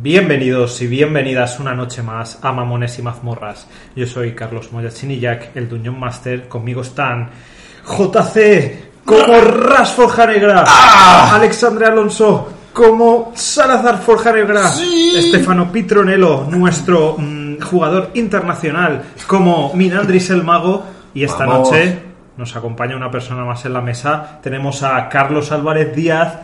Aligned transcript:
Bienvenidos 0.00 0.80
y 0.80 0.86
bienvenidas 0.86 1.60
una 1.60 1.74
noche 1.74 2.02
más 2.02 2.38
a 2.40 2.50
Mamones 2.50 2.98
y 2.98 3.02
Mazmorras. 3.02 3.66
Yo 3.94 4.06
soy 4.06 4.34
Carlos 4.34 4.72
Moyachinillac, 4.72 5.54
el 5.54 5.68
Dungeon 5.68 6.00
Master. 6.00 6.48
Conmigo 6.48 6.80
están 6.80 7.28
JC 7.86 9.04
como 9.04 9.38
Ras 9.38 9.92
Forja 9.92 10.26
Negra, 10.26 10.64
Alexandre 11.34 11.84
Alonso 11.86 12.48
como 12.72 13.32
Salazar 13.34 13.98
Forja 13.98 14.32
Negra, 14.32 14.70
Estefano 15.14 15.70
Pitronello, 15.70 16.46
nuestro 16.48 17.16
mm, 17.18 17.60
jugador 17.60 18.12
internacional, 18.14 19.02
como 19.26 19.74
Minandris 19.74 20.30
el 20.30 20.42
Mago. 20.42 20.84
Y 21.12 21.24
esta 21.24 21.44
Vamos. 21.44 21.70
noche 21.70 21.98
nos 22.38 22.56
acompaña 22.56 22.96
una 22.96 23.10
persona 23.10 23.44
más 23.44 23.66
en 23.66 23.74
la 23.74 23.82
mesa. 23.82 24.40
Tenemos 24.42 24.82
a 24.82 25.06
Carlos 25.10 25.52
Álvarez 25.52 25.94
Díaz, 25.94 26.38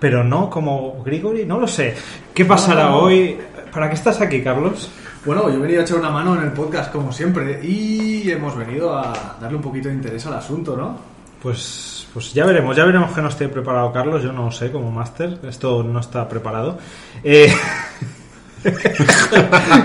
pero 0.00 0.24
no 0.24 0.48
como 0.50 1.02
Grigori, 1.04 1.44
no 1.44 1.60
lo 1.60 1.68
sé. 1.68 1.94
¿Qué 2.34 2.44
pasará 2.44 2.86
No. 2.90 3.00
hoy? 3.00 3.38
¿Para 3.72 3.88
qué 3.88 3.94
estás 3.94 4.20
aquí, 4.20 4.42
Carlos? 4.42 4.90
Bueno, 5.24 5.48
yo 5.50 5.56
he 5.56 5.58
venido 5.58 5.80
a 5.80 5.84
echar 5.84 5.98
una 5.98 6.10
mano 6.10 6.34
en 6.34 6.42
el 6.42 6.52
podcast 6.52 6.90
como 6.90 7.12
siempre 7.12 7.60
y 7.62 8.30
hemos 8.30 8.56
venido 8.56 8.96
a 8.96 9.36
darle 9.40 9.56
un 9.58 9.62
poquito 9.62 9.88
de 9.88 9.94
interés 9.94 10.24
al 10.26 10.34
asunto, 10.34 10.76
¿no? 10.76 10.96
Pues, 11.42 12.06
pues 12.12 12.32
ya 12.34 12.44
veremos, 12.46 12.76
ya 12.76 12.84
veremos 12.84 13.12
que 13.12 13.20
no 13.22 13.28
esté 13.28 13.48
preparado 13.48 13.92
Carlos, 13.92 14.22
yo 14.22 14.32
no 14.32 14.50
sé 14.50 14.72
como 14.72 14.90
máster, 14.90 15.38
esto 15.48 15.82
no 15.82 16.00
está 16.00 16.28
preparado. 16.28 16.78
Eh, 17.22 17.52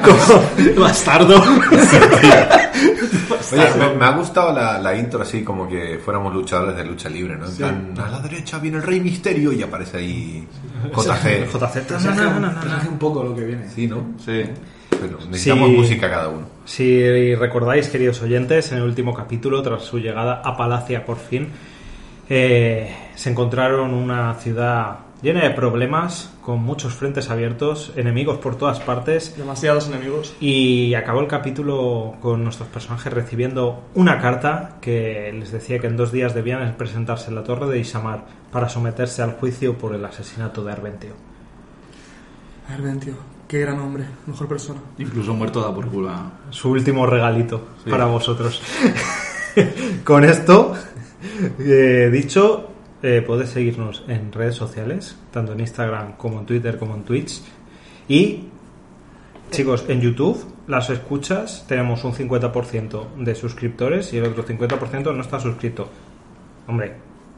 como 0.03 0.81
bastardo. 0.81 1.35
Oye, 3.51 3.69
me, 3.77 3.93
me 3.95 4.05
ha 4.05 4.11
gustado 4.11 4.51
la, 4.53 4.79
la 4.79 4.95
intro 4.95 5.21
así 5.21 5.43
como 5.43 5.67
que 5.67 5.99
fuéramos 6.03 6.33
luchadores 6.33 6.75
de 6.75 6.83
lucha 6.83 7.09
libre, 7.09 7.37
¿no? 7.37 7.45
En 7.47 7.55
plan, 7.55 7.93
a 8.05 8.09
la 8.09 8.19
derecha 8.19 8.59
viene 8.59 8.77
el 8.77 8.83
Rey 8.83 8.99
Misterio 8.99 9.51
y 9.51 9.61
aparece 9.63 9.97
ahí 9.97 10.47
JG. 10.93 11.51
JC. 11.51 11.51
Presagia, 11.51 11.81
presagia 12.61 12.89
un 12.89 12.97
poco 12.99 13.23
lo 13.23 13.35
que 13.35 13.43
viene. 13.45 13.69
Sí, 13.69 13.87
¿no? 13.87 14.13
Sí. 14.23 14.43
Pero 14.89 15.17
necesitamos 15.29 15.69
Sí. 15.69 15.75
música 15.77 16.09
cada 16.09 16.29
uno. 16.29 16.47
Si 16.65 17.35
recordáis, 17.35 17.87
queridos 17.89 18.21
oyentes, 18.21 18.71
en 18.71 18.79
el 18.79 18.83
último 18.83 19.13
capítulo, 19.13 19.61
tras 19.61 19.83
su 19.83 19.99
llegada 19.99 20.41
a 20.43 20.55
Palacia 20.57 21.05
por 21.05 21.17
fin, 21.17 21.49
eh, 22.29 22.93
se 23.15 23.29
encontraron 23.29 23.93
una 23.93 24.33
ciudad 24.35 24.99
llena 25.25 25.41
de 25.41 25.49
problemas, 25.49 26.31
con 26.43 26.61
muchos 26.61 26.93
frentes 26.93 27.31
abiertos, 27.31 27.91
enemigos 27.95 28.37
por 28.37 28.57
todas 28.57 28.79
partes, 28.79 29.35
Demasiados 29.35 29.87
enemigos. 29.87 30.35
Y 30.39 30.93
acabó 30.93 31.19
el 31.19 31.27
capítulo 31.27 32.13
con 32.21 32.43
nuestros 32.43 32.69
personajes 32.69 33.11
recibiendo 33.11 33.85
una 33.95 34.21
carta 34.21 34.77
que 34.81 35.33
les 35.33 35.51
decía 35.51 35.79
que 35.79 35.87
en 35.87 35.97
dos 35.97 36.11
días 36.11 36.35
debían 36.35 36.75
presentarse 36.77 37.29
en 37.29 37.35
la 37.35 37.43
torre 37.43 37.65
de 37.67 37.79
Isamar 37.79 38.25
para 38.51 38.69
someterse 38.69 39.23
al 39.23 39.31
juicio 39.31 39.75
por 39.79 39.95
el 39.95 40.05
asesinato 40.05 40.63
de 40.63 40.71
Arventio. 40.71 41.13
Arventio, 42.69 43.15
qué 43.47 43.61
gran 43.61 43.79
hombre, 43.79 44.05
mejor 44.27 44.47
persona. 44.47 44.79
Incluso 44.99 45.33
muerto 45.33 45.59
da 45.59 45.73
por 45.73 45.87
culo. 45.87 46.11
Su 46.51 46.69
último 46.69 47.07
regalito 47.07 47.69
Sí. 47.83 47.89
para 47.89 48.05
vosotros. 48.05 48.61
con 50.03 50.23
esto 50.23 50.75
eh, 51.57 52.09
dicho, 52.11 52.74
eh, 53.05 53.21
podéis 53.21 53.51
seguirnos 53.51 54.03
en 54.07 54.31
redes 54.31 54.55
sociales, 54.55 55.15
tanto 55.31 55.53
en 55.53 55.59
Instagram 55.59 56.13
como 56.17 56.39
en 56.39 56.47
Twitter 56.47 56.79
como 56.79 56.95
en 56.95 57.03
Twitch. 57.03 57.41
Y 58.07 58.49
Chicos, 59.51 59.85
en 59.87 60.01
YouTube 60.01 60.43
las 60.67 60.89
escuchas 60.89 61.65
tenemos 61.67 62.03
un 62.03 62.13
50% 62.13 63.13
de 63.17 63.35
suscriptores 63.35 64.11
y 64.11 64.17
el 64.17 64.25
otro 64.25 64.43
50% 64.43 65.15
no 65.15 65.21
está 65.21 65.39
suscrito. 65.39 65.87
Hombre, 66.67 66.93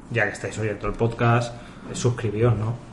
ya 0.10 0.26
que 0.26 0.32
estáis 0.32 0.58
oyendo 0.58 0.88
el 0.88 0.94
podcast, 0.94 1.54
eh, 1.92 1.96
suscribíos, 1.96 2.56
¿no? 2.58 2.87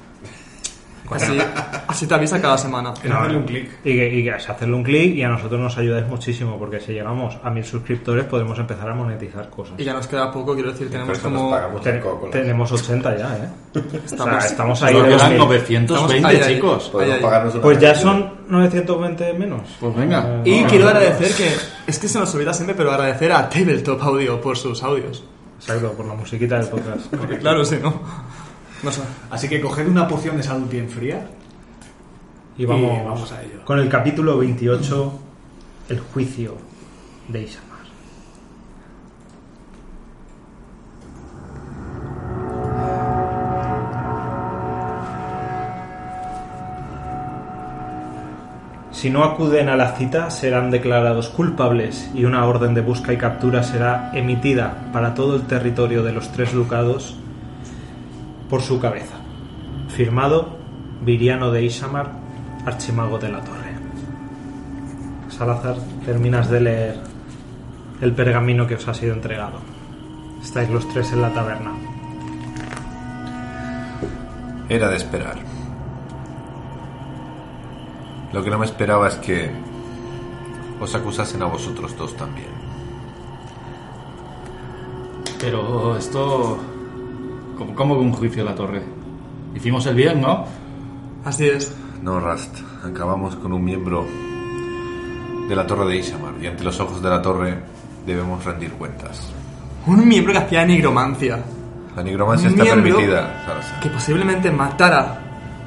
Así, 1.10 1.38
así 1.86 2.06
te 2.06 2.14
avisa 2.14 2.40
cada 2.40 2.56
semana. 2.56 2.94
Era 3.02 3.20
darle 3.20 3.36
un 3.36 3.44
clic. 3.44 3.70
Y 3.84 3.94
que, 3.94 4.14
y 4.14 4.24
que 4.24 4.30
es 4.30 4.48
hacerle 4.48 4.74
un 4.74 4.82
clic 4.82 5.14
y 5.16 5.22
a 5.22 5.28
nosotros 5.28 5.60
nos 5.60 5.76
ayudáis 5.76 6.06
muchísimo 6.06 6.58
porque 6.58 6.80
si 6.80 6.92
llegamos 6.92 7.36
a 7.44 7.50
mil 7.50 7.64
suscriptores 7.64 8.24
podemos 8.24 8.58
empezar 8.58 8.88
a 8.88 8.94
monetizar 8.94 9.50
cosas. 9.50 9.74
Y 9.78 9.84
ya 9.84 9.92
nos 9.92 10.06
queda 10.06 10.32
poco, 10.32 10.54
quiero 10.54 10.72
decir, 10.72 10.88
tenemos 10.90 11.10
nos 11.10 11.18
como... 11.18 11.54
Ten- 11.82 12.02
tenemos 12.30 12.72
80 12.72 13.18
ya, 13.18 13.36
¿eh? 13.36 13.48
O 13.76 13.78
Estamos- 14.04 14.34
sea, 14.42 14.50
estamos 14.50 14.82
ahí. 14.82 14.94
Los 14.94 15.04
quedan 15.08 15.28
mil. 15.30 15.38
920, 15.40 15.92
Estamos 15.94 16.12
ahí, 16.12 16.36
ahí. 16.36 16.54
chicos. 16.54 16.90
Una 16.94 17.60
Pues 17.60 17.78
ya 17.78 17.94
son 17.94 18.32
920 18.48 19.34
menos. 19.34 19.60
Pues 19.78 19.94
venga. 19.96 20.40
Eh, 20.44 20.50
Y 20.50 20.60
no, 20.62 20.68
quiero 20.68 20.84
no, 20.86 20.90
no. 20.92 20.96
agradecer 20.98 21.36
que... 21.36 21.54
Es 21.86 21.98
que 21.98 22.08
se 22.08 22.18
nos 22.18 22.34
olvida 22.34 22.54
siempre, 22.54 22.74
pero 22.74 22.90
agradecer 22.92 23.30
a 23.30 23.48
Tabletop 23.48 24.02
Audio 24.02 24.40
por 24.40 24.56
sus 24.56 24.82
audios. 24.82 25.22
Exacto, 25.60 25.92
por 25.92 26.06
la 26.06 26.14
musiquita 26.14 26.58
del 26.58 26.68
podcast. 26.68 27.06
Porque 27.14 27.38
claro, 27.40 27.62
si 27.64 27.76
no... 27.76 27.92
No 28.84 28.92
sé. 28.92 29.00
Así 29.30 29.48
que 29.48 29.60
coged 29.60 29.88
una 29.88 30.06
poción 30.06 30.36
de 30.36 30.42
salud 30.42 30.68
bien 30.68 30.88
fría. 30.88 31.26
Y 32.56 32.66
vamos, 32.66 32.92
Y 33.00 33.04
vamos 33.04 33.32
a 33.32 33.42
ello. 33.42 33.64
con 33.64 33.78
el 33.80 33.88
capítulo 33.88 34.38
28, 34.38 35.12
el 35.88 36.00
juicio 36.00 36.56
de 37.28 37.42
Isamar. 37.42 37.74
Si 48.90 49.10
no 49.10 49.24
acuden 49.24 49.68
a 49.68 49.76
la 49.76 49.96
cita, 49.96 50.30
serán 50.30 50.70
declarados 50.70 51.28
culpables 51.28 52.10
y 52.14 52.24
una 52.24 52.46
orden 52.46 52.74
de 52.74 52.80
busca 52.80 53.12
y 53.12 53.16
captura 53.16 53.62
será 53.62 54.10
emitida 54.14 54.76
para 54.92 55.14
todo 55.14 55.36
el 55.36 55.42
territorio 55.42 56.02
de 56.02 56.12
los 56.12 56.30
tres 56.30 56.52
ducados 56.52 57.16
por 58.54 58.62
su 58.62 58.78
cabeza. 58.78 59.16
Firmado 59.88 60.56
Viriano 61.00 61.50
de 61.50 61.64
Isamar, 61.64 62.12
archimago 62.64 63.18
de 63.18 63.28
la 63.28 63.40
torre. 63.40 63.74
Salazar, 65.28 65.74
terminas 66.06 66.48
de 66.48 66.60
leer 66.60 67.00
el 68.00 68.12
pergamino 68.12 68.64
que 68.68 68.76
os 68.76 68.86
ha 68.86 68.94
sido 68.94 69.12
entregado. 69.12 69.58
Estáis 70.40 70.70
los 70.70 70.88
tres 70.88 71.12
en 71.12 71.22
la 71.22 71.34
taberna. 71.34 71.72
Era 74.68 74.88
de 74.88 74.96
esperar. 74.98 75.38
Lo 78.32 78.44
que 78.44 78.50
no 78.50 78.58
me 78.60 78.66
esperaba 78.66 79.08
es 79.08 79.16
que 79.16 79.50
os 80.80 80.94
acusasen 80.94 81.42
a 81.42 81.46
vosotros 81.46 81.98
dos 81.98 82.16
también. 82.16 82.50
Pero 85.40 85.96
esto... 85.96 86.73
¿Cómo, 87.56 87.74
cómo 87.74 87.94
un 87.94 88.12
juicio 88.12 88.44
de 88.44 88.50
la 88.50 88.56
torre? 88.56 88.82
Hicimos 89.54 89.86
el 89.86 89.94
bien, 89.94 90.20
¿no? 90.20 90.44
Así 91.24 91.46
es. 91.46 91.74
No, 92.02 92.20
Rast. 92.20 92.58
Acabamos 92.84 93.36
con 93.36 93.52
un 93.52 93.64
miembro 93.64 94.04
de 95.48 95.56
la 95.56 95.66
torre 95.66 95.86
de 95.86 95.96
Isamar 95.96 96.34
y 96.40 96.46
ante 96.46 96.64
los 96.64 96.78
ojos 96.80 97.02
de 97.02 97.08
la 97.08 97.22
torre 97.22 97.58
debemos 98.06 98.44
rendir 98.44 98.72
cuentas. 98.72 99.32
Un 99.86 100.06
miembro 100.06 100.32
que 100.32 100.38
hacía 100.38 100.64
nigromancia. 100.64 101.42
La 101.94 102.02
nigromancia 102.02 102.48
Un 102.48 102.60
está 102.60 102.74
permitida, 102.74 103.44
Salazar. 103.46 103.80
Que 103.80 103.88
posiblemente 103.88 104.50
matara 104.50 105.20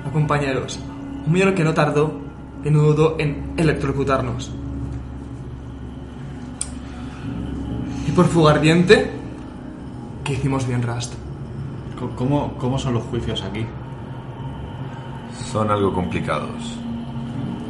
a 0.05 0.11
compañeros. 0.11 0.79
Un 1.25 1.31
miembro 1.31 1.55
que 1.55 1.63
no 1.63 1.73
tardó, 1.73 2.19
que 2.63 2.71
no 2.71 2.81
dudó 2.81 3.15
en 3.19 3.53
electrocutarnos. 3.57 4.51
Y 8.07 8.11
por 8.11 8.25
fugardiente, 8.27 9.11
que 10.23 10.33
hicimos 10.33 10.67
bien 10.67 10.81
Rust. 10.81 11.13
¿Cómo, 12.15 12.53
¿Cómo 12.59 12.77
son 12.77 12.93
los 12.93 13.03
juicios 13.05 13.41
aquí? 13.43 13.65
Son 15.51 15.71
algo 15.71 15.93
complicados. 15.93 16.77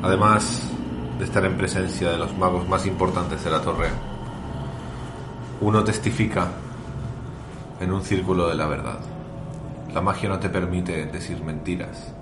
Además 0.04 0.70
de 1.18 1.24
estar 1.24 1.46
en 1.46 1.56
presencia 1.56 2.12
de 2.12 2.18
los 2.18 2.38
magos 2.38 2.68
más 2.68 2.86
importantes 2.86 3.44
de 3.44 3.50
la 3.50 3.62
torre, 3.62 3.88
uno 5.62 5.84
testifica 5.84 6.50
en 7.80 7.92
un 7.92 8.02
círculo 8.02 8.50
de 8.50 8.56
la 8.56 8.68
verdad. 8.68 9.00
La 9.94 10.02
magia 10.02 10.30
no 10.30 10.40
te 10.40 10.50
permite 10.50 11.06
decir 11.06 11.42
mentiras. 11.44 12.14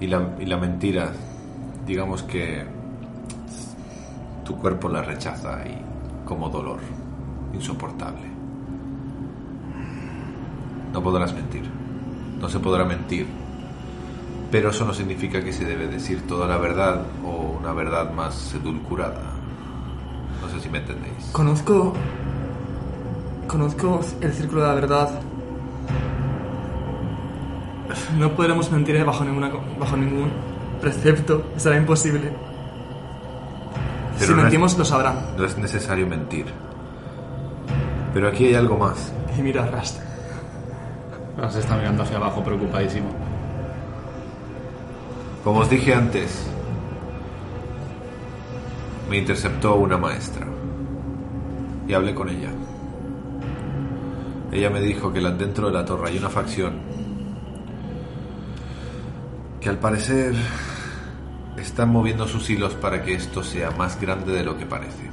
Y 0.00 0.06
la, 0.06 0.34
y 0.38 0.44
la 0.44 0.56
mentira, 0.56 1.12
digamos 1.86 2.22
que 2.22 2.64
tu 4.44 4.56
cuerpo 4.56 4.88
la 4.88 5.02
rechaza 5.02 5.66
y 5.66 5.82
como 6.26 6.48
dolor 6.48 6.80
insoportable. 7.54 8.39
No 10.92 11.02
podrás 11.02 11.32
mentir. 11.34 11.62
No 12.40 12.48
se 12.48 12.58
podrá 12.58 12.84
mentir. 12.84 13.26
Pero 14.50 14.70
eso 14.70 14.84
no 14.84 14.92
significa 14.92 15.42
que 15.44 15.52
se 15.52 15.64
debe 15.64 15.86
decir 15.86 16.26
toda 16.26 16.46
la 16.48 16.56
verdad 16.56 17.02
o 17.24 17.56
una 17.60 17.72
verdad 17.72 18.12
más 18.12 18.52
edulcorada. 18.54 19.20
No 20.42 20.48
sé 20.48 20.60
si 20.60 20.68
me 20.68 20.78
entendéis. 20.78 21.26
Conozco. 21.32 21.92
Conozco 23.46 24.00
el 24.20 24.32
círculo 24.32 24.62
de 24.62 24.68
la 24.68 24.74
verdad. 24.74 25.20
No 28.18 28.30
podremos 28.32 28.70
mentir 28.70 29.04
bajo, 29.04 29.24
ninguna, 29.24 29.50
bajo 29.78 29.96
ningún 29.96 30.30
precepto. 30.80 31.44
Será 31.56 31.76
imposible. 31.76 32.32
Pero 34.18 34.26
si 34.26 34.32
no 34.32 34.36
es- 34.38 34.42
mentimos, 34.44 34.78
lo 34.78 34.84
sabrán. 34.84 35.16
No 35.36 35.44
es 35.44 35.56
necesario 35.58 36.06
mentir. 36.06 36.46
Pero 38.14 38.28
aquí 38.28 38.46
hay 38.46 38.54
algo 38.54 38.76
más. 38.76 39.12
Y 39.38 39.42
mira, 39.42 39.66
Rast. 39.66 40.00
Se 41.48 41.58
está 41.58 41.76
mirando 41.76 42.02
hacia 42.04 42.16
abajo 42.16 42.44
preocupadísimo. 42.44 43.08
Como 45.42 45.60
os 45.60 45.70
dije 45.70 45.94
antes, 45.94 46.46
me 49.08 49.18
interceptó 49.18 49.74
una 49.74 49.96
maestra 49.96 50.46
y 51.88 51.92
hablé 51.92 52.14
con 52.14 52.28
ella. 52.28 52.50
Ella 54.52 54.70
me 54.70 54.80
dijo 54.80 55.12
que 55.12 55.20
dentro 55.20 55.68
de 55.68 55.72
la 55.72 55.84
torre 55.84 56.10
hay 56.10 56.18
una 56.18 56.28
facción 56.28 56.74
que 59.60 59.68
al 59.68 59.78
parecer 59.78 60.34
están 61.56 61.90
moviendo 61.90 62.28
sus 62.28 62.48
hilos 62.48 62.74
para 62.74 63.02
que 63.02 63.14
esto 63.14 63.42
sea 63.42 63.70
más 63.72 64.00
grande 64.00 64.32
de 64.32 64.44
lo 64.44 64.56
que 64.56 64.66
parece. 64.66 65.10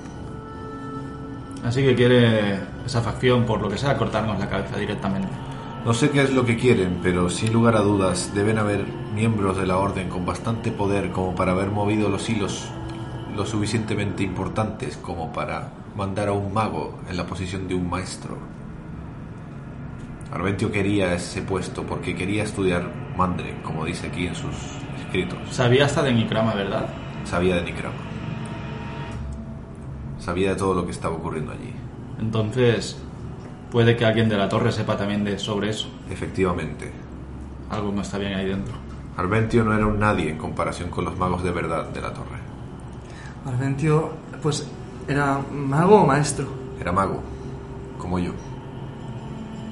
Así 1.64 1.82
que 1.82 1.96
quiere 1.96 2.60
esa 2.86 3.02
facción, 3.02 3.46
por 3.46 3.60
lo 3.60 3.70
que 3.70 3.78
sea, 3.78 3.98
cortarnos 3.98 4.40
la 4.40 4.48
cabeza 4.48 4.78
directamente. 4.78 5.47
No 5.88 5.94
sé 5.94 6.10
qué 6.10 6.22
es 6.22 6.34
lo 6.34 6.44
que 6.44 6.57
quieren, 6.57 7.00
pero 7.01 7.30
sin 7.30 7.54
lugar 7.54 7.78
a 7.78 7.80
dudas 7.80 8.34
deben 8.36 8.57
haber 8.57 8.86
miembros 9.16 9.56
de 9.56 9.66
la 9.66 9.78
orden 9.78 10.10
con 10.10 10.25
bastante 10.25 10.69
poder 10.69 11.12
como 11.12 11.34
para 11.34 11.54
haber 11.54 11.72
movido 11.72 12.10
los 12.10 12.30
hilos 12.30 12.68
lo 13.34 13.45
suficientemente 13.45 14.22
importantes 14.22 14.98
como 14.98 15.31
para 15.31 15.72
mandar 15.95 16.28
a 16.28 16.34
un 16.34 16.54
mago 16.54 17.00
en 17.10 17.16
la 17.16 17.25
posición 17.25 17.69
de 17.69 17.75
un 17.75 17.89
maestro. 17.89 18.38
Arventio 20.30 20.74
quería 20.74 21.13
ese 21.13 21.42
puesto 21.42 21.84
porque 21.84 22.13
quería 22.13 22.44
estudiar 22.44 22.92
Mandre, 23.16 23.56
como 23.63 23.86
dice 23.86 24.07
aquí 24.07 24.28
en 24.28 24.36
sus 24.36 24.56
escritos. 25.00 25.40
Sabía 25.51 25.86
hasta 25.86 26.04
de 26.04 26.12
Nikrama, 26.12 26.54
¿verdad? 26.54 26.90
Sabía 27.24 27.56
de 27.56 27.62
Nikrama. 27.62 27.95
Sabía 30.19 30.50
de 30.50 30.57
todo 30.57 30.74
lo 30.74 30.83
que 30.83 30.92
estaba 30.92 31.16
ocurriendo 31.16 31.54
allí. 31.54 31.74
Entonces, 32.19 33.01
puede 33.72 33.96
que 33.96 34.06
alguien 34.06 34.30
de 34.30 34.38
la 34.38 34.50
torre 34.50 34.72
sepa 34.72 34.98
también 34.98 35.24
de 35.24 35.38
sobre 35.40 35.69
eso. 35.69 35.88
Efectivamente, 36.10 36.92
Algo 37.69 37.92
no 37.92 38.02
está 38.02 38.18
bien 38.18 38.34
ahí 38.34 38.46
dentro. 38.46 38.74
Arventio 39.18 39.64
no 39.64 39.74
era 39.74 39.86
un 39.86 40.00
nadie 40.00 40.30
en 40.30 40.38
comparación 40.38 40.90
con 40.90 41.04
los 41.04 41.18
magos 41.18 41.44
de 41.44 41.52
verdad 41.52 41.90
de 41.90 42.02
la 42.02 42.14
torre. 42.14 42.38
Arventio, 43.46 44.12
pues, 44.42 44.68
¿era 45.08 45.40
mago 45.52 46.04
o 46.04 46.06
maestro? 46.06 46.48
Era 46.80 46.92
mago, 46.92 47.22
como 47.98 48.19
yo. 48.19 48.31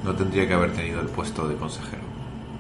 No 0.04 0.14
tendría 0.14 0.48
que 0.48 0.54
haber 0.54 0.74
tenido 0.74 1.00
el 1.00 1.08
puesto 1.08 1.48
de 1.48 1.56
consejero. 1.56 2.04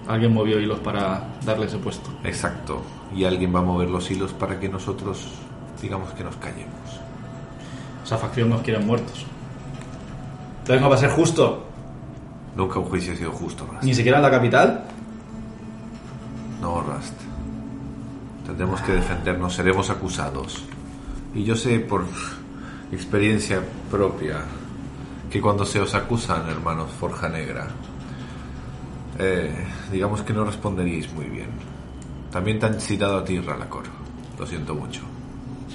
Alguien 0.07 0.33
movió 0.33 0.59
hilos 0.59 0.79
para 0.79 1.23
darle 1.43 1.65
ese 1.65 1.77
puesto. 1.77 2.11
Exacto. 2.23 2.81
Y 3.15 3.23
alguien 3.25 3.53
va 3.53 3.59
a 3.59 3.63
mover 3.63 3.89
los 3.89 4.09
hilos 4.11 4.33
para 4.33 4.59
que 4.59 4.69
nosotros, 4.69 5.27
digamos 5.81 6.13
que 6.13 6.23
nos 6.23 6.35
callemos. 6.35 7.01
Esa 8.03 8.17
facción 8.17 8.49
nos 8.49 8.61
quieren 8.61 8.85
muertos. 8.85 9.25
Entonces 10.65 10.81
no 10.81 10.89
va 10.89 10.95
a 10.95 10.97
ser 10.97 11.11
justo. 11.11 11.63
Nunca 12.55 12.79
un 12.79 12.85
juicio 12.85 13.13
ha 13.13 13.15
sido 13.15 13.31
justo, 13.31 13.67
Rust. 13.67 13.83
Ni 13.83 13.93
siquiera 13.93 14.17
en 14.17 14.23
la 14.23 14.31
capital. 14.31 14.83
No, 16.59 16.81
Rust. 16.81 17.13
Tendremos 18.47 18.81
que 18.81 18.93
defendernos, 18.93 19.53
seremos 19.53 19.91
acusados. 19.91 20.65
Y 21.35 21.43
yo 21.43 21.55
sé 21.55 21.79
por 21.81 22.05
experiencia 22.91 23.61
propia 23.91 24.37
que 25.29 25.39
cuando 25.39 25.67
se 25.67 25.79
os 25.79 25.93
acusan, 25.93 26.49
hermanos 26.49 26.89
Forja 26.99 27.29
Negra, 27.29 27.67
eh, 29.19 29.67
digamos 29.91 30.23
que 30.23 30.33
no 30.33 30.45
responderíais 30.45 31.13
muy 31.13 31.25
bien. 31.25 31.49
También 32.31 32.57
te 32.57 32.65
han 32.65 32.81
citado 32.81 33.19
a 33.19 33.23
ti, 33.23 33.39
Ralacor. 33.39 33.83
Lo 34.39 34.47
siento 34.47 34.73
mucho. 34.73 35.01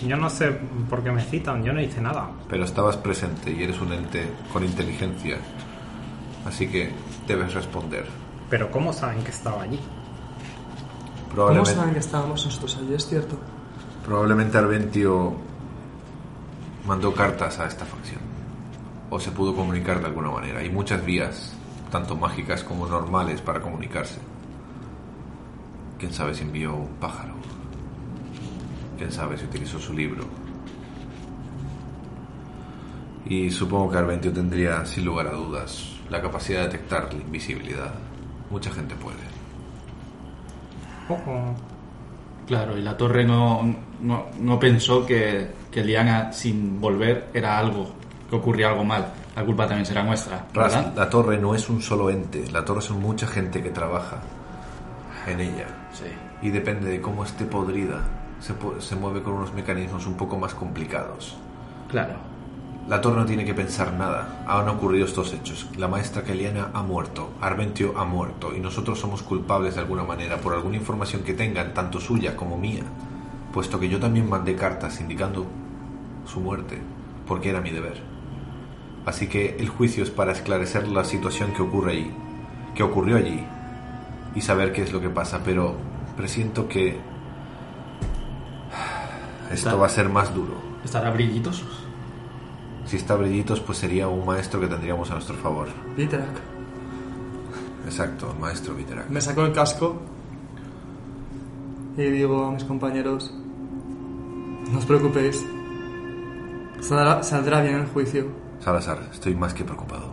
Yo 0.06 0.16
no 0.16 0.30
sé 0.30 0.50
por 0.88 1.02
qué 1.02 1.12
me 1.12 1.22
citan, 1.22 1.62
yo 1.62 1.72
no 1.72 1.80
hice 1.80 2.00
nada. 2.00 2.30
Pero 2.48 2.64
estabas 2.64 2.96
presente 2.96 3.52
y 3.52 3.62
eres 3.62 3.80
un 3.80 3.92
ente 3.92 4.30
con 4.52 4.64
inteligencia. 4.64 5.36
Así 6.46 6.68
que 6.68 6.90
debes 7.26 7.52
responder. 7.52 8.06
Pero 8.48 8.70
¿cómo 8.70 8.92
saben 8.92 9.22
que 9.22 9.30
estaba 9.30 9.62
allí? 9.62 9.76
¿Cómo 9.76 11.34
Probablemente, 11.34 11.74
saben 11.74 11.92
que 11.92 12.00
estábamos 12.00 12.44
nosotros 12.44 12.76
allí? 12.80 12.94
Es 12.94 13.06
cierto. 13.06 13.38
probablemente 14.04 14.58
Arventio 14.58 15.36
mandó 16.86 17.14
cartas 17.14 17.58
a 17.60 17.66
esta 17.66 17.84
facción. 17.84 18.20
O 19.10 19.20
se 19.20 19.30
pudo 19.30 19.54
comunicar 19.54 20.00
de 20.00 20.06
alguna 20.06 20.30
manera. 20.30 20.60
Hay 20.60 20.70
muchas 20.70 21.04
vías, 21.04 21.52
tanto 21.90 22.16
mágicas 22.16 22.64
como 22.64 22.86
normales, 22.86 23.40
para 23.42 23.60
comunicarse. 23.60 24.18
Quién 25.98 26.12
sabe 26.12 26.34
si 26.34 26.42
envió 26.42 26.74
un 26.74 26.94
pájaro. 27.00 27.34
Quién 29.00 29.10
sabe 29.10 29.38
si 29.38 29.46
utilizó 29.46 29.78
su 29.78 29.94
libro. 29.94 30.24
Y 33.24 33.50
supongo 33.50 33.90
que 33.90 33.96
Arventio 33.96 34.30
tendría, 34.30 34.84
sin 34.84 35.06
lugar 35.06 35.28
a 35.28 35.30
dudas, 35.30 35.92
la 36.10 36.20
capacidad 36.20 36.58
de 36.58 36.66
detectar 36.66 37.08
la 37.14 37.18
invisibilidad. 37.18 37.94
Mucha 38.50 38.70
gente 38.70 38.94
puede. 38.96 39.16
Ojo. 41.08 41.54
Claro, 42.46 42.76
y 42.76 42.82
la 42.82 42.94
torre 42.94 43.24
no, 43.24 43.74
no, 44.02 44.26
no 44.38 44.58
pensó 44.58 45.06
que, 45.06 45.48
que 45.70 45.82
Liana 45.82 46.30
sin 46.30 46.78
volver 46.78 47.30
era 47.32 47.56
algo, 47.58 47.90
que 48.28 48.36
ocurría 48.36 48.68
algo 48.68 48.84
mal. 48.84 49.14
La 49.34 49.42
culpa 49.46 49.66
también 49.66 49.86
será 49.86 50.02
nuestra, 50.02 50.44
Ras, 50.52 50.74
¿verdad? 50.74 50.92
la 50.94 51.08
torre 51.08 51.38
no 51.38 51.54
es 51.54 51.70
un 51.70 51.80
solo 51.80 52.10
ente, 52.10 52.50
la 52.50 52.66
torre 52.66 52.82
son 52.82 53.00
mucha 53.00 53.26
gente 53.26 53.62
que 53.62 53.70
trabaja 53.70 54.20
en 55.26 55.40
ella. 55.40 55.68
Sí. 55.90 56.04
Y 56.42 56.50
depende 56.50 56.90
de 56.90 57.00
cómo 57.00 57.24
esté 57.24 57.46
podrida, 57.46 58.02
se, 58.40 58.54
se 58.80 58.96
mueve 58.96 59.22
con 59.22 59.34
unos 59.34 59.52
mecanismos 59.54 60.06
un 60.06 60.14
poco 60.14 60.38
más 60.38 60.54
complicados. 60.54 61.36
Claro. 61.88 62.30
La 62.88 63.00
torre 63.00 63.20
no 63.20 63.26
tiene 63.26 63.44
que 63.44 63.54
pensar 63.54 63.92
nada. 63.92 64.44
Han 64.48 64.68
ocurrido 64.68 65.04
estos 65.04 65.32
hechos. 65.32 65.68
La 65.76 65.86
maestra 65.86 66.24
Keliana 66.24 66.70
ha 66.74 66.82
muerto, 66.82 67.30
Arventio 67.40 67.96
ha 67.96 68.04
muerto, 68.04 68.52
y 68.56 68.58
nosotros 68.58 68.98
somos 68.98 69.22
culpables 69.22 69.74
de 69.74 69.82
alguna 69.82 70.02
manera 70.02 70.38
por 70.38 70.54
alguna 70.54 70.76
información 70.76 71.22
que 71.22 71.34
tengan, 71.34 71.72
tanto 71.72 72.00
suya 72.00 72.36
como 72.36 72.58
mía, 72.58 72.82
puesto 73.52 73.78
que 73.78 73.88
yo 73.88 74.00
también 74.00 74.28
mandé 74.28 74.56
cartas 74.56 75.00
indicando 75.00 75.46
su 76.26 76.40
muerte, 76.40 76.78
porque 77.28 77.50
era 77.50 77.60
mi 77.60 77.70
deber. 77.70 78.02
Así 79.06 79.28
que 79.28 79.56
el 79.58 79.68
juicio 79.68 80.02
es 80.02 80.10
para 80.10 80.32
esclarecer 80.32 80.88
la 80.88 81.04
situación 81.04 81.52
que 81.52 81.62
ocurre 81.62 81.92
allí, 81.92 82.10
que 82.74 82.82
ocurrió 82.82 83.18
allí, 83.18 83.44
y 84.34 84.40
saber 84.40 84.72
qué 84.72 84.82
es 84.82 84.92
lo 84.92 85.00
que 85.00 85.10
pasa, 85.10 85.42
pero 85.44 85.76
presiento 86.16 86.68
que 86.68 86.98
esto 89.50 89.68
Está- 89.68 89.74
va 89.74 89.86
a 89.86 89.90
ser 89.90 90.08
más 90.08 90.32
duro. 90.34 90.54
¿Estará 90.84 91.10
brillitos? 91.10 91.64
Si 92.86 92.96
está 92.96 93.14
Brillitos, 93.14 93.60
pues 93.60 93.78
sería 93.78 94.08
un 94.08 94.24
maestro 94.26 94.58
que 94.60 94.66
tendríamos 94.66 95.08
a 95.10 95.14
nuestro 95.14 95.36
favor. 95.36 95.68
Viterak. 95.96 96.26
Exacto, 97.84 98.34
maestro 98.40 98.74
Viterak. 98.74 99.08
Me 99.10 99.20
saco 99.20 99.44
el 99.44 99.52
casco 99.52 100.00
y 101.96 102.02
digo 102.02 102.46
a 102.46 102.50
mis 102.52 102.64
compañeros, 102.64 103.32
no 104.72 104.78
os 104.78 104.86
preocupéis, 104.86 105.44
saldrá, 106.80 107.22
saldrá 107.22 107.60
bien 107.62 107.76
el 107.76 107.86
juicio, 107.86 108.26
Salazar, 108.60 108.98
estoy 109.12 109.34
más 109.34 109.54
que 109.54 109.64
preocupado. 109.64 110.06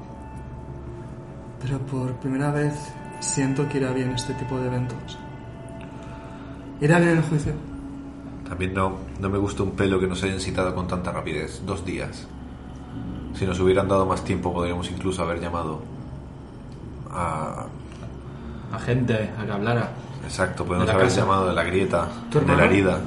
pero 1.61 1.79
por 1.79 2.11
primera 2.15 2.51
vez 2.51 2.73
siento 3.19 3.67
que 3.69 3.77
irá 3.79 3.91
bien 3.91 4.11
este 4.11 4.33
tipo 4.35 4.57
de 4.59 4.67
eventos. 4.67 5.17
¿Irá 6.79 6.99
bien 6.99 7.17
el 7.17 7.23
juicio? 7.23 7.53
También 8.47 8.73
no, 8.73 8.97
no 9.19 9.29
me 9.29 9.37
gusta 9.37 9.63
un 9.63 9.71
pelo 9.71 9.99
que 9.99 10.07
nos 10.07 10.23
hayan 10.23 10.39
citado 10.39 10.73
con 10.73 10.87
tanta 10.87 11.11
rapidez. 11.11 11.61
Dos 11.65 11.85
días. 11.85 12.27
Si 13.33 13.45
nos 13.45 13.59
hubieran 13.59 13.87
dado 13.87 14.05
más 14.05 14.23
tiempo, 14.23 14.53
podríamos 14.53 14.89
incluso 14.89 15.21
haber 15.21 15.39
llamado 15.39 15.81
a... 17.11 17.65
A 18.71 18.79
gente 18.79 19.31
a 19.39 19.45
que 19.45 19.51
hablara. 19.51 19.91
Exacto, 20.23 20.65
podemos 20.65 20.89
haber 20.89 21.03
casa. 21.05 21.21
llamado 21.21 21.47
de 21.47 21.53
la 21.53 21.63
grieta, 21.63 22.09
¿Tu 22.29 22.39
de 22.39 22.55
la 22.55 22.65
herida. 22.65 22.99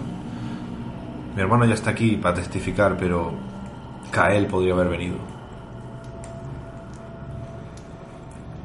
Mi 1.34 1.42
hermano 1.42 1.64
ya 1.64 1.74
está 1.74 1.90
aquí 1.90 2.16
para 2.16 2.34
testificar, 2.34 2.96
pero 2.96 3.32
Kael 4.10 4.46
podría 4.46 4.72
haber 4.74 4.88
venido. 4.88 5.16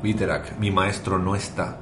Viterak, 0.01 0.58
mi 0.58 0.72
maestro, 0.72 1.20
no 1.20 1.36
está. 1.36 1.77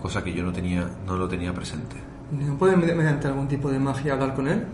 Cosa 0.00 0.22
que 0.24 0.32
yo 0.32 0.42
no 0.42 0.52
tenía, 0.52 0.88
no 1.06 1.16
lo 1.16 1.28
tenía 1.28 1.52
presente. 1.52 2.09
¿No 2.30 2.54
pueden 2.56 2.80
mediante 2.80 3.26
algún 3.28 3.48
tipo 3.48 3.70
de 3.70 3.78
magia 3.78 4.12
hablar 4.14 4.34
con 4.34 4.46
él? 4.48 4.64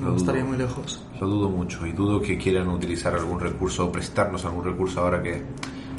No 0.00 0.08
Lo 0.10 0.16
estaría 0.16 0.42
dudo. 0.42 0.50
muy 0.50 0.58
lejos. 0.58 1.04
Lo 1.20 1.26
dudo 1.28 1.48
mucho 1.48 1.86
y 1.86 1.92
dudo 1.92 2.20
que 2.20 2.36
quieran 2.36 2.68
utilizar 2.68 3.14
algún 3.14 3.38
recurso 3.38 3.86
o 3.86 3.92
prestarnos 3.92 4.44
algún 4.44 4.64
recurso 4.64 5.00
ahora 5.00 5.22
que 5.22 5.42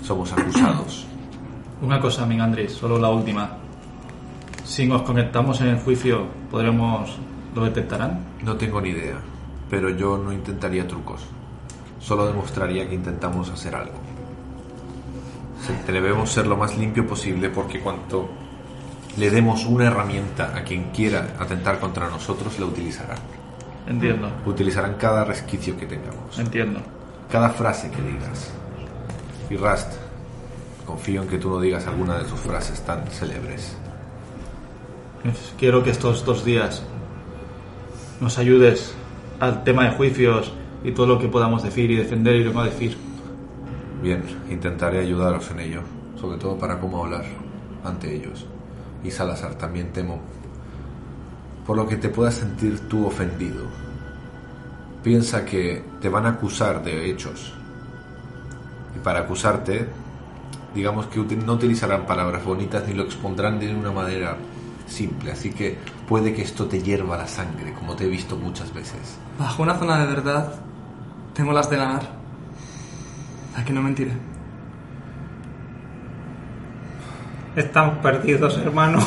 somos 0.03 0.31
acusados. 0.33 1.07
Una 1.81 1.99
cosa, 1.99 2.25
Ming 2.25 2.41
Andrés, 2.41 2.73
solo 2.73 2.97
la 2.99 3.09
última. 3.09 3.49
Si 4.65 4.85
nos 4.85 5.03
conectamos 5.03 5.61
en 5.61 5.67
el 5.67 5.77
juicio, 5.79 6.25
¿podremos... 6.51 7.17
lo 7.53 7.63
detectarán? 7.65 8.19
No 8.43 8.55
tengo 8.57 8.81
ni 8.81 8.89
idea, 8.89 9.15
pero 9.69 9.89
yo 9.89 10.17
no 10.17 10.33
intentaría 10.33 10.85
trucos. 10.87 11.21
Solo 11.99 12.27
demostraría 12.27 12.87
que 12.89 12.95
intentamos 12.95 13.49
hacer 13.49 13.75
algo. 13.75 13.93
Se- 15.85 15.91
Debemos 15.91 16.29
ser 16.31 16.47
lo 16.47 16.57
más 16.57 16.77
limpio 16.77 17.07
posible 17.07 17.49
porque 17.49 17.79
cuanto 17.79 18.27
le 19.17 19.29
demos 19.29 19.65
una 19.65 19.85
herramienta 19.85 20.55
a 20.55 20.63
quien 20.63 20.91
quiera 20.91 21.35
atentar 21.39 21.79
contra 21.79 22.09
nosotros, 22.09 22.59
la 22.59 22.65
utilizarán. 22.65 23.17
Entiendo, 23.87 24.29
Utilizarán 24.45 24.95
cada 24.95 25.23
resquicio 25.23 25.77
que 25.77 25.85
tengamos, 25.85 26.37
entiendo. 26.39 26.79
cada 27.31 27.49
frase 27.51 27.89
que 27.91 28.01
digas. 28.01 28.51
Y 29.49 29.57
Rust, 29.57 29.93
confío 30.85 31.21
en 31.21 31.27
que 31.27 31.37
tú 31.37 31.49
no 31.49 31.61
digas 31.61 31.85
alguna 31.87 32.17
de 32.17 32.27
sus 32.27 32.39
frases 32.39 32.81
tan 32.81 33.05
célebres. 33.07 33.77
Quiero 35.57 35.83
que 35.83 35.91
estos 35.91 36.25
dos 36.25 36.43
días 36.45 36.83
nos 38.19 38.37
ayudes 38.37 38.93
al 39.39 39.63
tema 39.63 39.85
de 39.85 39.91
juicios 39.91 40.51
y 40.83 40.91
todo 40.91 41.07
lo 41.07 41.19
que 41.19 41.27
podamos 41.27 41.63
decir 41.63 41.89
y 41.91 41.95
defender 41.95 42.35
y 42.35 42.43
lo 42.43 42.53
no 42.53 42.63
decir. 42.63 42.97
Bien, 44.01 44.23
intentaré 44.49 44.99
ayudaros 44.99 45.49
en 45.51 45.59
ello, 45.59 45.81
sobre 46.19 46.37
todo 46.37 46.57
para 46.57 46.79
cómo 46.79 47.03
hablar 47.03 47.25
ante 47.83 48.15
ellos. 48.15 48.45
Y 49.05 49.11
Salazar, 49.11 49.55
también 49.55 49.93
temo 49.93 50.19
por 51.65 51.77
lo 51.77 51.87
que 51.87 51.97
te 51.97 52.09
puedas 52.09 52.35
sentir 52.35 52.87
tú 52.87 53.05
ofendido. 53.05 53.65
Piensa 55.03 55.45
que 55.45 55.83
te 56.01 56.09
van 56.09 56.25
a 56.25 56.29
acusar 56.29 56.83
de 56.83 57.09
hechos. 57.09 57.53
Y 58.95 58.99
para 58.99 59.21
acusarte, 59.21 59.87
digamos 60.73 61.05
que 61.07 61.19
no 61.35 61.53
utilizarán 61.53 62.05
palabras 62.05 62.43
bonitas 62.43 62.87
ni 62.87 62.93
lo 62.93 63.03
expondrán 63.03 63.59
de 63.59 63.75
una 63.75 63.91
manera 63.91 64.37
simple. 64.87 65.31
Así 65.31 65.51
que 65.51 65.77
puede 66.07 66.33
que 66.33 66.41
esto 66.41 66.65
te 66.65 66.81
hierva 66.81 67.17
la 67.17 67.27
sangre, 67.27 67.73
como 67.73 67.95
te 67.95 68.05
he 68.05 68.09
visto 68.09 68.35
muchas 68.35 68.73
veces. 68.73 69.17
Bajo 69.37 69.63
una 69.63 69.77
zona 69.77 69.99
de 69.99 70.07
verdad, 70.07 70.53
tengo 71.33 71.51
las 71.51 71.69
de 71.69 71.77
ganar. 71.77 72.09
¿A 73.55 73.63
que 73.63 73.73
no 73.73 73.81
mentiré? 73.81 74.34
Estamos 77.55 77.97
perdidos, 77.99 78.57
hermano. 78.57 78.99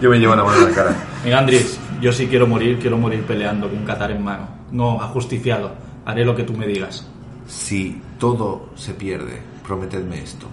Yo 0.00 0.10
me 0.10 0.18
llevo 0.18 0.34
la 0.34 0.44
mano 0.44 0.64
a 0.64 0.68
la 0.68 0.74
cara. 0.74 0.94
Megandris, 1.24 1.78
yo 2.00 2.12
sí 2.12 2.26
quiero 2.26 2.46
morir, 2.46 2.78
quiero 2.78 2.96
morir 2.98 3.22
peleando 3.24 3.68
con 3.68 3.84
Qatar 3.84 4.10
en 4.10 4.22
mano. 4.22 4.48
No 4.70 5.00
ajusticiado. 5.00 5.72
Haré 6.04 6.24
lo 6.24 6.34
que 6.34 6.42
tú 6.44 6.54
me 6.54 6.66
digas. 6.66 7.06
Si 7.46 8.00
todo 8.18 8.70
se 8.76 8.94
pierde, 8.94 9.42
prometedme 9.66 10.22
esto. 10.22 10.46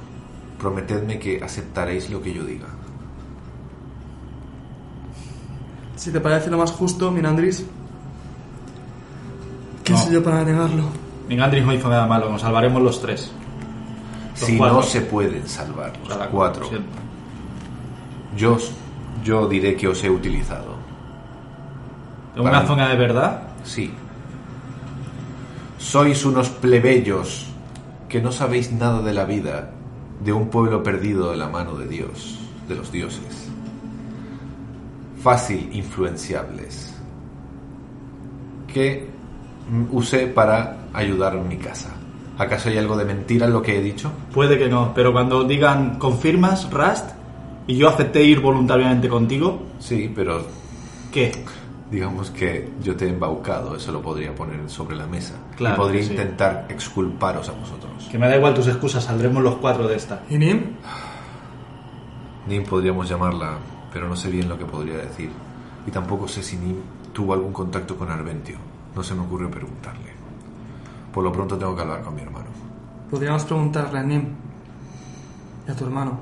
Prometedme 0.60 1.20
que 1.20 1.42
aceptaréis 1.44 2.10
lo 2.10 2.22
que 2.22 2.34
yo 2.34 2.44
diga. 2.44 2.68
Si 5.96 6.12
te 6.12 6.20
parece 6.20 6.50
lo 6.50 6.58
más 6.58 6.72
justo, 6.72 7.12
Minandris, 7.12 7.66
¿qué 9.84 9.94
No. 9.94 10.00
soy 10.00 10.14
yo 10.14 10.24
para 10.24 10.44
negarlo? 10.44 10.84
Megandris 11.28 11.66
no 11.66 11.74
hizo 11.74 11.90
nada 11.90 12.06
malo, 12.08 12.30
nos 12.32 12.42
salvaremos 12.42 12.82
los 12.82 13.02
tres. 13.02 13.32
Los 14.40 14.50
Si 14.50 14.58
cuatro. 14.58 14.78
no 14.78 14.84
se 14.84 15.02
pueden 15.02 15.48
salvar 15.48 15.94
los 16.00 16.10
Cada 16.10 16.30
cuatro, 16.30 16.70
yo, 18.36 18.58
yo 19.24 19.48
diré 19.48 19.76
que 19.76 19.88
os 19.88 20.04
he 20.04 20.10
utilizado. 20.10 20.76
¿En 22.36 22.42
una 22.44 22.66
zona 22.68 22.90
de 22.90 22.96
verdad? 22.98 23.42
Sí. 23.64 23.92
Sois 25.80 26.24
unos 26.26 26.50
plebeyos 26.50 27.48
que 28.08 28.22
no 28.22 28.32
sabéis 28.32 28.72
nada 28.72 29.02
de 29.02 29.14
la 29.14 29.26
vida 29.26 29.72
de 30.24 30.34
un 30.34 30.50
pueblo 30.50 30.84
perdido 30.84 31.32
de 31.32 31.38
la 31.38 31.48
mano 31.48 31.76
de 31.76 31.88
Dios, 31.88 32.40
de 32.68 32.76
los 32.76 32.92
dioses. 32.92 33.50
Fácil 35.22 35.70
influenciables. 35.74 36.94
Que 38.72 39.10
usé 39.92 40.28
para 40.28 40.78
ayudar 40.94 41.36
en 41.36 41.48
mi 41.48 41.58
casa. 41.58 41.90
¿Acaso 42.38 42.70
hay 42.70 42.78
algo 42.78 42.96
de 42.98 43.06
mentira 43.06 43.48
en 43.48 43.54
lo 43.54 43.62
que 43.62 43.78
he 43.78 43.82
dicho? 43.82 44.12
Puede 44.34 44.58
que 44.58 44.70
no, 44.70 44.94
pero 44.94 45.12
cuando 45.12 45.44
digan 45.44 45.98
confirmas, 45.98 46.70
Rust, 46.72 47.10
y 47.66 47.76
yo 47.78 47.90
acepté 47.90 48.24
ir 48.24 48.40
voluntariamente 48.42 49.10
contigo, 49.10 49.64
Sí, 49.80 50.12
pero 50.16 50.46
¿qué? 51.12 51.32
digamos 51.90 52.30
que 52.32 52.70
yo 52.84 52.96
te 52.96 53.06
he 53.06 53.10
embaucado, 53.10 53.76
eso 53.76 53.92
lo 53.92 54.02
podría 54.02 54.36
poner 54.36 54.70
sobre 54.70 54.96
la 54.96 55.08
mesa. 55.08 55.36
Claro 55.56 55.76
y 55.76 55.78
podría 55.80 56.02
que 56.02 56.08
sí. 56.08 56.12
intentar 56.14 56.66
exculparos 56.70 57.48
a 57.50 57.54
vosotros. 57.54 58.08
Que 58.12 58.18
me 58.20 58.28
da 58.28 58.36
igual 58.38 58.54
tus 58.54 58.68
excusas, 58.68 59.04
saldremos 59.06 59.42
los 59.42 59.56
cuatro 59.56 59.88
de 59.88 59.96
esta. 59.96 60.22
¿Y 60.30 60.38
Nim? 60.38 60.62
Nim 62.48 62.64
podríamos 62.64 63.10
llamarla, 63.10 63.58
pero 63.92 64.08
no 64.08 64.16
sé 64.16 64.30
bien 64.30 64.48
lo 64.48 64.58
que 64.58 64.66
podría 64.66 64.98
decir. 64.98 65.30
Y 65.86 65.92
tampoco 65.92 66.28
sé 66.28 66.44
si 66.44 66.58
Nim 66.58 66.78
tuvo 67.14 67.34
algún 67.34 67.52
contacto 67.54 67.96
con 67.98 68.10
Arventio. 68.12 68.58
No 68.96 69.02
se 69.04 69.16
me 69.16 69.22
ocurre 69.22 69.48
preguntarle. 69.48 70.17
Por 71.18 71.24
lo 71.24 71.32
pronto 71.32 71.58
tengo 71.58 71.76
que 71.76 71.82
hablar 71.82 72.04
con 72.04 72.14
mi 72.14 72.22
hermano. 72.22 72.46
Podríamos 73.10 73.44
preguntarle 73.44 73.98
a 73.98 74.04
Nim 74.04 74.36
y 75.68 75.72
a 75.72 75.76
tu 75.76 75.84
hermano. 75.86 76.20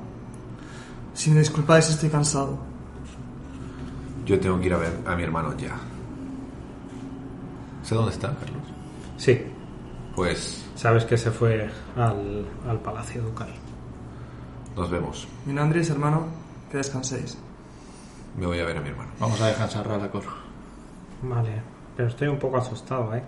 Si 1.12 1.30
me 1.30 1.40
disculpáis, 1.40 1.90
estoy 1.90 2.08
cansado. 2.08 2.56
Yo 4.24 4.40
tengo 4.40 4.58
que 4.58 4.64
ir 4.68 4.72
a 4.72 4.78
ver 4.78 4.98
a 5.06 5.14
mi 5.14 5.22
hermano 5.22 5.54
ya. 5.58 5.76
¿Sé 7.82 7.94
dónde 7.94 8.12
está, 8.12 8.28
Carlos? 8.28 8.62
Sí, 9.18 9.38
Pues 10.14 10.64
sabes 10.76 11.04
que 11.04 11.18
se 11.18 11.30
fue 11.30 11.70
al, 11.94 12.46
al 12.66 12.80
palacio 12.80 13.20
ducal. 13.22 13.50
nos 14.74 14.90
vemos. 14.90 15.28
Minandris, 15.44 15.90
hermano, 15.90 16.22
que 16.70 16.78
descanséis. 16.78 17.36
Me 18.38 18.46
voy 18.46 18.60
a 18.60 18.64
ver 18.64 18.78
a 18.78 18.80
mi 18.80 18.88
hermano. 18.88 19.10
Vamos 19.20 19.38
a 19.42 19.48
dejar 19.48 19.68
a. 19.68 20.08
Vale, 21.22 21.60
pero 21.94 22.08
estoy 22.08 22.28
un 22.28 22.38
poco 22.38 22.56
asustado, 22.56 23.14
¿eh? 23.14 23.22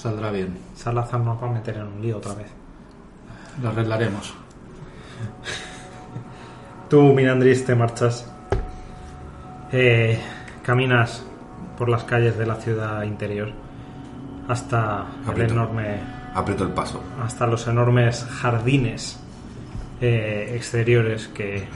Saldrá 0.00 0.30
bien. 0.30 0.56
Salazar 0.74 1.20
nos 1.20 1.42
va 1.42 1.48
a 1.48 1.50
meter 1.52 1.76
en 1.76 1.86
un 1.86 2.00
lío 2.00 2.16
otra 2.16 2.32
vez. 2.34 2.46
Lo 3.62 3.68
arreglaremos. 3.68 4.32
Tú, 6.88 7.02
Mirandris, 7.12 7.64
te 7.66 7.74
marchas. 7.74 8.30
Eh, 9.72 10.18
caminas 10.62 11.22
por 11.76 11.88
las 11.90 12.04
calles 12.04 12.38
de 12.38 12.46
la 12.46 12.56
ciudad 12.56 13.02
interior 13.02 13.52
hasta 14.48 15.04
el 15.24 15.30
Aprieto. 15.30 15.52
enorme, 15.52 15.98
Aprieto 16.34 16.64
el 16.64 16.70
paso. 16.70 17.02
hasta 17.22 17.46
los 17.46 17.66
enormes 17.68 18.24
jardines 18.24 19.20
eh, 20.00 20.52
exteriores 20.56 21.28
que 21.28 21.68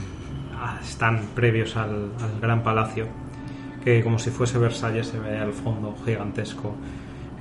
ah, 0.59 0.79
están 0.83 1.27
previos 1.35 1.77
al, 1.77 2.09
al 2.21 2.39
gran 2.41 2.63
palacio, 2.63 3.05
que 3.83 4.03
como 4.03 4.17
si 4.19 4.31
fuese 4.31 4.57
Versalles 4.57 5.07
se 5.07 5.19
ve 5.19 5.37
al 5.37 5.53
fondo 5.53 5.95
gigantesco, 6.03 6.75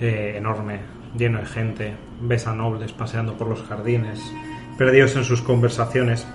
eh, 0.05 0.37
enorme, 0.37 0.81
lleno 1.17 1.39
de 1.39 1.47
gente. 1.47 1.97
Ves 2.21 2.47
a 2.47 2.55
nobles 2.55 2.93
paseando 2.93 3.35
por 3.35 3.49
los 3.49 3.63
jardines, 3.63 4.21
perdidos 4.77 5.17
en 5.17 5.25
sus 5.25 5.41
conversaciones. 5.41 6.27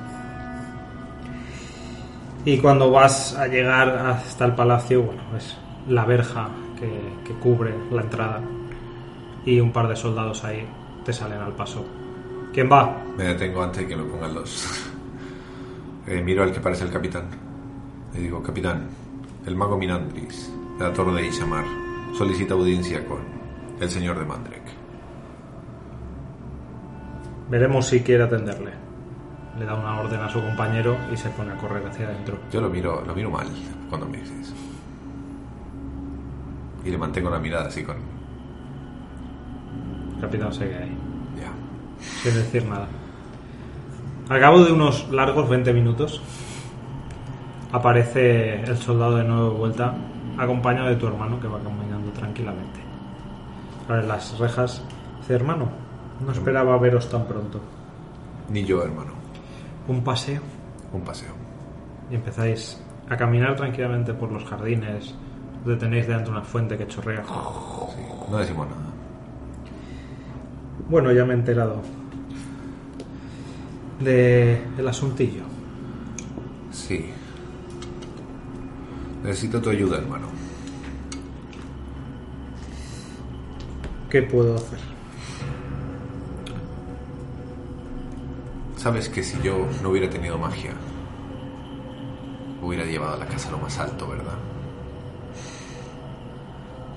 Y 2.46 2.58
cuando 2.58 2.90
vas 2.90 3.36
a 3.36 3.48
llegar 3.48 3.90
hasta 3.90 4.46
el 4.46 4.56
palacio, 4.56 5.04
bueno, 5.04 5.22
es 5.38 5.56
la 5.88 6.06
verja 6.06 6.50
que, 6.80 7.34
cubre 7.40 7.74
la 7.92 8.02
entrada 8.02 8.42
y 9.46 9.60
un 9.60 9.72
par 9.72 9.88
de 9.88 9.96
soldados 9.96 10.44
ahí 10.44 10.68
te 11.06 11.14
salen 11.14 11.40
al 11.40 11.54
paso. 11.54 11.86
¿Quién 12.52 12.70
va? 12.72 13.04
Me 13.18 13.26
detengo 13.26 13.62
antes 13.62 13.84
de 13.84 13.88
que 13.88 13.96
me 13.96 14.04
pongan 14.04 14.34
los... 14.34 14.90
Eh, 16.08 16.24
miro 16.24 16.42
al 16.42 16.52
que 16.52 16.60
parece 16.60 16.86
el 16.86 16.90
capitán. 16.90 17.26
Le 18.16 18.22
digo, 18.22 18.42
capitán, 18.42 18.88
el 19.46 19.56
mago 19.56 19.78
Minandris, 19.78 20.52
de 20.80 20.84
la 20.84 20.92
torre 20.92 21.22
de 21.22 21.28
Ishamar, 21.28 21.66
solicita 22.18 22.56
audiencia 22.56 23.06
con 23.06 23.39
el 23.80 23.90
señor 23.90 24.20
de 24.20 24.26
Mandrek. 24.26 24.64
Veremos 27.50 27.88
si 27.88 28.02
quiere 28.02 28.24
atenderle. 28.24 28.72
Le 29.58 29.66
da 29.66 29.76
una 29.76 30.00
orden 30.00 30.20
a 30.22 30.30
su 30.30 30.42
compañero 30.42 30.96
y 31.12 31.18
se 31.18 31.30
pone 31.30 31.52
a 31.52 31.58
correr 31.58 31.86
hacia 31.88 32.08
adentro. 32.08 32.38
Yo 32.52 32.62
lo 32.62 32.70
miro, 32.70 33.04
lo 33.06 33.14
miro 33.16 33.30
mal 33.30 33.48
cuando 33.90 34.08
me 34.08 34.18
dices 34.20 34.40
eso. 34.48 34.54
Y 36.86 36.92
le 36.92 36.98
mantengo 36.98 37.30
la 37.30 37.40
mirada 37.40 37.68
así 37.68 37.84
con... 37.84 37.98
Capitán 40.22 40.54
sigue 40.54 40.78
ahí, 40.78 40.98
Ya. 41.40 41.52
sin 42.22 42.34
decir 42.36 42.66
nada. 42.66 42.88
Al 44.30 44.40
cabo 44.40 44.64
de 44.64 44.72
unos 44.72 45.10
largos 45.12 45.50
20 45.50 45.74
minutos, 45.74 46.22
aparece 47.72 48.62
el 48.64 48.78
soldado 48.78 49.16
de 49.18 49.24
nuevo 49.24 49.52
de 49.52 49.58
vuelta, 49.58 49.96
acompañado 50.38 50.90
de 50.90 50.96
tu 50.98 51.08
hermano 51.08 51.40
que 51.40 51.48
va 51.48 51.58
caminando 51.60 52.12
tranquilamente. 52.12 52.80
Las 53.90 54.38
rejas. 54.38 54.84
Dice, 55.20 55.34
hermano, 55.34 55.70
no 56.24 56.32
esperaba 56.32 56.78
veros 56.78 57.10
tan 57.10 57.26
pronto. 57.26 57.60
Ni 58.50 58.64
yo, 58.64 58.84
hermano. 58.84 59.14
Un 59.88 60.04
paseo. 60.04 60.42
Un 60.94 61.02
paseo. 61.02 61.34
Y 62.12 62.16
empezáis 62.16 62.80
a 63.10 63.18
caminar 63.18 63.56
tranquilamente 63.56 64.14
por 64.14 64.32
los 64.32 64.46
jardines. 64.46 65.16
Detenéis 65.66 66.08
delante 66.08 66.30
de 66.30 66.38
una 66.38 66.46
fuente 66.46 66.78
que 66.78 66.88
chorrea. 66.88 67.24
Sí, 67.24 68.02
no 68.30 68.38
decimos 68.38 68.68
nada. 68.68 68.82
Bueno, 70.88 71.12
ya 71.12 71.26
me 71.26 71.34
he 71.34 71.38
enterado 71.38 71.82
de 74.00 74.62
el 74.78 74.88
asuntillo. 74.88 75.44
Sí. 76.72 77.10
Necesito 79.24 79.62
tu 79.62 79.70
ayuda, 79.70 79.98
hermano. 79.98 80.39
¿Qué 84.10 84.24
puedo 84.24 84.56
hacer? 84.56 84.80
Sabes 88.76 89.10
que 89.10 89.24
si 89.24 89.40
yo 89.42 89.68
no 89.84 89.90
hubiera 89.90 90.10
tenido 90.10 90.38
magia, 90.38 90.72
hubiera 92.62 92.86
llevado 92.86 93.16
a 93.16 93.18
la 93.18 93.26
casa 93.26 93.50
a 93.50 93.52
lo 93.52 93.60
más 93.60 93.78
alto, 93.78 94.08
¿verdad? 94.08 94.38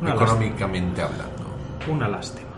Una 0.00 0.14
Económicamente 0.14 1.02
hablando. 1.02 1.45
Una 1.90 2.09
lástima. 2.09 2.49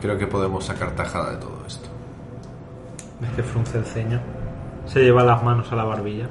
Creo 0.00 0.18
que 0.18 0.26
podemos 0.26 0.64
sacar 0.64 0.94
tajada 0.94 1.30
de 1.30 1.36
todo 1.38 1.64
esto. 1.66 1.88
Ves 3.20 3.30
que 3.30 3.42
frunce 3.42 3.78
el 3.78 3.84
ceño. 3.84 4.20
Se 4.86 5.00
lleva 5.00 5.24
las 5.24 5.42
manos 5.42 5.72
a 5.72 5.76
la 5.76 5.84
barbilla. 5.84 6.28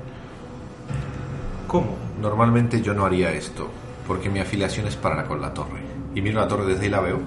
¿Cómo? 1.68 1.96
Normalmente 2.22 2.82
yo 2.82 2.94
no 2.94 3.06
haría 3.06 3.32
esto, 3.32 3.68
porque 4.08 4.30
mi 4.30 4.40
afiliación 4.40 4.88
es 4.88 4.96
para 4.96 5.26
con 5.26 5.42
la 5.42 5.54
torre. 5.54 5.87
Y 6.18 6.22
miro 6.24 6.40
la 6.40 6.48
torre 6.48 6.66
desde 6.66 6.86
ahí 6.86 6.90
la 6.90 7.00
veo. 7.00 7.20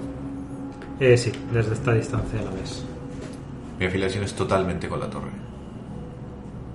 Eh, 0.99 1.17
sí, 1.17 1.31
desde 1.53 1.75
esta 1.75 1.93
distancia 1.93 2.43
la 2.43 2.51
ves. 2.51 2.85
Mi 3.79 3.87
afiliación 3.87 4.25
es 4.25 4.35
totalmente 4.35 4.89
con 4.89 4.99
la 4.99 5.09
torre. 5.09 5.31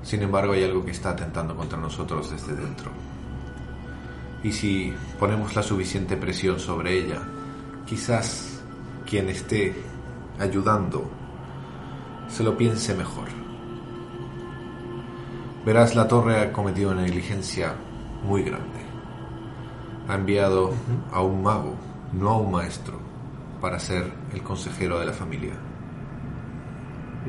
Sin 0.01 0.21
embargo, 0.21 0.53
hay 0.53 0.63
algo 0.63 0.85
que 0.85 0.91
está 0.91 1.09
atentando 1.09 1.57
contra 1.57 1.77
nosotros 1.77 2.31
desde 2.31 2.55
dentro. 2.55 2.89
Y 4.43 4.53
si 4.53 4.93
ponemos 5.19 5.57
la 5.57 5.61
suficiente 5.61 6.15
presión 6.15 6.57
sobre 6.57 6.97
ella, 6.97 7.21
quizás 7.85 8.61
quien 9.05 9.27
esté 9.27 9.75
ayudando 10.39 11.11
se 12.29 12.43
lo 12.43 12.55
piense 12.55 12.95
mejor. 12.95 13.27
Verás, 15.65 15.95
la 15.95 16.07
torre 16.07 16.39
ha 16.39 16.53
cometido 16.53 16.91
una 16.91 17.01
negligencia 17.01 17.75
muy 18.23 18.43
grande. 18.43 18.85
Ha 20.07 20.15
enviado 20.15 20.71
a 21.11 21.21
un 21.21 21.43
mago, 21.43 21.75
no 22.13 22.29
a 22.29 22.37
un 22.37 22.51
maestro, 22.51 22.99
para 23.61 23.79
ser 23.79 24.11
el 24.33 24.41
consejero 24.41 24.99
de 24.99 25.05
la 25.07 25.13
familia. 25.13 25.53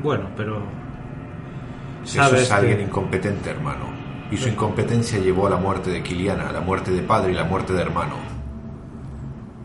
Bueno, 0.01 0.29
pero... 0.35 0.61
Eso 2.03 2.35
es 2.35 2.51
alguien 2.51 2.77
que- 2.77 2.83
incompetente, 2.83 3.49
hermano. 3.49 3.85
Y 4.31 4.37
su 4.37 4.49
incompetencia 4.49 5.19
llevó 5.19 5.47
a 5.47 5.49
la 5.51 5.57
muerte 5.57 5.89
de 5.89 6.03
Kiliana, 6.03 6.49
a 6.49 6.51
la 6.51 6.59
muerte 6.61 6.91
de 6.91 7.01
padre 7.01 7.31
y 7.31 7.35
la 7.35 7.45
muerte 7.45 7.73
de 7.73 7.81
hermano. 7.81 8.15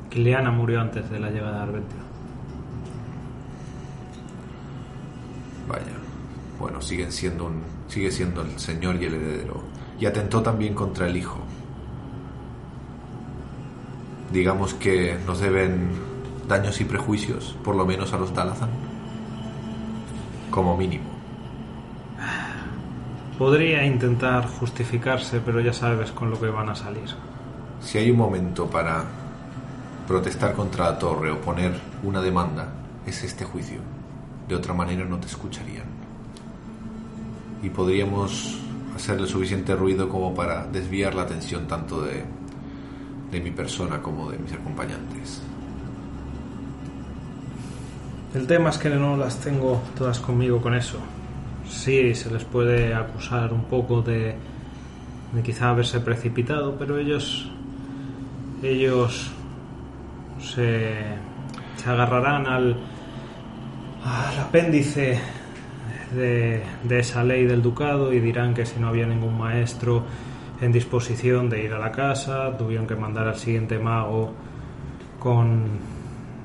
Kiliana 0.09 0.51
murió 0.51 0.81
antes 0.81 1.11
de 1.11 1.19
la 1.19 1.31
llegada 1.31 1.63
de. 1.63 1.97
Vaya. 5.69 5.85
Bueno, 6.59 6.81
siguen 6.81 7.11
siendo 7.11 7.47
un, 7.47 7.63
sigue 7.89 8.11
siendo 8.11 8.43
el 8.43 8.59
señor 8.59 8.97
y 8.97 9.07
el 9.07 9.15
heredero. 9.15 9.63
Y 9.99 10.07
atentó 10.07 10.43
también 10.43 10.75
contra 10.75 11.07
el 11.07 11.17
hijo. 11.17 11.41
Digamos 14.33 14.73
que 14.75 15.19
nos 15.27 15.41
deben 15.41 15.91
daños 16.49 16.81
y 16.81 16.85
prejuicios, 16.85 17.57
por 17.63 17.77
lo 17.77 17.85
menos 17.85 18.13
a 18.15 18.19
los 18.19 18.35
Dalazan. 18.35 18.71
Como 20.51 20.77
mínimo. 20.77 21.05
Podría 23.39 23.85
intentar 23.85 24.47
justificarse, 24.47 25.41
pero 25.41 25.61
ya 25.61 25.73
sabes 25.73 26.13
con 26.13 26.31
lo 26.31 26.41
que 26.41 26.49
van 26.49 26.71
a 26.71 26.75
salir. 26.75 27.11
Si 27.81 27.99
hay 27.99 28.11
un 28.11 28.17
momento 28.17 28.69
para 28.69 29.05
protestar 30.07 30.55
contra 30.55 30.91
la 30.91 30.99
torre 30.99 31.31
o 31.31 31.41
poner 31.41 31.73
una 32.03 32.23
demanda, 32.23 32.69
es 33.07 33.23
este 33.25 33.45
juicio. 33.45 33.81
De 34.49 34.55
otra 34.55 34.73
manera 34.73 35.05
no 35.05 35.19
te 35.19 35.27
escucharían. 35.27 35.87
Y 37.63 37.71
podríamos 37.71 38.61
hacerle 38.97 39.27
suficiente 39.27 39.75
ruido 39.75 40.09
como 40.09 40.35
para 40.35 40.67
desviar 40.67 41.15
la 41.15 41.23
atención 41.23 41.67
tanto 41.67 42.03
de, 42.03 42.25
de 43.33 43.41
mi 43.41 43.51
persona 43.51 44.01
como 44.01 44.31
de 44.31 44.39
mis 44.39 44.53
acompañantes. 44.53 45.43
El 48.35 48.47
tema 48.47 48.71
es 48.71 48.79
que 48.79 48.91
no 48.91 49.17
las 49.17 49.41
tengo 49.41 49.83
todas 49.97 50.21
conmigo 50.21 50.61
con 50.61 50.75
eso. 50.75 50.99
Sí, 51.67 52.15
se 52.15 52.31
les 52.31 52.45
puede 52.45 52.95
acusar 52.95 53.53
un 53.53 53.65
poco 53.65 54.03
de, 54.03 54.37
de 55.33 55.43
quizá 55.43 55.71
haberse 55.71 56.01
precipitado, 56.01 56.77
pero 56.79 56.99
ellos 56.99 57.51
ellos 58.63 59.33
se, 60.39 60.95
agarrarán 61.85 62.47
al, 62.47 62.77
apéndice 64.41 65.19
de 66.15 66.63
esa 66.91 67.25
ley 67.25 67.47
del 67.47 67.63
ducado 67.63 68.13
y 68.13 68.21
dirán 68.21 68.53
que 68.53 68.67
si 68.67 68.79
no 68.79 68.89
había 68.89 69.07
ningún 69.07 69.37
maestro 69.39 70.05
en 70.63 70.71
disposición 70.71 71.51
de 71.51 71.65
ir 71.65 71.73
a 71.73 71.79
la 71.79 71.91
casa, 71.91 72.57
tuvieron 72.57 72.87
que 72.87 72.95
mandar 72.95 73.27
al 73.27 73.35
siguiente 73.35 73.81
mago 73.81 74.33
con 75.19 75.65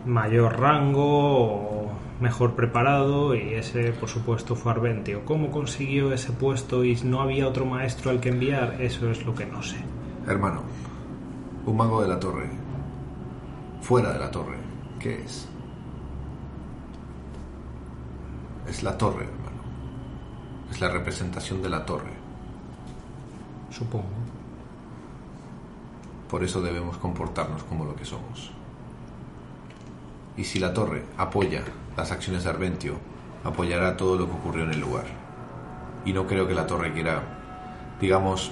mayor 0.08 0.60
rango 0.60 1.44
o 1.44 1.92
mejor 2.20 2.56
preparado 2.56 3.36
y 3.36 3.54
ese 3.54 3.92
por 3.92 4.10
supuesto 4.10 4.56
fue 4.56 4.72
Arventio. 4.72 5.24
¿Cómo 5.24 5.52
consiguió 5.52 6.12
ese 6.12 6.32
puesto 6.32 6.84
y 6.84 6.96
no 7.04 7.22
había 7.22 7.48
otro 7.48 7.65
maestro 7.65 8.10
al 8.10 8.20
que 8.20 8.30
enviar? 8.30 8.82
Eso 8.82 9.12
es 9.12 9.24
lo 9.24 9.36
que 9.36 9.46
no 9.46 9.62
sé. 9.62 9.78
Hermano, 10.28 10.63
un 11.68 11.78
mago 11.78 12.02
de 12.02 12.08
la 12.08 12.20
torre. 12.20 12.50
Fuera 13.82 14.13
de 14.13 14.20
la 14.20 14.32
torre. 14.32 14.58
¿Qué 15.00 15.22
es? 15.22 15.48
Es 18.68 18.82
la 18.82 18.98
torre, 18.98 19.26
hermano. 19.26 19.62
Es 20.72 20.82
la 20.82 20.89
representación 20.89 21.62
de 21.62 21.70
la 21.70 21.86
torre. 21.86 22.17
Supongo. 23.72 24.06
Por 26.30 26.44
eso 26.44 26.62
debemos 26.62 26.98
comportarnos 26.98 27.64
como 27.64 27.86
lo 27.86 27.96
que 27.96 28.06
somos. 28.06 28.52
Y 30.36 30.44
si 30.44 30.60
la 30.60 30.74
torre 30.74 31.04
apoya 31.18 31.64
las 31.96 32.12
acciones 32.12 32.44
de 32.44 32.50
Arventio, 32.50 32.96
apoyará 33.44 33.96
todo 33.98 34.18
lo 34.18 34.28
que 34.28 34.34
ocurrió 34.34 34.64
en 34.66 34.72
el 34.72 34.80
lugar. 34.80 35.06
Y 36.06 36.14
no 36.14 36.28
creo 36.28 36.48
que 36.48 36.54
la 36.54 36.68
torre 36.68 36.94
quiera, 36.94 37.24
digamos, 38.00 38.52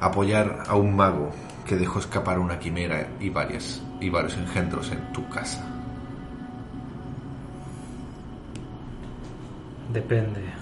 apoyar 0.00 0.64
a 0.68 0.76
un 0.76 0.94
mago 0.94 1.30
que 1.64 1.76
dejó 1.76 1.98
escapar 1.98 2.38
una 2.38 2.58
quimera 2.58 3.08
y 3.18 3.30
varias 3.30 3.82
y 4.00 4.10
varios 4.10 4.36
engendros 4.36 4.90
en 4.92 5.12
tu 5.12 5.28
casa. 5.28 5.64
Depende 9.92 10.55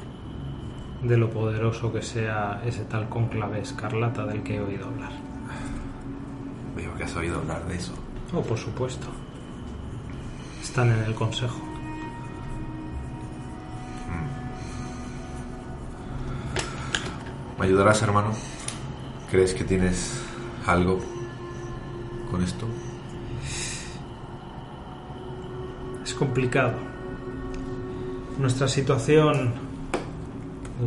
de 1.05 1.17
lo 1.19 1.31
poderoso 1.31 1.93
que 1.93 2.03
sea 2.03 2.63
ese 2.65 2.85
tal 2.85 3.09
conclave 3.09 3.61
escarlata 3.61 4.25
del 4.27 4.43
que 4.43 4.57
he 4.57 4.61
oído 4.61 4.87
hablar. 4.87 5.13
Veo 6.75 6.95
que 6.95 7.05
has 7.05 7.15
oído 7.15 7.39
hablar 7.39 7.67
de 7.67 7.77
eso. 7.77 7.93
Oh, 8.33 8.43
por 8.43 8.59
supuesto. 8.59 9.07
Están 10.63 10.91
en 10.91 11.05
el 11.05 11.15
consejo. 11.15 11.61
¿Me 17.59 17.67
ayudarás, 17.67 18.03
hermano? 18.03 18.33
¿Crees 19.31 19.55
que 19.55 19.65
tienes 19.65 20.21
algo 20.67 20.99
con 22.31 22.43
esto? 22.43 22.67
Es 26.03 26.15
complicado. 26.15 26.75
Nuestra 28.39 28.67
situación, 28.67 29.55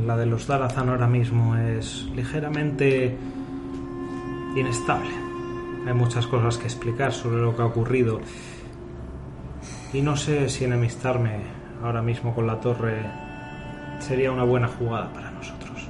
la 0.06 0.18
de 0.18 0.26
los 0.26 0.48
Dalazan 0.48 0.90
ahora 0.90 1.08
mismo, 1.08 1.56
es 1.56 2.08
ligeramente 2.16 3.18
inestable. 4.56 5.12
Hay 5.86 5.94
muchas 5.94 6.28
cosas 6.28 6.58
que 6.58 6.66
explicar 6.66 7.14
sobre 7.14 7.42
lo 7.42 7.56
que 7.56 7.62
ha 7.62 7.66
ocurrido. 7.66 8.20
Y 9.94 10.02
no 10.02 10.18
sé 10.18 10.50
si 10.50 10.66
enemistarme 10.66 11.42
ahora 11.84 12.02
mismo 12.02 12.36
con 12.36 12.46
la 12.46 12.60
torre 12.60 13.02
sería 14.00 14.32
una 14.32 14.44
buena 14.44 14.68
jugada 14.68 15.12
para 15.14 15.32
nosotros. 15.32 15.90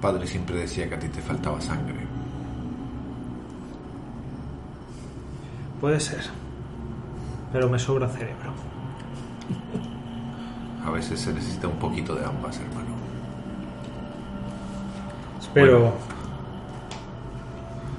Padre 0.00 0.26
siempre 0.26 0.58
decía 0.58 0.88
que 0.88 0.94
a 0.94 0.98
ti 0.98 1.08
te 1.08 1.22
faltaba 1.22 1.60
sangre. 1.60 2.06
Puede 5.80 5.98
ser. 6.00 6.43
Pero 7.54 7.68
me 7.70 7.78
sobra 7.78 8.08
cerebro. 8.08 8.50
A 10.84 10.90
veces 10.90 11.20
se 11.20 11.32
necesita 11.32 11.68
un 11.68 11.78
poquito 11.78 12.16
de 12.16 12.24
ambas, 12.24 12.58
hermano. 12.58 12.96
Espero 15.40 15.78
Bueno. 15.78 15.92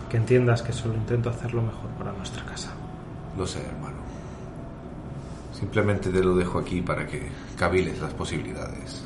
que 0.09 0.17
entiendas 0.17 0.61
que 0.61 0.73
solo 0.73 0.93
intento 0.95 1.29
hacer 1.29 1.53
lo 1.53 1.61
mejor 1.61 1.89
para 1.97 2.11
nuestra 2.11 2.43
casa. 2.43 2.73
Lo 3.37 3.47
sé, 3.47 3.65
hermano. 3.65 3.95
Simplemente 5.53 6.09
te 6.09 6.21
lo 6.21 6.35
dejo 6.35 6.59
aquí 6.59 6.81
para 6.81 7.07
que 7.07 7.31
caviles 7.57 8.01
las 8.01 8.13
posibilidades. 8.13 9.05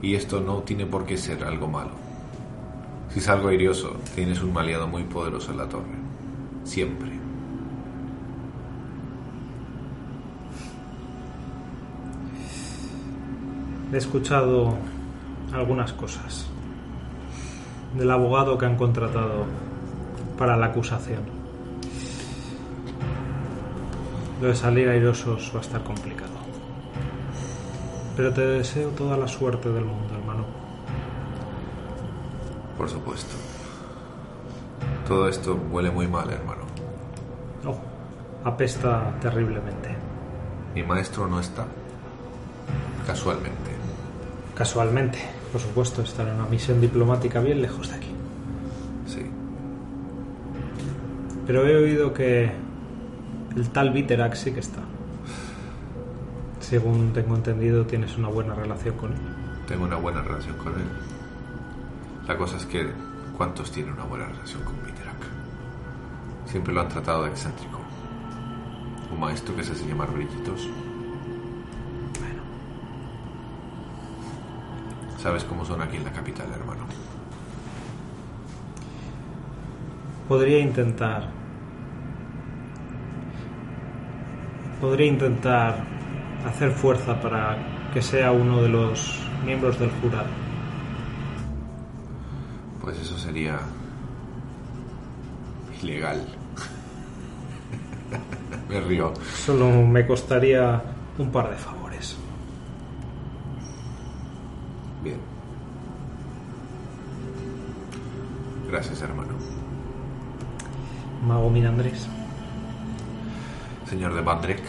Y 0.00 0.14
esto 0.14 0.40
no 0.40 0.58
tiene 0.58 0.86
por 0.86 1.06
qué 1.06 1.16
ser 1.16 1.42
algo 1.42 1.66
malo. 1.66 1.90
Si 3.12 3.18
es 3.18 3.28
algo 3.28 3.48
airioso, 3.48 3.96
tienes 4.14 4.40
un 4.44 4.56
aliado 4.56 4.86
muy 4.86 5.02
poderoso 5.02 5.50
en 5.50 5.58
la 5.58 5.68
torre. 5.68 5.96
Siempre. 6.62 7.25
He 13.92 13.96
escuchado 13.96 14.74
algunas 15.52 15.92
cosas 15.92 16.46
del 17.96 18.10
abogado 18.10 18.58
que 18.58 18.66
han 18.66 18.76
contratado 18.76 19.44
para 20.36 20.56
la 20.56 20.66
acusación. 20.66 21.22
Lo 24.40 24.48
de 24.48 24.54
salir 24.54 24.88
airosos 24.88 25.52
va 25.54 25.60
a 25.60 25.62
estar 25.62 25.82
complicado. 25.82 26.32
Pero 28.16 28.32
te 28.32 28.40
deseo 28.40 28.88
toda 28.90 29.16
la 29.16 29.28
suerte 29.28 29.70
del 29.70 29.84
mundo, 29.84 30.14
hermano. 30.14 30.44
Por 32.76 32.88
supuesto. 32.88 33.34
Todo 35.06 35.28
esto 35.28 35.58
huele 35.70 35.90
muy 35.90 36.08
mal, 36.08 36.28
hermano. 36.30 36.62
Oh, 37.64 37.78
apesta 38.44 39.14
terriblemente. 39.20 39.94
Mi 40.74 40.82
maestro 40.82 41.28
no 41.28 41.40
está. 41.40 41.64
Casualmente. 43.06 43.75
Casualmente, 44.56 45.18
por 45.52 45.60
supuesto, 45.60 46.00
estar 46.00 46.26
en 46.26 46.36
una 46.36 46.46
misión 46.46 46.80
diplomática 46.80 47.40
bien 47.40 47.60
lejos 47.60 47.90
de 47.90 47.96
aquí. 47.96 48.10
Sí. 49.06 49.26
Pero 51.46 51.66
he 51.66 51.76
oído 51.76 52.14
que 52.14 52.50
el 53.54 53.68
tal 53.68 53.90
Viterax 53.90 54.38
sí 54.38 54.52
que 54.52 54.60
está. 54.60 54.80
Según 56.60 57.12
tengo 57.12 57.36
entendido, 57.36 57.84
tienes 57.84 58.16
una 58.16 58.28
buena 58.28 58.54
relación 58.54 58.96
con 58.96 59.12
él. 59.12 59.18
Tengo 59.68 59.84
una 59.84 59.96
buena 59.96 60.22
relación 60.22 60.56
con 60.56 60.72
él. 60.72 60.88
La 62.26 62.38
cosa 62.38 62.56
es 62.56 62.64
que, 62.64 62.90
¿cuántos 63.36 63.70
tienen 63.70 63.92
una 63.92 64.04
buena 64.04 64.24
relación 64.26 64.62
con 64.62 64.74
Miterak? 64.84 65.20
Siempre 66.46 66.72
lo 66.72 66.80
han 66.80 66.88
tratado 66.88 67.24
de 67.24 67.30
excéntrico. 67.30 67.78
Un 69.12 69.20
maestro 69.20 69.54
que 69.54 69.62
se 69.62 69.72
hace 69.72 69.86
llamar 69.86 70.10
brillitos. 70.10 70.66
Sabes 75.26 75.42
cómo 75.42 75.64
son 75.64 75.82
aquí 75.82 75.96
en 75.96 76.04
la 76.04 76.12
capital, 76.12 76.46
hermano. 76.54 76.86
podría 80.28 80.60
intentar. 80.60 81.30
Podría 84.80 85.08
intentar 85.08 85.84
hacer 86.46 86.70
fuerza 86.70 87.20
para 87.20 87.58
que 87.92 88.00
sea 88.00 88.30
uno 88.30 88.62
de 88.62 88.68
los 88.68 89.18
miembros 89.44 89.80
del 89.80 89.90
jurado. 90.00 90.28
Pues 92.80 92.96
eso 93.00 93.18
sería 93.18 93.58
ilegal. 95.82 96.24
Me 98.68 98.80
río. 98.80 99.12
Solo 99.44 99.82
me 99.82 100.06
costaría 100.06 100.80
un 101.18 101.32
par 101.32 101.50
de 101.50 101.56
favores. 101.56 101.75
Gracias, 108.76 109.00
hermano. 109.00 109.32
Mago 111.26 111.48
Mirandrés. 111.48 112.06
Señor 113.88 114.12
de 114.12 114.20
Bandrek, 114.20 114.60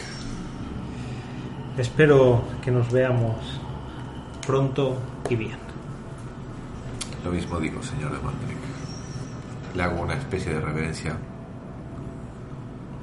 Espero 1.77 2.41
que 2.63 2.71
nos 2.71 2.89
veamos 2.89 3.35
pronto 4.45 4.97
y 5.29 5.35
bien. 5.35 5.57
lo 7.25 7.31
mismo 7.31 7.59
digo, 7.59 7.83
señor 7.83 8.13
de 8.13 8.19
Bandrek. 8.19 8.57
Le 9.75 9.83
hago 9.83 10.01
una 10.01 10.13
especie 10.13 10.53
de 10.53 10.61
reverencia. 10.61 11.17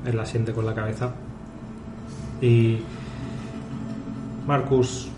Él 0.07 0.19
asiente 0.19 0.55
con 0.55 0.65
la 0.65 0.75
cabeza. 0.75 1.13
Y 2.41 2.79
Marcus 4.47 5.11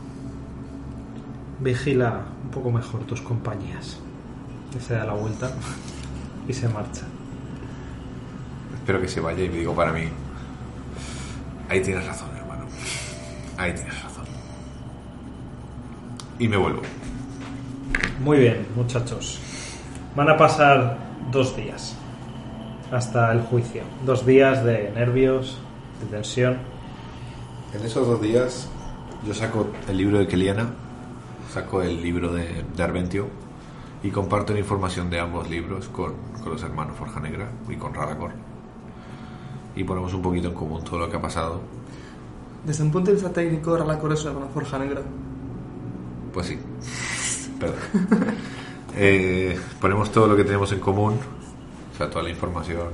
vigila 1.61 2.25
un 2.43 2.51
poco 2.51 2.73
mejor 2.73 3.05
tus 3.05 3.23
compañías. 3.23 4.01
Y 4.77 4.81
se 4.81 4.95
da 4.95 5.05
la 5.05 5.15
vuelta 5.15 5.51
y 6.47 6.53
se 6.53 6.69
marcha. 6.69 7.03
Espero 8.75 9.01
que 9.01 9.09
se 9.09 9.21
vaya 9.21 9.43
y 9.43 9.49
me 9.49 9.59
digo 9.59 9.75
para 9.75 9.93
mí. 9.93 10.09
Ahí 11.69 11.81
tienes 11.81 12.07
razón, 12.07 12.29
hermano. 12.37 12.65
Ahí 13.57 13.73
tienes 13.73 14.03
razón. 14.03 14.25
Y 16.39 16.49
me 16.49 16.57
vuelvo. 16.57 16.83
Muy 18.23 18.39
bien, 18.39 18.67
muchachos. 18.77 19.41
Van 20.15 20.29
a 20.29 20.37
pasar 20.37 20.99
dos 21.33 21.57
días 21.57 21.97
hasta 22.93 23.33
el 23.33 23.41
juicio. 23.41 23.83
Dos 24.05 24.27
días 24.27 24.63
de 24.65 24.93
nervios, 24.95 25.59
de 26.01 26.07
tensión. 26.17 26.59
En 27.75 27.85
esos 27.85 28.07
dos 28.07 28.21
días 28.21 28.69
yo 29.27 29.35
saco 29.35 29.69
el 29.89 29.97
libro 29.97 30.19
de 30.19 30.29
Keliana, 30.29 30.71
saco 31.53 31.83
el 31.83 32.03
libro 32.03 32.33
de, 32.33 32.65
de 32.77 32.83
Arventio 32.83 33.46
y 34.03 34.11
comparto 34.11 34.53
la 34.53 34.61
información 34.61 35.11
de 35.11 35.21
ambos 35.21 35.49
libros 35.51 35.89
con, 35.89 36.15
con 36.43 36.53
los 36.53 36.63
hermanos 36.63 36.97
Forja 36.97 37.21
Negra 37.21 37.49
y 37.69 37.77
con 37.77 37.95
Radacor. 37.95 38.31
Y 39.75 39.85
ponemos 39.85 40.15
un 40.15 40.23
poquito 40.23 40.49
en 40.49 40.55
común 40.55 40.83
todo 40.85 40.99
lo 41.01 41.11
que 41.11 41.17
ha 41.17 41.21
pasado. 41.21 41.61
Desde 42.65 42.83
un 42.83 42.91
punto 42.91 43.11
de 43.11 43.15
vista 43.15 43.33
técnico, 43.33 43.77
Ralacor 43.77 44.13
es 44.13 44.25
una 44.25 44.47
forja 44.47 44.79
negra. 44.79 45.01
Pues 46.33 46.47
sí. 46.47 46.59
Perdón. 47.61 47.79
Eh, 48.99 49.61
ponemos 49.79 50.11
todo 50.11 50.27
lo 50.27 50.35
que 50.35 50.43
tenemos 50.43 50.73
en 50.73 50.81
común, 50.81 51.19
o 51.93 51.97
sea, 51.99 52.09
toda 52.09 52.23
la 52.23 52.31
información. 52.31 52.89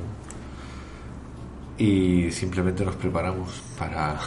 Y 1.79 2.29
simplemente 2.33 2.85
nos 2.85 2.97
preparamos 2.97 3.62
para... 3.79 4.19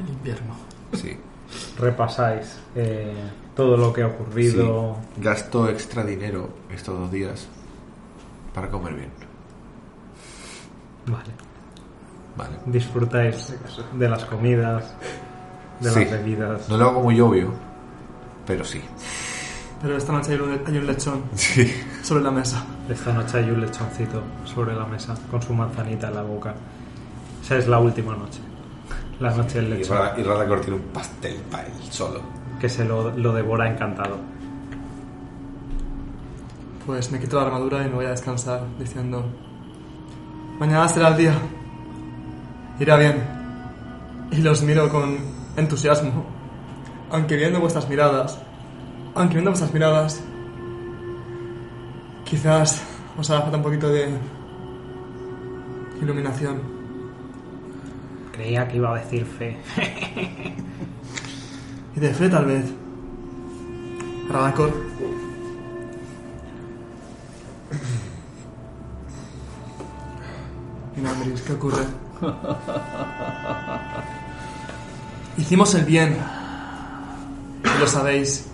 El 0.00 0.08
invierno. 0.08 0.54
Sí. 0.94 1.14
Repasáis 1.78 2.58
eh, 2.74 3.12
todo 3.54 3.76
lo 3.76 3.92
que 3.92 4.02
ha 4.02 4.06
ocurrido. 4.08 4.96
Sí. 5.16 5.20
Gasto 5.22 5.68
extra 5.68 6.04
dinero 6.04 6.48
estos 6.70 6.98
dos 6.98 7.10
días 7.10 7.48
para 8.54 8.68
comer 8.70 8.94
bien. 8.94 9.10
Vale. 11.06 11.30
Vale. 12.36 12.56
Disfrutáis 12.66 13.54
de 13.94 14.08
las 14.08 14.24
comidas, 14.24 14.94
de 15.80 15.90
Sí. 15.90 16.00
las 16.00 16.10
bebidas. 16.10 16.68
No 16.68 16.76
lo 16.78 16.88
hago 16.90 17.02
muy 17.02 17.20
obvio, 17.20 17.52
pero 18.46 18.64
sí. 18.64 18.80
Pero 19.82 19.96
esta 19.96 20.12
noche 20.12 20.32
hay 20.32 20.38
un, 20.38 20.60
hay 20.64 20.78
un 20.78 20.86
lechón 20.86 21.24
Sí. 21.34 21.70
sobre 22.02 22.22
la 22.22 22.30
mesa. 22.30 22.64
Esta 22.88 23.12
noche 23.12 23.38
hay 23.38 23.50
un 23.50 23.60
lechoncito 23.60 24.22
sobre 24.44 24.74
la 24.74 24.86
mesa 24.86 25.14
con 25.30 25.42
su 25.42 25.52
manzanita 25.52 26.08
en 26.08 26.14
la 26.14 26.22
boca. 26.22 26.54
Esa 27.42 27.56
es 27.58 27.66
la 27.68 27.80
última 27.80 28.14
noche. 28.16 28.40
La 29.22 29.30
noche 29.36 29.60
del 29.60 29.66
Y, 29.72 29.74
lechón. 29.78 29.96
Rada- 29.98 30.14
y 30.18 30.22
Radacor 30.24 30.60
tiene 30.60 30.76
un 30.76 30.82
pastel 30.92 31.36
para 31.50 31.64
él 31.66 31.72
solo. 31.90 32.20
Que 32.60 32.68
se 32.68 32.84
lo, 32.84 33.10
lo 33.16 33.32
devora 33.32 33.70
encantado. 33.70 34.16
Pues 36.84 37.12
me 37.12 37.20
quito 37.20 37.36
la 37.36 37.46
armadura 37.46 37.82
y 37.86 37.88
me 37.88 37.94
voy 37.94 38.06
a 38.06 38.10
descansar 38.10 38.64
diciendo... 38.80 39.24
Mañana 40.58 40.88
será 40.88 41.08
el 41.08 41.16
día. 41.16 41.34
Irá 42.80 42.96
bien. 42.96 43.22
Y 44.32 44.38
los 44.38 44.62
miro 44.62 44.88
con 44.88 45.16
entusiasmo. 45.56 46.24
Aunque 47.12 47.36
viendo 47.36 47.60
vuestras 47.60 47.88
miradas... 47.88 48.38
Aunque 49.14 49.34
viendo 49.34 49.52
vuestras 49.52 49.72
miradas... 49.72 50.20
Quizás 52.24 52.82
os 53.16 53.30
haga 53.30 53.42
falta 53.42 53.56
un 53.58 53.62
poquito 53.62 53.88
de... 53.88 54.08
Iluminación. 56.00 56.71
Creía 58.32 58.66
que 58.66 58.76
iba 58.76 58.94
a 58.94 58.98
decir 58.98 59.24
fe. 59.24 59.56
Y 61.94 62.00
de 62.00 62.14
fe 62.14 62.26
tal 62.30 62.46
vez. 62.46 62.72
Radacor. 64.30 64.70
Minambris, 70.96 71.42
¿qué 71.42 71.52
ocurre? 71.52 71.84
Hicimos 75.36 75.74
el 75.74 75.84
bien. 75.84 76.16
Y 77.62 77.78
lo 77.78 77.86
sabéis. 77.86 78.48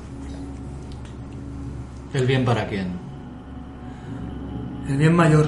¿El 2.12 2.26
bien 2.26 2.44
para 2.44 2.66
quién? 2.66 2.98
El 4.88 4.96
bien 4.96 5.14
mayor. 5.14 5.46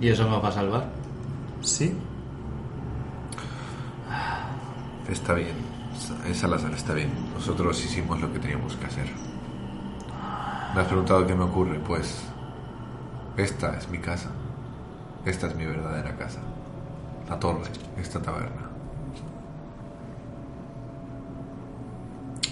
¿Y 0.00 0.08
eso 0.08 0.26
me 0.28 0.38
va 0.38 0.48
a 0.48 0.52
salvar? 0.52 0.88
¿Sí? 1.60 1.94
Está 5.08 5.34
bien. 5.34 5.54
Es 6.26 6.38
Salazar, 6.38 6.72
está 6.72 6.94
bien. 6.94 7.10
Nosotros 7.34 7.84
hicimos 7.84 8.20
lo 8.20 8.32
que 8.32 8.38
teníamos 8.38 8.74
que 8.76 8.86
hacer. 8.86 9.06
Me 10.74 10.80
has 10.80 10.86
preguntado 10.86 11.26
qué 11.26 11.34
me 11.34 11.44
ocurre. 11.44 11.78
Pues 11.78 12.24
esta 13.36 13.76
es 13.76 13.88
mi 13.88 13.98
casa. 13.98 14.30
Esta 15.24 15.46
es 15.46 15.56
mi 15.56 15.64
verdadera 15.64 16.16
casa. 16.16 16.40
La 17.28 17.38
torre, 17.38 17.70
esta 17.98 18.20
taberna. 18.20 18.70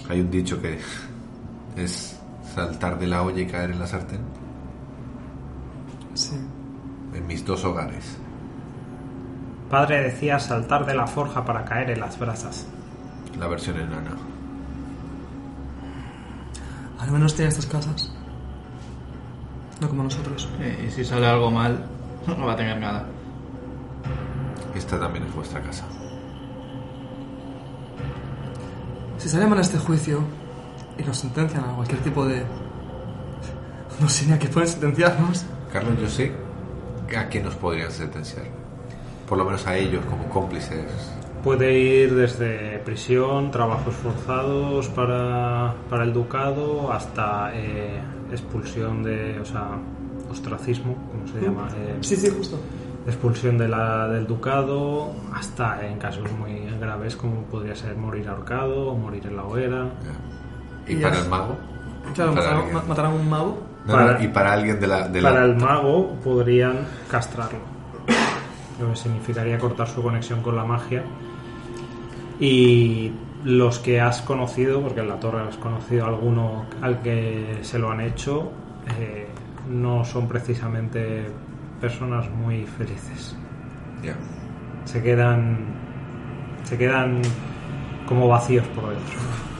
Hay 0.09 0.21
un 0.21 0.31
dicho 0.31 0.61
que 0.61 0.79
es 1.75 2.19
saltar 2.53 2.99
de 2.99 3.07
la 3.07 3.23
olla 3.23 3.41
y 3.41 3.47
caer 3.47 3.71
en 3.71 3.79
la 3.79 3.87
sartén. 3.87 4.21
Sí. 6.13 6.35
En 7.13 7.27
mis 7.27 7.45
dos 7.45 7.63
hogares. 7.65 8.17
Padre 9.73 10.03
decía 10.03 10.37
saltar 10.37 10.85
de 10.85 10.93
la 10.93 11.07
forja 11.07 11.43
para 11.45 11.65
caer 11.65 11.89
en 11.89 11.99
las 11.99 12.19
brasas. 12.19 12.67
La 13.39 13.47
versión 13.47 13.75
enana. 13.77 14.11
Al 16.99 17.09
menos 17.09 17.33
tiene 17.33 17.49
estas 17.49 17.65
casas. 17.65 18.13
No 19.81 19.89
como 19.89 20.03
nosotros. 20.03 20.47
Eh, 20.59 20.85
y 20.87 20.91
si 20.91 21.03
sale 21.03 21.25
algo 21.25 21.49
mal, 21.49 21.87
no 22.27 22.45
va 22.45 22.53
a 22.53 22.55
tener 22.55 22.79
nada. 22.79 23.07
Esta 24.75 24.99
también 24.99 25.25
es 25.25 25.33
vuestra 25.33 25.59
casa. 25.59 25.85
Si 29.17 29.27
sale 29.27 29.47
mal 29.47 29.57
este 29.57 29.79
juicio 29.79 30.19
y 30.99 31.03
nos 31.03 31.17
sentencian 31.17 31.63
a 31.63 31.73
cualquier 31.73 31.99
tipo 32.01 32.27
de... 32.27 32.43
No 33.99 34.07
sé 34.07 34.27
ni 34.27 34.33
a 34.33 34.37
qué 34.37 34.49
pueden 34.49 34.69
sentenciarnos. 34.69 35.45
Carlos, 35.71 35.99
yo 35.99 36.07
sé 36.07 36.31
a 37.17 37.27
qué 37.27 37.41
nos 37.41 37.55
podrían 37.55 37.91
sentenciar. 37.91 38.62
Por 39.33 39.39
lo 39.39 39.45
menos 39.45 39.65
a 39.65 39.75
ellos 39.75 40.05
como 40.05 40.29
cómplices 40.29 40.85
puede 41.43 41.73
ir 41.79 42.13
desde 42.13 42.77
prisión, 42.85 43.49
trabajos 43.49 43.95
forzados 43.95 44.87
para, 44.89 45.73
para 45.89 46.03
el 46.03 46.13
ducado, 46.13 46.91
hasta 46.93 47.49
eh, 47.55 47.99
expulsión 48.31 49.01
de, 49.01 49.39
o 49.39 49.43
sea, 49.45 49.69
ostracismo, 50.29 50.93
como 51.11 51.27
se 51.27 51.41
llama, 51.41 51.67
Eh, 51.75 51.97
Sí, 52.01 52.15
sí, 52.15 52.29
justo. 52.29 52.59
expulsión 53.07 53.57
de 53.57 53.67
la, 53.67 54.07
del 54.07 54.27
ducado, 54.27 55.11
hasta 55.33 55.83
en 55.83 55.97
casos 55.97 56.31
muy 56.33 56.69
graves 56.79 57.15
como 57.15 57.41
podría 57.45 57.75
ser 57.75 57.95
morir 57.97 58.29
ahorcado 58.29 58.89
o 58.89 58.95
morir 58.95 59.25
en 59.25 59.35
la 59.35 59.45
hoguera. 59.45 59.85
¿Y 60.87 60.93
Y 60.93 60.95
para 60.97 61.17
el 61.19 61.27
mago? 61.27 61.57
Claro, 62.13 62.35
Para 62.35 62.41
matarán, 62.45 62.57
alguien. 62.59 62.73
ma- 62.75 62.83
matarán 62.87 63.11
a 63.11 63.15
un 63.15 63.29
mago. 63.29 63.57
No, 63.87 63.93
Para- 63.93 64.13
no, 64.13 64.23
y 64.23 64.27
para 64.27 64.53
alguien 64.53 64.79
de 64.79 64.87
la... 64.87 65.07
De 65.07 65.21
la- 65.21 65.29
Para 65.33 65.45
el 65.45 65.55
mago 65.57 66.11
podrían 66.23 66.85
castrarlo, 67.09 67.59
lo 68.79 68.89
que 68.89 68.95
significaría 68.95 69.57
cortar 69.57 69.87
su 69.87 70.01
conexión 70.01 70.41
con 70.41 70.55
la 70.55 70.65
magia. 70.65 71.03
Y 72.39 73.11
los 73.43 73.79
que 73.79 74.01
has 74.01 74.21
conocido, 74.21 74.81
porque 74.81 75.01
en 75.01 75.09
la 75.09 75.19
torre 75.19 75.41
has 75.41 75.57
conocido 75.57 76.05
alguno 76.05 76.65
al 76.81 77.01
que 77.01 77.59
se 77.61 77.77
lo 77.79 77.91
han 77.91 78.01
hecho, 78.01 78.51
eh, 78.99 79.27
no 79.69 80.03
son 80.03 80.27
precisamente 80.27 81.27
personas 81.79 82.29
muy 82.29 82.65
felices. 82.65 83.35
Ya. 84.01 84.15
Se 84.85 85.01
quedan, 85.01 85.65
se 86.63 86.77
quedan 86.77 87.21
como 88.07 88.27
vacíos 88.27 88.65
por 88.67 88.89
dentro. 88.89 89.52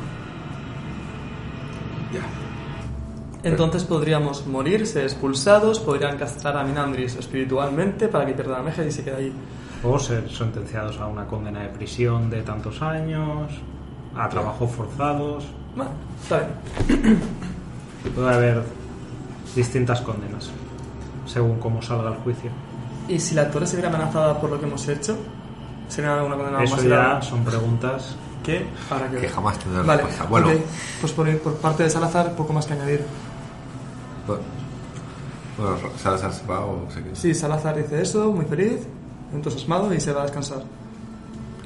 Entonces 3.43 3.83
podríamos 3.83 4.45
morir, 4.47 4.87
ser 4.87 5.03
expulsados, 5.03 5.79
podrían 5.79 6.17
castrar 6.17 6.55
a 6.57 6.63
Minandris 6.63 7.15
espiritualmente 7.15 8.07
para 8.07 8.25
que 8.25 8.33
pierda 8.33 8.53
la 8.57 8.63
magia 8.63 8.85
y 8.85 8.91
se 8.91 9.03
quede 9.03 9.15
ahí. 9.17 9.33
O 9.83 9.99
ser 9.99 10.29
sentenciados 10.31 10.97
a 10.99 11.07
una 11.07 11.25
condena 11.27 11.61
de 11.61 11.69
prisión 11.69 12.29
de 12.29 12.41
tantos 12.41 12.81
años, 12.81 13.51
a 14.15 14.29
trabajos 14.29 14.71
forzados. 14.71 15.43
Bueno, 15.75 15.91
está 16.21 16.39
bien. 16.87 17.19
Puede 18.15 18.33
haber 18.33 18.63
distintas 19.55 19.99
condenas, 20.01 20.49
según 21.25 21.59
cómo 21.59 21.81
salga 21.81 22.09
el 22.09 22.15
juicio. 22.17 22.49
¿Y 23.09 23.19
si 23.19 23.35
la 23.35 23.51
torre 23.51 23.67
se 23.67 23.75
viera 23.75 23.89
amenazada 23.89 24.39
por 24.39 24.49
lo 24.51 24.59
que 24.59 24.65
hemos 24.65 24.87
hecho? 24.87 25.17
¿Sería 25.89 26.13
alguna 26.15 26.35
condena 26.37 26.63
Eso 26.63 26.75
más 26.75 26.83
ya 26.83 26.89
grave? 26.89 27.21
son 27.23 27.43
preguntas. 27.43 28.15
Que 28.43 28.65
Que 29.11 29.15
ver. 29.21 29.29
jamás 29.29 29.57
tendrá 29.59 29.83
Vale, 29.83 30.01
respuesta. 30.03 30.25
Bueno, 30.29 30.47
ok. 30.47 30.53
pues 31.01 31.13
por, 31.13 31.37
por 31.39 31.53
parte 31.57 31.83
de 31.83 31.89
Salazar, 31.89 32.33
poco 32.35 32.51
más 32.53 32.65
que 32.65 32.73
añadir. 32.73 33.01
Bueno, 34.27 35.77
Salazar 35.97 36.33
se 36.33 36.45
va 36.45 36.65
o 36.65 36.89
se 36.91 37.03
queda. 37.03 37.15
Sí, 37.15 37.33
Salazar 37.33 37.77
dice 37.77 38.01
eso, 38.01 38.31
muy 38.31 38.45
feliz, 38.45 38.87
entusiasmado 39.33 39.93
y 39.93 39.99
se 39.99 40.11
va 40.13 40.21
a 40.21 40.23
descansar. 40.23 40.63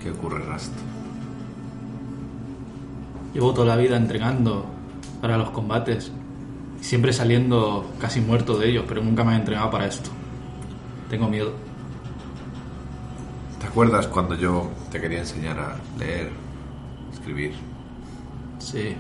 ¿Qué 0.02 0.12
ocurre, 0.12 0.44
Rast? 0.46 0.72
Llevo 3.34 3.54
toda 3.54 3.68
la 3.68 3.76
vida 3.76 3.98
entrenando 3.98 4.66
para 5.22 5.38
los 5.38 5.50
combates. 5.52 6.12
Siempre 6.82 7.12
saliendo 7.14 7.90
casi 8.00 8.22
muerto 8.22 8.58
de 8.58 8.70
ellos, 8.70 8.86
pero 8.88 9.04
nunca 9.04 9.24
me 9.24 9.34
he 9.34 9.36
entrenado 9.36 9.70
para 9.72 9.88
esto. 9.88 10.10
Tengo 11.10 11.28
miedo. 11.28 11.52
¿Te 13.60 13.68
acuerdas 13.68 14.08
cuando 14.08 14.36
yo 14.36 14.70
te 14.92 15.02
quería 15.02 15.20
enseñar 15.20 15.60
a 15.60 15.76
leer, 15.98 16.30
escribir, 17.14 17.54
Sí. 18.60 18.96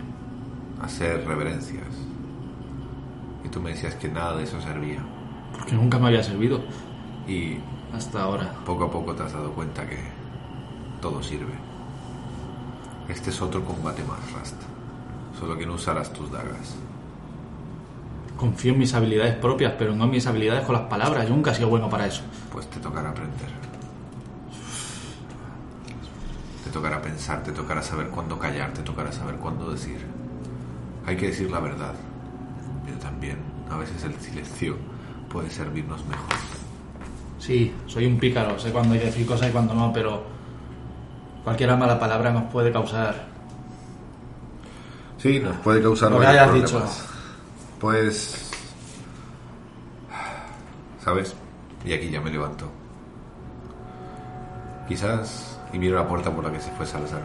hacer 0.81 1.25
reverencias? 1.27 1.85
Y 3.47 3.49
tú 3.49 3.61
me 3.61 3.69
decías 3.69 3.95
que 3.95 4.09
nada 4.09 4.35
de 4.35 4.43
eso 4.43 4.59
servía. 4.59 4.99
Porque 5.53 5.73
nunca 5.73 5.97
me 5.97 6.07
había 6.07 6.21
servido. 6.21 6.59
Y 7.25 7.59
Hasta 7.95 8.21
ahora. 8.21 8.53
poco 8.65 8.83
a 8.83 8.91
poco 8.91 9.15
te 9.15 9.23
has 9.23 9.31
dado 9.31 9.53
cuenta 9.53 9.87
que 9.87 9.97
todo 11.01 11.23
sirve. 11.23 11.53
Este 13.07 13.29
es 13.29 13.41
otro 13.41 13.63
combate 13.63 14.03
más, 14.03 14.19
Rast. 14.33 14.61
Solo 15.39 15.57
que 15.57 15.65
no 15.65 15.75
usarás 15.75 16.11
tus 16.11 16.29
dagas. 16.29 16.75
Confío 18.35 18.73
en 18.73 18.79
mis 18.79 18.93
habilidades 18.93 19.35
propias, 19.35 19.73
pero 19.79 19.95
no 19.95 20.03
en 20.03 20.11
mis 20.11 20.27
habilidades 20.27 20.65
con 20.65 20.75
las 20.75 20.83
palabras. 20.83 21.25
Yo 21.25 21.33
nunca 21.33 21.51
he 21.51 21.55
sido 21.55 21.69
bueno 21.69 21.89
para 21.89 22.05
eso. 22.05 22.23
Pues 22.51 22.69
te 22.69 22.81
tocará 22.81 23.11
aprender. 23.11 23.49
Te 26.65 26.69
tocará 26.69 27.01
pensar, 27.01 27.43
te 27.43 27.53
tocará 27.53 27.81
saber 27.81 28.09
cuándo 28.09 28.37
callar, 28.37 28.73
te 28.73 28.81
tocará 28.81 29.13
saber 29.13 29.35
cuándo 29.35 29.71
decir. 29.71 30.05
Hay 31.05 31.15
que 31.15 31.27
decir 31.27 31.49
la 31.49 31.61
verdad, 31.61 31.93
también 33.17 33.39
a 33.71 33.77
veces 33.77 34.03
el 34.03 34.13
silencio 34.21 34.77
puede 35.27 35.49
servirnos 35.49 36.05
mejor. 36.05 36.35
Sí, 37.39 37.73
soy 37.87 38.05
un 38.05 38.19
pícaro. 38.19 38.59
Sé 38.59 38.71
cuándo 38.71 38.93
hay 38.93 38.99
que 38.99 39.05
decir 39.07 39.25
cosas 39.25 39.49
y 39.49 39.51
cuándo 39.51 39.73
no, 39.73 39.91
pero 39.91 40.23
cualquier 41.43 41.75
mala 41.75 41.99
palabra 41.99 42.29
nos 42.31 42.43
puede 42.51 42.71
causar. 42.71 43.25
Sí, 45.17 45.39
nos 45.39 45.55
puede 45.57 45.81
causar 45.81 46.11
Lo 46.11 46.19
que 46.19 46.27
hayas 46.27 46.47
problemas. 46.47 46.71
dicho. 46.71 46.85
Pues... 47.79 48.51
¿Sabes? 51.03 51.35
Y 51.83 51.93
aquí 51.93 52.11
ya 52.11 52.21
me 52.21 52.29
levanto. 52.29 52.69
Quizás... 54.87 55.59
Y 55.73 55.79
miro 55.79 55.95
la 55.97 56.07
puerta 56.07 56.33
por 56.33 56.43
la 56.43 56.51
que 56.51 56.59
se 56.59 56.69
fue 56.71 56.85
Salazar. 56.85 57.23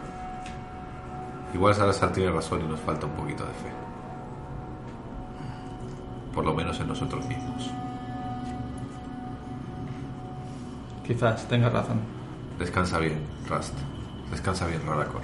Igual 1.52 1.74
Salazar 1.74 2.12
tiene 2.12 2.32
razón 2.32 2.62
y 2.64 2.68
nos 2.68 2.80
falta 2.80 3.04
un 3.04 3.12
poquito 3.12 3.44
de 3.44 3.50
fe. 3.50 3.81
Por 6.34 6.44
lo 6.44 6.54
menos 6.54 6.78
en 6.80 6.88
nosotros 6.88 7.26
mismos. 7.26 7.70
Quizás 11.06 11.46
tengas 11.48 11.72
razón. 11.72 12.00
Descansa 12.58 12.98
bien, 12.98 13.18
Rust. 13.48 13.74
Descansa 14.30 14.66
bien, 14.66 14.80
Raracor. 14.86 15.22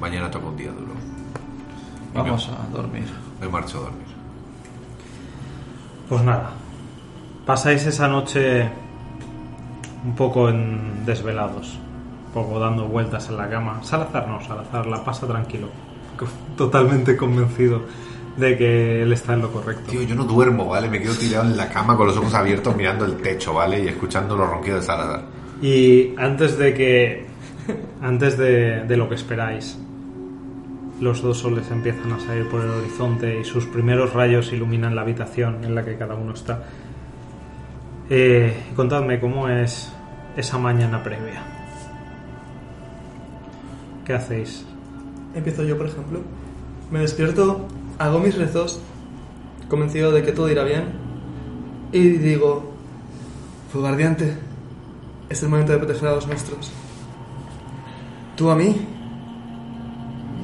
Mañana 0.00 0.30
toca 0.30 0.46
un 0.48 0.56
día 0.56 0.72
duro. 0.72 0.92
Y 2.12 2.16
me- 2.18 2.22
Vamos 2.24 2.48
a 2.50 2.68
dormir. 2.74 3.06
Me 3.40 3.48
marcho 3.48 3.78
a 3.78 3.80
dormir. 3.82 4.06
Pues 6.08 6.22
nada, 6.22 6.50
pasáis 7.46 7.84
esa 7.86 8.08
noche 8.08 8.68
un 10.04 10.14
poco 10.14 10.48
en 10.48 11.04
desvelados, 11.04 11.78
un 12.26 12.32
poco 12.32 12.60
dando 12.60 12.86
vueltas 12.86 13.28
en 13.28 13.36
la 13.36 13.48
cama. 13.48 13.80
Salazar 13.82 14.28
no, 14.28 14.40
Salazar 14.44 14.86
la 14.86 15.02
pasa 15.04 15.26
tranquilo, 15.26 15.68
totalmente 16.56 17.16
convencido 17.16 17.82
de 18.36 18.56
que 18.56 19.02
él 19.02 19.12
está 19.12 19.34
en 19.34 19.42
lo 19.42 19.52
correcto. 19.52 19.90
Tío, 19.90 20.02
yo 20.02 20.14
no 20.14 20.24
duermo, 20.24 20.66
¿vale? 20.66 20.88
Me 20.88 21.00
quedo 21.00 21.14
tirado 21.14 21.48
en 21.48 21.56
la 21.56 21.68
cama 21.68 21.96
con 21.96 22.06
los 22.06 22.16
ojos 22.16 22.34
abiertos 22.34 22.76
mirando 22.76 23.04
el 23.04 23.16
techo, 23.16 23.54
¿vale? 23.54 23.82
Y 23.82 23.88
escuchando 23.88 24.36
los 24.36 24.48
ronquidos 24.48 24.80
de 24.80 24.86
Salazar. 24.86 25.22
Y 25.62 26.14
antes 26.18 26.58
de 26.58 26.74
que, 26.74 27.26
antes 28.02 28.36
de, 28.36 28.84
de 28.84 28.96
lo 28.96 29.08
que 29.08 29.14
esperáis, 29.14 29.78
los 31.00 31.22
dos 31.22 31.38
soles 31.38 31.70
empiezan 31.70 32.12
a 32.12 32.20
salir 32.20 32.48
por 32.48 32.62
el 32.62 32.70
horizonte 32.70 33.40
y 33.40 33.44
sus 33.44 33.66
primeros 33.66 34.12
rayos 34.12 34.52
iluminan 34.52 34.94
la 34.94 35.02
habitación 35.02 35.64
en 35.64 35.74
la 35.74 35.84
que 35.84 35.96
cada 35.96 36.14
uno 36.14 36.32
está. 36.32 36.64
Eh, 38.08 38.54
contadme 38.76 39.18
cómo 39.18 39.48
es 39.48 39.92
esa 40.36 40.58
mañana 40.58 41.02
previa. 41.02 41.42
¿Qué 44.04 44.14
hacéis? 44.14 44.64
Empiezo 45.34 45.64
yo, 45.64 45.76
por 45.76 45.86
ejemplo. 45.86 46.20
Me 46.90 47.00
despierto, 47.00 47.66
hago 47.98 48.18
mis 48.18 48.36
rezos, 48.36 48.80
convencido 49.68 50.12
de 50.12 50.22
que 50.22 50.32
todo 50.32 50.50
irá 50.50 50.64
bien, 50.64 50.84
y 51.92 52.00
digo, 52.10 52.72
Fuego 53.72 53.88
Ardiente, 53.88 54.36
es 55.28 55.42
el 55.42 55.48
momento 55.48 55.72
de 55.72 55.78
proteger 55.78 56.08
a 56.08 56.14
los 56.14 56.26
nuestros. 56.26 56.72
Tú 58.36 58.50
a 58.50 58.56
mí, 58.56 58.76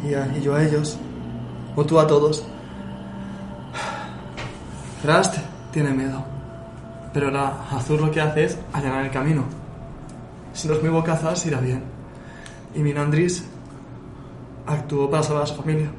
y, 0.05 0.41
yo 0.41 0.55
a 0.55 0.65
ellos, 0.65 0.99
o 1.77 1.85
tú 1.85 1.99
a 1.99 2.07
todos. 2.07 2.45
Rast 5.05 5.39
tiene 5.73 5.91
miedo, 5.91 6.25
pero 7.13 7.31
la 7.31 7.67
Azur 7.71 8.01
lo 8.01 8.11
que 8.11 8.21
hace 8.21 8.45
es 8.45 8.59
allanar 8.73 9.05
el 9.05 9.11
camino. 9.11 9.45
Si 10.53 10.69
no 10.69 10.75
es 10.75 10.83
muy 10.83 10.91
bocazas, 10.91 11.45
irá 11.47 11.61
bien. 11.61 11.83
Y 12.75 12.81
Minandris 12.81 13.45
actuó 14.67 15.11
para 15.11 15.23
salvar 15.23 15.45
a 15.45 15.47
su 15.47 15.55
familia. 15.57 15.91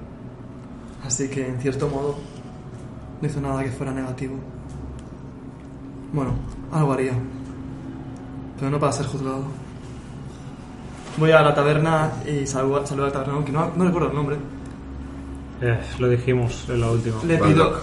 Así 1.05 1.27
que, 1.29 1.47
en 1.47 1.59
cierto 1.59 1.87
modo, 1.89 2.15
no 3.21 3.27
hizo 3.27 3.41
nada 3.41 3.63
que 3.63 3.71
fuera 3.71 3.91
negativo. 3.91 4.35
Bueno, 6.13 6.31
algo 6.71 6.93
haría. 6.93 7.13
Pero 8.57 8.71
no 8.71 8.79
para 8.79 8.91
ser 8.93 9.05
juzgado. 9.07 9.43
Voy 11.17 11.31
a 11.31 11.41
la 11.41 11.53
taberna 11.53 12.11
y 12.25 12.47
saludo, 12.47 12.85
saludo 12.85 13.07
al 13.07 13.11
tabernero, 13.11 13.45
que 13.45 13.51
no, 13.51 13.71
no 13.75 13.85
recuerdo 13.85 14.09
el 14.09 14.15
nombre. 14.15 14.37
Eh, 15.61 15.79
lo 15.99 16.09
dijimos 16.09 16.65
en 16.69 16.81
la 16.81 16.89
última. 16.91 17.15
Le 17.25 17.37
pido... 17.37 17.79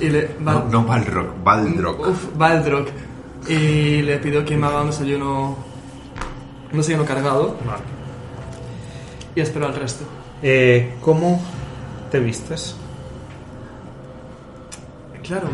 Y 0.00 0.08
le... 0.10 0.30
No, 0.40 0.44
Val- 0.44 0.70
no 0.70 0.84
Balrock, 0.84 1.44
Baldrock. 1.44 2.06
Uf. 2.08 2.26
Y 3.48 4.02
le 4.02 4.18
pido 4.18 4.44
que 4.44 4.56
me 4.56 4.66
haga 4.66 4.80
un 4.82 4.86
desayuno... 4.88 5.56
Un 6.72 6.76
desayuno 6.78 7.04
cargado. 7.04 7.56
Vale. 7.66 7.82
Y 9.36 9.40
espero 9.40 9.66
al 9.66 9.74
resto. 9.74 10.04
Eh, 10.46 10.92
¿Cómo 11.00 11.40
te 12.10 12.20
vistes? 12.20 12.76
Claro. 15.22 15.48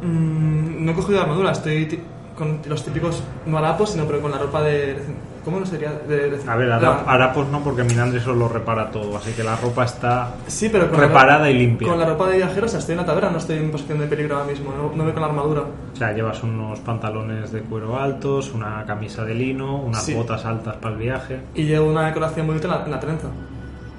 Mm, 0.00 0.82
no 0.84 0.92
he 0.92 0.94
cogido 0.94 1.20
armadura, 1.20 1.52
estoy 1.52 2.00
con 2.34 2.60
los 2.66 2.82
típicos, 2.82 3.22
no 3.44 3.58
harapos, 3.58 3.90
sino 3.90 4.06
pero 4.06 4.22
con 4.22 4.30
la 4.30 4.38
ropa 4.38 4.62
de... 4.62 4.96
¿Cómo 5.44 5.58
no 5.60 5.66
sería? 5.66 5.90
De, 5.92 6.30
de- 6.30 6.50
A 6.50 6.56
ver, 6.56 6.68
la- 6.68 6.80
harap- 6.80 7.02
harapos 7.06 7.48
no, 7.48 7.60
porque 7.62 7.82
Minandris 7.82 8.26
os 8.26 8.36
lo 8.36 8.48
repara 8.48 8.90
todo, 8.90 9.16
así 9.18 9.32
que 9.32 9.42
la 9.44 9.56
ropa 9.56 9.84
está 9.84 10.36
Sí, 10.46 10.68
pero 10.70 10.88
con 10.88 10.98
la 11.00 11.08
reparada 11.08 11.38
ropa- 11.40 11.50
y 11.50 11.54
limpia. 11.58 11.88
Con 11.88 11.98
la 11.98 12.06
ropa 12.06 12.28
de 12.28 12.36
viajero, 12.38 12.64
o 12.66 12.68
sea, 12.68 12.78
estoy 12.78 12.92
en 12.94 13.00
la 13.00 13.04
taberna, 13.06 13.30
no 13.30 13.38
estoy 13.38 13.58
en 13.58 13.70
posición 13.70 13.98
de 13.98 14.06
peligro 14.06 14.36
ahora 14.36 14.48
mismo, 14.50 14.72
no, 14.72 14.92
no 14.96 15.02
voy 15.04 15.12
con 15.12 15.20
la 15.20 15.28
armadura. 15.28 15.62
O 15.92 15.96
sea, 15.96 16.12
llevas 16.12 16.42
unos 16.44 16.78
pantalones 16.80 17.52
de 17.52 17.60
cuero 17.60 17.98
altos, 18.00 18.52
una 18.54 18.84
camisa 18.86 19.24
de 19.24 19.34
lino, 19.34 19.76
unas 19.76 20.02
Sí. 20.04 20.14
botas 20.14 20.44
altas 20.46 20.76
para 20.76 20.94
el 20.94 21.00
viaje. 21.00 21.40
Y 21.56 21.64
llevo 21.64 21.90
una 21.90 22.06
decoración 22.06 22.46
bonita 22.46 22.68
en 22.68 22.74
la, 22.74 22.84
en 22.86 22.90
la 22.92 23.00
trenza, 23.00 23.26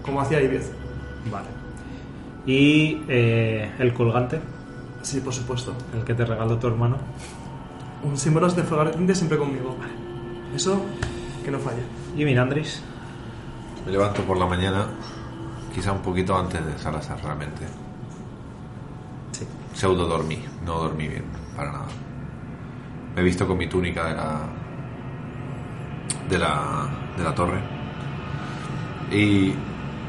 como 0.03 0.21
hacía 0.21 0.41
Ibiez. 0.41 0.71
Vale. 1.31 1.47
Y 2.45 3.01
eh, 3.07 3.71
el 3.79 3.93
colgante, 3.93 4.39
Sí, 5.01 5.19
por 5.19 5.33
supuesto. 5.33 5.73
el 5.93 6.03
que 6.03 6.13
te 6.13 6.23
regaló 6.25 6.57
tu 6.57 6.67
hermano. 6.67 6.95
Un 8.03 8.17
símbolo 8.17 8.47
de 8.49 8.63
fuego 8.63 8.83
ardiente 8.83 9.13
siempre 9.15 9.37
conmigo. 9.37 9.75
Eso, 10.55 10.81
que 11.43 11.51
no 11.51 11.59
falle. 11.59 11.83
Y 12.17 12.23
Minandris. 12.23 12.81
Me 13.85 13.91
levanto 13.91 14.21
por 14.23 14.37
la 14.37 14.45
mañana, 14.45 14.87
quizá 15.75 15.91
un 15.91 15.99
poquito 16.01 16.37
antes 16.37 16.65
de 16.65 16.77
Salazar 16.77 17.21
realmente. 17.21 17.63
Sí. 19.33 19.45
Pseudo 19.73 20.07
dormí, 20.07 20.39
no 20.65 20.79
dormí 20.79 21.07
bien, 21.07 21.25
para 21.55 21.71
nada. 21.71 21.87
Me 23.15 23.21
he 23.21 23.25
visto 23.25 23.45
con 23.45 23.57
mi 23.57 23.67
túnica 23.67 24.05
de 24.07 24.15
la 24.15 24.39
de 26.29 26.37
la 26.39 26.89
de 27.17 27.23
la 27.23 27.35
torre. 27.35 27.59
Y 29.11 29.53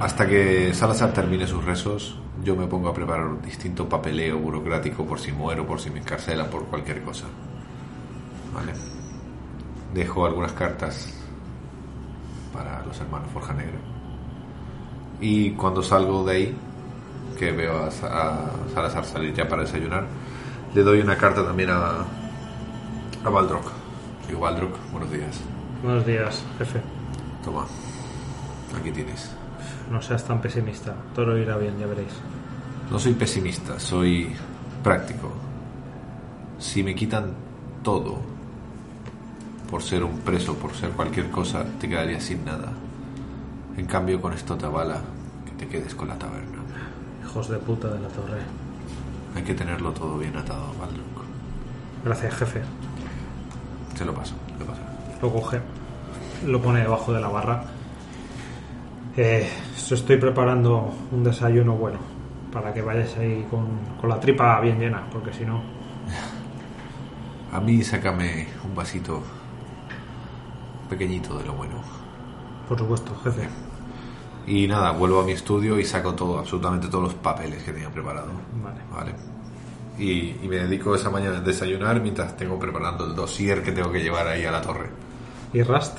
hasta 0.01 0.27
que 0.27 0.73
Salazar 0.75 1.13
termine 1.13 1.47
sus 1.47 1.65
rezos, 1.65 2.19
yo 2.43 2.57
me 2.57 2.67
pongo 2.67 2.89
a 2.89 2.95
preparar 2.95 3.27
un 3.27 3.41
distinto 3.43 3.89
papeleo 3.89 4.39
burocrático 4.39 5.05
por 5.07 5.19
si 5.19 5.33
muero, 5.33 5.67
por 5.67 5.81
si 5.81 5.91
me 5.91 6.01
encarcelan, 6.01 6.49
por 6.51 6.65
cualquier 6.67 7.03
cosa. 7.03 7.25
Vale. 8.55 8.73
Dejo 9.95 10.27
algunas 10.27 10.53
cartas 10.53 11.13
para 12.53 12.85
los 12.85 13.01
hermanos 13.01 13.29
Forja 13.33 13.53
Negra. 13.55 13.79
Y 15.21 15.53
cuando 15.53 15.83
salgo 15.83 16.25
de 16.25 16.33
ahí, 16.33 16.57
que 17.39 17.53
veo 17.53 17.85
a, 17.85 17.91
Sa- 17.91 18.09
a 18.09 18.51
Salazar 18.75 19.05
salir 19.05 19.33
ya 19.35 19.49
para 19.49 19.63
desayunar, 19.63 20.07
le 20.75 20.83
doy 20.83 21.01
una 21.01 21.17
carta 21.17 21.45
también 21.45 21.71
a, 21.71 22.05
a 23.25 23.29
Baldrock. 23.31 23.71
Digo, 24.29 24.41
Baldrock, 24.41 24.77
buenos 24.93 25.11
días. 25.11 25.41
Buenos 25.83 26.05
días, 26.05 26.43
jefe. 26.59 26.81
Toma, 27.45 27.67
aquí 28.79 28.91
tienes. 28.91 29.31
No 29.91 30.01
seas 30.03 30.25
tan 30.25 30.41
pesimista. 30.41 30.95
Todo 31.15 31.37
irá 31.39 31.57
bien, 31.57 31.79
ya 31.79 31.87
veréis. 31.87 32.13
No 32.91 32.99
soy 32.99 33.15
pesimista, 33.15 33.79
soy 33.79 34.35
práctico. 34.83 35.31
Si 36.59 36.83
me 36.83 36.95
quitan 36.95 37.33
todo 37.83 38.19
por 39.71 39.83
ser 39.83 40.05
un 40.05 40.19
preso, 40.21 40.55
por 40.55 40.75
ser 40.75 40.91
cualquier 40.91 41.31
cosa, 41.31 41.65
te 41.81 41.89
quedarías 41.89 42.23
sin 42.23 42.45
nada. 42.45 42.73
En 43.77 43.87
cambio, 43.87 44.21
con 44.21 44.33
esto 44.33 44.57
te 44.57 44.67
avala 44.67 45.01
que 45.47 45.53
te 45.65 45.69
quedes 45.69 45.95
con 45.95 46.09
la 46.09 46.19
taberna. 46.19 46.59
Hijos 47.25 47.49
de 47.49 47.59
puta 47.59 47.89
de 47.89 48.01
la 48.01 48.09
torre. 48.09 48.41
Hay 49.35 49.43
que 49.43 49.55
tenerlo 49.55 49.91
todo 49.93 50.19
bien 50.19 50.37
atado, 50.37 50.67
Baldrock. 50.79 51.25
Gracias, 52.05 52.35
jefe. 52.35 52.63
Se 53.97 54.05
lo 54.05 54.15
paso, 54.15 54.35
le 54.59 54.65
paso. 54.65 54.81
Lo 55.21 55.33
coge, 55.33 55.61
lo 56.47 56.61
pone 56.61 56.81
debajo 56.81 57.13
de 57.13 57.21
la 57.21 57.29
barra. 57.29 57.65
Eh, 59.17 59.49
estoy 59.91 60.17
preparando 60.17 60.93
un 61.13 61.23
desayuno 61.25 61.75
bueno 61.77 61.99
para 62.53 62.73
que 62.73 62.83
vayáis 62.83 63.17
ahí 63.17 63.47
con, 63.51 63.67
con 64.01 64.09
la 64.09 64.19
tripa 64.21 64.61
bien 64.61 64.79
llena, 64.79 65.09
porque 65.11 65.33
si 65.33 65.45
no, 65.45 65.63
A 67.53 67.61
mí 67.61 67.83
sácame 67.85 68.49
un 68.65 68.75
vasito 68.75 69.23
pequeñito 70.89 71.39
de 71.39 71.45
lo 71.45 71.55
bueno. 71.55 71.81
por 72.69 72.79
supuesto, 72.79 73.15
jefe. 73.25 73.49
Y 74.47 74.67
nada, 74.69 74.91
vuelvo 74.93 75.21
a 75.21 75.25
mi 75.25 75.33
estudio 75.33 75.79
y 75.79 75.85
saco 75.85 76.15
todo, 76.15 76.39
absolutamente 76.39 76.89
todos 76.89 77.05
los 77.05 77.15
papeles 77.15 77.63
que 77.63 77.73
tenía 77.73 77.91
preparado. 77.91 78.33
Vale. 78.53 78.81
Vale. 78.91 79.15
Y, 79.97 80.45
y 80.45 80.49
me 80.49 80.57
dedico 80.57 80.95
esa 80.95 81.11
mañana 81.11 81.39
a 81.39 81.41
desayunar 81.41 82.01
mientras 82.01 82.37
tengo 82.37 82.59
preparando 82.59 83.07
el 83.07 83.15
dossier 83.15 83.63
que 83.63 83.73
tengo 83.73 83.91
que 83.93 84.03
llevar 84.03 84.27
ahí 84.27 84.45
a 84.45 84.51
la 84.51 84.61
torre. 84.61 84.91
¿Y 85.53 85.63
Rust? 85.63 85.99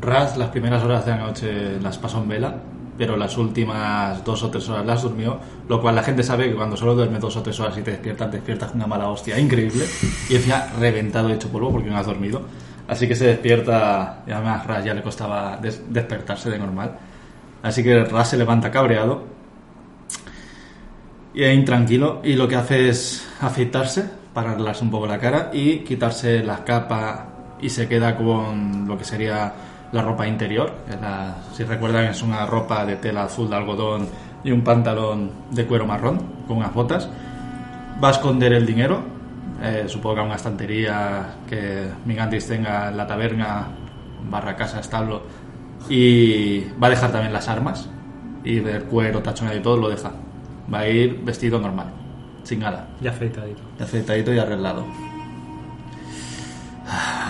Raz 0.00 0.36
las 0.36 0.48
primeras 0.50 0.82
horas 0.84 1.04
de 1.04 1.10
la 1.12 1.18
noche 1.18 1.80
las 1.80 1.98
pasó 1.98 2.18
en 2.22 2.28
vela, 2.28 2.54
pero 2.96 3.16
las 3.16 3.36
últimas 3.36 4.24
dos 4.24 4.42
o 4.42 4.50
tres 4.50 4.68
horas 4.68 4.84
las 4.86 5.02
durmió, 5.02 5.38
lo 5.68 5.80
cual 5.80 5.94
la 5.94 6.02
gente 6.02 6.22
sabe 6.22 6.48
que 6.48 6.54
cuando 6.54 6.76
solo 6.76 6.94
duermes 6.94 7.20
dos 7.20 7.36
o 7.36 7.42
tres 7.42 7.58
horas 7.60 7.76
y 7.78 7.82
te 7.82 7.92
despiertas, 7.92 8.30
despiertas 8.30 8.70
con 8.70 8.78
una 8.80 8.86
mala 8.86 9.08
hostia 9.08 9.38
increíble 9.38 9.84
y 10.28 10.34
decía 10.34 10.70
reventado 10.78 11.30
hecho 11.30 11.48
polvo 11.48 11.72
porque 11.72 11.90
no 11.90 11.96
has 11.96 12.06
dormido. 12.06 12.42
Así 12.86 13.06
que 13.06 13.14
se 13.14 13.26
despierta, 13.26 14.20
y 14.26 14.30
además 14.30 14.66
Raz 14.66 14.84
ya 14.84 14.94
le 14.94 15.02
costaba 15.02 15.56
des- 15.58 15.82
despertarse 15.92 16.48
de 16.50 16.58
normal. 16.58 16.92
Así 17.62 17.82
que 17.82 18.04
Raz 18.04 18.30
se 18.30 18.36
levanta 18.36 18.70
cabreado 18.70 19.24
y 21.34 21.42
es 21.42 21.54
intranquilo 21.54 22.20
y 22.24 22.34
lo 22.34 22.48
que 22.48 22.56
hace 22.56 22.88
es 22.88 23.26
afeitarse 23.40 24.04
para 24.32 24.52
arreglarse 24.52 24.84
un 24.84 24.90
poco 24.90 25.06
la 25.06 25.18
cara 25.18 25.50
y 25.52 25.80
quitarse 25.80 26.42
la 26.42 26.64
capa 26.64 27.26
y 27.60 27.68
se 27.70 27.88
queda 27.88 28.16
con 28.16 28.86
lo 28.86 28.96
que 28.96 29.04
sería 29.04 29.52
la 29.92 30.02
ropa 30.02 30.26
interior. 30.26 30.72
la- 31.00 31.36
si 31.54 31.64
recuerdan 31.64 32.06
es 32.06 32.22
una 32.22 32.44
ropa 32.46 32.84
de 32.84 32.96
tela 32.96 33.24
azul 33.24 33.48
de 33.48 33.56
algodón 33.56 34.08
y 34.44 34.50
un 34.52 34.62
pantalón 34.62 35.30
de 35.50 35.64
cuero 35.66 35.86
marrón 35.86 36.18
con 36.46 36.58
unas 36.58 36.72
botas. 36.74 37.08
Va 38.02 38.08
a 38.08 38.10
esconder 38.12 38.52
el 38.52 38.64
dinero, 38.66 39.00
eh, 39.62 39.84
supongo 39.88 40.16
que 40.16 40.20
a 40.20 40.24
una 40.24 40.34
estantería 40.36 41.34
que 41.48 41.88
Migandis 42.04 42.46
tenga 42.46 42.88
en 42.88 42.96
la 42.96 43.06
taberna, 43.06 43.66
barra 44.30 44.54
casa, 44.56 44.80
establo, 44.80 45.22
y 45.88 46.60
va 46.82 46.86
a 46.88 46.90
dejar 46.90 47.10
también 47.10 47.32
las 47.32 47.48
armas 47.48 47.88
y 48.44 48.58
el 48.58 48.84
cuero, 48.84 49.20
tachonado 49.22 49.56
y 49.56 49.60
todo 49.62 49.76
lo 49.76 49.88
deja. 49.88 50.12
Va 50.72 50.80
a 50.80 50.88
ir 50.88 51.20
vestido 51.24 51.58
normal, 51.58 51.86
sin 52.44 52.60
nada, 52.60 52.86
Ya 53.00 53.10
afeitadito. 53.10 53.62
afeitadito 53.80 54.32
y 54.34 54.38
arreglado. 54.38 54.84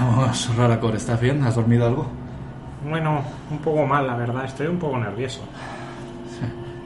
Vamos, 0.01 0.55
Raracor, 0.57 0.95
¿estás 0.97 1.21
bien? 1.21 1.43
¿Has 1.43 1.57
dormido 1.57 1.87
algo? 1.87 2.07
Bueno, 2.87 3.23
un 3.51 3.59
poco 3.59 3.87
mal, 3.87 4.07
la 4.07 4.17
verdad. 4.17 4.45
Estoy 4.45 4.67
un 4.67 4.79
poco 4.79 4.99
nervioso. 4.99 5.41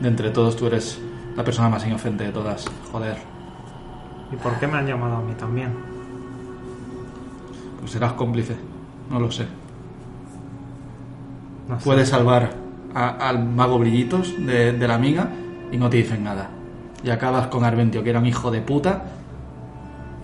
De 0.01 0.09
entre 0.09 0.31
todos 0.31 0.57
tú 0.57 0.67
eres 0.67 1.01
la 1.37 1.45
persona 1.45 1.69
más 1.69 1.87
inocente 1.87 2.25
de 2.25 2.33
todas. 2.33 2.65
Joder, 2.91 3.17
¿Y 4.33 4.37
por 4.37 4.55
qué 4.59 4.67
me 4.67 4.79
han 4.79 4.87
llamado 4.87 5.17
a 5.17 5.21
mí 5.23 5.35
también? 5.35 5.71
pues 7.81 7.91
serás 7.93 8.13
cómplice. 8.15 8.57
No 9.11 9.19
lo 9.21 9.31
sé. 9.31 9.47
No 11.69 11.79
sé. 11.79 11.85
Puedes 11.85 12.09
salvar 12.09 12.51
a- 12.95 13.29
al 13.29 13.45
mago 13.45 13.79
Brillitos 13.79 14.35
de, 14.39 14.73
de 14.73 14.89
la 14.89 14.95
amiga 14.95 15.29
y 15.71 15.77
no 15.77 15.91
te 15.91 15.99
dicen 15.99 16.23
nada. 16.25 16.49
Y 17.05 17.11
acabas 17.11 17.49
con 17.49 17.65
Arventio, 17.65 18.03
que 18.05 18.11
era 18.11 18.21
un 18.21 18.27
hijo 18.27 18.51
de 18.51 18.61
puta, 18.61 19.03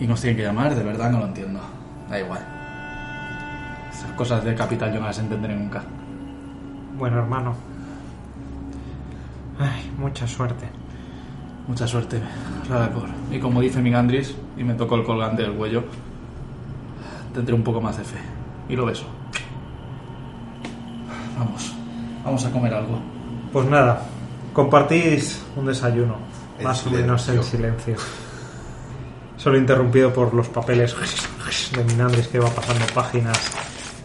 y 0.00 0.07
nos 0.07 0.20
tienen 0.20 0.37
que 0.37 0.44
llamar, 0.44 0.74
de 0.74 0.83
verdad 0.85 1.11
no 1.11 1.18
lo 1.18 1.26
entiendo. 1.26 1.61
Da 2.09 2.18
igual. 2.20 2.40
Cosas 4.18 4.42
de 4.44 4.52
capital 4.52 4.92
yo 4.92 4.98
no 4.98 5.07
las 5.07 5.18
entenderé 5.20 5.54
nunca. 5.54 5.81
Bueno, 6.98 7.18
hermano. 7.18 7.54
Ay, 9.61 9.92
mucha 9.96 10.26
suerte. 10.26 10.68
Mucha 11.68 11.87
suerte, 11.87 12.20
Radacor. 12.68 13.09
Y 13.31 13.38
como 13.38 13.61
dice 13.61 13.81
Migandris, 13.81 14.35
y 14.57 14.64
me 14.64 14.74
tocó 14.74 14.96
el 14.96 15.04
colgante 15.04 15.42
del 15.42 15.52
cuello, 15.52 15.85
tendré 17.33 17.54
un 17.54 17.62
poco 17.62 17.81
más 17.81 17.96
de 17.96 18.02
fe. 18.02 18.18
Y 18.68 18.74
lo 18.74 18.87
beso. 18.87 19.07
Vamos, 21.38 21.72
vamos 22.24 22.44
a 22.44 22.50
comer 22.50 22.74
algo. 22.74 22.98
Pues 23.52 23.68
nada, 23.68 24.02
compartís 24.52 25.44
un 25.54 25.66
desayuno, 25.66 26.16
más 26.61 26.85
o 26.85 26.90
menos 26.90 27.28
en 27.28 27.40
silencio. 27.44 27.59
silencio. 27.59 27.96
Solo 29.37 29.59
interrumpido 29.59 30.12
por 30.12 30.34
los 30.34 30.49
papeles 30.49 30.97
de 31.76 31.84
Minandris 31.84 32.26
que 32.26 32.40
va 32.40 32.49
pasando 32.49 32.84
páginas, 32.92 33.38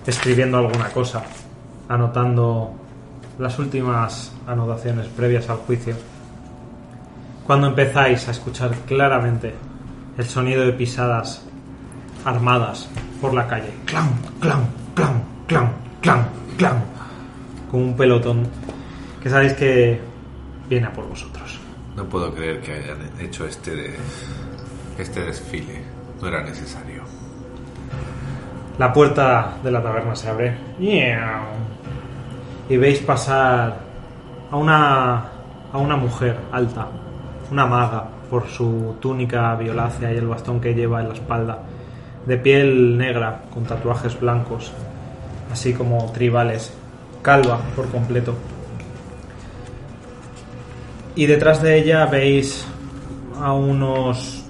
escribiendo 0.05 0.57
alguna 0.57 0.89
cosa, 0.89 1.23
anotando 1.89 2.73
las 3.39 3.57
últimas 3.59 4.31
anotaciones 4.47 5.07
previas 5.07 5.49
al 5.49 5.57
juicio. 5.57 5.95
Cuando 7.45 7.67
empezáis 7.67 8.27
a 8.27 8.31
escuchar 8.31 8.73
claramente 8.85 9.53
el 10.17 10.25
sonido 10.25 10.65
de 10.65 10.73
pisadas 10.73 11.43
armadas 12.25 12.89
por 13.19 13.33
la 13.33 13.47
calle, 13.47 13.73
clan, 13.85 14.09
clan, 14.39 14.67
clan, 14.95 15.23
clan, 15.47 15.71
clan, 16.01 16.27
clan, 16.57 16.83
como 17.69 17.83
un 17.83 17.97
pelotón 17.97 18.47
que 19.21 19.29
sabéis 19.29 19.53
que 19.53 19.99
viene 20.69 20.87
a 20.87 20.93
por 20.93 21.07
vosotros. 21.07 21.59
No 21.95 22.05
puedo 22.05 22.33
creer 22.33 22.61
que 22.61 22.73
hayan 22.73 22.97
hecho 23.19 23.45
este, 23.45 23.95
este 24.97 25.21
desfile. 25.21 25.81
No 26.21 26.27
era 26.27 26.43
necesario. 26.43 26.92
La 28.77 28.91
puerta 28.91 29.57
de 29.63 29.71
la 29.71 29.81
taberna 29.83 30.15
se 30.15 30.29
abre 30.29 30.57
y 32.69 32.77
veis 32.77 32.99
pasar 32.99 33.77
a 34.49 34.57
una, 34.57 35.25
a 35.71 35.77
una 35.77 35.95
mujer 35.95 36.37
alta, 36.51 36.87
una 37.51 37.65
maga, 37.65 38.07
por 38.33 38.47
su 38.47 38.95
túnica 38.99 39.55
violácea 39.55 40.11
y 40.11 40.17
el 40.17 40.27
bastón 40.27 40.59
que 40.59 40.73
lleva 40.73 41.01
en 41.01 41.09
la 41.09 41.13
espalda. 41.13 41.59
de 42.25 42.37
piel 42.37 42.97
negra, 42.97 43.43
con 43.53 43.65
tatuajes 43.65 44.19
blancos, 44.19 44.71
así 45.51 45.73
como 45.73 46.11
tribales, 46.13 46.73
calva 47.21 47.59
por 47.75 47.89
completo. 47.89 48.33
Y 51.15 51.25
detrás 51.27 51.61
de 51.61 51.77
ella 51.77 52.05
veis 52.05 52.65
a 53.39 53.51
unos 53.53 54.45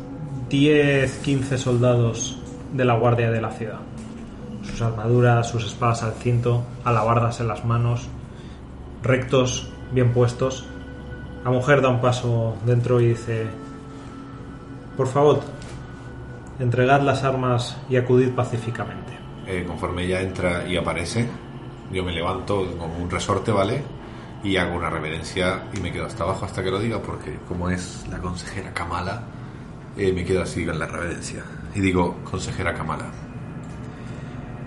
10-15 0.50 1.58
soldados 1.58 2.40
de 2.72 2.86
la 2.86 2.94
guardia 2.94 3.32
de 3.32 3.42
la 3.42 3.52
ciudad. 3.52 3.80
Sus 4.74 4.82
armaduras, 4.82 5.48
sus 5.48 5.66
espadas 5.66 6.02
al 6.02 6.14
cinto, 6.14 6.64
alabardas 6.84 7.40
en 7.40 7.48
las 7.48 7.64
manos, 7.64 8.08
rectos, 9.04 9.70
bien 9.92 10.12
puestos. 10.14 10.66
La 11.46 11.52
mujer 11.52 11.82
da 11.82 11.90
un 11.90 12.02
paso 12.02 12.56
dentro 12.66 13.00
y 13.00 13.10
dice, 13.10 13.46
por 14.98 15.08
favor, 15.08 15.42
entregad 16.60 17.02
las 17.02 17.24
armas 17.24 17.78
y 17.88 17.98
acudid 17.98 18.32
pacíficamente. 18.32 19.14
Eh, 19.46 19.64
conforme 19.68 20.06
ella 20.06 20.22
entra 20.22 20.68
y 20.68 20.76
aparece, 20.76 21.28
yo 21.92 22.04
me 22.04 22.12
levanto 22.12 22.66
como 22.80 22.98
un 22.98 23.12
resorte, 23.12 23.52
¿vale? 23.52 23.84
Y 24.44 24.58
hago 24.58 24.76
una 24.76 24.90
reverencia 24.90 25.66
y 25.72 25.80
me 25.82 25.92
quedo 25.92 26.08
hasta 26.08 26.24
abajo 26.24 26.46
hasta 26.46 26.64
que 26.64 26.72
lo 26.72 26.80
diga, 26.80 27.00
porque 27.00 27.38
como 27.48 27.70
es 27.70 28.08
la 28.10 28.18
consejera 28.18 28.74
Kamala, 28.74 29.22
eh, 29.96 30.12
me 30.12 30.26
quedo 30.26 30.42
así 30.42 30.64
en 30.64 30.80
la 30.80 30.88
reverencia. 30.88 31.44
Y 31.76 31.80
digo, 31.80 32.18
consejera 32.24 32.74
Kamala. 32.74 33.23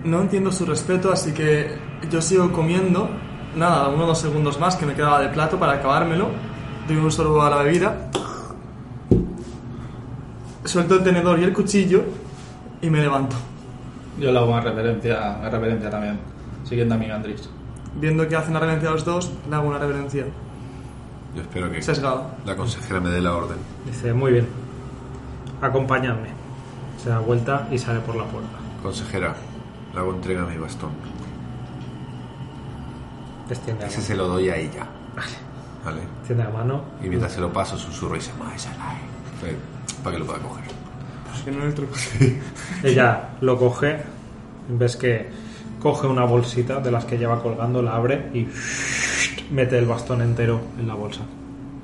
No 0.03 0.21
entiendo 0.21 0.51
su 0.51 0.65
respeto, 0.65 1.11
así 1.11 1.33
que 1.33 1.77
yo 2.09 2.21
sigo 2.21 2.51
comiendo. 2.51 3.09
Nada, 3.55 3.87
uno 3.89 4.03
o 4.03 4.07
dos 4.07 4.19
segundos 4.19 4.59
más 4.59 4.75
que 4.75 4.85
me 4.85 4.93
quedaba 4.93 5.21
de 5.21 5.29
plato 5.29 5.57
para 5.57 5.73
acabármelo. 5.73 6.29
Doy 6.87 6.97
un 6.97 7.11
sorbo 7.11 7.41
a 7.41 7.49
la 7.49 7.63
bebida. 7.63 8.09
Suelto 10.63 10.95
el 10.95 11.03
tenedor 11.03 11.39
y 11.39 11.43
el 11.43 11.53
cuchillo 11.53 12.03
y 12.81 12.89
me 12.89 12.99
levanto. 13.01 13.35
Yo 14.19 14.31
le 14.31 14.37
hago 14.37 14.51
una 14.51 14.61
reverencia, 14.61 15.37
una 15.39 15.49
reverencia 15.49 15.89
también, 15.89 16.19
siguiendo 16.63 16.95
a 16.95 16.97
mi 16.97 17.09
Andrés. 17.09 17.49
Viendo 17.95 18.27
que 18.27 18.35
hacen 18.35 18.51
una 18.51 18.59
reverencia 18.59 18.89
a 18.89 18.93
los 18.93 19.05
dos, 19.05 19.31
le 19.49 19.55
hago 19.55 19.67
una 19.67 19.77
reverencia. 19.79 20.25
Yo 21.35 21.41
espero 21.41 21.71
que 21.71 21.81
Sesgado. 21.81 22.25
la 22.45 22.55
consejera 22.55 22.99
me 22.99 23.09
dé 23.09 23.21
la 23.21 23.35
orden. 23.35 23.57
Dice, 23.85 24.13
muy 24.13 24.31
bien, 24.33 24.47
acompañadme. 25.61 26.29
Se 27.01 27.09
da 27.09 27.19
vuelta 27.19 27.67
y 27.71 27.77
sale 27.77 27.99
por 27.99 28.15
la 28.15 28.23
puerta. 28.25 28.49
Consejera, 28.81 29.35
hago 29.97 30.13
entrega 30.13 30.45
mi 30.45 30.57
bastón. 30.57 30.91
Extiende 33.49 33.81
la 33.81 33.87
Ese 33.87 33.97
mano. 33.97 34.07
se 34.07 34.15
lo 34.15 34.27
doy 34.27 34.49
a 34.49 34.57
ella. 34.57 34.87
Vale. 35.85 36.01
Extiende 36.19 36.43
la 36.43 36.49
mano. 36.49 36.81
Y 37.03 37.07
mientras 37.07 37.31
se 37.31 37.41
lo 37.41 37.51
paso, 37.51 37.77
susurro 37.77 38.15
y 38.17 38.21
se 38.21 38.31
llama 38.31 38.53
esa 38.55 38.71
Para 40.03 40.15
que 40.15 40.19
lo 40.19 40.25
pueda 40.25 40.39
coger. 40.39 40.65
Pues 41.31 41.41
que 41.43 41.51
no 41.51 41.59
es 41.59 41.65
el 41.65 41.73
truco. 41.73 41.95
Ella 42.83 43.29
lo 43.41 43.57
coge. 43.57 44.01
Ves 44.69 44.97
que 44.97 45.29
coge 45.81 46.07
una 46.07 46.25
bolsita 46.25 46.81
de 46.81 46.91
las 46.91 47.05
que 47.05 47.17
lleva 47.17 47.41
colgando, 47.41 47.81
la 47.81 47.95
abre 47.95 48.29
y 48.33 48.47
mete 49.51 49.77
el 49.77 49.85
bastón 49.85 50.21
entero 50.21 50.59
en 50.77 50.87
la 50.87 50.95
bolsa. 50.95 51.21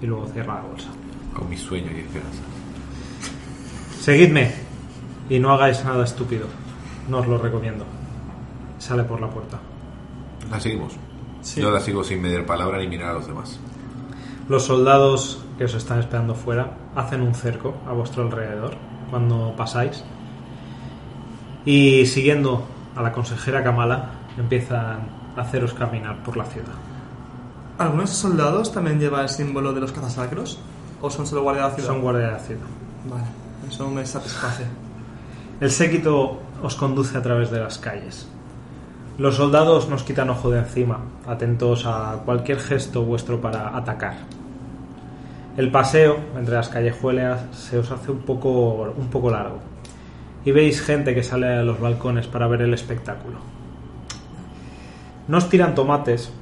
Y 0.02 0.06
luego 0.06 0.28
cierra 0.28 0.56
la 0.56 0.62
bolsa. 0.62 0.90
Con 1.34 1.50
mis 1.50 1.62
sueños 1.62 1.92
y 1.96 2.00
esperanzas. 2.00 2.42
Seguidme 4.02 4.52
y 5.30 5.40
no 5.40 5.54
hagáis 5.54 5.84
nada 5.86 6.04
estúpido. 6.04 6.48
No 7.08 7.20
os 7.20 7.28
lo 7.28 7.38
recomiendo. 7.38 7.86
Sale 8.84 9.06
por 9.06 9.22
la 9.22 9.30
puerta. 9.30 9.62
La 10.52 10.60
seguimos. 10.60 10.92
Sí. 11.42 11.62
Yo 11.62 11.72
la 11.72 11.80
sigo 11.80 12.04
sin 12.04 12.22
medir 12.22 12.46
palabra 12.46 12.80
ni 12.80 12.88
mirar 12.88 13.12
a 13.12 13.14
los 13.14 13.28
demás. 13.28 13.58
Los 14.50 14.66
soldados 14.66 15.42
que 15.58 15.64
os 15.64 15.74
están 15.74 16.00
esperando 16.00 16.36
fuera 16.36 16.74
hacen 16.94 17.22
un 17.22 17.34
cerco 17.34 17.76
a 17.88 17.94
vuestro 17.94 18.24
alrededor 18.24 18.76
cuando 19.10 19.56
pasáis. 19.56 20.04
Y 21.64 22.06
siguiendo 22.08 22.66
a 22.94 23.02
la 23.02 23.14
consejera 23.14 23.64
Kamala, 23.64 24.16
empiezan 24.38 25.08
a 25.38 25.42
haceros 25.42 25.74
caminar 25.74 26.22
por 26.22 26.36
la 26.36 26.44
ciudad. 26.44 26.76
¿Algunos 27.78 28.10
soldados 28.10 28.74
también 28.74 29.00
lleva 29.00 29.22
el 29.22 29.30
símbolo 29.30 29.72
de 29.72 29.80
los 29.80 29.94
cazasacros? 29.94 30.60
¿O 31.00 31.10
son 31.10 31.26
solo 31.26 31.44
guardia 31.44 31.64
de 31.64 31.70
la 31.70 31.76
ciudad? 31.76 31.88
Son 31.88 32.02
guardia 32.02 32.26
de 32.26 32.32
la 32.34 32.40
ciudad. 32.40 32.68
Vale, 33.10 33.28
eso 33.66 33.90
me 33.90 34.06
satisface. 34.06 34.66
El 35.62 35.72
séquito 35.72 36.40
os 36.62 36.76
conduce 36.76 37.18
a 37.18 37.22
través 37.22 37.50
de 37.50 37.62
las 37.62 37.78
calles. 37.78 38.28
Los 39.18 39.36
soldados 39.36 39.90
nos 39.90 40.02
quitan 40.02 40.32
ojo 40.32 40.50
de 40.50 40.58
encima, 40.60 40.98
atentos 41.28 41.86
a 41.86 42.24
cualquier 42.26 42.60
gesto 42.60 43.04
vuestro 43.04 43.40
para 43.40 43.78
atacar. 43.78 44.16
El 45.56 45.70
paseo 45.70 46.18
entre 46.36 46.56
las 46.56 46.70
callejuelas 46.70 47.46
se 47.52 47.78
os 47.78 47.92
hace 47.92 48.12
un 48.12 48.22
poco, 48.22 48.92
un 48.98 49.10
poco 49.10 49.30
largo 49.30 49.60
y 50.44 50.52
veis 50.52 50.82
gente 50.82 51.14
que 51.14 51.22
sale 51.22 51.48
a 51.48 51.64
los 51.64 51.80
balcones 51.80 52.26
para 52.26 52.48
ver 52.48 52.64
el 52.64 52.74
espectáculo. 52.74 53.38
No 55.28 55.38
os 55.38 55.48
tiran 55.48 55.76
tomates 55.76 56.34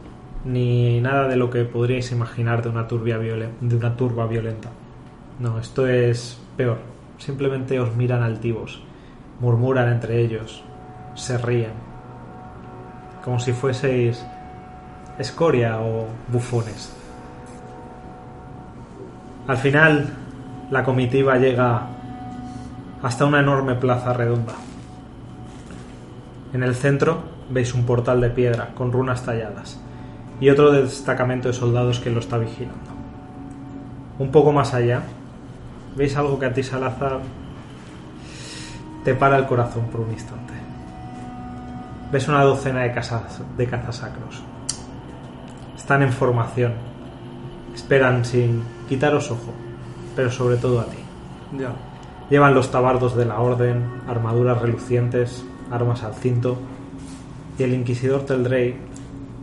ni 0.46 1.02
nada 1.02 1.28
de 1.28 1.36
lo 1.36 1.50
que 1.50 1.66
podríais 1.66 2.14
imaginar 2.14 2.64
de 2.64 2.70
una, 2.70 2.88
turbia 2.88 3.18
de 3.18 3.76
una 3.76 3.98
turba 3.98 4.28
violenta. 4.28 4.70
No, 5.40 5.60
esto 5.60 5.88
es 5.88 6.40
peor. 6.56 6.78
Simplemente 7.18 7.82
os 7.82 7.94
miran 7.98 8.24
altivos, 8.24 8.82
murmuran 9.42 9.92
entre 9.92 10.22
ellos, 10.22 10.64
se 11.14 11.38
ríen, 11.38 11.91
como 13.24 13.40
si 13.40 13.54
fueseis 13.54 14.26
escoria 15.18 15.80
o 15.80 16.08
bufones. 16.28 16.94
Al 19.48 19.58
final, 19.58 20.10
la 20.70 20.84
comitiva 20.84 21.38
llega 21.38 21.88
hasta 23.02 23.26
una 23.26 23.40
enorme 23.40 23.76
plaza 23.76 24.14
redonda. 24.14 24.54
En 26.54 26.64
el 26.64 26.76
centro 26.76 27.24
veis 27.50 27.74
un 27.74 27.86
portal 27.86 28.22
de 28.22 28.30
piedra 28.30 28.70
con 28.76 28.92
runas 28.92 29.24
talladas 29.24 29.80
y 30.40 30.50
otro 30.50 30.72
destacamento 30.72 31.48
de 31.48 31.54
soldados 31.54 32.00
que 32.00 32.10
lo 32.10 32.20
está 32.20 32.38
vigilando. 32.38 32.92
Un 34.20 34.32
poco 34.32 34.52
más 34.52 34.74
allá, 34.74 35.02
veis 35.96 36.16
algo 36.16 36.40
que 36.40 36.46
a 36.46 36.54
ti, 36.54 36.64
Salazar, 36.64 37.20
te 39.04 39.16
para 39.16 39.38
el 39.38 39.46
corazón 39.46 39.86
por 39.88 40.02
un 40.02 40.12
instante. 40.12 40.51
Ves 42.12 42.28
una 42.28 42.44
docena 42.44 42.82
de, 42.82 42.92
casas, 42.92 43.42
de 43.56 43.68
cazasacros. 43.68 44.44
Están 45.78 46.04
en 46.04 46.12
formación. 46.12 46.74
Esperan 47.74 48.26
sin 48.26 48.64
quitaros 48.90 49.32
ojo, 49.32 49.54
pero 50.14 50.30
sobre 50.30 50.58
todo 50.58 50.82
a 50.82 50.86
ti. 50.86 50.98
Ya. 51.58 51.72
Llevan 52.30 52.54
los 52.54 52.70
tabardos 52.70 53.16
de 53.16 53.26
la 53.26 53.40
orden, 53.40 54.02
armaduras 54.10 54.62
relucientes, 54.62 55.46
armas 55.72 56.04
al 56.04 56.14
cinto, 56.16 56.58
y 57.58 57.64
el 57.64 57.74
inquisidor 57.74 58.26
Teldrey 58.26 58.76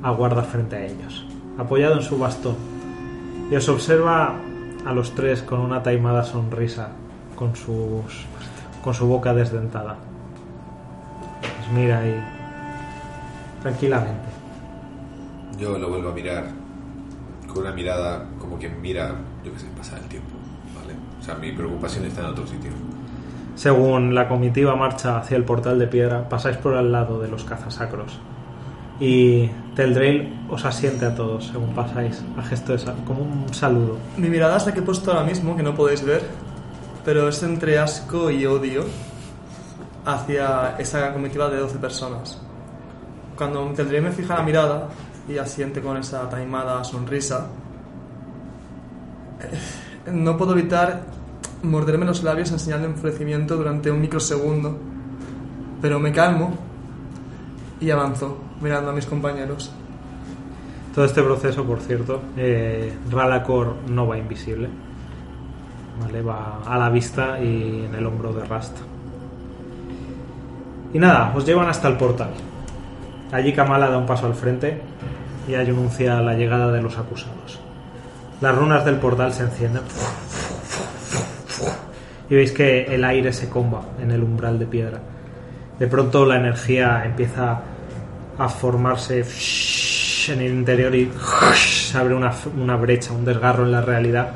aguarda 0.02 0.42
frente 0.42 0.76
a 0.76 0.84
ellos, 0.84 1.26
apoyado 1.58 1.94
en 1.94 2.02
su 2.02 2.18
bastón, 2.18 2.56
y 3.50 3.56
os 3.56 3.68
observa 3.68 4.34
a 4.84 4.92
los 4.92 5.14
tres 5.14 5.42
con 5.42 5.60
una 5.60 5.82
taimada 5.82 6.22
sonrisa, 6.22 6.90
con, 7.34 7.56
sus, 7.56 8.26
con 8.82 8.92
su 8.92 9.06
boca 9.06 9.32
desdentada. 9.32 9.96
Os 11.62 11.72
mira 11.72 12.00
ahí 12.00 12.37
tranquilamente. 13.62 14.28
Yo 15.58 15.78
lo 15.78 15.88
vuelvo 15.88 16.10
a 16.10 16.12
mirar 16.12 16.44
con 17.52 17.62
una 17.62 17.72
mirada 17.72 18.26
como 18.38 18.58
quien 18.58 18.80
mira, 18.80 19.14
yo 19.44 19.52
que 19.52 19.58
sé, 19.58 19.66
pasar 19.76 19.98
el 20.00 20.04
tiempo. 20.08 20.28
¿Vale? 20.78 20.94
O 21.20 21.22
sea, 21.24 21.34
mi 21.34 21.52
preocupación 21.52 22.04
está 22.04 22.20
en 22.20 22.26
otro 22.28 22.46
sitio. 22.46 22.70
Según 23.56 24.14
la 24.14 24.28
comitiva 24.28 24.76
marcha 24.76 25.18
hacia 25.18 25.36
el 25.36 25.44
portal 25.44 25.78
de 25.78 25.88
piedra, 25.88 26.28
pasáis 26.28 26.56
por 26.58 26.74
al 26.74 26.92
lado 26.92 27.20
de 27.20 27.28
los 27.28 27.42
cazasacros. 27.44 28.18
Y 29.00 29.48
Teldrail 29.74 30.46
os 30.50 30.64
asiente 30.64 31.06
a 31.06 31.14
todos 31.14 31.46
según 31.48 31.70
pasáis, 31.74 32.22
a 32.36 32.42
gesto 32.42 32.72
de 32.72 32.78
sal- 32.78 32.96
como 33.06 33.22
un 33.22 33.52
saludo. 33.54 33.96
Mi 34.16 34.28
mirada 34.28 34.56
es 34.56 34.66
la 34.66 34.72
que 34.72 34.80
he 34.80 34.82
puesto 34.82 35.10
ahora 35.12 35.24
mismo, 35.24 35.56
que 35.56 35.62
no 35.62 35.74
podéis 35.74 36.04
ver, 36.04 36.22
pero 37.04 37.28
es 37.28 37.42
entre 37.42 37.78
asco 37.78 38.30
y 38.30 38.44
odio 38.46 38.84
hacia 40.04 40.76
esa 40.78 41.12
comitiva 41.12 41.48
de 41.48 41.58
12 41.58 41.78
personas. 41.78 42.40
Cuando 43.38 43.64
tendré 43.66 44.00
me 44.00 44.10
fija 44.10 44.34
la 44.34 44.42
mirada 44.42 44.88
y 45.28 45.38
asiente 45.38 45.80
con 45.80 45.96
esa 45.96 46.28
taimada 46.28 46.82
sonrisa, 46.82 47.46
eh, 49.40 50.10
no 50.10 50.36
puedo 50.36 50.58
evitar 50.58 51.02
morderme 51.62 52.04
los 52.04 52.24
labios 52.24 52.50
en 52.50 52.58
señal 52.58 52.80
de 52.80 52.88
enfurecimiento 52.88 53.56
durante 53.56 53.92
un 53.92 54.00
microsegundo, 54.00 54.76
pero 55.80 56.00
me 56.00 56.10
calmo 56.10 56.52
y 57.80 57.90
avanzo 57.90 58.38
mirando 58.60 58.90
a 58.90 58.92
mis 58.92 59.06
compañeros. 59.06 59.70
Todo 60.92 61.04
este 61.04 61.22
proceso, 61.22 61.62
por 61.62 61.78
cierto, 61.78 62.20
eh, 62.36 62.92
Ralacor 63.08 63.76
no 63.88 64.08
va 64.08 64.18
invisible. 64.18 64.68
¿Vale? 66.00 66.22
Va 66.22 66.60
a 66.66 66.76
la 66.76 66.90
vista 66.90 67.38
y 67.40 67.84
en 67.84 67.94
el 67.94 68.04
hombro 68.04 68.32
de 68.32 68.44
Rast. 68.44 68.78
Y 70.92 70.98
nada, 70.98 71.32
os 71.36 71.46
llevan 71.46 71.68
hasta 71.68 71.86
el 71.86 71.96
portal. 71.96 72.30
Allí 73.32 73.52
Kamala 73.52 73.88
da 73.88 73.98
un 73.98 74.06
paso 74.06 74.26
al 74.26 74.34
frente 74.34 74.80
y 75.46 75.54
anuncia 75.54 76.20
la 76.20 76.34
llegada 76.34 76.72
de 76.72 76.82
los 76.82 76.98
acusados. 76.98 77.60
Las 78.40 78.54
runas 78.54 78.84
del 78.84 78.96
portal 78.96 79.32
se 79.32 79.42
encienden. 79.42 79.82
Y 82.30 82.34
veis 82.34 82.52
que 82.52 82.84
el 82.84 83.04
aire 83.04 83.32
se 83.32 83.48
comba 83.48 83.82
en 84.00 84.10
el 84.10 84.22
umbral 84.22 84.58
de 84.58 84.66
piedra. 84.66 85.00
De 85.78 85.86
pronto 85.86 86.26
la 86.26 86.36
energía 86.36 87.02
empieza 87.04 87.60
a 88.38 88.48
formarse 88.48 89.24
en 90.28 90.40
el 90.40 90.52
interior 90.52 90.94
y 90.94 91.10
se 91.54 91.96
abre 91.96 92.14
una, 92.14 92.32
una 92.56 92.76
brecha, 92.76 93.12
un 93.12 93.24
desgarro 93.24 93.64
en 93.64 93.72
la 93.72 93.80
realidad 93.80 94.32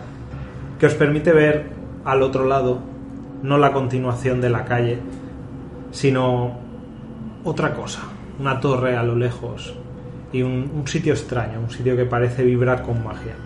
que 0.83 0.87
os 0.87 0.95
permite 0.95 1.31
ver 1.31 1.67
al 2.05 2.23
otro 2.23 2.45
lado 2.45 2.81
no 3.45 3.57
la 3.57 3.73
continuación 3.73 4.41
de 4.41 4.51
la 4.51 4.65
calle, 4.65 4.99
sino 5.93 6.59
otra 7.45 7.73
cosa, 7.73 8.01
una 8.43 8.59
torre 8.59 8.97
a 8.97 9.05
lo 9.05 9.15
lejos 9.15 9.73
y 10.33 10.43
un, 10.43 10.69
un 10.75 10.89
sitio 10.89 11.13
extraño, 11.13 11.61
un 11.61 11.71
sitio 11.71 11.97
que 11.97 12.05
parece 12.05 12.43
vibrar 12.43 12.83
con 12.83 13.05
magia. 13.05 13.37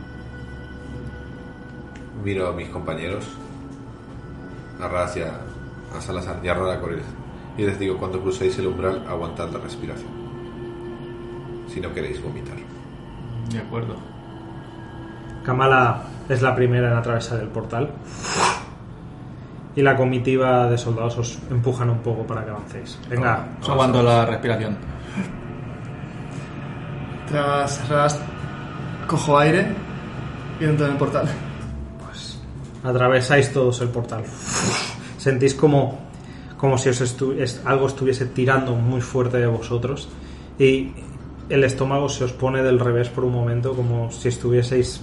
Miro 2.25 2.49
a 2.49 2.53
mis 2.55 2.71
compañeros, 2.71 3.27
a 4.81 5.19
y 5.19 5.21
a, 5.21 6.01
Salazar 6.01 6.41
y 6.43 6.49
a 6.49 6.55
Roracoris, 6.55 7.05
y 7.59 7.63
les 7.63 7.79
digo, 7.79 7.99
cuando 7.99 8.23
crucéis 8.23 8.59
el 8.59 8.69
umbral, 8.69 9.05
aguantad 9.07 9.51
la 9.51 9.59
respiración. 9.59 10.09
Si 11.69 11.79
no 11.79 11.93
queréis 11.93 12.23
vomitar. 12.23 12.57
De 13.51 13.59
acuerdo. 13.59 13.97
Kamala 15.45 16.05
es 16.29 16.41
la 16.41 16.55
primera 16.55 16.91
en 16.91 16.97
atravesar 16.97 17.41
el 17.41 17.49
portal. 17.49 17.91
Y 19.77 19.83
la 19.83 19.95
comitiva 19.95 20.69
de 20.71 20.79
soldados 20.79 21.19
os 21.19 21.39
empujan 21.51 21.91
un 21.91 21.99
poco 21.99 22.27
para 22.27 22.43
que 22.45 22.51
avancéis. 22.51 22.99
Venga, 23.11 23.47
Os 23.61 23.69
aguanto 23.69 24.03
la 24.03 24.25
respiración. 24.25 24.77
Tras 27.29 28.21
cojo 29.07 29.39
aire 29.39 29.67
y 30.61 30.65
entro 30.65 30.87
en 30.87 30.93
el 30.93 30.99
portal. 30.99 31.29
atravesáis 32.85 33.53
todos 33.53 33.81
el 33.81 33.89
portal. 33.89 34.23
Sentís 35.19 35.55
como, 35.55 35.99
como 36.57 36.79
si 36.79 36.89
os 36.89 37.01
estu- 37.03 37.35
es- 37.37 37.61
algo 37.67 37.89
estuviese 37.89 38.27
tirando 38.27 38.77
muy 38.77 39.01
fuerte 39.01 39.39
de 39.39 39.47
vosotros 39.49 40.09
y 40.57 40.93
el 41.49 41.65
estómago 41.65 42.09
se 42.09 42.23
os 42.25 42.33
pone 42.33 42.63
del 42.63 42.79
revés 42.79 43.09
por 43.09 43.25
un 43.25 43.33
momento, 43.33 43.75
como 43.75 44.11
si 44.13 44.29
estuvieseis 44.29 45.03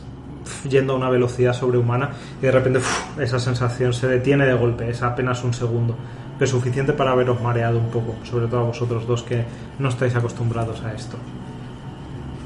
yendo 0.70 0.94
a 0.94 0.96
una 0.98 1.10
velocidad 1.10 1.54
sobrehumana 1.54 2.10
y 2.42 2.46
de 2.46 2.52
repente 2.52 2.80
esa 3.20 3.40
sensación 3.40 3.94
se 3.94 4.08
detiene 4.08 4.46
de 4.46 4.54
golpe, 4.54 4.90
es 4.90 5.02
apenas 5.02 5.44
un 5.44 5.54
segundo, 5.54 5.96
pero 6.38 6.46
es 6.46 6.52
suficiente 6.52 6.94
para 6.94 7.12
haberos 7.12 7.42
mareado 7.42 7.78
un 7.80 7.90
poco, 7.90 8.16
sobre 8.24 8.48
todo 8.48 8.62
a 8.62 8.64
vosotros 8.64 9.08
dos 9.08 9.24
que 9.24 9.46
no 9.80 9.90
estáis 9.90 10.16
acostumbrados 10.16 10.82
a 10.84 10.94
esto. 10.94 11.18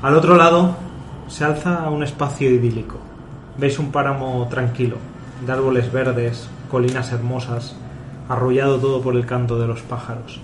Al 0.02 0.16
otro 0.16 0.36
lado 0.36 0.76
se 1.28 1.44
alza 1.44 1.90
un 1.90 2.04
espacio 2.04 2.50
idílico. 2.50 2.98
Veis 3.58 3.80
un 3.80 3.92
páramo 3.92 4.48
tranquilo, 4.50 4.98
de 5.46 5.52
árboles 5.52 5.92
verdes, 5.92 6.48
colinas 6.70 7.12
hermosas, 7.12 7.76
arrullado 8.30 8.78
todo 8.78 9.02
por 9.02 9.16
el 9.16 9.26
canto 9.26 9.58
de 9.60 9.68
los 9.68 9.82
pájaros. 9.82 10.40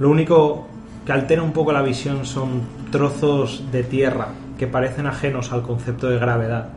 Lo 0.00 0.10
único 0.10 0.66
que 1.06 1.12
altera 1.12 1.42
un 1.42 1.52
poco 1.52 1.72
la 1.72 1.82
visión 1.82 2.24
son 2.24 2.62
trozos 2.90 3.62
de 3.70 3.84
tierra 3.84 4.28
que 4.58 4.66
parecen 4.66 5.06
ajenos 5.06 5.52
al 5.52 5.62
concepto 5.62 6.08
de 6.08 6.18
gravedad 6.18 6.70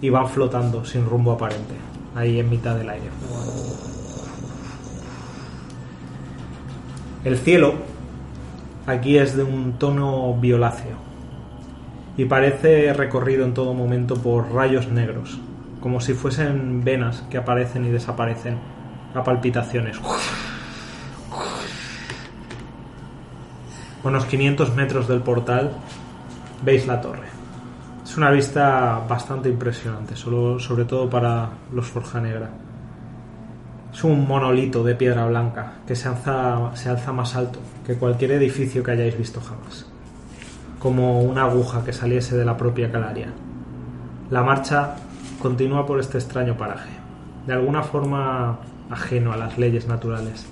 y 0.00 0.08
van 0.08 0.28
flotando 0.28 0.84
sin 0.84 1.04
rumbo 1.04 1.32
aparente, 1.32 1.74
ahí 2.14 2.38
en 2.38 2.48
mitad 2.48 2.76
del 2.76 2.88
aire. 2.88 3.08
El 7.24 7.36
cielo 7.38 7.74
aquí 8.86 9.18
es 9.18 9.36
de 9.36 9.42
un 9.42 9.78
tono 9.78 10.34
violáceo 10.34 10.96
y 12.16 12.26
parece 12.26 12.92
recorrido 12.92 13.44
en 13.44 13.54
todo 13.54 13.74
momento 13.74 14.16
por 14.16 14.52
rayos 14.52 14.88
negros, 14.88 15.40
como 15.80 16.00
si 16.00 16.14
fuesen 16.14 16.84
venas 16.84 17.24
que 17.30 17.38
aparecen 17.38 17.84
y 17.84 17.90
desaparecen 17.90 18.58
a 19.14 19.24
palpitaciones. 19.24 19.98
Unos 24.04 24.26
500 24.26 24.74
metros 24.74 25.08
del 25.08 25.22
portal 25.22 25.72
veis 26.64 26.86
la 26.86 27.00
torre. 27.00 27.28
Es 28.02 28.16
una 28.16 28.30
vista 28.30 29.00
bastante 29.08 29.48
impresionante, 29.48 30.16
sobre 30.16 30.84
todo 30.84 31.08
para 31.08 31.48
los 31.72 31.86
Forja 31.86 32.20
Negra. 32.20 32.50
Es 33.92 34.04
un 34.04 34.26
monolito 34.26 34.82
de 34.82 34.94
piedra 34.94 35.26
blanca 35.26 35.74
que 35.86 35.94
se 35.94 36.08
alza, 36.08 36.74
se 36.74 36.88
alza 36.90 37.12
más 37.12 37.34
alto 37.36 37.60
que 37.86 37.96
cualquier 37.96 38.32
edificio 38.32 38.82
que 38.82 38.90
hayáis 38.90 39.16
visto 39.16 39.40
jamás 39.40 39.86
como 40.84 41.22
una 41.22 41.44
aguja 41.44 41.82
que 41.82 41.94
saliese 41.94 42.36
de 42.36 42.44
la 42.44 42.58
propia 42.58 42.92
calaria. 42.92 43.28
La 44.30 44.42
marcha 44.42 44.96
continúa 45.40 45.86
por 45.86 45.98
este 45.98 46.18
extraño 46.18 46.58
paraje, 46.58 46.90
de 47.46 47.54
alguna 47.54 47.82
forma 47.82 48.58
ajeno 48.90 49.32
a 49.32 49.38
las 49.38 49.56
leyes 49.56 49.88
naturales. 49.88 50.46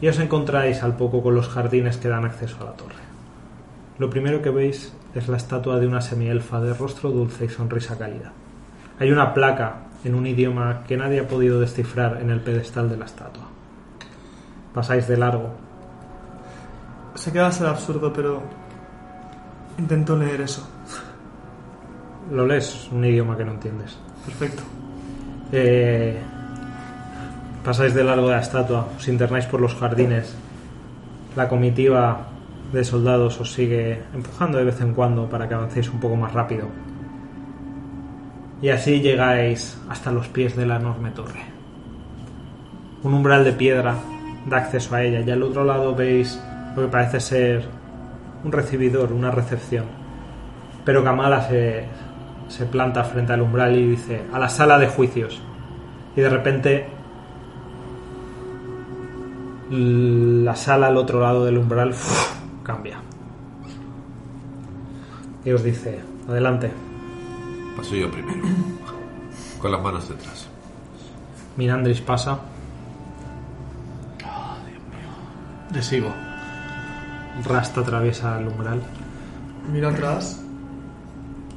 Y 0.00 0.08
os 0.08 0.18
encontráis 0.18 0.82
al 0.82 0.96
poco 0.96 1.22
con 1.22 1.34
los 1.34 1.48
jardines 1.48 1.98
que 1.98 2.08
dan 2.08 2.24
acceso 2.24 2.56
a 2.62 2.64
la 2.64 2.72
torre. 2.72 3.09
Lo 4.00 4.08
primero 4.08 4.40
que 4.40 4.48
veis 4.48 4.94
es 5.14 5.28
la 5.28 5.36
estatua 5.36 5.78
de 5.78 5.86
una 5.86 6.00
semielfa 6.00 6.58
de 6.58 6.72
rostro 6.72 7.10
dulce 7.10 7.44
y 7.44 7.48
sonrisa 7.50 7.98
cálida. 7.98 8.32
Hay 8.98 9.12
una 9.12 9.34
placa 9.34 9.82
en 10.02 10.14
un 10.14 10.26
idioma 10.26 10.84
que 10.88 10.96
nadie 10.96 11.20
ha 11.20 11.28
podido 11.28 11.60
descifrar 11.60 12.18
en 12.22 12.30
el 12.30 12.40
pedestal 12.40 12.88
de 12.88 12.96
la 12.96 13.04
estatua. 13.04 13.42
Pasáis 14.72 15.06
de 15.06 15.18
largo 15.18 15.50
Sé 17.14 17.30
que 17.30 17.40
va 17.40 17.48
a 17.48 17.52
ser 17.52 17.66
absurdo, 17.66 18.10
pero 18.10 18.40
intento 19.76 20.16
leer 20.16 20.40
eso. 20.40 20.66
Lo 22.32 22.46
lees, 22.46 22.88
un 22.90 23.04
idioma 23.04 23.36
que 23.36 23.44
no 23.44 23.52
entiendes. 23.52 23.98
Perfecto. 24.24 24.62
Eh, 25.52 26.18
pasáis 27.62 27.92
de 27.92 28.02
largo 28.02 28.28
de 28.28 28.36
la 28.36 28.40
estatua, 28.40 28.88
os 28.96 29.06
internáis 29.08 29.44
por 29.44 29.60
los 29.60 29.74
jardines. 29.74 30.34
La 31.36 31.46
comitiva 31.46 32.29
de 32.72 32.84
soldados 32.84 33.40
os 33.40 33.52
sigue 33.52 34.02
empujando 34.14 34.58
de 34.58 34.64
vez 34.64 34.80
en 34.80 34.94
cuando 34.94 35.28
para 35.28 35.48
que 35.48 35.54
avancéis 35.54 35.88
un 35.90 36.00
poco 36.00 36.16
más 36.16 36.32
rápido. 36.32 36.68
Y 38.62 38.68
así 38.68 39.00
llegáis 39.00 39.80
hasta 39.88 40.12
los 40.12 40.28
pies 40.28 40.56
de 40.56 40.66
la 40.66 40.76
enorme 40.76 41.10
torre. 41.10 41.40
Un 43.02 43.14
umbral 43.14 43.44
de 43.44 43.52
piedra 43.52 43.94
da 44.46 44.58
acceso 44.58 44.94
a 44.94 45.02
ella 45.02 45.20
y 45.20 45.30
al 45.30 45.42
otro 45.42 45.64
lado 45.64 45.94
veis 45.94 46.40
lo 46.76 46.82
que 46.82 46.88
parece 46.88 47.20
ser 47.20 47.64
un 48.44 48.52
recibidor, 48.52 49.12
una 49.12 49.30
recepción. 49.30 49.86
Pero 50.84 51.02
Kamala 51.02 51.42
se, 51.48 51.84
se 52.48 52.66
planta 52.66 53.04
frente 53.04 53.32
al 53.32 53.42
umbral 53.42 53.76
y 53.76 53.90
dice, 53.90 54.22
a 54.32 54.38
la 54.38 54.48
sala 54.48 54.78
de 54.78 54.88
juicios. 54.88 55.40
Y 56.16 56.20
de 56.20 56.28
repente 56.28 56.86
la 59.70 60.56
sala 60.56 60.88
al 60.88 60.96
otro 60.96 61.20
lado 61.20 61.44
del 61.44 61.58
umbral. 61.58 61.94
Cambia. 62.62 63.00
Y 65.44 65.52
os 65.52 65.62
dice, 65.62 66.00
adelante. 66.28 66.70
Paso 67.76 67.94
yo 67.94 68.10
primero. 68.10 68.40
Con 69.60 69.72
las 69.72 69.82
manos 69.82 70.08
detrás. 70.08 70.48
Minandris 71.56 72.00
pasa. 72.00 72.38
Le 75.72 75.82
sigo. 75.82 76.12
Rasta 77.44 77.80
atraviesa 77.80 78.38
el 78.38 78.48
umbral. 78.48 78.82
Miro 79.72 79.88
atrás. 79.88 80.42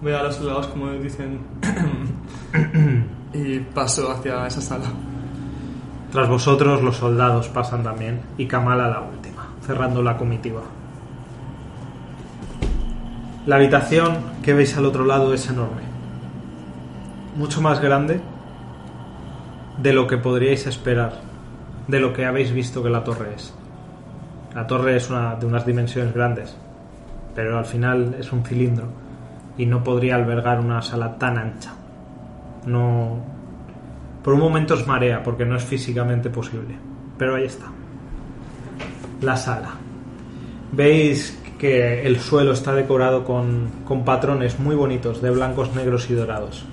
Veo 0.02 0.18
a 0.18 0.24
los 0.24 0.36
soldados 0.36 0.68
como 0.68 0.92
dicen. 0.92 1.40
y 3.34 3.60
paso 3.60 4.12
hacia 4.12 4.48
esa 4.48 4.62
sala. 4.62 4.86
Tras 6.12 6.30
vosotros 6.30 6.84
los 6.84 6.98
soldados 6.98 7.48
pasan 7.50 7.82
también 7.84 8.22
y 8.38 8.46
Kamala 8.46 8.88
la 8.88 9.02
última, 9.02 9.48
cerrando 9.66 10.04
la 10.04 10.16
comitiva. 10.16 10.62
La 13.46 13.58
habitación 13.58 14.18
que 14.42 14.54
veis 14.54 14.78
al 14.78 14.86
otro 14.86 15.04
lado 15.04 15.34
es 15.34 15.50
enorme. 15.50 15.82
Mucho 17.36 17.62
más 17.62 17.82
grande 17.82 18.22
de 19.78 19.92
lo 19.92 20.08
que 20.08 20.18
podríais 20.18 20.66
esperar, 20.66 21.20
de 21.90 22.00
lo 22.00 22.14
que 22.14 22.26
habéis 22.26 22.54
visto 22.54 22.82
que 22.82 22.90
la 22.90 23.04
torre 23.04 23.34
es. 23.36 23.54
La 24.56 24.66
torre 24.66 24.96
es 24.96 25.10
una, 25.10 25.36
de 25.36 25.46
unas 25.46 25.66
dimensiones 25.66 26.14
grandes, 26.14 26.56
pero 27.36 27.58
al 27.58 27.66
final 27.66 28.16
es 28.18 28.32
un 28.32 28.46
cilindro 28.46 28.86
y 29.58 29.66
no 29.66 29.84
podría 29.84 30.16
albergar 30.16 30.62
una 30.62 30.82
sala 30.82 31.18
tan 31.18 31.38
ancha. 31.38 31.74
No, 32.66 33.18
por 34.24 34.36
un 34.36 34.40
momento 34.40 34.74
os 34.74 34.88
marea 34.88 35.22
porque 35.22 35.44
no 35.44 35.58
es 35.58 35.64
físicamente 35.66 36.30
posible. 36.30 36.78
Pero 37.18 37.36
ahí 37.36 37.44
está. 37.44 37.66
La 39.20 39.36
sala. 39.36 39.72
Veis 40.72 41.43
que 41.64 42.06
el 42.06 42.20
suelo 42.20 42.52
está 42.52 42.74
decorado 42.74 43.24
con, 43.24 43.70
con 43.86 44.04
patrones 44.04 44.60
muy 44.60 44.76
bonitos 44.76 45.22
de 45.22 45.30
blancos, 45.30 45.74
negros 45.74 46.10
y 46.10 46.14
dorados. 46.14 46.66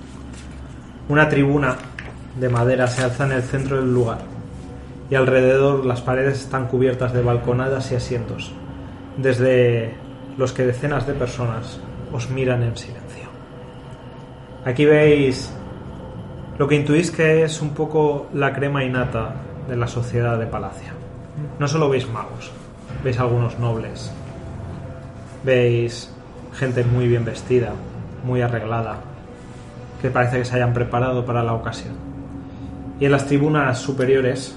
Una 1.09 1.29
tribuna 1.29 1.77
de 2.41 2.49
madera 2.49 2.89
se 2.89 3.05
alza 3.05 3.25
en 3.27 3.31
el 3.31 3.43
centro 3.45 3.77
del 3.77 3.95
lugar 3.95 4.19
y 5.09 5.15
alrededor 5.15 5.87
las 5.87 6.01
paredes 6.01 6.41
están 6.41 6.67
cubiertas 6.67 7.13
de 7.13 7.23
balconadas 7.23 7.93
y 7.93 7.95
asientos, 7.95 8.51
desde 9.17 9.95
los 10.37 10.53
que 10.53 10.67
decenas 10.67 11.07
de 11.07 11.13
personas 11.13 11.79
os 12.13 12.29
miran 12.29 12.65
en 12.65 12.77
silencio. 12.77 13.29
Aquí 14.65 14.87
veis 14.87 15.55
lo 16.59 16.67
que 16.67 16.75
intuís 16.75 17.13
que 17.13 17.45
es 17.45 17.63
un 17.63 17.75
poco 17.75 18.27
la 18.35 18.53
crema 18.53 18.83
innata 18.83 19.37
de 19.69 19.77
la 19.77 19.87
sociedad 19.87 20.37
de 20.37 20.47
Palacio. 20.47 20.95
no 21.61 21.69
solo 21.69 21.89
veis 21.89 22.11
magos, 22.11 22.51
veis 23.05 23.21
algunos 23.21 23.57
nobles, 23.61 24.13
veis 25.45 26.13
gente 26.55 26.85
muy 26.85 27.09
bien 27.09 27.25
vestida, 27.25 27.73
muy 28.25 28.43
arreglada, 28.43 28.99
que 30.01 30.11
parece 30.11 30.39
que 30.39 30.45
se 30.45 30.57
hayan 30.57 30.73
preparado 30.73 31.25
para 31.25 31.43
la 31.43 31.55
ocasión. 31.55 31.95
Y 32.99 33.07
en 33.07 33.13
las 33.13 33.27
tribunas 33.27 33.79
superiores, 33.79 34.57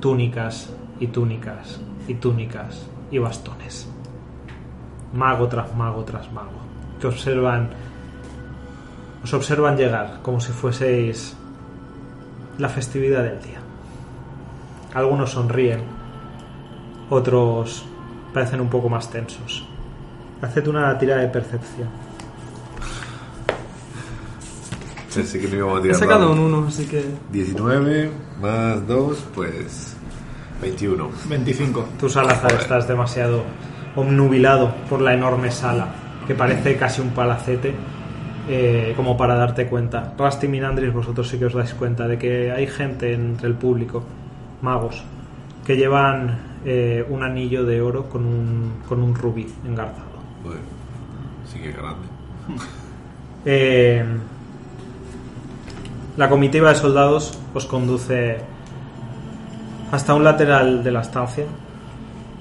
túnicas 0.00 0.70
y 1.00 1.08
túnicas 1.08 1.80
y 2.06 2.14
túnicas 2.14 2.86
y 3.10 3.18
bastones. 3.18 3.88
Mago 5.12 5.48
tras 5.48 5.74
mago 5.74 6.04
tras 6.04 6.30
mago, 6.32 6.60
que 7.00 7.06
observan 7.06 7.70
os 9.22 9.32
observan 9.32 9.76
llegar 9.76 10.18
como 10.20 10.38
si 10.38 10.52
fueseis 10.52 11.34
la 12.58 12.68
festividad 12.68 13.22
del 13.22 13.40
día. 13.40 13.58
Algunos 14.92 15.30
sonríen, 15.30 15.80
otros 17.08 17.86
parecen 18.34 18.60
un 18.60 18.68
poco 18.68 18.90
más 18.90 19.08
tensos. 19.08 19.66
Haced 20.42 20.66
una 20.66 20.98
tirada 20.98 21.22
de 21.22 21.28
percepción. 21.28 21.88
Pensé 25.14 25.40
que 25.40 25.46
no 25.46 25.56
íbamos 25.56 25.84
a 25.84 25.88
He 25.88 25.94
sacado 25.94 26.32
un 26.32 26.40
1, 26.40 26.66
así 26.66 26.86
que. 26.86 27.04
19 27.30 28.10
más 28.40 28.86
2, 28.86 29.24
pues 29.34 29.96
21. 30.60 31.08
25. 31.28 31.88
Tú, 32.00 32.08
Salazar, 32.08 32.50
Joder. 32.50 32.60
estás 32.60 32.88
demasiado 32.88 33.44
omnubilado 33.94 34.74
por 34.90 35.00
la 35.00 35.14
enorme 35.14 35.52
sala, 35.52 35.86
que 36.26 36.34
parece 36.34 36.76
casi 36.76 37.00
un 37.00 37.10
palacete, 37.10 37.72
eh, 38.48 38.92
como 38.96 39.16
para 39.16 39.36
darte 39.36 39.66
cuenta. 39.68 40.12
Rusty 40.18 40.46
y 40.46 40.48
Minandris, 40.48 40.92
vosotros 40.92 41.28
sí 41.28 41.38
que 41.38 41.46
os 41.46 41.54
dais 41.54 41.72
cuenta 41.74 42.08
de 42.08 42.18
que 42.18 42.50
hay 42.50 42.66
gente 42.66 43.14
entre 43.14 43.46
el 43.46 43.54
público, 43.54 44.02
magos, 44.62 45.04
que 45.64 45.76
llevan 45.76 46.53
eh, 46.64 47.04
un 47.08 47.22
anillo 47.22 47.64
de 47.64 47.80
oro 47.80 48.08
con 48.08 48.24
un, 48.24 48.72
con 48.88 49.02
un 49.02 49.14
rubí 49.14 49.46
engarzado. 49.66 50.14
Joder, 50.42 50.60
sí 51.50 51.58
que 51.58 51.72
grande. 51.72 52.06
Eh, 53.46 54.02
la 56.16 56.30
comitiva 56.30 56.70
de 56.70 56.76
soldados 56.76 57.38
os 57.52 57.66
conduce 57.66 58.38
hasta 59.92 60.14
un 60.14 60.24
lateral 60.24 60.82
de 60.82 60.90
la 60.90 61.02
estancia 61.02 61.44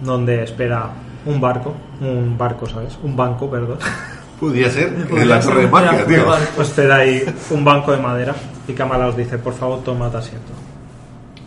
donde 0.01 0.43
espera 0.43 0.91
un 1.25 1.41
barco, 1.41 1.73
un 1.99 2.37
barco, 2.37 2.67
¿sabes? 2.67 2.97
Un 3.03 3.17
banco, 3.17 3.49
perdón. 3.49 3.79
Podría 4.39 4.69
ser 4.69 4.93
en 5.11 5.29
la 5.29 5.39
torre 5.39 5.61
de 5.63 5.67
magia, 5.67 6.05
tío. 6.05 6.25
espera 6.61 6.95
ahí 6.97 7.23
un 7.49 7.65
banco 7.65 7.91
de 7.91 7.97
madera 7.97 8.35
y 8.67 8.73
Kamala 8.73 9.07
os 9.07 9.17
dice, 9.17 9.37
por 9.37 9.53
favor, 9.53 9.83
tomad 9.83 10.15
asiento. 10.15 10.53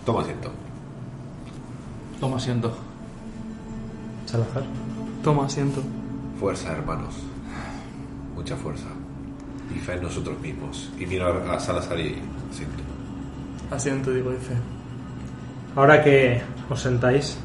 Toma 0.05 0.20
asiento. 0.20 0.66
Toma 2.21 2.37
asiento. 2.37 2.73
Salazar. 4.27 4.62
Toma 5.23 5.47
asiento. 5.47 5.83
Fuerza, 6.41 6.73
hermanos. 6.73 7.14
Mucha 8.35 8.57
fuerza. 8.57 8.89
Y 9.75 9.79
fe 9.79 9.95
en 9.95 10.03
nosotros 10.03 10.39
mismos. 10.41 10.91
Y 10.99 11.07
mira 11.07 11.29
a 11.53 11.61
Salazar 11.61 11.99
y 11.99 12.17
asiento. 12.51 12.83
Asiento, 13.71 14.11
digo, 14.12 14.31
dice. 14.31 14.55
Ahora 15.75 16.03
que 16.03 16.41
os 16.71 16.81
sentáis 16.81 17.39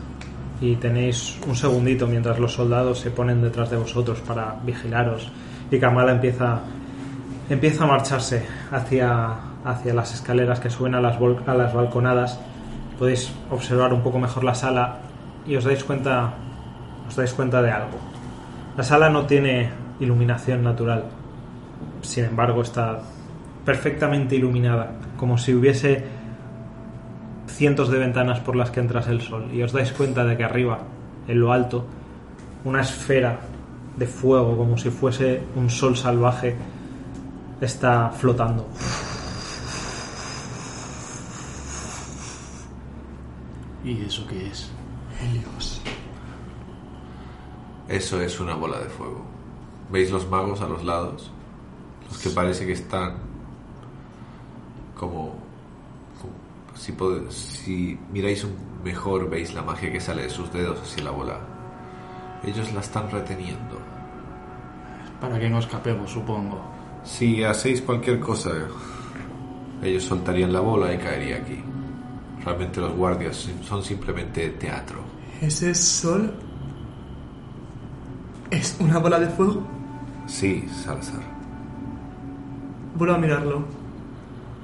y 0.61 0.75
tenéis 0.75 1.37
un 1.47 1.55
segundito 1.55 2.07
mientras 2.07 2.39
los 2.39 2.53
soldados 2.53 2.99
se 2.99 3.11
ponen 3.11 3.41
detrás 3.41 3.71
de 3.71 3.77
vosotros 3.77 4.19
para 4.21 4.55
vigilaros 4.63 5.31
y 5.71 5.79
Kamala 5.79 6.11
empieza 6.11 6.61
empieza 7.49 7.83
a 7.83 7.87
marcharse 7.87 8.45
hacia, 8.71 9.35
hacia 9.65 9.93
las 9.93 10.13
escaleras 10.13 10.59
que 10.59 10.69
suben 10.69 10.95
a 10.95 11.01
las, 11.01 11.17
a 11.45 11.53
las 11.53 11.73
balconadas, 11.73 12.39
podéis 13.01 13.33
observar 13.49 13.95
un 13.95 14.03
poco 14.03 14.19
mejor 14.19 14.43
la 14.43 14.53
sala 14.53 14.99
y 15.47 15.55
os 15.55 15.65
dais 15.65 15.83
cuenta 15.83 16.37
os 17.09 17.15
dais 17.17 17.33
cuenta 17.33 17.57
de 17.65 17.71
algo. 17.73 17.97
La 18.77 18.83
sala 18.83 19.09
no 19.09 19.25
tiene 19.25 19.71
iluminación 19.99 20.61
natural, 20.61 21.05
sin 22.03 22.25
embargo 22.25 22.61
está 22.61 23.01
perfectamente 23.65 24.35
iluminada, 24.35 24.91
como 25.17 25.39
si 25.39 25.55
hubiese 25.55 26.05
cientos 27.47 27.89
de 27.89 27.97
ventanas 27.97 28.39
por 28.39 28.55
las 28.55 28.69
que 28.69 28.81
entras 28.81 29.07
el 29.07 29.21
sol 29.21 29.49
y 29.51 29.63
os 29.63 29.73
dais 29.73 29.91
cuenta 29.93 30.23
de 30.23 30.37
que 30.37 30.43
arriba, 30.43 30.77
en 31.27 31.39
lo 31.39 31.51
alto, 31.51 31.87
una 32.65 32.81
esfera 32.81 33.39
de 33.97 34.05
fuego 34.05 34.55
como 34.55 34.77
si 34.77 34.91
fuese 34.91 35.41
un 35.55 35.71
sol 35.71 35.97
salvaje 35.97 36.55
está 37.61 38.11
flotando. 38.11 38.67
¿Y 43.83 44.01
eso 44.05 44.25
qué 44.27 44.47
es? 44.47 44.69
Helios. 45.21 45.81
Eso 47.87 48.21
es 48.21 48.39
una 48.39 48.55
bola 48.55 48.79
de 48.79 48.85
fuego. 48.89 49.21
¿Veis 49.91 50.11
los 50.11 50.29
magos 50.29 50.61
a 50.61 50.67
los 50.67 50.83
lados? 50.85 51.31
Los 52.07 52.17
que 52.19 52.29
parece 52.29 52.65
que 52.65 52.73
están 52.73 53.15
como... 54.97 55.35
como- 56.21 56.75
si, 56.75 56.93
pode- 56.93 57.29
si 57.31 57.99
miráis 58.11 58.43
un 58.43 58.55
mejor 58.83 59.29
veis 59.29 59.53
la 59.53 59.61
magia 59.61 59.91
que 59.91 59.99
sale 59.99 60.23
de 60.23 60.29
sus 60.29 60.51
dedos 60.53 60.79
hacia 60.81 61.03
la 61.03 61.11
bola. 61.11 61.39
Ellos 62.43 62.71
la 62.73 62.79
están 62.81 63.09
reteniendo. 63.11 63.77
Para 65.19 65.39
que 65.39 65.49
no 65.49 65.59
escapemos, 65.59 66.09
supongo. 66.11 66.59
Si 67.03 67.43
hacéis 67.43 67.81
cualquier 67.81 68.19
cosa, 68.19 68.51
ellos 69.83 70.03
soltarían 70.03 70.53
la 70.53 70.59
bola 70.61 70.93
y 70.93 70.97
caería 70.97 71.37
aquí. 71.37 71.61
Realmente 72.43 72.81
los 72.81 72.95
guardias 72.95 73.49
son 73.63 73.83
simplemente 73.83 74.49
teatro. 74.49 74.99
¿Ese 75.41 75.73
sol 75.75 76.33
es 78.49 78.75
una 78.79 78.97
bola 78.99 79.19
de 79.19 79.27
fuego? 79.27 79.63
Sí, 80.25 80.67
Salazar. 80.83 81.21
Vuelvo 82.95 83.15
a 83.15 83.17
mirarlo. 83.17 83.63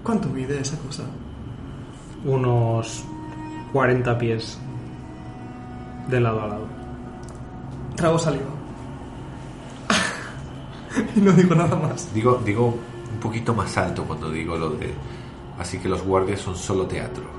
¿Cuánto 0.04 0.30
mide 0.30 0.60
esa 0.60 0.78
cosa? 0.80 1.04
Unos 2.26 3.04
40 3.74 4.18
pies 4.18 4.58
de 6.10 6.20
lado 6.20 6.42
a 6.42 6.48
lado. 6.48 6.68
Trago 7.96 8.18
saliva. 8.18 8.46
y 11.16 11.20
no 11.20 11.32
digo 11.32 11.56
nada 11.56 11.76
más. 11.76 12.14
Digo, 12.14 12.42
digo 12.46 12.68
un 12.68 13.20
poquito 13.20 13.54
más 13.54 13.78
alto 13.78 14.04
cuando 14.04 14.30
digo 14.30 14.58
lo 14.58 14.72
de... 14.72 14.94
Así 15.60 15.80
que 15.80 15.90
los 15.90 16.04
guardias 16.04 16.42
son 16.42 16.56
solo 16.56 16.86
teatro. 16.86 17.37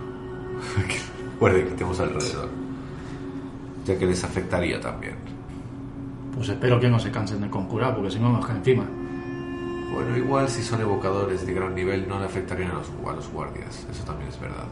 Guardia 1.38 1.64
que 1.64 1.70
tenemos 1.70 2.00
alrededor. 2.00 2.48
Ya 3.84 3.98
que 3.98 4.06
les 4.06 4.22
afectaría 4.24 4.80
también. 4.80 5.16
Pues 6.34 6.50
espero 6.50 6.78
que 6.78 6.88
no 6.88 6.98
se 6.98 7.10
cansen 7.10 7.40
de 7.40 7.50
conjurar, 7.50 7.94
porque 7.94 8.10
si 8.10 8.18
no 8.18 8.32
nos 8.32 8.46
cae 8.46 8.56
encima. 8.56 8.84
Bueno, 9.92 10.16
igual 10.16 10.48
si 10.48 10.62
son 10.62 10.80
evocadores 10.80 11.46
de 11.46 11.54
gran 11.54 11.74
nivel 11.74 12.06
no 12.08 12.18
le 12.18 12.26
afectarían 12.26 12.70
a 12.70 12.74
los, 12.74 12.90
a 13.06 13.16
los 13.16 13.28
guardias. 13.30 13.86
Eso 13.90 14.04
también 14.04 14.28
es 14.28 14.38
verdad. 14.38 14.66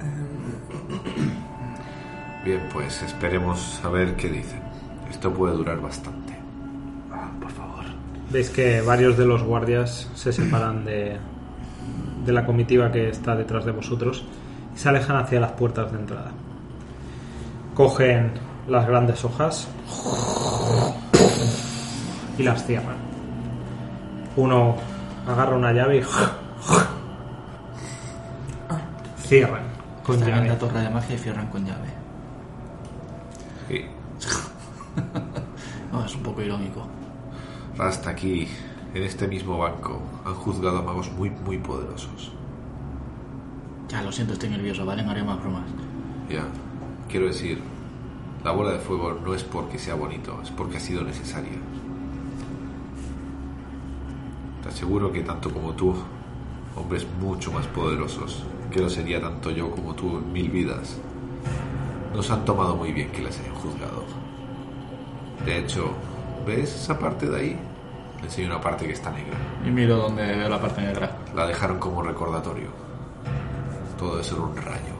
Bien, 2.44 2.60
pues 2.72 3.02
esperemos 3.02 3.80
a 3.84 3.90
ver 3.90 4.16
qué 4.16 4.30
dicen. 4.30 4.60
Esto 5.10 5.32
puede 5.32 5.54
durar 5.54 5.80
bastante. 5.80 6.32
Por 7.40 7.50
favor. 7.50 7.84
Veis 8.30 8.50
que 8.50 8.80
varios 8.80 9.18
de 9.18 9.26
los 9.26 9.42
guardias 9.42 10.10
se 10.14 10.32
separan 10.32 10.84
de, 10.84 11.18
de 12.24 12.32
la 12.32 12.46
comitiva 12.46 12.90
que 12.90 13.10
está 13.10 13.36
detrás 13.36 13.64
de 13.64 13.72
vosotros 13.72 14.24
y 14.74 14.78
se 14.78 14.88
alejan 14.88 15.16
hacia 15.16 15.40
las 15.40 15.52
puertas 15.52 15.90
de 15.92 15.98
entrada. 15.98 16.30
Cogen 17.74 18.32
las 18.68 18.86
grandes 18.86 19.24
hojas 19.24 19.68
y 22.38 22.42
las 22.42 22.64
cierran. 22.64 22.96
Uno 24.36 24.76
agarra 25.26 25.56
una 25.56 25.72
llave 25.72 25.98
y 25.98 26.02
cierran 29.26 29.62
con 30.04 30.20
llave. 30.20 30.48
la 30.48 30.58
torre 30.58 30.80
de 30.80 30.90
magia 30.90 31.14
y 31.14 31.18
cierran 31.18 31.46
con 31.48 31.64
llave. 31.64 32.00
No, 35.92 36.04
es 36.04 36.14
un 36.14 36.22
poco 36.22 36.42
irónico. 36.42 36.86
hasta 37.78 38.10
aquí, 38.10 38.48
en 38.94 39.02
este 39.02 39.26
mismo 39.26 39.58
banco, 39.58 40.00
han 40.24 40.34
juzgado 40.34 40.78
a 40.78 40.82
magos 40.82 41.10
muy, 41.12 41.30
muy 41.30 41.58
poderosos. 41.58 42.32
Ya, 43.90 44.02
lo 44.02 44.12
siento, 44.12 44.34
estoy 44.34 44.50
nervioso, 44.50 44.86
¿vale? 44.86 45.02
No 45.02 45.10
haré 45.10 45.24
más 45.24 45.40
bromas. 45.40 45.64
Ya, 46.28 46.44
quiero 47.08 47.26
decir, 47.26 47.60
la 48.44 48.52
bola 48.52 48.72
de 48.72 48.78
fuego 48.78 49.18
no 49.24 49.34
es 49.34 49.42
porque 49.42 49.78
sea 49.78 49.96
bonito, 49.96 50.38
es 50.42 50.50
porque 50.50 50.76
ha 50.76 50.80
sido 50.80 51.02
necesaria. 51.02 51.58
Te 54.62 54.68
aseguro 54.68 55.10
que 55.10 55.22
tanto 55.22 55.50
como 55.52 55.72
tú, 55.72 55.94
hombres 56.76 57.04
mucho 57.20 57.50
más 57.50 57.66
poderosos, 57.66 58.44
que 58.70 58.80
lo 58.80 58.88
sería 58.88 59.20
tanto 59.20 59.50
yo 59.50 59.70
como 59.72 59.94
tú 59.94 60.18
en 60.18 60.32
mil 60.32 60.50
vidas, 60.50 60.96
nos 62.14 62.30
han 62.30 62.44
tomado 62.44 62.76
muy 62.76 62.92
bien 62.92 63.10
que 63.10 63.22
las 63.22 63.40
hayan 63.40 63.54
juzgado. 63.56 64.04
De 65.44 65.58
hecho, 65.58 65.90
¿ves 66.46 66.74
esa 66.74 66.96
parte 66.96 67.28
de 67.28 67.36
ahí? 67.36 67.58
Le 68.18 68.26
enseño 68.26 68.48
una 68.48 68.60
parte 68.60 68.86
que 68.86 68.92
está 68.92 69.10
negra. 69.10 69.36
Y 69.66 69.70
miro 69.70 69.96
donde 69.96 70.22
veo 70.22 70.48
la 70.48 70.60
parte 70.60 70.80
negra. 70.82 71.16
La 71.34 71.46
dejaron 71.46 71.78
como 71.78 72.02
recordatorio. 72.02 72.89
Todo 74.00 74.18
eso 74.18 74.34
era 74.34 74.44
un 74.44 74.56
rayo. 74.56 74.94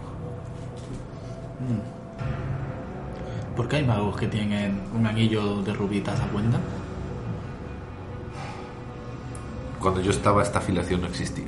¿Por 3.57 3.67
qué 3.67 3.77
hay 3.77 3.85
magos 3.87 4.15
que 4.15 4.27
tienen 4.29 4.79
un 4.95 5.07
anillo 5.07 5.63
de 5.63 5.73
rubí 5.73 6.03
das 6.03 6.21
cuenta? 6.31 6.59
Cuando 9.81 10.03
yo 10.03 10.11
estaba, 10.11 10.43
esta 10.43 10.59
afiliación 10.59 11.01
no 11.01 11.07
existía. 11.07 11.47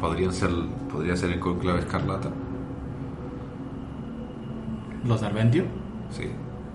Podrían 0.00 0.32
ser, 0.32 0.48
podría 0.90 1.14
ser 1.14 1.32
el 1.32 1.40
conclave 1.40 1.80
escarlata. 1.80 2.30
¿Los 5.04 5.20
de 5.20 5.26
Arventio? 5.26 5.64
Sí, 6.10 6.30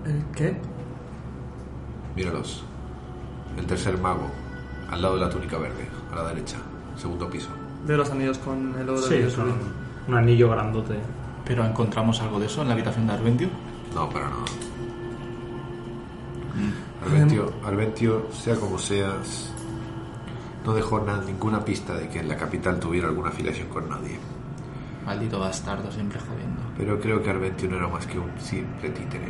¿El 0.06 0.24
qué? 0.32 0.56
míralos. 2.14 2.62
El 3.56 3.66
tercer 3.66 3.98
mago, 3.98 4.28
al 4.92 5.02
lado 5.02 5.14
de 5.14 5.20
la 5.22 5.30
túnica 5.30 5.58
verde, 5.58 5.88
a 6.12 6.14
la 6.14 6.28
derecha, 6.28 6.56
segundo 6.96 7.28
piso. 7.28 7.48
Veo 7.84 7.96
los 7.96 8.10
anillos 8.10 8.38
con 8.38 8.76
el 8.78 8.88
oro 8.88 9.02
Sí, 9.02 9.14
de 9.14 9.30
un, 10.08 10.14
anillo 10.14 10.50
grandote. 10.50 10.98
¿Pero 11.44 11.64
encontramos 11.64 12.20
algo 12.20 12.38
de 12.40 12.46
eso 12.46 12.62
en 12.62 12.68
la 12.68 12.74
habitación 12.74 13.06
de 13.06 13.12
Arventio? 13.14 13.48
No, 13.94 14.08
para 14.10 14.28
nada. 14.28 14.42
Arventio, 17.04 17.52
Arventio, 17.64 18.26
sea 18.32 18.56
como 18.56 18.78
seas, 18.78 19.52
no 20.64 20.74
dejó 20.74 21.00
na- 21.00 21.20
ninguna 21.22 21.64
pista 21.64 21.94
de 21.94 22.08
que 22.08 22.18
en 22.20 22.28
la 22.28 22.36
capital 22.36 22.78
tuviera 22.80 23.08
alguna 23.08 23.30
afiliación 23.30 23.68
con 23.68 23.88
nadie. 23.88 24.18
Maldito 25.06 25.38
bastardo, 25.38 25.90
siempre 25.90 26.18
jodiendo. 26.20 26.60
Pero 26.76 27.00
creo 27.00 27.22
que 27.22 27.30
Arventio 27.30 27.68
no 27.70 27.76
era 27.76 27.88
más 27.88 28.06
que 28.06 28.18
un 28.18 28.30
simple 28.38 28.90
títere. 28.90 29.28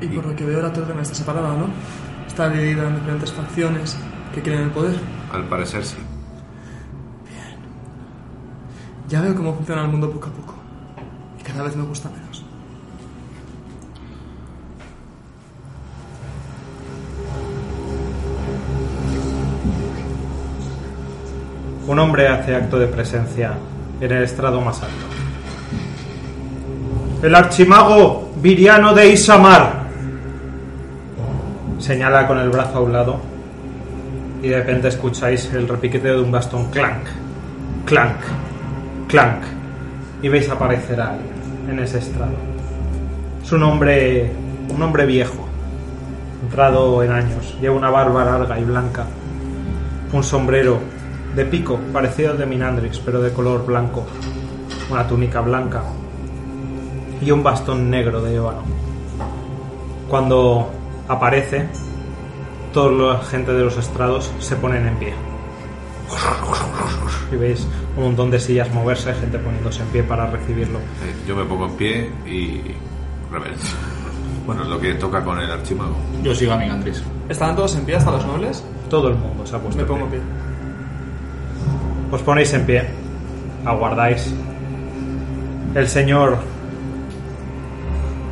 Y 0.00 0.06
por 0.08 0.26
lo 0.26 0.36
que 0.36 0.44
veo 0.44 0.60
la 0.62 0.72
torre 0.72 0.94
está 1.00 1.14
separada, 1.14 1.56
¿no? 1.56 1.66
Está 2.26 2.48
dividida 2.50 2.86
en 2.86 2.96
diferentes 2.96 3.32
facciones 3.32 3.96
que 4.34 4.42
quieren 4.42 4.64
el 4.64 4.70
poder. 4.70 4.94
Al 5.32 5.44
parecer 5.44 5.84
sí. 5.84 5.96
Ya 9.08 9.20
veo 9.20 9.36
cómo 9.36 9.54
funciona 9.54 9.82
el 9.82 9.88
mundo 9.88 10.10
poco 10.10 10.26
a 10.26 10.30
poco. 10.30 10.54
Y 11.38 11.42
cada 11.44 11.62
vez 11.62 11.76
me 11.76 11.84
gusta 11.84 12.10
menos. 12.10 12.44
Un 21.86 21.98
hombre 22.00 22.26
hace 22.26 22.56
acto 22.56 22.80
de 22.80 22.88
presencia 22.88 23.52
en 24.00 24.10
el 24.10 24.24
estrado 24.24 24.60
más 24.60 24.82
alto. 24.82 24.94
El 27.22 27.34
archimago 27.34 28.32
Viriano 28.42 28.92
de 28.92 29.08
Isamar. 29.08 29.86
Señala 31.78 32.26
con 32.26 32.38
el 32.38 32.50
brazo 32.50 32.78
a 32.78 32.80
un 32.80 32.92
lado 32.92 33.20
y 34.42 34.48
de 34.48 34.58
repente 34.58 34.88
escucháis 34.88 35.52
el 35.52 35.68
repiqueteo 35.68 36.16
de 36.16 36.22
un 36.22 36.32
bastón 36.32 36.70
clank, 36.70 37.04
clank, 37.84 38.16
clank 39.08 39.42
y 40.22 40.28
veis 40.28 40.48
aparecer 40.48 41.00
a 41.00 41.10
alguien 41.10 41.34
en 41.68 41.78
ese 41.80 41.98
estrado. 41.98 42.34
Es 43.42 43.52
un 43.52 43.62
hombre, 43.62 44.32
un 44.68 44.82
hombre 44.82 45.06
viejo, 45.06 45.46
entrado 46.42 47.02
en 47.02 47.12
años, 47.12 47.56
lleva 47.60 47.76
una 47.76 47.90
barba 47.90 48.24
larga 48.24 48.58
y 48.58 48.64
blanca, 48.64 49.04
un 50.12 50.22
sombrero 50.22 50.78
de 51.34 51.44
pico 51.44 51.78
parecido 51.92 52.32
al 52.32 52.38
de 52.38 52.46
Minandrix, 52.46 52.98
pero 52.98 53.20
de 53.20 53.32
color 53.32 53.64
blanco, 53.66 54.04
una 54.90 55.06
túnica 55.06 55.40
blanca 55.40 55.82
y 57.20 57.30
un 57.30 57.42
bastón 57.42 57.90
negro 57.90 58.22
de 58.22 58.36
ébano. 58.36 58.62
Cuando 60.08 60.70
aparece, 61.08 61.68
toda 62.72 63.14
la 63.14 63.24
gente 63.24 63.52
de 63.52 63.64
los 63.64 63.76
estrados 63.76 64.30
se 64.38 64.56
ponen 64.56 64.86
en 64.86 64.96
pie. 64.96 65.14
Y 67.32 67.36
veis 67.36 67.66
un 67.96 68.04
montón 68.04 68.30
de 68.30 68.38
sillas 68.38 68.72
moverse, 68.74 69.12
gente 69.14 69.38
poniéndose 69.38 69.82
en 69.82 69.88
pie 69.88 70.02
para 70.02 70.26
recibirlo. 70.30 70.78
Eh, 70.78 71.14
Yo 71.26 71.34
me 71.36 71.44
pongo 71.44 71.66
en 71.66 71.72
pie 71.72 72.10
y 72.26 72.60
reverencia. 73.32 73.74
Bueno, 74.46 74.64
lo 74.64 74.78
que 74.80 74.94
toca 74.94 75.24
con 75.24 75.38
el 75.40 75.50
archimago. 75.50 75.96
Yo 76.22 76.34
sigo 76.34 76.52
a 76.52 76.56
Mingandris. 76.58 77.02
¿Estaban 77.28 77.56
todos 77.56 77.74
en 77.76 77.84
pie 77.84 77.96
hasta 77.96 78.10
los 78.12 78.24
nobles? 78.26 78.62
Todo 78.88 79.08
el 79.08 79.14
mundo 79.16 79.44
se 79.46 79.56
ha 79.56 79.58
puesto 79.58 79.76
Me 79.76 79.82
en 79.82 79.88
pongo 79.88 80.04
en 80.04 80.10
pie. 80.10 80.20
pie. 80.20 80.28
Os 82.12 82.22
ponéis 82.22 82.52
en 82.54 82.64
pie, 82.66 82.84
aguardáis. 83.64 84.32
El 85.74 85.88
señor 85.88 86.38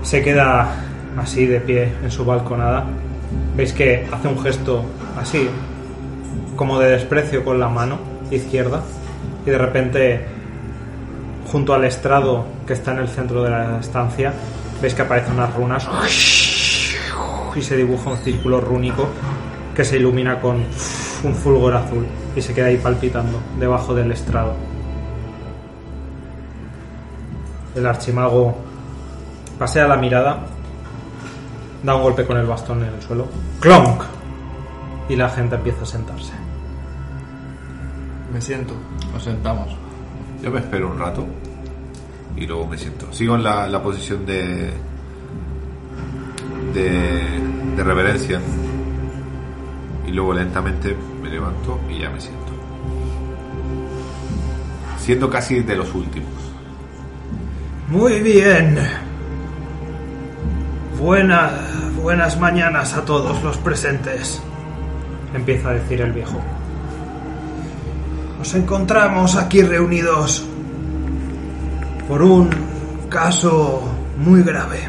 se 0.02 0.22
queda 0.22 0.74
así 1.16 1.46
de 1.46 1.60
pie 1.60 1.92
en 2.02 2.10
su 2.10 2.24
balconada. 2.24 2.84
Veis 3.56 3.72
que 3.72 4.06
hace 4.12 4.28
un 4.28 4.38
gesto 4.40 4.84
así, 5.18 5.48
como 6.56 6.78
de 6.78 6.90
desprecio 6.90 7.44
con 7.44 7.58
la 7.58 7.68
mano 7.68 7.98
izquierda. 8.30 8.82
Y 9.46 9.50
de 9.50 9.58
repente, 9.58 10.26
junto 11.50 11.74
al 11.74 11.84
estrado 11.84 12.46
que 12.66 12.72
está 12.72 12.92
en 12.92 12.98
el 12.98 13.08
centro 13.08 13.42
de 13.42 13.50
la 13.50 13.78
estancia, 13.78 14.32
veis 14.80 14.94
que 14.94 15.02
aparecen 15.02 15.34
unas 15.34 15.54
runas. 15.54 15.88
Y 17.54 17.62
se 17.62 17.76
dibuja 17.76 18.10
un 18.10 18.16
círculo 18.16 18.60
rúnico 18.60 19.08
que 19.74 19.84
se 19.84 19.96
ilumina 19.96 20.40
con 20.40 20.56
un 20.56 21.34
fulgor 21.34 21.74
azul 21.74 22.06
y 22.36 22.42
se 22.42 22.54
queda 22.54 22.66
ahí 22.66 22.76
palpitando 22.76 23.40
debajo 23.58 23.94
del 23.94 24.12
estrado. 24.12 24.54
El 27.74 27.86
archimago 27.86 28.56
pasea 29.58 29.86
la 29.86 29.96
mirada, 29.96 30.38
da 31.82 31.94
un 31.96 32.02
golpe 32.02 32.24
con 32.24 32.36
el 32.36 32.46
bastón 32.46 32.82
en 32.82 32.94
el 32.94 33.02
suelo, 33.02 33.26
¡clonk! 33.60 34.02
Y 35.08 35.16
la 35.16 35.28
gente 35.28 35.56
empieza 35.56 35.82
a 35.82 35.86
sentarse. 35.86 36.43
Me 38.34 38.40
siento. 38.40 38.74
Nos 39.12 39.24
sentamos. 39.24 39.68
Yo 40.42 40.50
me 40.50 40.60
espero 40.60 40.90
un 40.90 40.98
rato 40.98 41.26
y 42.36 42.46
luego 42.46 42.66
me 42.66 42.76
siento. 42.76 43.10
Sigo 43.12 43.36
en 43.36 43.44
la, 43.44 43.66
la 43.66 43.82
posición 43.82 44.26
de, 44.26 44.72
de 46.74 47.54
de 47.76 47.82
reverencia 47.82 48.40
y 50.06 50.12
luego 50.12 50.34
lentamente 50.34 50.96
me 51.22 51.28
levanto 51.28 51.80
y 51.88 52.00
ya 52.00 52.10
me 52.10 52.20
siento. 52.20 52.40
Siendo 54.98 55.28
casi 55.28 55.60
de 55.60 55.76
los 55.76 55.94
últimos. 55.94 56.30
Muy 57.88 58.20
bien. 58.20 58.78
Buena, 60.98 61.50
buenas 62.00 62.38
mañanas 62.38 62.94
a 62.94 63.04
todos 63.04 63.42
los 63.42 63.58
presentes. 63.58 64.40
Empieza 65.34 65.70
a 65.70 65.72
decir 65.72 66.00
el 66.00 66.12
viejo. 66.12 66.40
Nos 68.44 68.54
encontramos 68.56 69.36
aquí 69.36 69.62
reunidos 69.62 70.44
por 72.06 72.20
un 72.20 72.50
caso 73.08 73.82
muy 74.18 74.42
grave. 74.42 74.80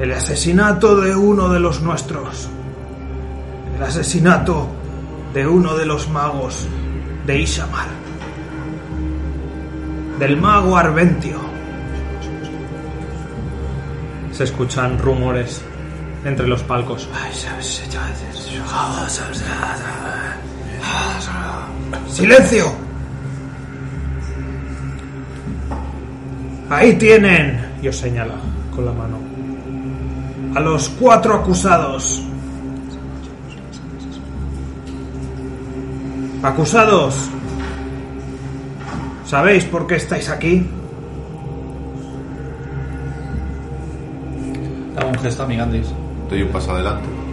El 0.00 0.10
asesinato 0.10 1.00
de 1.00 1.14
uno 1.14 1.48
de 1.50 1.60
los 1.60 1.80
nuestros. 1.80 2.48
El 3.76 3.84
asesinato 3.84 4.66
de 5.32 5.46
uno 5.46 5.76
de 5.76 5.86
los 5.86 6.08
magos 6.08 6.66
de 7.24 7.38
Ishamar. 7.38 7.86
Del 10.18 10.36
mago 10.36 10.76
Arventio. 10.76 11.38
Se 14.32 14.42
escuchan 14.42 14.98
rumores 14.98 15.62
entre 16.24 16.48
los 16.48 16.64
palcos. 16.64 17.08
¡Silencio! 22.08 22.66
Ahí 26.70 26.94
tienen, 26.94 27.72
y 27.82 27.88
os 27.88 27.96
señala 27.96 28.34
con 28.74 28.86
la 28.86 28.92
mano, 28.92 29.18
a 30.54 30.60
los 30.60 30.88
cuatro 30.90 31.34
acusados. 31.34 32.22
Acusados, 36.42 37.28
¿sabéis 39.26 39.64
por 39.64 39.86
qué 39.86 39.96
estáis 39.96 40.28
aquí? 40.28 40.66
Hago 44.96 45.08
un 45.08 45.18
gesto 45.18 45.42
a 45.42 45.46
Mingandris. 45.46 45.88
Doy 46.28 46.42
un 46.42 46.48
paso 46.48 46.72
adelante. 46.72 47.23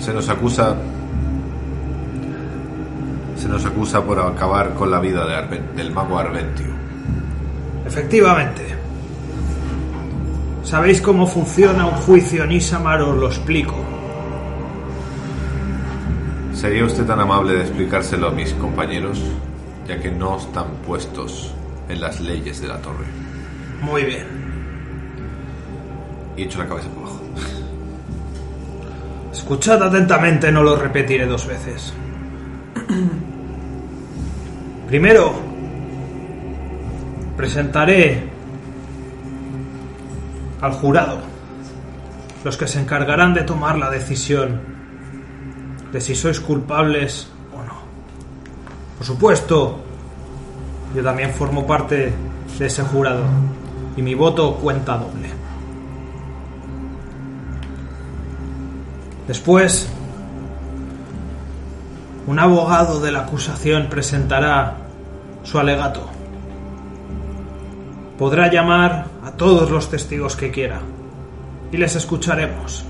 Se 0.00 0.14
nos 0.14 0.28
acusa. 0.28 0.74
Se 3.36 3.48
nos 3.48 3.64
acusa 3.64 4.02
por 4.02 4.18
acabar 4.18 4.74
con 4.74 4.90
la 4.90 4.98
vida 4.98 5.26
de 5.26 5.60
del 5.76 5.92
mago 5.92 6.18
Arventio. 6.18 6.66
Efectivamente. 7.86 8.62
¿Sabéis 10.62 11.00
cómo 11.00 11.26
funciona 11.26 11.86
un 11.86 11.94
juicio 11.94 12.44
en 12.44 12.52
Isamar? 12.52 13.02
Os 13.02 13.16
lo 13.16 13.26
explico. 13.26 13.74
¿Sería 16.54 16.84
usted 16.84 17.06
tan 17.06 17.20
amable 17.20 17.54
de 17.54 17.62
explicárselo 17.62 18.28
a 18.28 18.30
mis 18.30 18.52
compañeros, 18.54 19.20
ya 19.88 19.98
que 19.98 20.10
no 20.10 20.36
están 20.38 20.66
puestos 20.86 21.54
en 21.88 22.00
las 22.00 22.20
leyes 22.20 22.60
de 22.60 22.68
la 22.68 22.80
torre? 22.80 23.06
Muy 23.80 24.04
bien. 24.04 24.26
Y 26.36 26.42
echo 26.42 26.58
la 26.58 26.68
cabeza 26.68 26.88
por 26.90 27.04
abajo. 27.04 27.19
Escuchad 29.40 29.82
atentamente, 29.82 30.52
no 30.52 30.62
lo 30.62 30.76
repetiré 30.76 31.24
dos 31.24 31.46
veces. 31.46 31.94
Primero, 34.86 35.32
presentaré 37.38 38.22
al 40.60 40.72
jurado, 40.72 41.20
los 42.44 42.58
que 42.58 42.66
se 42.66 42.80
encargarán 42.80 43.32
de 43.32 43.42
tomar 43.42 43.78
la 43.78 43.88
decisión 43.88 44.60
de 45.90 46.00
si 46.02 46.14
sois 46.14 46.38
culpables 46.38 47.30
o 47.54 47.64
no. 47.64 47.80
Por 48.98 49.06
supuesto, 49.06 49.80
yo 50.94 51.02
también 51.02 51.32
formo 51.32 51.66
parte 51.66 52.12
de 52.58 52.66
ese 52.66 52.82
jurado 52.82 53.24
y 53.96 54.02
mi 54.02 54.14
voto 54.14 54.56
cuenta 54.56 54.98
doble. 54.98 55.39
Después, 59.30 59.88
un 62.26 62.40
abogado 62.40 62.98
de 62.98 63.12
la 63.12 63.20
acusación 63.20 63.86
presentará 63.88 64.78
su 65.44 65.60
alegato. 65.60 66.10
Podrá 68.18 68.50
llamar 68.50 69.06
a 69.22 69.30
todos 69.30 69.70
los 69.70 69.88
testigos 69.88 70.34
que 70.34 70.50
quiera 70.50 70.80
y 71.70 71.76
les 71.76 71.94
escucharemos, 71.94 72.84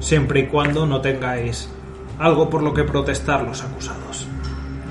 siempre 0.00 0.40
y 0.40 0.46
cuando 0.48 0.84
no 0.84 1.00
tengáis 1.00 1.68
algo 2.18 2.50
por 2.50 2.64
lo 2.64 2.74
que 2.74 2.82
protestar 2.82 3.42
los 3.44 3.62
acusados. 3.62 4.26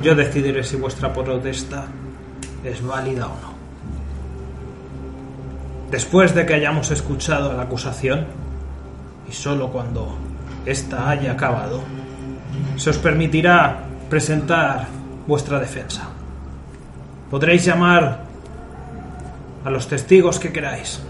Yo 0.01 0.15
decidiré 0.15 0.63
si 0.63 0.77
vuestra 0.77 1.11
protesta 1.11 1.85
es 2.63 2.81
válida 2.81 3.25
o 3.25 3.35
no. 3.41 3.53
Después 5.91 6.33
de 6.33 6.45
que 6.45 6.53
hayamos 6.53 6.91
escuchado 6.91 7.51
la 7.51 7.63
acusación, 7.63 8.25
y 9.27 9.33
solo 9.33 9.67
cuando 9.67 10.17
ésta 10.65 11.09
haya 11.09 11.33
acabado, 11.33 11.81
se 12.75 12.89
os 12.89 12.97
permitirá 12.97 13.83
presentar 14.09 14.87
vuestra 15.27 15.59
defensa. 15.59 16.09
Podréis 17.29 17.65
llamar 17.65 18.19
a 19.65 19.69
los 19.69 19.87
testigos 19.87 20.39
que 20.39 20.51
queráis. 20.51 21.01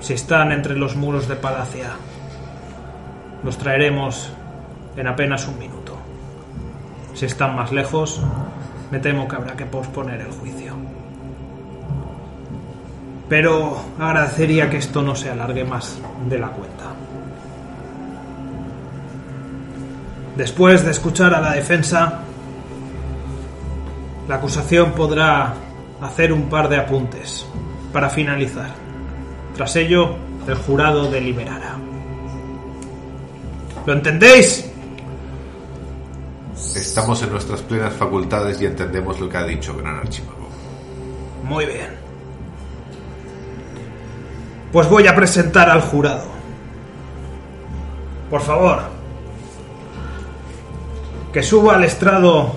Si 0.00 0.14
están 0.14 0.50
entre 0.50 0.76
los 0.76 0.96
muros 0.96 1.28
de 1.28 1.36
Palacia, 1.36 1.90
los 3.44 3.58
traeremos 3.58 4.32
en 4.96 5.06
apenas 5.06 5.46
un 5.46 5.58
minuto. 5.58 5.96
Si 7.14 7.26
están 7.26 7.54
más 7.54 7.70
lejos, 7.70 8.20
me 8.90 8.98
temo 8.98 9.28
que 9.28 9.36
habrá 9.36 9.54
que 9.54 9.66
posponer 9.66 10.20
el 10.20 10.32
juicio. 10.32 10.69
Pero 13.30 13.80
agradecería 13.96 14.68
que 14.68 14.78
esto 14.78 15.02
no 15.02 15.14
se 15.14 15.30
alargue 15.30 15.64
más 15.64 15.98
de 16.28 16.36
la 16.36 16.48
cuenta. 16.48 16.90
Después 20.36 20.84
de 20.84 20.90
escuchar 20.90 21.32
a 21.32 21.40
la 21.40 21.52
defensa, 21.52 22.22
la 24.26 24.34
acusación 24.34 24.92
podrá 24.92 25.54
hacer 26.02 26.32
un 26.32 26.48
par 26.48 26.68
de 26.68 26.78
apuntes 26.78 27.46
para 27.92 28.10
finalizar. 28.10 28.70
Tras 29.54 29.76
ello, 29.76 30.16
el 30.48 30.56
jurado 30.56 31.08
deliberará. 31.08 31.76
¿Lo 33.86 33.92
entendéis? 33.92 34.68
Estamos 36.74 37.22
en 37.22 37.30
nuestras 37.30 37.62
plenas 37.62 37.92
facultades 37.92 38.60
y 38.60 38.66
entendemos 38.66 39.20
lo 39.20 39.28
que 39.28 39.36
ha 39.36 39.44
dicho 39.44 39.76
Gran 39.76 39.98
Archimago. 39.98 40.48
Muy 41.44 41.66
bien. 41.66 42.09
Pues 44.72 44.88
voy 44.88 45.08
a 45.08 45.16
presentar 45.16 45.68
al 45.68 45.80
jurado. 45.80 46.24
Por 48.30 48.40
favor, 48.40 48.78
que 51.32 51.42
suba 51.42 51.74
al 51.74 51.84
estrado 51.84 52.52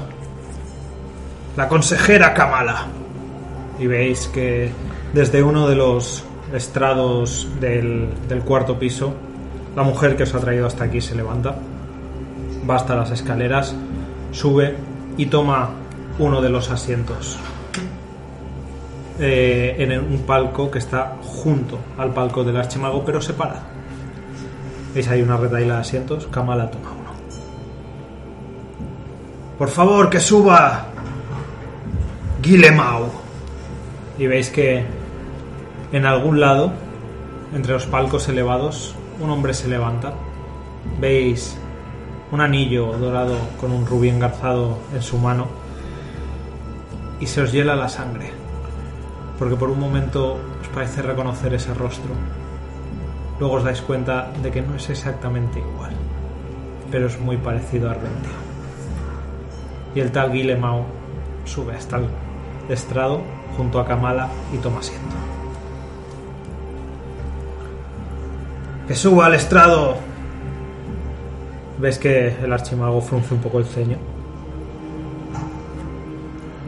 la 1.57 1.67
consejera 1.67 2.33
Kamala. 2.33 2.85
Y 3.79 3.87
veis 3.87 4.27
que 4.27 4.71
desde 5.13 5.41
uno 5.41 5.67
de 5.67 5.75
los 5.75 6.23
estrados 6.53 7.47
del, 7.59 8.09
del 8.29 8.41
cuarto 8.41 8.77
piso, 8.77 9.13
la 9.75 9.81
mujer 9.81 10.15
que 10.15 10.23
os 10.23 10.35
ha 10.35 10.39
traído 10.39 10.67
hasta 10.67 10.83
aquí 10.83 11.01
se 11.01 11.15
levanta, 11.15 11.55
va 12.69 12.75
hasta 12.75 12.95
las 12.95 13.09
escaleras, 13.09 13.75
sube 14.31 14.75
y 15.17 15.25
toma 15.25 15.71
uno 16.19 16.41
de 16.41 16.49
los 16.49 16.69
asientos 16.69 17.39
eh, 19.19 19.75
en 19.79 19.91
un 19.99 20.19
palco 20.23 20.71
que 20.71 20.79
está 20.79 21.17
junto 21.21 21.79
al 21.97 22.13
palco 22.13 22.43
del 22.43 22.57
archimago, 22.57 23.03
pero 23.05 23.21
separado. 23.21 23.61
Veis 24.93 25.07
ahí 25.07 25.21
una 25.21 25.37
retaila 25.37 25.75
de 25.75 25.81
asientos, 25.81 26.27
Kamala 26.27 26.69
toma 26.69 26.91
uno. 26.91 27.11
Por 29.57 29.69
favor, 29.69 30.09
que 30.09 30.19
suba 30.19 30.85
Guillemau. 32.41 33.09
Y 34.17 34.27
veis 34.27 34.49
que 34.49 34.83
en 35.91 36.05
algún 36.05 36.39
lado, 36.39 36.71
entre 37.53 37.73
los 37.73 37.85
palcos 37.85 38.27
elevados, 38.29 38.95
un 39.19 39.29
hombre 39.29 39.53
se 39.53 39.67
levanta. 39.67 40.13
Veis 40.99 41.57
un 42.31 42.41
anillo 42.41 42.97
dorado 42.97 43.37
con 43.61 43.71
un 43.71 43.85
rubí 43.85 44.09
engarzado 44.09 44.79
en 44.93 45.01
su 45.01 45.17
mano 45.17 45.47
y 47.19 47.27
se 47.27 47.41
os 47.41 47.51
hiela 47.51 47.75
la 47.75 47.87
sangre, 47.87 48.31
porque 49.43 49.57
por 49.57 49.69
un 49.69 49.77
momento 49.77 50.39
os 50.61 50.67
parece 50.73 51.01
reconocer 51.01 51.53
ese 51.53 51.73
rostro. 51.73 52.15
Luego 53.41 53.55
os 53.55 53.63
dais 53.67 53.81
cuenta 53.81 54.31
de 54.41 54.49
que 54.51 54.61
no 54.61 54.73
es 54.79 54.89
exactamente 54.89 55.59
igual, 55.59 55.91
pero 56.89 57.07
es 57.07 57.19
muy 57.19 57.35
parecido 57.35 57.89
a 57.89 57.91
Arventio. 57.91 58.31
Y 59.95 59.99
el 59.99 60.13
tal 60.13 60.31
Guillemau 60.31 60.85
sube 61.43 61.75
hasta 61.75 61.97
el 61.97 62.07
estrado 62.69 63.19
junto 63.57 63.81
a 63.81 63.85
Kamala 63.85 64.29
y 64.53 64.59
toma 64.59 64.79
asiento. 64.79 65.17
Que 68.87 68.95
suba 68.95 69.25
al 69.25 69.33
estrado. 69.33 69.97
Ves 71.79 71.99
que 71.99 72.29
el 72.41 72.53
archimago 72.53 73.01
frunce 73.01 73.33
un 73.33 73.41
poco 73.41 73.59
el 73.59 73.65
ceño. 73.65 73.97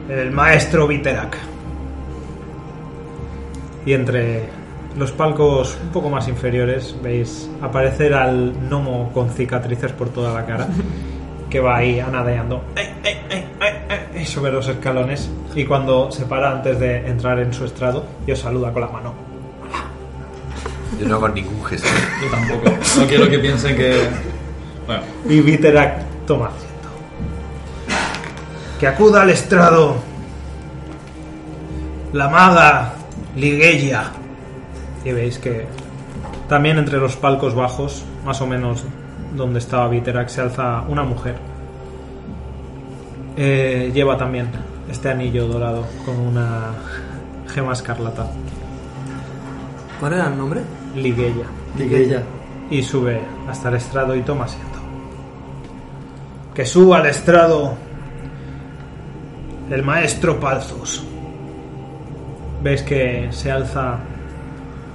El 0.10 0.32
maestro 0.32 0.88
Viterak. 0.88 1.55
Y 3.86 3.94
entre 3.94 4.50
los 4.98 5.12
palcos 5.12 5.78
un 5.82 5.90
poco 5.90 6.10
más 6.10 6.28
inferiores 6.28 6.96
veis 7.04 7.50
aparecer 7.62 8.14
al 8.14 8.54
gnomo 8.70 9.12
con 9.14 9.30
cicatrices 9.30 9.92
por 9.92 10.10
toda 10.10 10.34
la 10.34 10.46
cara 10.46 10.68
que 11.50 11.60
va 11.60 11.78
ahí 11.78 12.00
anadeando 12.00 12.64
¡Ey, 12.76 12.88
ey, 13.04 13.18
ey, 13.30 13.46
ey, 13.60 14.00
ey! 14.16 14.26
sobre 14.26 14.52
los 14.52 14.68
escalones 14.68 15.30
y 15.54 15.66
cuando 15.66 16.12
se 16.12 16.26
para 16.26 16.52
antes 16.52 16.80
de 16.80 17.08
entrar 17.08 17.40
en 17.40 17.54
su 17.54 17.66
estrado 17.66 18.06
y 18.26 18.32
os 18.32 18.40
saluda 18.40 18.72
con 18.72 18.82
la 18.82 18.88
mano. 18.88 19.14
Yo 21.00 21.08
no 21.08 21.16
hago 21.16 21.30
ningún 21.30 21.64
gesto. 21.66 21.88
Yo 22.22 22.30
tampoco. 22.30 22.78
No 23.00 23.08
quiero 23.08 23.30
que 23.30 23.40
piensen 23.40 23.76
que. 23.76 24.08
Bueno, 24.86 25.04
Y 25.28 25.42
Viterak 25.42 26.04
toma 26.26 26.48
asiento. 26.48 26.90
Que 28.80 28.88
acuda 28.88 29.22
al 29.22 29.30
estrado 29.30 29.96
la 32.14 32.30
maga 32.30 32.94
Ligeia. 33.36 34.12
Y 35.04 35.12
veis 35.12 35.38
que 35.38 35.66
también 36.48 36.78
entre 36.78 36.98
los 36.98 37.16
palcos 37.16 37.54
bajos, 37.54 38.04
más 38.24 38.42
o 38.42 38.48
menos 38.48 38.84
donde 39.36 39.60
estaba 39.60 39.88
Viterak, 39.88 40.30
se 40.30 40.42
alza 40.42 40.84
una 40.88 41.04
mujer. 41.04 41.36
Eh, 43.38 43.92
lleva 43.94 44.18
también 44.18 44.48
este 44.90 45.10
anillo 45.10 45.48
dorado 45.48 45.86
con 46.06 46.20
una 46.20 46.72
gema 47.48 47.74
escarlata. 47.74 48.28
¿Cuál 50.00 50.14
era 50.14 50.28
el 50.28 50.38
nombre? 50.38 50.62
Ligeia. 50.96 51.46
Liguella. 51.78 52.24
y 52.70 52.82
sube 52.82 53.22
hasta 53.48 53.70
el 53.70 53.76
estrado 53.76 54.16
y 54.16 54.22
toma 54.22 54.46
asiento. 54.46 54.80
Que 56.54 56.66
suba 56.66 57.00
al 57.00 57.08
estrado 57.08 57.76
el 59.70 59.84
maestro 59.84 60.40
Palzus. 60.40 61.04
Veis 62.66 62.82
que 62.82 63.28
se 63.30 63.52
alza 63.52 64.00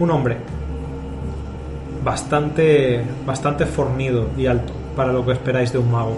un 0.01 0.11
hombre 0.11 0.39
bastante 2.05 3.01
bastante 3.25 3.65
fornido 3.65 4.27
y 4.37 4.47
alto 4.47 4.73
para 4.97 5.13
lo 5.13 5.25
que 5.25 5.31
esperáis 5.31 5.73
de 5.73 5.79
un 5.79 5.93
mago. 5.93 6.17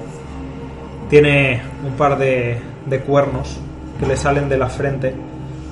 Tiene 1.11 1.61
un 1.85 1.93
par 1.93 2.17
de, 2.17 2.59
de 2.87 3.01
cuernos 3.01 3.61
que 4.01 4.07
le 4.07 4.17
salen 4.17 4.49
de 4.49 4.57
la 4.57 4.71
frente, 4.71 5.15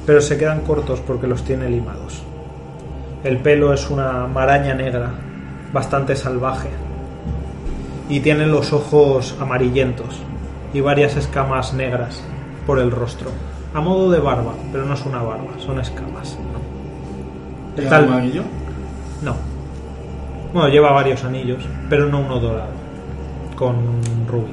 pero 0.05 0.20
se 0.20 0.37
quedan 0.37 0.61
cortos 0.61 1.01
porque 1.01 1.26
los 1.26 1.45
tiene 1.45 1.70
limados. 1.70 2.22
El 3.24 3.39
pelo 3.39 3.72
es 3.72 3.89
una 3.89 4.26
maraña 4.26 4.74
negra, 4.74 5.12
bastante 5.72 6.14
salvaje. 6.14 6.68
Y 8.11 8.20
tiene 8.20 8.45
los 8.45 8.74
ojos 8.74 9.35
amarillentos 9.41 10.20
y 10.74 10.83
varias 10.83 11.16
escamas 11.16 11.72
negras 11.72 12.22
por 12.66 12.81
el 12.81 12.91
rostro. 12.91 13.31
A 13.75 13.81
modo 13.81 14.11
de 14.11 14.18
barba, 14.21 14.53
pero 14.73 14.85
no 14.85 14.95
es 14.95 15.05
una 15.07 15.23
barba, 15.23 15.53
son 15.59 15.79
escamas. 15.81 16.37
El 17.77 17.85
¿lleva 17.85 17.91
tal- 17.91 18.12
anillo? 18.12 18.43
No. 19.23 19.35
Bueno, 20.53 20.68
lleva 20.68 20.91
varios 20.93 21.23
anillos, 21.25 21.64
pero 21.89 22.07
no 22.07 22.21
uno 22.21 22.41
dorado, 22.41 22.73
con 23.55 23.77
rubí. 24.29 24.51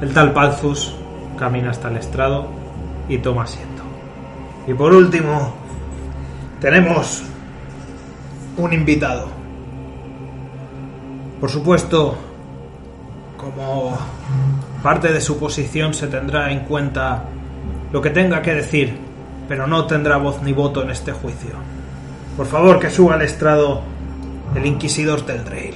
El 0.00 0.12
tal 0.12 0.32
Palzus 0.32 0.94
camina 1.38 1.70
hasta 1.70 1.88
el 1.88 1.98
estrado 1.98 2.46
y 3.08 3.18
toma 3.18 3.44
asiento. 3.44 3.82
Y 4.66 4.74
por 4.74 4.92
último, 4.92 5.52
tenemos 6.60 7.22
un 8.56 8.72
invitado. 8.72 9.28
Por 11.40 11.48
supuesto, 11.50 12.16
como 13.36 13.96
parte 14.82 15.12
de 15.12 15.20
su 15.20 15.38
posición 15.38 15.94
se 15.94 16.08
tendrá 16.08 16.50
en 16.50 16.60
cuenta 16.60 17.24
lo 17.92 18.00
que 18.00 18.10
tenga 18.10 18.42
que 18.42 18.54
decir, 18.54 18.96
pero 19.48 19.66
no 19.66 19.86
tendrá 19.86 20.16
voz 20.16 20.42
ni 20.42 20.52
voto 20.52 20.82
en 20.82 20.90
este 20.90 21.12
juicio. 21.12 21.50
Por 22.36 22.46
favor, 22.46 22.78
que 22.78 22.90
suba 22.90 23.14
al 23.14 23.22
estrado 23.22 23.82
el 24.54 24.66
inquisidor 24.66 25.24
del. 25.26 25.74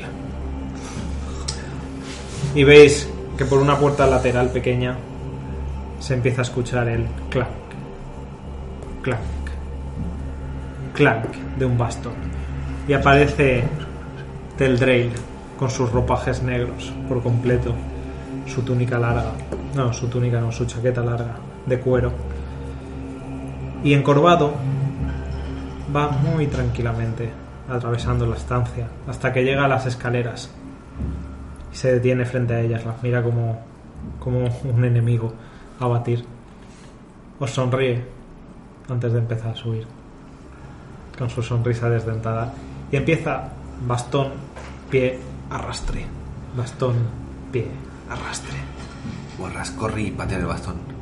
Y 2.55 2.65
veis 2.65 3.09
que 3.37 3.45
por 3.45 3.59
una 3.59 3.79
puerta 3.79 4.07
lateral 4.07 4.49
pequeña 4.51 4.97
se 5.99 6.15
empieza 6.15 6.43
a 6.43 6.45
escuchar 6.45 6.89
el 6.89 7.07
clank, 7.31 7.49
clank, 9.03 9.21
clank 10.95 11.35
de 11.59 11.65
un 11.65 11.77
bastón. 11.77 12.15
Y 12.87 12.93
aparece 12.93 13.65
Teldrail 14.57 15.11
con 15.59 15.69
sus 15.69 15.91
ropajes 15.91 16.43
negros 16.43 16.93
por 17.09 17.23
completo, 17.23 17.75
su 18.47 18.63
túnica 18.63 18.99
larga, 18.99 19.33
no, 19.75 19.93
su 19.93 20.07
túnica 20.07 20.41
no, 20.41 20.53
su 20.53 20.65
chaqueta 20.67 21.03
larga 21.03 21.35
de 21.67 21.81
cuero. 21.81 22.13
Y 23.83 23.93
encorvado 23.93 24.55
va 25.95 26.09
muy 26.09 26.47
tranquilamente 26.47 27.31
atravesando 27.69 28.27
la 28.27 28.37
estancia 28.37 28.89
hasta 29.07 29.33
que 29.33 29.45
llega 29.45 29.65
a 29.65 29.69
las 29.69 29.87
escaleras 29.87 30.51
y 31.73 31.77
se 31.77 31.93
detiene 31.93 32.25
frente 32.25 32.55
a 32.55 32.61
ellas, 32.61 32.85
las 32.85 33.03
mira 33.03 33.23
como, 33.23 33.59
como 34.19 34.49
un 34.65 34.85
enemigo 34.85 35.33
a 35.81 35.87
batir. 35.87 36.25
Os 37.39 37.51
sonríe 37.51 38.05
antes 38.89 39.13
de 39.13 39.19
empezar 39.19 39.53
a 39.53 39.57
subir, 39.57 39.87
con 41.19 41.29
su 41.31 41.43
sonrisa 41.43 41.89
desdentada, 41.89 42.53
y 42.93 42.97
empieza 42.97 43.49
bastón, 43.87 44.29
pie, 44.91 45.19
arrastre. 45.51 46.07
Bastón, 46.57 46.95
pie, 47.51 47.67
arrastre. 48.09 48.57
Borras, 49.39 49.71
corrí 49.73 50.09
y 50.09 50.11
patea 50.13 50.39
el 50.39 50.47
bastón. 50.47 50.94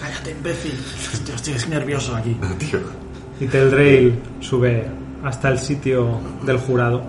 Cállate, 0.00 0.30
imbécil. 0.32 0.74
Yo 1.26 1.34
estoy 1.34 1.70
nervioso 1.70 2.14
aquí. 2.16 2.36
Tío. 2.58 2.80
Y 3.40 3.46
Teldrail 3.46 4.18
sube 4.40 4.86
hasta 5.24 5.48
el 5.48 5.58
sitio 5.58 6.20
del 6.44 6.58
jurado 6.58 7.02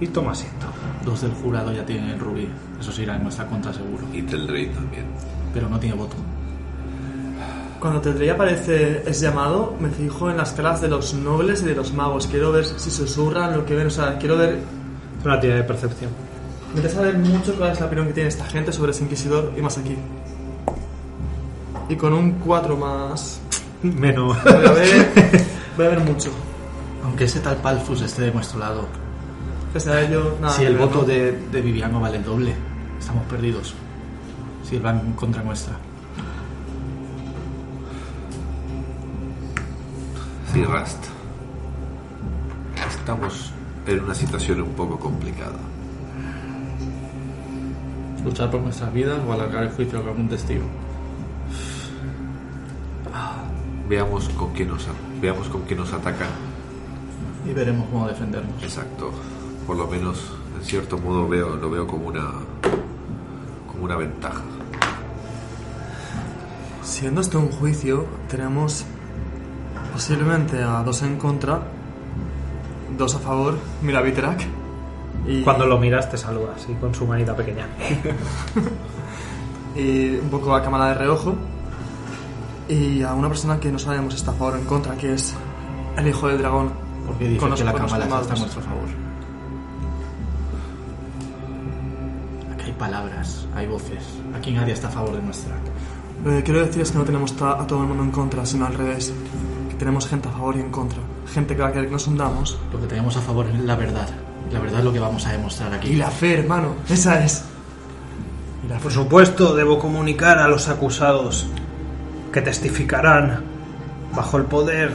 y 0.00 0.06
toma 0.08 0.32
asiento. 0.32 0.66
Dos 1.04 1.22
del 1.22 1.32
jurado 1.32 1.72
ya 1.72 1.84
tienen 1.86 2.10
el 2.10 2.18
rubí. 2.18 2.48
Eso 2.80 2.92
se 2.92 3.02
irá 3.02 3.16
en 3.16 3.22
nuestra 3.22 3.46
contra 3.46 3.72
seguro. 3.72 4.04
Y 4.12 4.22
Teldray 4.22 4.68
también. 4.68 5.04
Pero 5.54 5.68
no 5.68 5.78
tiene 5.78 5.96
voto. 5.96 6.16
Cuando 7.80 8.00
Tedrey 8.00 8.28
aparece 8.30 9.02
es 9.06 9.20
llamado, 9.20 9.76
me 9.78 9.90
fijo 9.90 10.30
en 10.30 10.36
las 10.36 10.52
caras 10.52 10.80
de 10.80 10.88
los 10.88 11.14
nobles 11.14 11.62
y 11.62 11.66
de 11.66 11.74
los 11.74 11.92
magos. 11.92 12.26
Quiero 12.26 12.50
ver 12.50 12.64
si 12.64 12.90
susurran 12.90 13.56
lo 13.56 13.64
que 13.64 13.74
ven. 13.74 13.86
O 13.86 13.90
sea, 13.90 14.18
quiero 14.18 14.36
ver. 14.36 14.58
Es 15.18 15.24
una 15.24 15.38
tira 15.38 15.56
de 15.56 15.62
percepción. 15.62 16.10
Me 16.68 16.80
interesa 16.80 16.96
saber 16.96 17.18
mucho 17.18 17.54
cuál 17.54 17.72
es 17.72 17.80
la 17.80 17.86
opinión 17.86 18.08
que 18.08 18.14
tiene 18.14 18.28
esta 18.28 18.44
gente 18.46 18.72
sobre 18.72 18.90
ese 18.90 19.04
inquisidor 19.04 19.52
y 19.56 19.62
más 19.62 19.78
aquí. 19.78 19.96
Y 21.88 21.96
con 21.96 22.12
un 22.12 22.32
4 22.32 22.76
más. 22.76 23.40
Menos. 23.82 24.36
Voy 24.44 24.52
a 24.52 24.72
ver. 24.72 25.12
Voy 25.76 25.86
a 25.86 25.88
ver 25.90 26.00
mucho. 26.00 26.30
Aunque 27.04 27.24
ese 27.24 27.40
tal 27.40 27.56
Palfus 27.56 28.02
esté 28.02 28.22
de 28.22 28.32
nuestro 28.32 28.58
lado, 28.58 28.86
Pese 29.72 29.90
a 29.90 30.00
ello, 30.02 30.36
nada. 30.40 30.54
si 30.54 30.62
que 30.62 30.68
el 30.68 30.76
voto 30.76 30.98
¿no? 31.02 31.04
de, 31.04 31.32
de 31.52 31.60
Viviano 31.60 32.00
vale 32.00 32.16
el 32.16 32.24
doble, 32.24 32.54
estamos 32.98 33.22
perdidos. 33.26 33.74
Si 34.64 34.76
él 34.76 34.84
va 34.84 34.90
en 34.90 35.12
contra 35.12 35.42
nuestra. 35.42 35.74
Sí, 40.52 40.64
Rast. 40.64 41.04
Estamos 42.88 43.52
en 43.86 44.00
una 44.00 44.14
situación 44.14 44.62
un 44.62 44.72
poco 44.72 44.98
complicada. 44.98 45.58
Luchar 48.24 48.50
por 48.50 48.60
nuestras 48.62 48.92
vidas 48.92 49.18
o 49.28 49.32
alargar 49.32 49.64
el 49.64 49.70
juicio 49.70 50.02
con 50.04 50.18
un 50.22 50.28
testigo. 50.28 50.64
Veamos 53.88 54.28
con 54.30 54.52
quién 54.52 54.68
nos, 54.68 54.86
veamos 55.20 55.48
con 55.48 55.62
quién 55.62 55.78
nos 55.78 55.92
atacan. 55.92 56.28
Y 57.48 57.52
veremos 57.52 57.88
cómo 57.90 58.08
defendernos. 58.08 58.62
Exacto. 58.62 59.12
Por 59.66 59.76
lo 59.76 59.86
menos, 59.86 60.32
en 60.56 60.64
cierto 60.64 60.98
modo, 60.98 61.28
veo, 61.28 61.56
lo 61.56 61.70
veo 61.70 61.86
como 61.86 62.08
una, 62.08 62.30
como 63.70 63.84
una 63.84 63.96
ventaja. 63.96 64.42
Siendo 66.82 67.20
esto 67.20 67.38
un 67.38 67.50
juicio, 67.50 68.06
tenemos 68.28 68.84
posiblemente 69.92 70.62
a 70.62 70.82
dos 70.82 71.02
en 71.02 71.16
contra, 71.18 71.62
dos 72.96 73.14
a 73.14 73.18
favor, 73.18 73.58
mira 73.82 74.00
Viterak. 74.02 74.40
Y, 75.26 75.42
Cuando 75.42 75.66
lo 75.66 75.78
miras 75.78 76.10
te 76.10 76.16
saludas 76.16 76.66
y 76.68 76.74
con 76.74 76.94
su 76.94 77.06
manita 77.06 77.34
pequeña. 77.34 77.66
y 79.76 80.16
un 80.16 80.28
poco 80.30 80.54
a 80.54 80.62
cámara 80.62 80.88
de 80.88 80.94
reojo. 80.94 81.34
Y 82.68 83.02
a 83.02 83.14
una 83.14 83.28
persona 83.28 83.60
que 83.60 83.70
no 83.70 83.78
sabemos 83.78 84.14
si 84.14 84.18
está 84.18 84.32
a 84.32 84.34
favor 84.34 84.54
o 84.54 84.58
en 84.58 84.64
contra, 84.64 84.96
que 84.96 85.14
es 85.14 85.34
el 85.96 86.08
hijo 86.08 86.28
del 86.28 86.38
dragón. 86.38 86.72
Porque 87.06 87.28
dice 87.28 87.46
que 87.54 87.64
la 87.64 87.72
cámara 87.72 88.04
está 88.20 88.34
a 88.34 88.38
nuestro 88.38 88.62
favor. 88.62 88.88
Aquí 92.52 92.64
hay 92.64 92.72
palabras, 92.72 93.46
hay 93.54 93.66
voces. 93.66 94.02
Aquí 94.36 94.50
nadie 94.52 94.72
está 94.72 94.88
a 94.88 94.90
favor 94.90 95.14
de 95.14 95.22
nuestra. 95.22 95.54
Lo 96.24 96.30
que 96.32 96.42
quiero 96.42 96.66
decir 96.66 96.82
es 96.82 96.90
que 96.90 96.98
no 96.98 97.04
tenemos 97.04 97.32
a 97.40 97.66
todo 97.66 97.82
el 97.82 97.88
mundo 97.88 98.02
en 98.02 98.10
contra, 98.10 98.44
sino 98.44 98.66
al 98.66 98.74
revés. 98.74 99.12
Que 99.68 99.76
tenemos 99.76 100.08
gente 100.08 100.28
a 100.28 100.32
favor 100.32 100.56
y 100.56 100.60
en 100.60 100.70
contra. 100.70 100.98
Gente 101.32 101.54
que 101.54 101.62
va 101.62 101.68
a 101.68 101.72
querer 101.72 101.86
que 101.86 101.92
nos 101.92 102.06
hundamos. 102.08 102.58
Lo 102.72 102.80
que 102.80 102.86
tenemos 102.86 103.16
a 103.16 103.20
favor 103.20 103.46
es 103.46 103.60
la 103.60 103.76
verdad. 103.76 104.08
La 104.50 104.58
verdad 104.58 104.80
es 104.80 104.84
lo 104.84 104.92
que 104.92 105.00
vamos 105.00 105.24
a 105.26 105.32
demostrar 105.32 105.72
aquí. 105.72 105.90
Y 105.90 105.96
la 105.96 106.10
fe, 106.10 106.38
hermano, 106.38 106.74
esa 106.88 107.24
es. 107.24 107.44
Por 108.82 108.92
supuesto, 108.92 109.54
debo 109.54 109.78
comunicar 109.78 110.38
a 110.38 110.48
los 110.48 110.68
acusados 110.68 111.46
que 112.36 112.42
testificarán 112.42 113.40
bajo 114.14 114.36
el 114.36 114.44
poder 114.44 114.90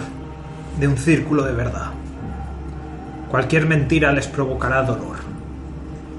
de 0.80 0.88
un 0.88 0.96
círculo 0.96 1.42
de 1.42 1.54
verdad. 1.54 1.90
Cualquier 3.32 3.66
mentira 3.66 4.12
les 4.12 4.28
provocará 4.28 4.84
dolor. 4.84 5.18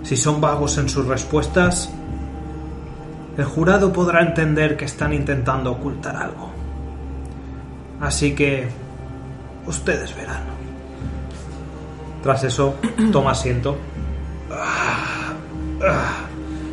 Si 0.02 0.16
son 0.16 0.40
vagos 0.40 0.78
en 0.78 0.88
sus 0.88 1.06
respuestas, 1.06 1.92
el 3.38 3.44
jurado 3.44 3.92
podrá 3.92 4.22
entender 4.22 4.76
que 4.76 4.84
están 4.86 5.12
intentando 5.12 5.70
ocultar 5.70 6.16
algo. 6.16 6.50
Así 8.00 8.34
que 8.34 8.68
ustedes 9.64 10.16
verán. 10.16 10.42
Tras 12.20 12.42
eso, 12.42 12.74
toma 13.12 13.30
asiento 13.30 13.76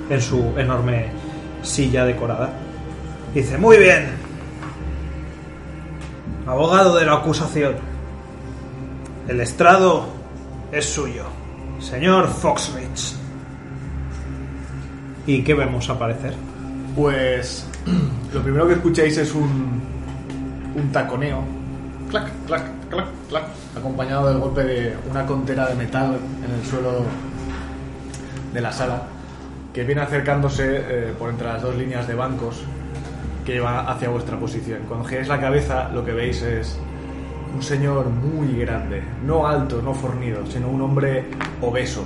en 0.10 0.20
su 0.20 0.58
enorme 0.58 1.06
silla 1.62 2.04
decorada. 2.04 2.50
Dice, 3.32 3.56
muy 3.60 3.78
bien. 3.78 4.19
Abogado 6.50 6.96
de 6.96 7.06
la 7.06 7.14
acusación. 7.14 7.76
El 9.28 9.40
estrado 9.40 10.08
es 10.72 10.84
suyo. 10.84 11.26
Señor 11.80 12.28
Foxrich. 12.28 13.14
¿Y 15.28 15.44
qué 15.44 15.54
vemos 15.54 15.88
aparecer? 15.92 16.34
Pues 16.96 17.68
lo 18.34 18.42
primero 18.42 18.68
que 18.68 18.74
escucháis 18.74 19.16
es 19.20 19.36
un, 19.36 19.80
un 20.76 20.92
taconeo. 20.92 21.44
Clac, 22.10 22.32
clac, 22.48 22.64
clac, 22.90 23.06
clac. 23.30 23.44
Acompañado 23.78 24.30
del 24.30 24.40
golpe 24.40 24.64
de 24.64 24.98
una 25.08 25.28
contera 25.28 25.68
de 25.68 25.76
metal 25.76 26.18
en 26.44 26.52
el 26.52 26.66
suelo 26.66 27.06
de 28.52 28.60
la 28.60 28.72
sala. 28.72 29.04
Que 29.72 29.84
viene 29.84 30.02
acercándose 30.02 30.78
eh, 30.78 31.14
por 31.20 31.30
entre 31.30 31.46
las 31.46 31.62
dos 31.62 31.76
líneas 31.76 32.08
de 32.08 32.16
bancos 32.16 32.64
que 33.50 33.56
llevan 33.56 33.88
hacia 33.88 34.10
vuestra 34.10 34.38
posición. 34.38 34.82
Cuando 34.88 35.06
giráis 35.06 35.28
la 35.28 35.40
cabeza, 35.40 35.90
lo 35.90 36.06
que 36.06 36.12
veis 36.12 36.40
es 36.44 36.80
un 37.56 37.64
señor 37.64 38.08
muy 38.08 38.60
grande. 38.60 39.02
No 39.26 39.48
alto, 39.48 39.82
no 39.82 39.92
fornido, 39.92 40.46
sino 40.46 40.70
un 40.70 40.80
hombre 40.84 41.26
obeso. 41.60 42.04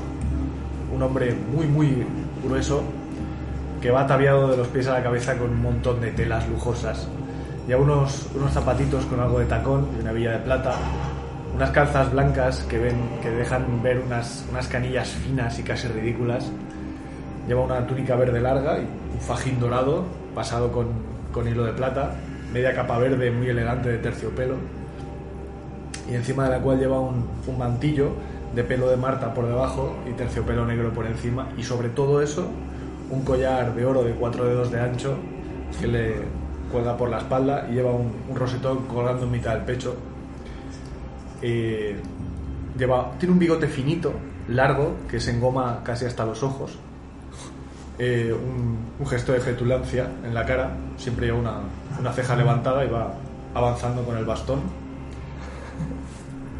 Un 0.95 1.03
hombre 1.03 1.35
muy, 1.53 1.67
muy 1.67 2.07
grueso 2.41 2.81
que 3.81 3.91
va 3.91 4.03
ataviado 4.03 4.51
de 4.51 4.55
los 4.55 4.69
pies 4.69 4.87
a 4.87 4.93
la 4.93 5.03
cabeza 5.03 5.37
con 5.37 5.49
un 5.49 5.61
montón 5.61 5.99
de 5.99 6.11
telas 6.11 6.47
lujosas. 6.47 7.09
Lleva 7.67 7.81
unos, 7.81 8.29
unos 8.33 8.53
zapatitos 8.53 9.05
con 9.07 9.19
algo 9.19 9.39
de 9.39 9.45
tacón 9.45 9.89
y 9.97 10.01
una 10.01 10.13
villa 10.13 10.31
de 10.31 10.39
plata, 10.39 10.75
unas 11.53 11.71
calzas 11.71 12.09
blancas 12.13 12.65
que, 12.69 12.77
ven, 12.77 12.95
que 13.21 13.29
dejan 13.29 13.83
ver 13.83 13.99
unas, 13.99 14.45
unas 14.49 14.69
canillas 14.69 15.09
finas 15.09 15.59
y 15.59 15.63
casi 15.63 15.89
ridículas. 15.89 16.49
Lleva 17.49 17.63
una 17.63 17.85
túnica 17.85 18.15
verde 18.15 18.39
larga 18.39 18.77
y 18.79 18.87
un 19.13 19.19
fajín 19.19 19.59
dorado 19.59 20.05
pasado 20.33 20.71
con, 20.71 21.12
con 21.33 21.47
hilo 21.47 21.65
de 21.65 21.73
plata, 21.73 22.15
media 22.53 22.73
capa 22.73 22.97
verde 22.97 23.29
muy 23.31 23.49
elegante 23.49 23.89
de 23.89 23.97
terciopelo 23.97 24.55
y 26.09 26.15
encima 26.15 26.45
de 26.45 26.51
la 26.51 26.59
cual 26.59 26.79
lleva 26.79 27.01
un, 27.01 27.27
un 27.45 27.57
mantillo 27.57 28.11
de 28.55 28.63
pelo 28.63 28.89
de 28.89 28.95
Marta 28.95 29.33
por 29.33 29.47
debajo 29.47 29.95
y 30.09 30.13
terciopelo 30.13 30.65
negro 30.65 30.93
por 30.93 31.05
encima 31.05 31.49
y 31.57 31.63
sobre 31.63 31.89
todo 31.89 32.21
eso 32.21 32.47
un 33.09 33.23
collar 33.25 33.75
de 33.75 33.85
oro 33.85 34.03
de 34.03 34.13
cuatro 34.13 34.45
dedos 34.45 34.71
de 34.71 34.79
ancho 34.79 35.17
que 35.81 35.87
le, 35.87 36.13
cuelga 36.73 36.97
por 36.97 37.09
la 37.09 37.19
espalda 37.19 37.67
y 37.69 37.75
lleva 37.75 37.91
un, 37.91 38.11
un 38.27 38.35
rosetón 38.35 38.87
colgando 38.87 39.25
en 39.25 39.31
mitad 39.31 39.53
del 39.53 39.63
pecho. 39.63 39.95
Eh, 41.41 41.95
lleva, 42.75 43.11
tiene 43.19 43.33
un 43.33 43.39
bigote 43.39 43.67
finito, 43.67 44.11
largo, 44.49 44.95
que 45.07 45.19
se 45.19 45.31
engoma 45.31 45.81
casi 45.83 46.05
hasta 46.05 46.25
los 46.25 46.41
ojos. 46.41 46.79
Eh, 48.05 48.33
un, 48.33 49.07
gesto 49.07 49.31
de 49.31 49.39
petulancia 49.39 50.09
en 50.25 50.33
la 50.33 50.45
cara, 50.45 50.71
siempre 50.97 51.27
lleva 51.27 51.39
una, 51.39 52.11
ceja 52.11 52.35
levantada 52.35 52.83
y 52.83 52.89
va 52.89 53.13
avanzando 53.53 54.03
con 54.03 54.17
el 54.17 54.25
bastón. 54.25 54.59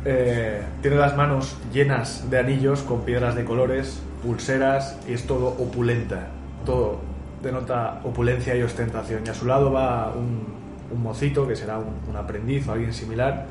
Eh, 0.06 0.62
tiene 0.82 0.96
las 0.96 1.18
manos 1.18 1.58
llenas 1.74 2.30
de 2.30 2.40
anillos 2.40 2.82
con 2.84 3.02
piedras 3.02 3.36
de 3.36 3.44
colores, 3.44 4.02
pulseras 4.24 4.98
y 5.06 5.14
es 5.14 5.28
todo 5.28 5.48
opulenta. 5.48 6.28
Todo 6.66 7.02
denota 7.42 8.00
opulencia 8.06 8.56
y 8.56 8.62
ostentación. 8.62 9.24
Y 9.26 9.30
a 9.30 9.34
su 9.34 9.46
lado 9.46 9.70
va 9.70 10.14
un, 10.16 10.64
mocito 11.02 11.46
que 11.46 11.58
será 11.58 11.78
un, 11.78 12.10
un 12.10 12.16
aprendiz 12.16 12.68
o 12.68 12.72
alguien 12.72 12.94
similar 12.94 13.48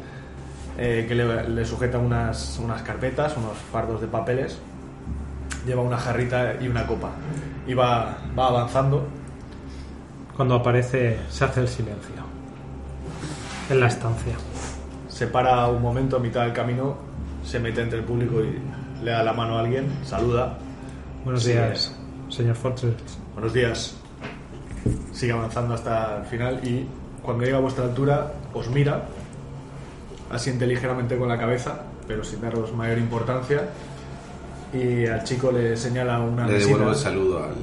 eh, 0.78 1.05
que 1.07 1.14
le, 1.14 1.49
le 1.49 1.64
sujeta 1.66 1.99
unas, 1.99 2.59
unas 2.59 2.82
carpetas, 2.82 3.36
unos 3.36 3.59
fardos 3.59 4.01
de 4.01 4.07
papeles. 4.07 4.59
Lleva 5.67 5.83
una 5.83 5.97
jarrita 5.97 6.55
y 6.61 6.69
una 6.69 6.87
copa. 6.87 7.11
Y 7.67 7.75
va, 7.75 8.19
va 8.37 8.49
avanzando. 8.49 9.07
Cuando 10.37 10.57
aparece, 10.57 11.19
se 11.29 11.45
hace 11.45 11.61
el 11.61 11.69
silencio. 11.69 12.15
En 13.71 13.81
la 13.81 13.87
estancia. 13.87 14.35
Se 15.09 15.27
para 15.27 15.69
un 15.69 15.83
momento 15.83 16.17
a 16.17 16.19
mitad 16.19 16.43
del 16.43 16.53
camino, 16.53 16.97
se 17.45 17.61
mete 17.61 17.83
entre 17.83 17.99
el 17.99 18.05
público 18.05 18.41
y 18.41 18.59
le 19.05 19.11
da 19.11 19.23
la 19.23 19.33
mano 19.33 19.57
a 19.57 19.61
alguien, 19.61 19.87
saluda. 20.05 20.59
Buenos 21.25 21.45
días, 21.45 21.95
señor 22.29 22.57
Fortress. 22.57 22.95
Buenos 23.35 23.53
días. 23.53 23.97
Sigue 25.13 25.33
avanzando 25.33 25.75
hasta 25.75 26.19
el 26.19 26.25
final 26.25 26.61
y 26.67 26.87
cuando 27.23 27.45
llega 27.45 27.59
a 27.59 27.61
vuestra 27.61 27.85
altura 27.85 28.33
os 28.55 28.69
mira, 28.69 29.05
asiente 30.31 30.67
ligeramente 30.67 31.17
con 31.17 31.29
la 31.29 31.39
cabeza, 31.39 31.83
pero 32.09 32.25
sin 32.25 32.41
daros 32.41 32.73
mayor 32.75 32.99
importancia. 32.99 33.69
Y 34.73 35.07
al 35.07 35.23
chico 35.25 35.53
le 35.53 35.77
señala 35.77 36.20
una 36.20 36.47
Le 36.47 36.55
mesita. 36.55 36.68
devuelvo 36.70 36.91
el 36.91 36.97
saludo 36.97 37.39
al, 37.45 37.55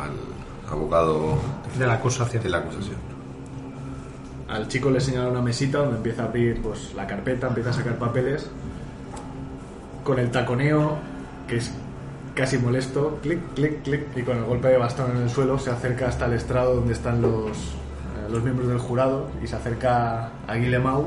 al 0.00 0.10
abogado 0.70 1.38
De 1.78 1.86
la 1.86 1.94
acusación. 1.94 2.42
de 2.42 2.48
la 2.48 2.58
acusación. 2.58 2.96
Al 4.48 4.68
chico 4.68 4.90
le 4.90 5.00
señala 5.00 5.28
una 5.30 5.40
mesita 5.42 5.78
donde 5.78 5.96
empieza 5.96 6.22
a 6.22 6.26
abrir 6.26 6.62
pues, 6.62 6.94
la 6.94 7.06
carpeta, 7.06 7.48
empieza 7.48 7.70
a 7.70 7.72
sacar 7.72 7.98
papeles. 7.98 8.48
Con 10.04 10.18
el 10.18 10.30
taconeo, 10.30 10.98
que 11.48 11.56
es 11.56 11.72
casi 12.34 12.58
molesto, 12.58 13.18
clic, 13.22 13.40
clic, 13.54 13.82
clic, 13.82 14.02
y 14.16 14.22
con 14.22 14.36
el 14.36 14.44
golpe 14.44 14.68
de 14.68 14.76
bastón 14.76 15.12
en 15.16 15.22
el 15.22 15.30
suelo 15.30 15.58
se 15.58 15.70
acerca 15.70 16.08
hasta 16.08 16.26
el 16.26 16.34
estrado 16.34 16.76
donde 16.76 16.92
están 16.92 17.22
los, 17.22 17.48
eh, 17.56 18.30
los 18.30 18.42
miembros 18.42 18.68
del 18.68 18.78
jurado 18.78 19.28
y 19.42 19.46
se 19.46 19.56
acerca 19.56 20.30
a 20.46 20.54
Guillemau 20.54 21.06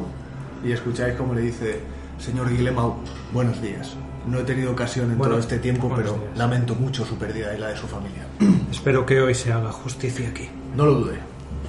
y 0.63 0.71
escucháis 0.71 1.15
como 1.15 1.33
le 1.33 1.41
dice, 1.41 1.79
señor 2.17 2.49
Guillemau, 2.49 2.95
buenos 3.33 3.61
días. 3.61 3.95
No 4.27 4.39
he 4.39 4.43
tenido 4.43 4.71
ocasión 4.71 5.09
en 5.11 5.17
Bueno, 5.17 5.31
todo 5.33 5.39
este 5.41 5.59
tiempo, 5.59 5.91
pero 5.95 6.13
días. 6.13 6.37
lamento 6.37 6.75
mucho 6.75 7.05
su 7.05 7.15
pérdida 7.17 7.53
y 7.55 7.59
la 7.59 7.67
de 7.69 7.77
su 7.77 7.87
familia. 7.87 8.25
Espero 8.71 9.05
que 9.05 9.21
hoy 9.21 9.33
se 9.33 9.53
haga 9.53 9.71
justicia 9.71 10.27
aquí. 10.29 10.49
No 10.75 10.85
lo 10.85 10.93
dude. 10.95 11.19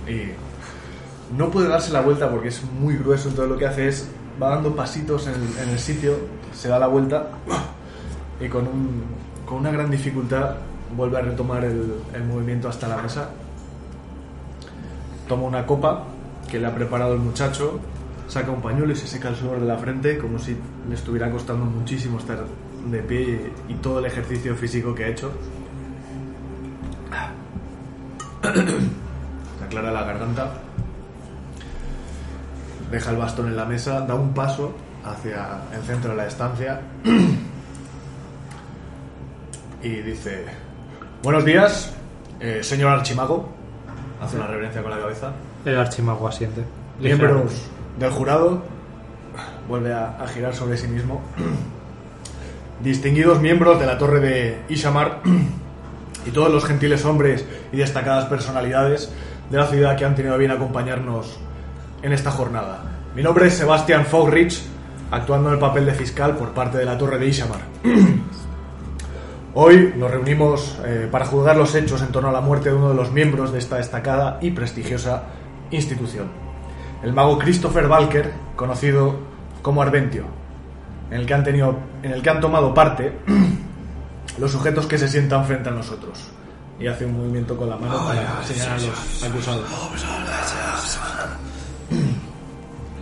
Y 0.08 0.32
no 1.36 1.50
puede 1.50 1.68
darse 1.68 1.92
la 1.92 2.00
vuelta 2.00 2.30
porque 2.30 2.48
es 2.48 2.62
muy 2.64 2.96
grueso, 2.96 3.28
entonces 3.28 3.50
lo 3.52 3.58
que 3.58 3.66
hace 3.66 3.88
es 3.88 4.08
va 4.42 4.50
dando 4.50 4.74
pasitos 4.74 5.26
en, 5.28 5.34
en 5.62 5.68
el 5.70 5.78
sitio, 5.78 6.16
se 6.54 6.68
da 6.68 6.78
la 6.78 6.86
vuelta 6.88 7.28
y 8.40 8.48
con, 8.48 8.66
un- 8.66 9.02
con 9.46 9.58
una 9.58 9.70
gran 9.70 9.90
dificultad 9.90 10.56
vuelve 10.96 11.18
a 11.18 11.20
retomar 11.20 11.64
el, 11.64 11.94
el 12.14 12.24
movimiento 12.24 12.68
hasta 12.68 12.88
la 12.88 12.96
mesa. 13.02 13.28
Toma 15.28 15.42
una 15.44 15.66
copa 15.66 16.04
que 16.50 16.58
le 16.58 16.66
ha 16.66 16.74
preparado 16.74 17.12
el 17.14 17.20
muchacho, 17.20 17.78
saca 18.28 18.50
un 18.50 18.60
pañuelo 18.60 18.92
y 18.92 18.96
se 18.96 19.06
seca 19.06 19.30
el 19.30 19.36
sudor 19.36 19.60
de 19.60 19.66
la 19.66 19.78
frente 19.78 20.18
como 20.18 20.38
si 20.38 20.56
le 20.88 20.94
estuviera 20.94 21.30
costando 21.30 21.64
muchísimo 21.64 22.18
estar 22.18 22.44
de 22.90 23.02
pie 23.02 23.52
y, 23.68 23.72
y 23.72 23.76
todo 23.76 23.98
el 23.98 24.06
ejercicio 24.06 24.54
físico 24.54 24.94
que 24.94 25.04
ha 25.04 25.08
hecho. 25.08 25.32
Se 29.58 29.64
aclara 29.64 29.90
la 29.90 30.04
garganta. 30.04 30.52
Deja 32.90 33.10
el 33.10 33.16
bastón 33.16 33.48
en 33.48 33.56
la 33.56 33.64
mesa, 33.64 34.00
da 34.02 34.14
un 34.14 34.32
paso 34.32 34.74
hacia 35.04 35.62
el 35.74 35.82
centro 35.82 36.10
de 36.12 36.16
la 36.16 36.26
estancia 36.26 36.80
y 39.82 39.88
dice: 39.88 40.46
Buenos 41.22 41.44
días, 41.44 41.92
eh, 42.40 42.60
señor 42.62 42.92
Archimago. 42.92 43.50
Hace 44.22 44.36
una 44.36 44.46
reverencia 44.46 44.82
con 44.82 44.90
la 44.90 44.98
cabeza. 44.98 45.32
El 45.64 45.78
archimago 45.78 46.26
asiente. 46.26 46.64
Miembros 46.98 47.68
del 47.98 48.10
jurado. 48.10 48.62
Vuelve 49.68 49.92
a, 49.92 50.24
girar 50.32 50.54
sobre 50.54 50.76
sí 50.76 50.88
mismo. 50.88 51.20
Distinguidos 52.82 53.40
miembros 53.40 53.78
de 53.80 53.86
la 53.86 53.98
torre 53.98 54.20
de 54.20 54.58
Ishamar 54.68 55.20
y 56.26 56.30
todos 56.30 56.52
los 56.52 56.64
gentiles 56.64 57.04
hombres 57.04 57.44
y 57.72 57.76
destacadas 57.76 58.26
personalidades 58.26 59.12
de 59.50 59.56
la 59.56 59.66
ciudad 59.66 59.96
que 59.96 60.04
han 60.04 60.14
tenido 60.14 60.38
bien 60.38 60.50
acompañarnos 60.50 61.38
en 62.02 62.12
esta 62.12 62.30
jornada. 62.30 62.82
Mi 63.14 63.22
nombre 63.22 63.46
es 63.48 63.54
Sebastian 63.54 64.06
Fogrich, 64.06 64.62
actuando 65.10 65.48
en 65.48 65.54
el 65.54 65.60
papel 65.60 65.86
de 65.86 65.92
fiscal 65.92 66.36
por 66.36 66.50
parte 66.50 66.78
de 66.78 66.84
la 66.84 66.96
torre 66.96 67.18
de 67.18 67.26
Ishamar. 67.26 67.60
Hoy 69.54 69.94
nos 69.96 70.10
reunimos 70.10 70.78
eh, 70.84 71.08
para 71.10 71.24
juzgar 71.24 71.56
los 71.56 71.74
hechos 71.74 72.02
en 72.02 72.12
torno 72.12 72.28
a 72.28 72.32
la 72.32 72.40
muerte 72.40 72.68
de 72.68 72.76
uno 72.76 72.90
de 72.90 72.94
los 72.94 73.10
miembros 73.10 73.52
de 73.52 73.58
esta 73.58 73.76
destacada 73.76 74.38
y 74.40 74.52
prestigiosa 74.52 75.24
institución, 75.70 76.28
el 77.02 77.12
mago 77.12 77.38
Christopher 77.38 77.86
Walker, 77.86 78.32
conocido 78.56 79.16
como 79.62 79.82
Arventio, 79.82 80.24
en 81.10 81.20
el 81.20 81.26
que 81.26 81.34
han, 81.34 81.44
tenido, 81.44 81.76
en 82.02 82.12
el 82.12 82.22
que 82.22 82.30
han 82.30 82.40
tomado 82.40 82.72
parte 82.74 83.12
los 84.38 84.50
sujetos 84.50 84.86
que 84.86 84.98
se 84.98 85.08
sientan 85.08 85.44
frente 85.44 85.68
a 85.68 85.72
nosotros. 85.72 86.30
Y 86.80 86.86
hace 86.86 87.04
un 87.06 87.16
movimiento 87.18 87.56
con 87.56 87.68
la 87.68 87.76
mano 87.76 88.06
para 88.06 88.42
señalar 88.44 88.78
a 88.78 88.82
los 88.82 89.24
acusados. 89.24 89.64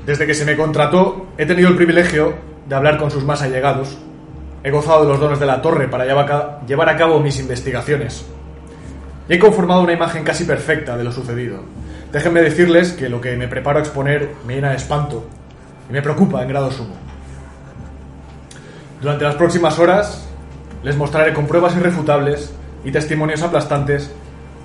Desde 0.07 0.27
que 0.27 0.35
se 0.35 0.45
me 0.45 0.57
contrató, 0.57 1.27
he 1.37 1.45
tenido 1.47 1.69
el 1.69 1.77
privilegio 1.77 2.35
de 2.69 2.75
hablar 2.75 2.97
con 2.97 3.11
sus 3.11 3.25
más 3.25 3.43
allegados. 3.43 3.99
He 4.63 4.71
gozado 4.71 5.03
de 5.03 5.09
los 5.09 5.21
dones 5.21 5.39
de 5.39 5.47
la 5.47 5.61
torre 5.61 5.89
para 5.89 6.05
llevar 6.07 6.25
a 6.25 6.29
ca- 6.29 6.61
llevar 6.67 6.89
a 6.89 6.97
cabo 6.97 7.21
mis 7.21 7.39
investigaciones. 7.39 8.25
Y 9.29 9.35
he 9.35 9.39
conformado 9.39 9.83
una 9.83 9.93
imagen 9.93 10.23
casi 10.25 10.45
perfecta 10.45 10.97
de 10.97 11.05
lo 11.05 11.13
sucedido. 11.13 11.59
Déjenme 12.13 12.41
decirles 12.41 12.93
que 12.93 13.09
lo 13.09 13.21
que 13.21 13.37
me 13.37 13.49
preparo 13.49 13.79
a 13.79 13.83
exponer 13.83 14.31
me 14.47 14.55
llena 14.55 14.71
de 14.71 14.77
espanto 14.77 15.27
y 15.89 15.93
me 15.93 16.03
preocupa 16.03 16.43
en 16.43 16.49
grado 16.49 16.71
sumo. 16.71 16.95
Durante 19.01 19.25
las 19.25 19.35
próximas 19.35 19.79
horas 19.79 20.27
les 20.83 20.97
mostraré 20.97 21.35
con 21.35 21.47
pruebas 21.47 21.77
irrefutables 21.77 22.53
y 22.85 22.93
testimonios 22.93 23.43
aplastantes 23.43 24.11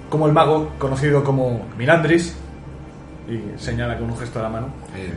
como 0.10 0.28
el 0.28 0.34
mago, 0.34 0.74
conocido 0.78 1.24
como 1.24 1.68
Milandris, 1.78 2.36
y 3.28 3.58
señala 3.58 3.98
con 3.98 4.12
un 4.12 4.18
gesto 4.18 4.40
de 4.40 4.44
la 4.44 4.50
mano, 4.50 4.68
Eh, 4.96 5.12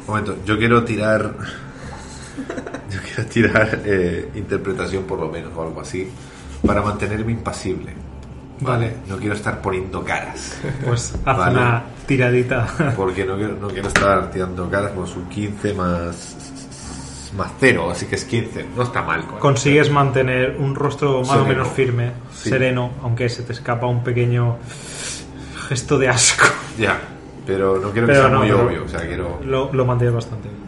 un 0.00 0.06
momento, 0.06 0.36
yo 0.44 0.58
quiero 0.58 0.84
tirar. 0.84 1.34
Yo 2.90 3.00
quiero 3.02 3.28
tirar 3.28 3.80
eh, 3.84 4.30
interpretación 4.34 5.04
por 5.04 5.18
lo 5.18 5.28
menos 5.28 5.52
o 5.56 5.62
algo 5.62 5.80
así 5.80 6.08
para 6.64 6.82
mantenerme 6.82 7.32
impasible. 7.32 7.92
Vale, 8.60 8.96
no 9.08 9.16
quiero 9.18 9.34
estar 9.34 9.60
poniendo 9.60 10.02
caras. 10.04 10.56
Pues 10.86 11.14
haz 11.24 11.36
Vale. 11.36 11.52
una 11.58 11.82
tiradita. 12.06 12.66
Porque 12.96 13.24
no 13.24 13.36
quiero, 13.36 13.54
no 13.54 13.68
quiero 13.68 13.88
estar 13.88 14.30
tirando 14.30 14.68
caras 14.70 14.92
con 14.92 15.06
su 15.06 15.28
15 15.28 15.74
más. 15.74 16.36
más 17.36 17.52
0, 17.60 17.90
así 17.90 18.06
que 18.06 18.14
es 18.14 18.24
15. 18.24 18.66
No 18.74 18.82
está 18.82 19.02
mal. 19.02 19.26
con- 19.26 19.38
Consigues 19.40 19.90
mantener 19.90 20.56
un 20.58 20.74
rostro 20.74 21.20
más 21.20 21.36
o 21.36 21.44
menos 21.44 21.68
firme, 21.68 22.12
Sí. 22.32 22.48
sereno, 22.48 22.92
aunque 23.02 23.28
se 23.28 23.42
te 23.42 23.52
escapa 23.52 23.86
un 23.86 24.02
pequeño 24.02 24.56
gesto 25.68 25.98
de 25.98 26.08
asco. 26.08 26.46
Ya, 26.78 26.98
pero 27.46 27.78
no 27.78 27.90
quiero 27.90 28.06
que 28.06 28.14
sea 28.14 28.28
no, 28.28 28.38
muy 28.40 28.50
obvio. 28.50 28.84
O 28.84 28.88
sea, 28.88 29.00
quiero. 29.06 29.40
Lo, 29.44 29.70
lo 29.72 29.84
mantienes 29.84 30.14
bastante 30.14 30.48
bien. 30.48 30.60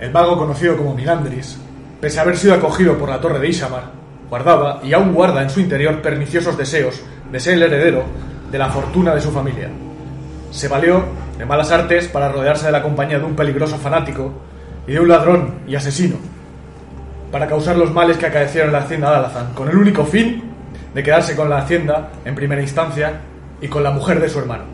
El 0.00 0.10
mago 0.12 0.36
conocido 0.36 0.76
como 0.76 0.94
Milandris, 0.94 1.58
pese 2.00 2.18
a 2.18 2.22
haber 2.22 2.36
sido 2.36 2.54
acogido 2.54 2.98
por 2.98 3.08
la 3.08 3.20
torre 3.20 3.38
de 3.38 3.48
Ishamar, 3.48 3.92
guardaba 4.32 4.80
y 4.82 4.94
aún 4.94 5.12
guarda 5.12 5.42
en 5.42 5.50
su 5.50 5.60
interior 5.60 6.00
perniciosos 6.00 6.56
deseos 6.56 7.02
de 7.30 7.38
ser 7.38 7.52
el 7.52 7.64
heredero 7.64 8.02
de 8.50 8.56
la 8.56 8.70
fortuna 8.70 9.14
de 9.14 9.20
su 9.20 9.30
familia. 9.30 9.68
Se 10.50 10.68
valió 10.68 11.04
de 11.36 11.44
malas 11.44 11.70
artes 11.70 12.08
para 12.08 12.32
rodearse 12.32 12.64
de 12.64 12.72
la 12.72 12.82
compañía 12.82 13.18
de 13.18 13.26
un 13.26 13.36
peligroso 13.36 13.76
fanático 13.76 14.32
y 14.86 14.92
de 14.92 15.00
un 15.00 15.08
ladrón 15.08 15.56
y 15.68 15.74
asesino, 15.74 16.16
para 17.30 17.46
causar 17.46 17.76
los 17.76 17.92
males 17.92 18.16
que 18.16 18.24
acaecieron 18.24 18.70
en 18.70 18.72
la 18.72 18.78
hacienda 18.78 19.10
de 19.10 19.16
Alazán, 19.16 19.52
con 19.52 19.68
el 19.68 19.76
único 19.76 20.06
fin 20.06 20.42
de 20.94 21.02
quedarse 21.02 21.36
con 21.36 21.50
la 21.50 21.58
hacienda 21.58 22.12
en 22.24 22.34
primera 22.34 22.62
instancia 22.62 23.20
y 23.60 23.68
con 23.68 23.82
la 23.82 23.90
mujer 23.90 24.18
de 24.18 24.30
su 24.30 24.38
hermano. 24.38 24.64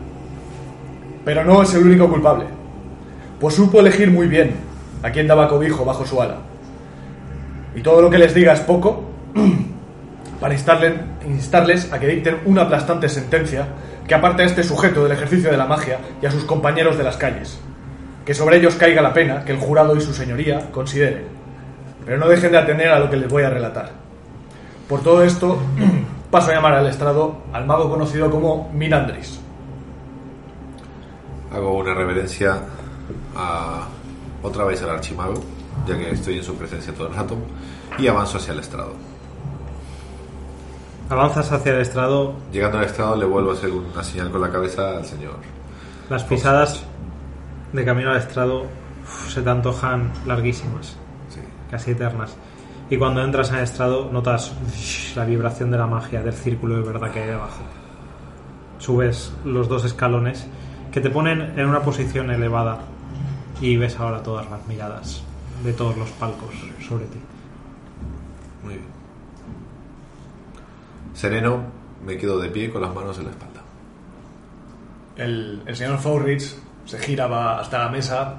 Pero 1.25 1.43
no 1.43 1.63
es 1.63 1.73
el 1.73 1.83
único 1.83 2.07
culpable, 2.07 2.45
pues 3.41 3.55
supo 3.55 3.81
elegir 3.81 4.09
muy 4.09 4.27
bien 4.27 4.55
a 5.03 5.11
quien 5.11 5.27
daba 5.27 5.49
cobijo 5.49 5.83
bajo 5.83 6.05
su 6.05 6.21
ala. 6.21 6.37
Y 7.75 7.81
todo 7.81 8.01
lo 8.01 8.09
que 8.09 8.19
les 8.19 8.33
diga 8.33 8.53
es 8.53 8.61
poco 8.61 9.08
para 10.39 10.53
instarle- 10.55 11.01
instarles 11.27 11.91
a 11.91 11.99
que 11.99 12.07
dicten 12.07 12.39
una 12.45 12.63
aplastante 12.63 13.09
sentencia 13.09 13.67
que 14.07 14.15
aparte 14.15 14.43
a 14.43 14.45
este 14.45 14.63
sujeto 14.63 15.03
del 15.03 15.11
ejercicio 15.11 15.51
de 15.51 15.57
la 15.57 15.65
magia 15.65 15.99
y 16.21 16.25
a 16.25 16.31
sus 16.31 16.43
compañeros 16.45 16.97
de 16.97 17.03
las 17.03 17.17
calles. 17.17 17.59
Que 18.25 18.33
sobre 18.33 18.57
ellos 18.57 18.75
caiga 18.75 19.01
la 19.01 19.13
pena 19.13 19.45
que 19.45 19.51
el 19.51 19.59
jurado 19.59 19.95
y 19.95 20.01
su 20.01 20.13
señoría 20.13 20.71
consideren. 20.71 21.25
Pero 22.05 22.17
no 22.17 22.27
dejen 22.27 22.51
de 22.51 22.57
atender 22.57 22.89
a 22.89 22.99
lo 22.99 23.09
que 23.09 23.17
les 23.17 23.29
voy 23.29 23.43
a 23.43 23.49
relatar. 23.49 23.91
Por 24.87 25.01
todo 25.01 25.23
esto, 25.23 25.59
paso 26.31 26.49
a 26.49 26.55
llamar 26.55 26.73
al 26.73 26.87
estrado 26.87 27.43
al 27.53 27.65
mago 27.65 27.89
conocido 27.89 28.31
como 28.31 28.71
Minandris. 28.73 29.39
Hago 31.53 31.77
una 31.77 31.93
reverencia 31.93 32.59
a 33.35 33.87
otra 34.43 34.63
vez 34.65 34.81
al 34.83 34.91
archimago, 34.91 35.35
ya 35.87 35.97
que 35.97 36.11
estoy 36.11 36.37
en 36.37 36.43
su 36.43 36.55
presencia 36.55 36.93
todo 36.93 37.07
el 37.07 37.15
rato, 37.15 37.35
y 37.97 38.07
avanzo 38.07 38.37
hacia 38.37 38.53
el 38.53 38.59
estrado. 38.59 38.93
Avanzas 41.09 41.51
hacia 41.51 41.73
el 41.73 41.81
estrado, 41.81 42.35
Llegando 42.51 42.77
al 42.77 42.83
estrado 42.85 43.15
le 43.15 43.25
vuelvo 43.25 43.51
a 43.51 43.53
hacer 43.53 43.71
una 43.71 44.03
señal 44.03 44.29
con 44.29 44.41
la 44.41 44.51
cabeza 44.51 44.97
al 44.97 45.05
señor. 45.05 45.37
las 46.09 46.23
pisadas 46.23 46.83
de 47.73 47.83
camino 47.85 48.11
al 48.11 48.17
estrado 48.17 48.63
uf, 49.03 49.33
se 49.33 49.41
te 49.41 49.49
antojan 49.49 50.11
larguísimas, 50.27 50.97
Sí. 51.29 51.39
casi 51.71 51.91
eternas. 51.91 52.35
Y 52.91 52.97
cuando 52.97 53.23
entras 53.23 53.49
en 53.49 53.57
el 53.57 53.63
estrado 53.63 54.09
notas 54.11 54.53
la 55.15 55.25
vibración 55.25 55.71
de 55.71 55.77
la 55.77 55.87
magia, 55.87 56.21
del 56.21 56.33
círculo 56.33 56.75
de 56.77 56.81
verdad 56.83 57.11
que 57.11 57.21
hay 57.21 57.27
debajo. 57.27 57.61
Subes 58.79 59.33
los 59.45 59.67
dos 59.67 59.85
escalones 59.85 60.47
que 60.91 61.01
te 61.01 61.09
ponen 61.09 61.53
en 61.59 61.65
una 61.67 61.81
posición 61.81 62.31
elevada 62.31 62.79
y 63.61 63.77
ves 63.77 63.99
ahora 63.99 64.23
todas 64.23 64.49
las 64.49 64.65
miradas 64.67 65.23
de 65.63 65.73
todos 65.73 65.97
los 65.97 66.09
palcos 66.11 66.53
sobre 66.87 67.05
ti. 67.05 67.19
Muy 68.63 68.75
bien. 68.75 68.85
Sereno, 71.19 71.61
me 72.05 72.15
quedo 72.15 72.39
de 72.39 72.47
pie 72.47 72.69
con 72.69 72.81
las 72.81 72.95
manos 72.95 73.17
en 73.17 73.25
la 73.25 73.31
espalda. 73.31 73.59
El, 75.17 75.61
señor 75.75 75.99
Faurich 75.99 76.55
se 76.85 76.97
gira 76.97 77.27
va 77.27 77.59
hasta 77.59 77.77
la 77.77 77.89
mesa, 77.89 78.35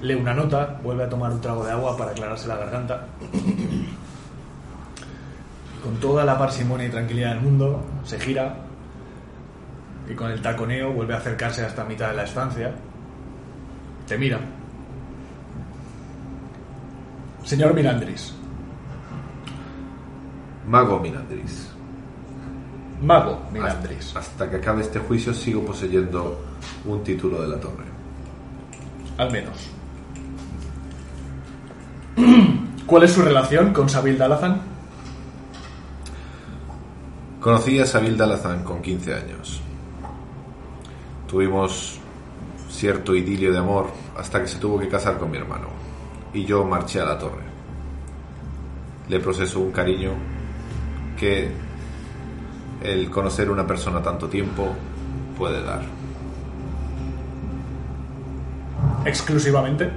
lee 0.00 0.14
una 0.14 0.32
nota, 0.32 0.80
vuelve 0.82 1.04
a 1.04 1.10
tomar 1.10 1.30
un 1.30 1.42
trago 1.42 1.62
de 1.66 1.72
agua 1.72 1.94
para 1.94 2.12
aclararse 2.12 2.48
la 2.48 2.56
garganta. 2.56 3.06
Con 5.84 5.96
toda 6.00 6.24
la 6.24 6.38
parsimonia 6.38 6.86
y 6.86 6.90
tranquilidad 6.90 7.34
del 7.34 7.42
mundo, 7.42 7.84
se 8.02 8.18
gira 8.18 8.56
y 10.08 10.14
con 10.14 10.30
el 10.30 10.40
taconeo 10.40 10.94
vuelve 10.94 11.12
a 11.12 11.18
acercarse 11.18 11.66
hasta 11.66 11.84
mitad 11.84 12.08
de 12.08 12.16
la 12.16 12.24
estancia. 12.24 12.74
Te 14.06 14.16
mira. 14.16 14.40
Señor 17.44 17.74
Mirandris, 17.74 18.37
Mago 20.68 21.00
Minandris. 21.00 21.70
mago 23.00 23.40
Mirandris. 23.50 24.14
Hasta 24.14 24.50
que 24.50 24.56
acabe 24.56 24.82
este 24.82 24.98
juicio 24.98 25.32
sigo 25.32 25.64
poseyendo 25.64 26.44
un 26.84 27.02
título 27.02 27.40
de 27.40 27.48
la 27.48 27.58
torre. 27.58 27.84
Al 29.16 29.32
menos. 29.32 29.70
¿Cuál 32.86 33.02
es 33.04 33.12
su 33.12 33.22
relación 33.22 33.72
con 33.72 33.88
Sabil 33.88 34.18
Dalazan? 34.18 34.60
Conocí 37.40 37.80
a 37.80 37.86
Sabil 37.86 38.18
Dalazán 38.18 38.62
con 38.62 38.82
15 38.82 39.14
años. 39.14 39.62
Tuvimos 41.26 41.98
cierto 42.68 43.14
idilio 43.14 43.52
de 43.52 43.58
amor 43.58 43.90
hasta 44.18 44.42
que 44.42 44.48
se 44.48 44.58
tuvo 44.58 44.78
que 44.78 44.88
casar 44.88 45.16
con 45.16 45.30
mi 45.30 45.38
hermano. 45.38 45.68
Y 46.34 46.44
yo 46.44 46.62
marché 46.64 47.00
a 47.00 47.06
la 47.06 47.18
torre. 47.18 47.48
Le 49.08 49.18
proceso 49.20 49.60
un 49.60 49.72
cariño 49.72 50.37
que 51.18 51.50
el 52.82 53.10
conocer 53.10 53.50
una 53.50 53.66
persona 53.66 54.02
tanto 54.02 54.28
tiempo 54.28 54.74
puede 55.36 55.62
dar. 55.62 55.82
Exclusivamente. 59.04 59.90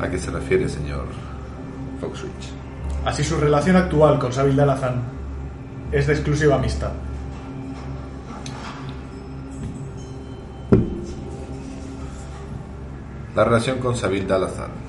¿A 0.00 0.08
qué 0.08 0.18
se 0.18 0.30
refiere, 0.30 0.68
señor 0.68 1.06
Foxwitch? 2.00 2.50
Así 3.04 3.22
su 3.22 3.36
relación 3.36 3.76
actual 3.76 4.18
con 4.18 4.32
Sabil 4.32 4.56
Dalazan 4.56 5.02
es 5.92 6.06
de 6.06 6.14
exclusiva 6.14 6.56
amistad. 6.56 6.92
La 13.36 13.44
relación 13.44 13.78
con 13.78 13.94
Sabil 13.96 14.26
Dalazán 14.26 14.79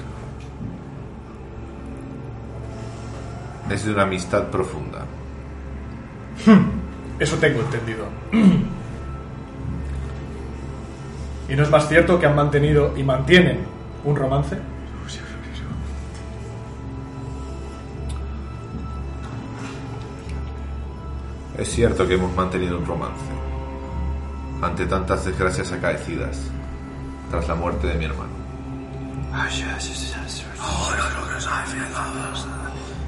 es 3.71 3.85
de 3.85 3.93
una 3.93 4.03
amistad 4.03 4.47
profunda. 4.47 5.05
Eso 7.19 7.37
tengo 7.37 7.61
entendido. 7.61 8.05
¿Y 11.49 11.55
no 11.55 11.63
es 11.63 11.69
más 11.69 11.87
cierto 11.87 12.19
que 12.19 12.25
han 12.25 12.35
mantenido 12.35 12.97
y 12.97 13.03
mantienen 13.03 13.59
un 14.03 14.15
romance? 14.15 14.57
Es 21.57 21.69
cierto 21.69 22.07
que 22.07 22.15
hemos 22.15 22.33
mantenido 22.33 22.77
un 22.79 22.85
romance 22.85 23.21
ante 24.63 24.85
tantas 24.87 25.25
desgracias 25.25 25.71
acaecidas 25.71 26.39
tras 27.29 27.47
la 27.47 27.55
muerte 27.55 27.87
de 27.87 27.95
mi 27.95 28.05
hermano. 28.05 28.31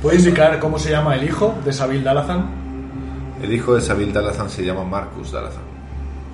¿Puede 0.04 0.18
indicar 0.18 0.60
cómo 0.60 0.78
se 0.78 0.92
llama 0.92 1.16
el 1.16 1.24
hijo 1.24 1.56
de 1.64 1.72
Sabil 1.72 2.04
Dalazan? 2.04 2.50
El 3.42 3.54
hijo 3.54 3.74
de 3.74 3.80
Sabil 3.80 4.12
Dalazán 4.12 4.50
se 4.50 4.66
llama 4.66 4.84
Marcus 4.84 5.32
Dalazán. 5.32 5.64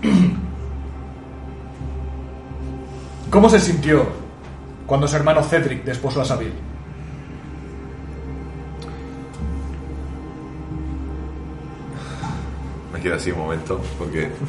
¿Cómo 3.30 3.48
se 3.48 3.60
sintió 3.60 4.08
cuando 4.88 5.08
su 5.08 5.16
hermano 5.18 5.44
Cedric 5.44 5.84
desposó 5.84 6.22
a 6.22 6.26
Sabil? 6.26 6.52
Me 12.91 13.00
quedo 13.02 13.18
así 13.18 13.30
un 13.30 13.38
momento 13.38 13.80
porque... 14.00 14.32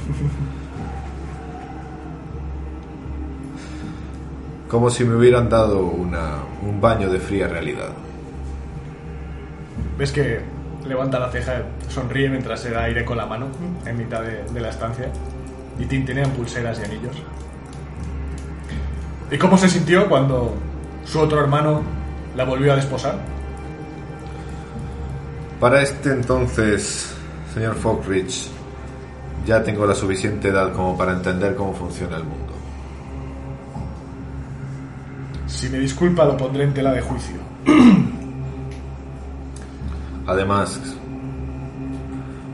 Como 4.70 4.88
si 4.88 5.04
me 5.04 5.14
hubieran 5.14 5.50
dado 5.50 5.84
una, 5.84 6.36
un 6.62 6.80
baño 6.80 7.10
de 7.10 7.20
fría 7.20 7.48
realidad. 7.48 7.90
¿Ves 9.98 10.12
que 10.12 10.40
levanta 10.86 11.18
la 11.18 11.30
ceja, 11.30 11.62
sonríe 11.88 12.28
mientras 12.28 12.60
se 12.60 12.70
da 12.70 12.84
aire 12.84 13.04
con 13.04 13.16
la 13.16 13.26
mano 13.26 13.46
en 13.86 13.96
mitad 13.96 14.22
de, 14.22 14.44
de 14.44 14.60
la 14.60 14.70
estancia? 14.70 15.06
Y 15.78 15.86
tintinean 15.86 16.30
pulseras 16.30 16.80
y 16.80 16.84
anillos. 16.84 17.16
¿Y 19.30 19.38
cómo 19.38 19.56
se 19.56 19.68
sintió 19.68 20.08
cuando 20.08 20.54
su 21.04 21.20
otro 21.20 21.40
hermano 21.40 21.82
la 22.36 22.44
volvió 22.44 22.72
a 22.72 22.76
desposar? 22.76 23.18
Para 25.60 25.82
este 25.82 26.10
entonces, 26.10 27.14
señor 27.54 27.74
Falkridge, 27.76 28.48
ya 29.46 29.62
tengo 29.62 29.86
la 29.86 29.94
suficiente 29.94 30.48
edad 30.48 30.72
como 30.72 30.96
para 30.96 31.12
entender 31.12 31.54
cómo 31.54 31.74
funciona 31.74 32.16
el 32.16 32.24
mundo. 32.24 32.54
Si 35.46 35.68
me 35.68 35.78
disculpa, 35.78 36.24
lo 36.24 36.36
pondré 36.36 36.64
en 36.64 36.72
tela 36.74 36.92
de 36.92 37.00
juicio. 37.02 37.36
Además, 40.30 40.80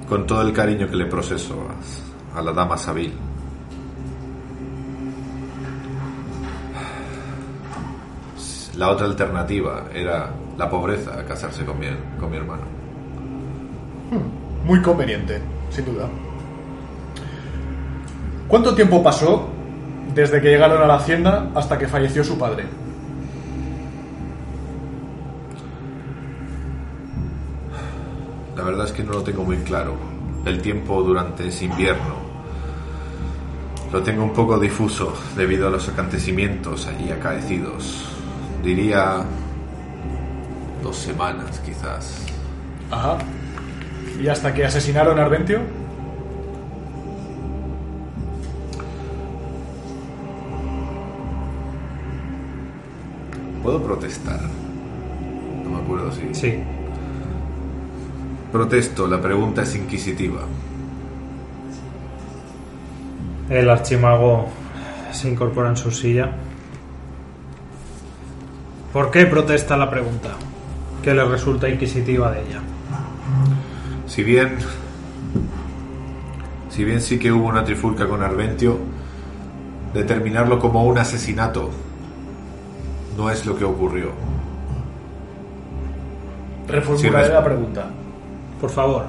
con 0.09 0.27
todo 0.27 0.41
el 0.41 0.55
cariño 0.55 0.89
que 0.89 0.97
le 0.97 1.05
proceso 1.05 1.69
a, 2.35 2.41
la 2.41 2.51
dama 2.51 2.79
Sabil, 2.79 3.13
la 8.79 8.89
otra 8.89 9.05
alternativa 9.05 9.89
era 9.93 10.31
la 10.57 10.71
pobreza, 10.71 11.23
casarse 11.27 11.67
con 11.67 11.79
mi, 11.79 11.89
con 12.19 12.31
mi 12.31 12.39
hermano. 12.39 12.63
Muy 14.65 14.81
conveniente, 14.81 15.43
sin 15.69 15.85
duda. 15.85 16.09
¿Cuánto 18.49 18.75
tiempo 18.75 19.03
pasó 19.03 19.51
desde 20.15 20.41
que 20.41 20.49
llegaron 20.49 20.81
a 20.81 20.87
la 20.87 20.95
hacienda 20.95 21.51
hasta 21.55 21.77
que 21.77 21.87
falleció 21.87 22.25
su 22.25 22.39
padre? 22.39 22.86
Verdad 28.67 28.87
es 28.87 28.93
que 28.93 29.03
no 29.03 29.13
lo 29.13 29.23
tengo 29.23 29.45
muy 29.45 29.59
claro. 29.59 29.95
El 30.45 30.61
tiempo 30.61 31.03
durante 31.03 31.49
ese 31.49 31.65
invierno 31.65 32.27
lo 33.93 34.03
tengo 34.03 34.25
un 34.25 34.33
poco 34.33 34.59
difuso 34.59 35.15
debido 35.37 35.69
a 35.69 35.71
los 35.71 35.89
acontecimientos 35.89 36.87
allí 36.87 37.11
acaecidos. 37.11 38.05
Diría 38.63 39.25
dos 40.83 40.97
semanas 40.97 41.61
quizás. 41.61 42.27
Ajá. 42.91 43.19
¿Y 44.21 44.29
hasta 44.29 44.53
que 44.53 44.65
asesinaron 44.65 45.19
a 45.19 45.23
Arventio? 45.25 45.61
¿Puedo 53.63 53.83
protestar? 53.83 54.41
No 55.65 55.71
me 55.71 55.83
acuerdo 55.83 56.13
si... 56.13 56.35
Sí. 56.35 56.76
Protesto, 58.57 59.07
la 59.07 59.21
pregunta 59.21 59.65
es 59.65 59.77
inquisitiva. 59.77 60.41
El 63.51 63.69
archimago 63.69 64.49
se 65.13 65.29
incorpora 65.29 65.69
en 65.69 65.77
su 65.77 65.91
silla. 65.91 66.31
¿Por 68.95 69.11
qué 69.11 69.27
protesta 69.27 69.77
la 69.77 69.91
pregunta? 69.91 70.31
¿Qué 71.03 71.13
le 71.13 71.27
resulta 71.27 71.69
inquisitiva 71.69 72.31
de 72.31 72.47
ella? 72.47 72.61
Si 74.07 74.25
bien... 74.25 74.57
Si 76.71 76.83
bien 76.83 77.03
sí 77.03 77.19
que 77.19 77.31
hubo 77.31 77.49
una 77.49 77.63
trifulca 77.63 78.09
con 78.09 78.23
Arventio, 78.23 78.79
determinarlo 79.93 80.59
como 80.59 80.83
un 80.87 80.97
asesinato 80.97 81.71
no 83.19 83.31
es 83.31 83.45
lo 83.45 83.55
que 83.55 83.65
ocurrió. 83.65 84.13
Reformularé 86.67 87.29
la 87.29 87.45
pregunta. 87.45 87.91
Por 88.61 88.71
favor. 88.71 89.07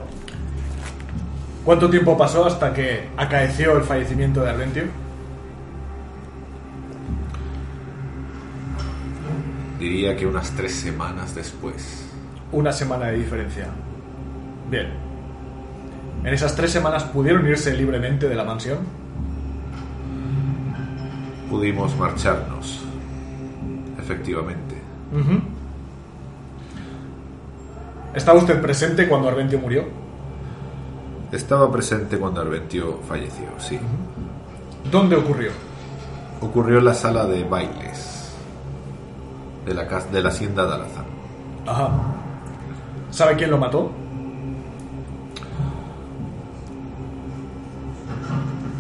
¿Cuánto 1.64 1.90
tiempo 1.90 2.18
pasó 2.18 2.46
hasta 2.46 2.74
que 2.74 3.10
acaeció 3.18 3.76
el 3.78 3.84
fallecimiento 3.84 4.42
de 4.42 4.50
Arventio? 4.50 4.84
Diría 9.80 10.16
que 10.16 10.26
unas 10.26 10.52
tres 10.52 10.74
semanas 10.74 11.36
después. 11.36 12.10
Una 12.52 12.72
semana 12.72 13.08
de 13.08 13.18
diferencia. 13.18 13.68
Bien. 14.72 14.88
¿En 16.24 16.34
esas 16.34 16.56
tres 16.56 16.72
semanas 16.72 17.04
pudieron 17.04 17.46
irse 17.48 17.76
libremente 17.76 18.28
de 18.28 18.36
la 18.36 18.44
mansión? 18.44 18.80
Pudimos 21.50 21.96
marcharnos. 21.98 22.86
Efectivamente. 24.00 24.76
¿Estaba 28.18 28.40
usted 28.40 28.60
presente 28.62 29.08
cuando 29.08 29.30
Arventio 29.30 29.60
murió? 29.60 29.84
Estaba 31.32 31.72
presente 31.72 32.18
cuando 32.18 32.42
Arventio 32.42 33.00
falleció, 33.08 33.46
sí. 33.60 33.80
¿Dónde 34.92 35.16
ocurrió? 35.16 35.52
Ocurrió 36.42 36.80
en 36.80 36.86
la 36.86 36.94
sala 36.96 37.26
de 37.26 37.44
bailes 37.44 38.32
de 39.66 39.74
la, 39.74 39.88
cas- 39.88 40.12
de 40.12 40.22
la 40.22 40.30
hacienda 40.30 40.66
de 40.66 40.74
Alazán. 40.76 41.06
Ajá. 41.68 41.90
¿Sabe 43.12 43.36
quién 43.36 43.52
lo 43.52 43.58
mató? 43.60 43.92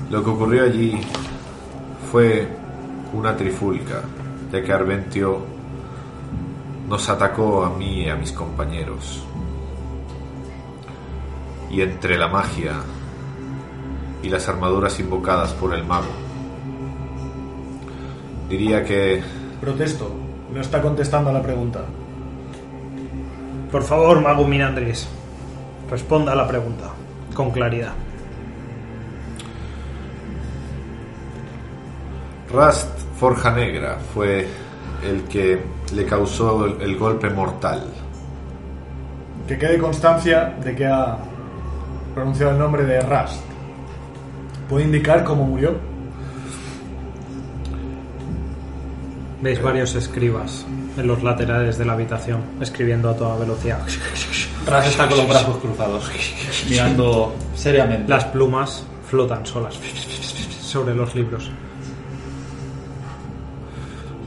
Lo 0.09 0.23
que 0.23 0.29
ocurrió 0.29 0.63
allí 0.63 0.99
fue 2.11 2.47
una 3.13 3.35
trifulca, 3.35 4.01
ya 4.51 4.63
que 4.63 4.71
Arventio 4.73 5.39
nos 6.87 7.09
atacó 7.09 7.63
a 7.63 7.69
mí 7.69 8.03
y 8.03 8.09
a 8.09 8.15
mis 8.15 8.31
compañeros. 8.31 9.23
Y 11.69 11.81
entre 11.81 12.17
la 12.17 12.27
magia 12.27 12.73
y 14.23 14.29
las 14.29 14.47
armaduras 14.47 14.99
invocadas 14.99 15.53
por 15.53 15.73
el 15.73 15.83
mago, 15.83 16.07
diría 18.49 18.83
que 18.83 19.21
Protesto. 19.61 20.11
No 20.53 20.61
está 20.61 20.81
contestando 20.81 21.29
a 21.29 21.33
la 21.33 21.41
pregunta. 21.41 21.81
Por 23.71 23.83
favor, 23.83 24.21
Mago 24.21 24.47
Minandris. 24.47 25.07
Responda 25.89 26.33
a 26.33 26.35
la 26.35 26.47
pregunta. 26.47 26.91
Con 27.33 27.51
claridad. 27.51 27.93
Rast 32.53 32.97
Forja 33.19 33.51
Negra 33.51 33.97
fue 34.13 34.47
el 35.03 35.23
que 35.23 35.61
le 35.93 36.05
causó 36.05 36.65
el, 36.65 36.81
el 36.81 36.97
golpe 36.97 37.29
mortal. 37.29 37.83
Que 39.47 39.57
quede 39.57 39.77
constancia 39.77 40.55
de 40.63 40.75
que 40.75 40.85
ha 40.85 41.17
pronunciado 42.13 42.51
el 42.51 42.59
nombre 42.59 42.83
de 42.83 42.99
Rast. 43.01 43.41
¿Puede 44.67 44.85
indicar 44.85 45.23
cómo 45.23 45.43
murió? 45.43 45.75
Veis 49.41 49.61
varios 49.61 49.95
escribas 49.95 50.65
en 50.97 51.07
los 51.07 51.23
laterales 51.23 51.77
de 51.77 51.85
la 51.85 51.93
habitación, 51.93 52.41
escribiendo 52.59 53.09
a 53.09 53.15
toda 53.15 53.37
velocidad. 53.37 53.79
Ras 54.65 54.87
está 54.87 55.07
con 55.07 55.17
los 55.17 55.29
brazos 55.29 55.57
cruzados, 55.57 56.11
mirando 56.69 57.35
seriamente. 57.55 58.09
Las 58.09 58.25
plumas 58.25 58.83
flotan 59.07 59.45
solas 59.45 59.79
sobre 60.59 60.95
los 60.95 61.15
libros. 61.15 61.51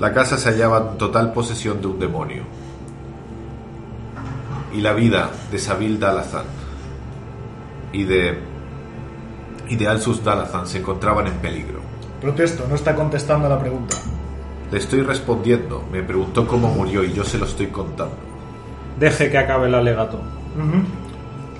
La 0.01 0.15
casa 0.15 0.39
se 0.39 0.49
hallaba 0.49 0.93
en 0.93 0.99
total 0.99 1.35
posesión 1.35 1.83
de 1.83 1.87
un 1.87 1.99
demonio. 1.99 2.43
Y 4.73 4.81
la 4.81 4.95
vida 4.95 5.31
de 5.53 5.59
Sabil 5.59 6.01
Dalazan 6.01 6.47
y 7.93 8.05
de, 8.05 8.39
y 9.69 9.77
de 9.77 9.89
Alsus 9.89 10.25
Dalazan 10.25 10.67
se 10.67 10.79
encontraban 10.79 11.27
en 11.27 11.35
peligro. 11.35 11.81
Protesto. 12.19 12.67
No 12.67 12.77
está 12.77 12.95
contestando 12.95 13.47
a 13.47 13.51
la 13.51 13.59
pregunta. 13.59 13.99
Le 14.73 14.79
estoy 14.79 15.03
respondiendo. 15.03 15.85
Me 15.93 16.03
preguntó 16.03 16.47
cómo 16.47 16.69
murió 16.69 17.05
y 17.05 17.13
yo 17.13 17.23
se 17.23 17.37
lo 17.37 17.45
estoy 17.45 17.67
contando. 17.67 18.17
Deje 18.99 19.31
que 19.31 19.37
acabe 19.37 19.69
el 19.69 19.75
alegato. 19.75 20.19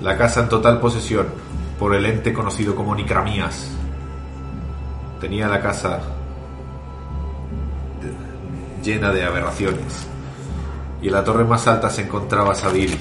La 0.01 0.17
casa 0.17 0.41
en 0.41 0.49
total 0.49 0.79
posesión 0.79 1.27
por 1.77 1.93
el 1.93 2.07
ente 2.07 2.33
conocido 2.33 2.73
como 2.73 2.95
Nicramías. 2.95 3.71
Tenía 5.19 5.47
la 5.47 5.61
casa 5.61 5.99
llena 8.83 9.11
de 9.11 9.23
aberraciones. 9.23 10.07
Y 11.01 11.07
en 11.07 11.13
la 11.13 11.23
torre 11.23 11.43
más 11.43 11.67
alta 11.67 11.89
se 11.89 12.03
encontraba 12.03 12.55
Sabil, 12.55 12.97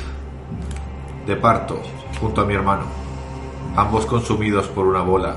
de 1.27 1.37
parto, 1.37 1.81
junto 2.21 2.41
a 2.41 2.45
mi 2.45 2.55
hermano, 2.55 2.85
ambos 3.77 4.07
consumidos 4.07 4.69
por 4.69 4.87
una 4.87 5.03
bola, 5.03 5.37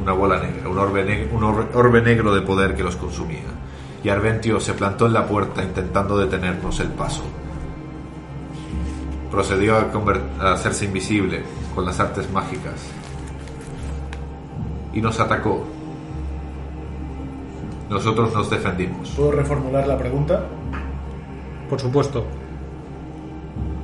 una 0.00 0.12
bola 0.12 0.38
negra, 0.40 0.68
un 0.68 0.78
orbe, 0.78 2.02
negro 2.02 2.34
de 2.34 2.42
poder 2.42 2.74
que 2.74 2.82
los 2.82 2.96
consumía. 2.96 3.48
Y 4.02 4.08
Arventio 4.08 4.60
se 4.60 4.72
plantó 4.74 5.06
en 5.06 5.12
la 5.12 5.26
puerta 5.26 5.62
intentando 5.62 6.16
detenernos 6.16 6.80
el 6.80 6.88
paso 6.88 7.22
procedió 9.30 9.76
a, 9.76 9.86
a 10.40 10.52
hacerse 10.54 10.86
invisible 10.86 11.42
con 11.74 11.84
las 11.84 12.00
artes 12.00 12.30
mágicas 12.30 12.74
y 14.92 15.00
nos 15.00 15.20
atacó. 15.20 15.64
Nosotros 17.90 18.32
nos 18.32 18.48
defendimos. 18.48 19.10
¿Puedo 19.10 19.32
reformular 19.32 19.84
la 19.84 19.98
pregunta? 19.98 20.44
Por 21.68 21.80
supuesto. 21.80 22.24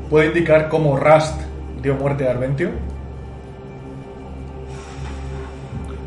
¿Puede 0.08 0.28
indicar 0.28 0.68
cómo 0.68 0.96
Rast 0.96 1.42
dio 1.82 1.96
muerte 1.96 2.28
a 2.28 2.30
Arventio? 2.30 2.70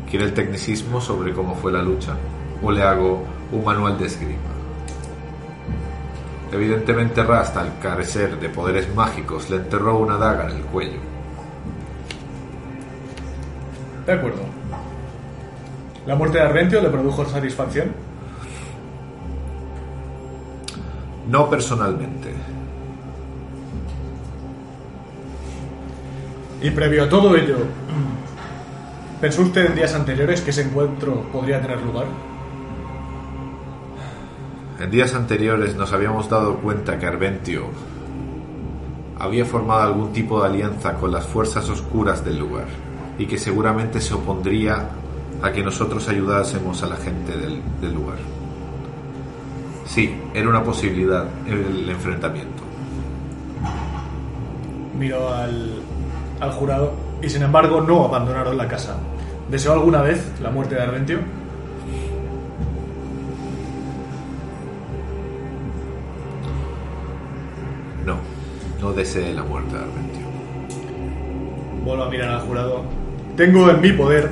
¿Quiere 0.08 0.24
el 0.24 0.32
tecnicismo 0.32 0.98
sobre 0.98 1.34
cómo 1.34 1.54
fue 1.54 1.72
la 1.72 1.82
lucha? 1.82 2.16
¿O 2.62 2.72
le 2.72 2.82
hago 2.82 3.22
un 3.52 3.64
manual 3.64 3.98
de 3.98 4.06
esgrima? 4.06 4.40
Evidentemente 6.50 7.22
Rast, 7.22 7.54
al 7.58 7.78
carecer 7.80 8.40
de 8.40 8.48
poderes 8.48 8.92
mágicos, 8.94 9.50
le 9.50 9.56
enterró 9.56 9.98
una 9.98 10.16
daga 10.16 10.48
en 10.48 10.56
el 10.56 10.62
cuello. 10.62 10.98
De 14.06 14.12
acuerdo. 14.14 14.59
¿La 16.10 16.16
muerte 16.16 16.38
de 16.38 16.44
Arventio 16.44 16.82
le 16.82 16.88
produjo 16.88 17.24
satisfacción? 17.24 17.92
No 21.28 21.48
personalmente. 21.48 22.34
Y 26.62 26.70
previo 26.70 27.04
a 27.04 27.08
todo 27.08 27.36
ello, 27.36 27.58
¿pensó 29.20 29.42
usted 29.42 29.66
en 29.66 29.76
días 29.76 29.94
anteriores 29.94 30.40
que 30.40 30.50
ese 30.50 30.62
encuentro 30.62 31.30
podría 31.30 31.62
tener 31.62 31.80
lugar? 31.80 32.06
En 34.80 34.90
días 34.90 35.14
anteriores 35.14 35.76
nos 35.76 35.92
habíamos 35.92 36.28
dado 36.28 36.56
cuenta 36.56 36.98
que 36.98 37.06
Arventio 37.06 37.66
había 39.16 39.44
formado 39.44 39.82
algún 39.82 40.12
tipo 40.12 40.40
de 40.40 40.48
alianza 40.48 40.94
con 40.94 41.12
las 41.12 41.24
fuerzas 41.24 41.68
oscuras 41.68 42.24
del 42.24 42.40
lugar 42.40 42.66
y 43.16 43.26
que 43.26 43.38
seguramente 43.38 44.00
se 44.00 44.14
opondría 44.14 44.88
a 45.42 45.52
que 45.52 45.62
nosotros 45.62 46.08
ayudásemos 46.08 46.82
a 46.82 46.86
la 46.86 46.96
gente 46.96 47.36
del, 47.36 47.60
del 47.80 47.94
lugar. 47.94 48.18
Sí, 49.86 50.14
era 50.34 50.48
una 50.48 50.62
posibilidad 50.62 51.26
el 51.46 51.88
enfrentamiento. 51.88 52.62
Miró 54.98 55.34
al, 55.34 55.80
al 56.40 56.52
jurado 56.52 56.92
y 57.22 57.28
sin 57.28 57.42
embargo 57.42 57.80
no 57.80 58.04
abandonaron 58.04 58.56
la 58.56 58.68
casa. 58.68 58.96
¿Deseó 59.50 59.72
alguna 59.72 60.02
vez 60.02 60.24
la 60.40 60.50
muerte 60.50 60.76
de 60.76 60.82
Arventio? 60.82 61.18
No, 68.06 68.16
no 68.80 68.92
deseé 68.92 69.34
la 69.34 69.42
muerte 69.42 69.74
de 69.74 69.82
Arventio. 69.82 70.26
Vuelvo 71.84 72.04
a 72.04 72.10
mirar 72.10 72.28
al 72.28 72.40
jurado. 72.42 72.84
Tengo 73.36 73.70
en 73.70 73.80
mi 73.80 73.92
poder 73.92 74.30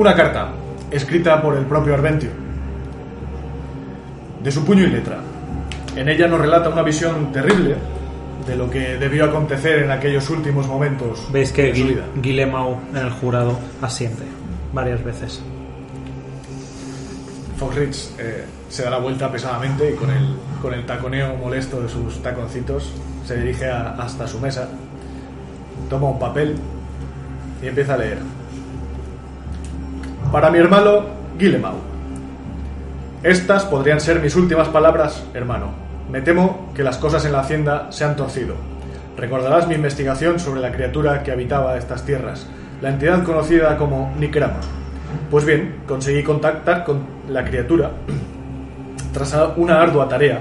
una 0.00 0.14
carta 0.14 0.48
escrita 0.90 1.40
por 1.42 1.56
el 1.56 1.64
propio 1.66 1.94
Arventio. 1.94 2.30
de 4.42 4.50
su 4.50 4.64
puño 4.64 4.84
y 4.84 4.86
letra. 4.86 5.18
En 5.94 6.08
ella 6.08 6.26
nos 6.26 6.40
relata 6.40 6.70
una 6.70 6.82
visión 6.82 7.30
terrible 7.30 7.76
de 8.46 8.56
lo 8.56 8.70
que 8.70 8.96
debió 8.96 9.26
acontecer 9.26 9.82
en 9.82 9.90
aquellos 9.90 10.30
últimos 10.30 10.66
momentos 10.66 11.28
Veis 11.30 11.52
que 11.52 11.64
de 11.64 11.74
su 11.74 11.82
Guil- 11.82 11.88
vida. 11.88 12.04
Guillemau 12.16 12.78
en 12.90 12.96
el 12.96 13.10
jurado 13.10 13.58
asiente 13.82 14.22
varias 14.72 15.04
veces. 15.04 15.42
Foxrich 17.58 18.12
eh, 18.18 18.44
se 18.70 18.82
da 18.84 18.90
la 18.90 18.98
vuelta 18.98 19.30
pesadamente 19.30 19.90
y 19.92 19.94
con 19.94 20.08
el, 20.10 20.36
con 20.62 20.72
el 20.72 20.86
taconeo 20.86 21.36
molesto 21.36 21.82
de 21.82 21.88
sus 21.90 22.22
taconcitos 22.22 22.90
se 23.26 23.36
dirige 23.36 23.68
a- 23.70 23.90
hasta 23.98 24.26
su 24.26 24.40
mesa, 24.40 24.68
toma 25.90 26.08
un 26.08 26.18
papel 26.18 26.56
y 27.62 27.66
empieza 27.66 27.92
a 27.94 27.98
leer. 27.98 28.18
Para 30.32 30.50
mi 30.50 30.58
hermano 30.58 31.06
Guillemau. 31.38 31.74
Estas 33.22 33.64
podrían 33.64 34.00
ser 34.00 34.20
mis 34.20 34.36
últimas 34.36 34.68
palabras, 34.68 35.24
hermano. 35.34 35.72
Me 36.10 36.20
temo 36.20 36.70
que 36.74 36.82
las 36.82 36.98
cosas 36.98 37.24
en 37.24 37.32
la 37.32 37.40
hacienda 37.40 37.88
se 37.90 38.04
han 38.04 38.16
torcido. 38.16 38.54
Recordarás 39.16 39.68
mi 39.68 39.74
investigación 39.74 40.38
sobre 40.38 40.60
la 40.60 40.72
criatura 40.72 41.22
que 41.22 41.32
habitaba 41.32 41.76
estas 41.76 42.04
tierras, 42.04 42.46
la 42.80 42.90
entidad 42.90 43.22
conocida 43.24 43.76
como 43.76 44.14
Nikrama. 44.18 44.60
Pues 45.30 45.44
bien, 45.44 45.82
conseguí 45.86 46.22
contactar 46.22 46.84
con 46.84 47.00
la 47.28 47.44
criatura 47.44 47.90
tras 49.12 49.36
una 49.56 49.82
ardua 49.82 50.08
tarea 50.08 50.40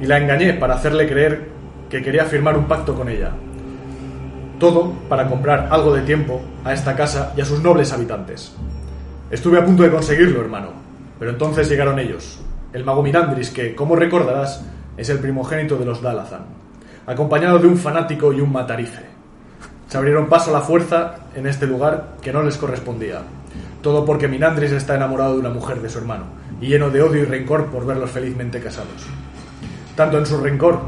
y 0.00 0.06
la 0.06 0.18
engañé 0.18 0.54
para 0.54 0.74
hacerle 0.74 1.08
creer 1.08 1.48
que 1.88 2.02
quería 2.02 2.24
firmar 2.24 2.58
un 2.58 2.66
pacto 2.66 2.94
con 2.94 3.08
ella. 3.08 3.30
Todo 4.58 4.92
para 5.08 5.28
comprar 5.28 5.68
algo 5.70 5.94
de 5.94 6.02
tiempo 6.02 6.40
a 6.64 6.72
esta 6.72 6.94
casa 6.96 7.32
y 7.36 7.40
a 7.40 7.44
sus 7.44 7.62
nobles 7.62 7.92
habitantes. 7.92 8.54
Estuve 9.30 9.58
a 9.58 9.64
punto 9.64 9.82
de 9.82 9.90
conseguirlo, 9.90 10.40
hermano, 10.40 10.68
pero 11.18 11.30
entonces 11.30 11.68
llegaron 11.68 11.98
ellos. 11.98 12.40
El 12.72 12.84
mago 12.84 13.02
Mirandris, 13.02 13.50
que, 13.50 13.74
como 13.74 13.94
recordarás, 13.94 14.64
es 14.96 15.10
el 15.10 15.18
primogénito 15.18 15.76
de 15.76 15.84
los 15.84 16.00
Dalazan, 16.00 16.46
acompañado 17.06 17.58
de 17.58 17.66
un 17.66 17.76
fanático 17.76 18.32
y 18.32 18.40
un 18.40 18.50
matarife. 18.50 19.02
Se 19.86 19.98
abrieron 19.98 20.30
paso 20.30 20.48
a 20.48 20.54
la 20.54 20.64
fuerza 20.64 21.16
en 21.34 21.46
este 21.46 21.66
lugar 21.66 22.16
que 22.22 22.32
no 22.32 22.42
les 22.42 22.56
correspondía. 22.56 23.20
Todo 23.82 24.06
porque 24.06 24.28
Minandris 24.28 24.72
está 24.72 24.96
enamorado 24.96 25.34
de 25.34 25.40
una 25.40 25.50
mujer 25.50 25.82
de 25.82 25.90
su 25.90 25.98
hermano 25.98 26.24
y 26.58 26.68
lleno 26.68 26.88
de 26.88 27.02
odio 27.02 27.22
y 27.22 27.26
rencor 27.26 27.66
por 27.66 27.84
verlos 27.84 28.10
felizmente 28.10 28.60
casados. 28.60 29.06
Tanto 29.94 30.16
en 30.16 30.24
su 30.24 30.38
rencor, 30.38 30.80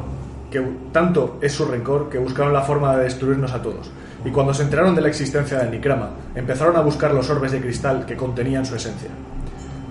que 0.50 0.62
tanto 0.92 1.38
es 1.42 1.52
su 1.52 1.66
rencor 1.66 2.08
que 2.08 2.18
buscaron 2.18 2.54
la 2.54 2.62
forma 2.62 2.96
de 2.96 3.04
destruirnos 3.04 3.52
a 3.52 3.60
todos. 3.60 3.90
Y 4.24 4.30
cuando 4.30 4.52
se 4.52 4.62
enteraron 4.62 4.94
de 4.94 5.00
la 5.00 5.08
existencia 5.08 5.58
del 5.58 5.70
Nikrama, 5.70 6.10
empezaron 6.34 6.76
a 6.76 6.80
buscar 6.80 7.14
los 7.14 7.30
orbes 7.30 7.52
de 7.52 7.60
cristal 7.60 8.04
que 8.04 8.16
contenían 8.16 8.66
su 8.66 8.76
esencia. 8.76 9.10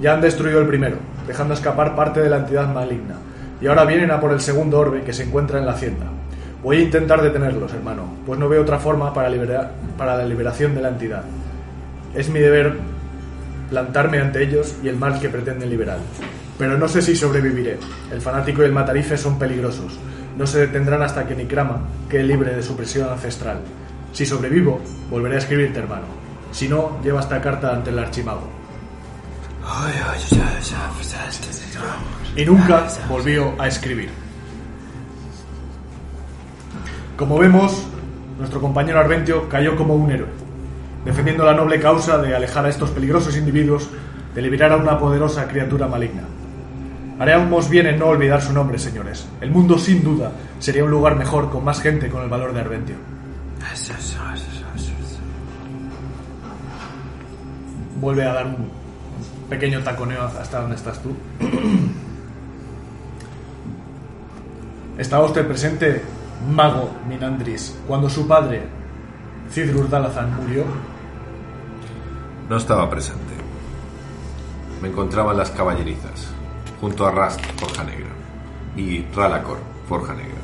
Ya 0.02 0.14
han 0.14 0.22
destruido 0.22 0.60
el 0.62 0.68
primero, 0.68 0.98
dejando 1.28 1.54
escapar 1.54 1.96
parte 1.96 2.22
de 2.22 2.30
la 2.30 2.38
entidad 2.38 2.72
maligna, 2.72 3.16
y 3.60 3.68
ahora 3.68 3.86
vienen 3.86 4.12
a 4.12 4.20
por 4.20 4.32
el 4.32 4.40
segundo 4.40 4.80
orbe 4.80 5.02
que 5.02 5.14
se 5.14 5.24
encuentra 5.24 5.60
en 5.60 5.66
la 5.66 5.74
hacienda. 5.74 6.06
Voy 6.64 6.78
a 6.78 6.82
intentar 6.82 7.22
detenerlos, 7.22 7.74
hermano, 7.74 8.04
pues 8.26 8.40
no 8.40 8.48
veo 8.48 8.62
otra 8.62 8.80
forma 8.80 9.14
para, 9.14 9.30
para 9.98 10.18
la 10.18 10.26
liberación 10.26 10.76
de 10.76 10.82
la 10.82 10.90
entidad. 10.90 11.24
Es 12.16 12.30
mi 12.30 12.40
deber 12.40 12.78
plantarme 13.70 14.20
ante 14.20 14.44
ellos 14.44 14.76
y 14.84 14.88
el 14.88 14.98
mal 14.98 15.20
que 15.20 15.30
pretenden 15.30 15.70
liberar. 15.70 15.98
Pero 16.58 16.78
no 16.78 16.88
sé 16.88 17.02
si 17.02 17.16
sobreviviré. 17.16 17.78
El 18.12 18.22
fanático 18.22 18.62
y 18.62 18.66
el 18.66 18.74
matarife 18.74 19.18
son 19.18 19.40
peligrosos. 19.40 19.98
No 20.38 20.46
se 20.46 20.60
detendrán 20.60 21.02
hasta 21.02 21.26
que 21.26 21.36
Nikrama 21.36 21.82
quede 22.10 22.24
libre 22.24 22.54
de 22.54 22.64
su 22.64 22.76
presión 22.76 23.10
ancestral. 23.10 23.60
Si 24.12 24.26
sobrevivo, 24.26 24.80
volveré 25.10 25.36
a 25.36 25.40
escribirte, 25.40 25.80
hermano. 25.80 26.06
Si 26.52 26.68
no, 26.68 27.02
lleva 27.04 27.20
esta 27.22 27.42
carta 27.42 27.74
ante 27.74 27.92
el 27.92 28.00
archimago. 28.00 28.48
Y 32.36 32.46
nunca 32.46 32.88
volvió 33.08 33.54
a 33.60 33.68
escribir. 33.68 34.10
Como 37.16 37.38
vemos, 37.38 37.86
nuestro 38.38 38.62
compañero 38.62 39.00
Arventio 39.00 39.48
cayó 39.50 39.76
como 39.76 39.96
un 39.96 40.10
héroe, 40.10 40.30
defendiendo 41.06 41.44
la 41.46 41.54
noble 41.54 41.80
causa 41.80 42.18
de 42.18 42.36
alejar 42.36 42.66
a 42.66 42.70
estos 42.70 42.92
peligrosos 42.92 43.36
individuos 43.36 43.90
de 44.34 44.42
liberar 44.42 44.72
a 44.72 44.78
una 44.78 44.98
poderosa 44.98 45.48
criatura 45.48 45.88
maligna. 45.88 46.24
Haríamos 47.20 47.70
bien 47.70 47.88
en 47.88 48.00
no 48.00 48.08
olvidar 48.08 48.42
su 48.42 48.54
nombre, 48.54 48.80
señores. 48.80 49.28
El 49.42 49.52
mundo, 49.52 49.78
sin 49.78 50.02
duda, 50.02 50.32
sería 50.60 50.86
un 50.86 50.92
lugar 50.92 51.18
mejor 51.18 51.50
con 51.50 51.66
más 51.66 51.82
gente 51.82 52.08
con 52.08 52.24
el 52.24 52.30
valor 52.30 52.54
de 52.54 52.62
Arventio. 52.62 52.96
Vuelve 58.00 58.26
a 58.26 58.34
dar 58.34 58.46
un 58.46 58.70
pequeño 59.50 59.82
taconeo 59.82 60.24
hasta 60.24 60.62
donde 60.62 60.76
estás 60.76 61.02
tú. 61.02 61.16
¿Estaba 64.98 65.26
usted 65.26 65.48
presente, 65.48 66.04
mago 66.54 66.92
Minandris, 67.08 67.78
cuando 67.88 68.10
su 68.10 68.28
padre, 68.28 68.64
Cidrur 69.50 69.90
Dalazan, 69.90 70.36
murió? 70.36 70.66
No 72.50 72.58
estaba 72.58 72.90
presente. 72.90 73.34
Me 74.82 74.90
encontraba 74.90 75.32
en 75.32 75.38
las 75.38 75.52
caballerizas, 75.52 76.28
junto 76.80 77.06
a 77.06 77.12
Rast, 77.12 77.42
Forja 77.58 77.84
Negra, 77.84 78.10
y 78.76 79.06
Ralacor, 79.14 79.60
Forja 79.88 80.14
Negra. 80.14 80.39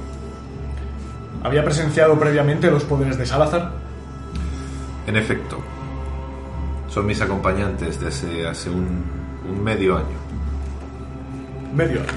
¿Había 1.45 1.63
presenciado 1.63 2.17
previamente 2.17 2.71
los 2.71 2.83
poderes 2.85 3.19
de 3.19 3.25
Salazar? 3.27 3.71
En 5.05 5.15
efecto, 5.15 5.59
son 6.87 7.05
mis 7.05 7.21
acompañantes 7.21 7.99
desde 7.99 8.47
hace 8.47 8.71
un, 8.71 9.03
un 9.47 9.63
medio 9.63 9.95
año. 9.95 10.17
Medio 11.75 12.01
año. 12.01 12.09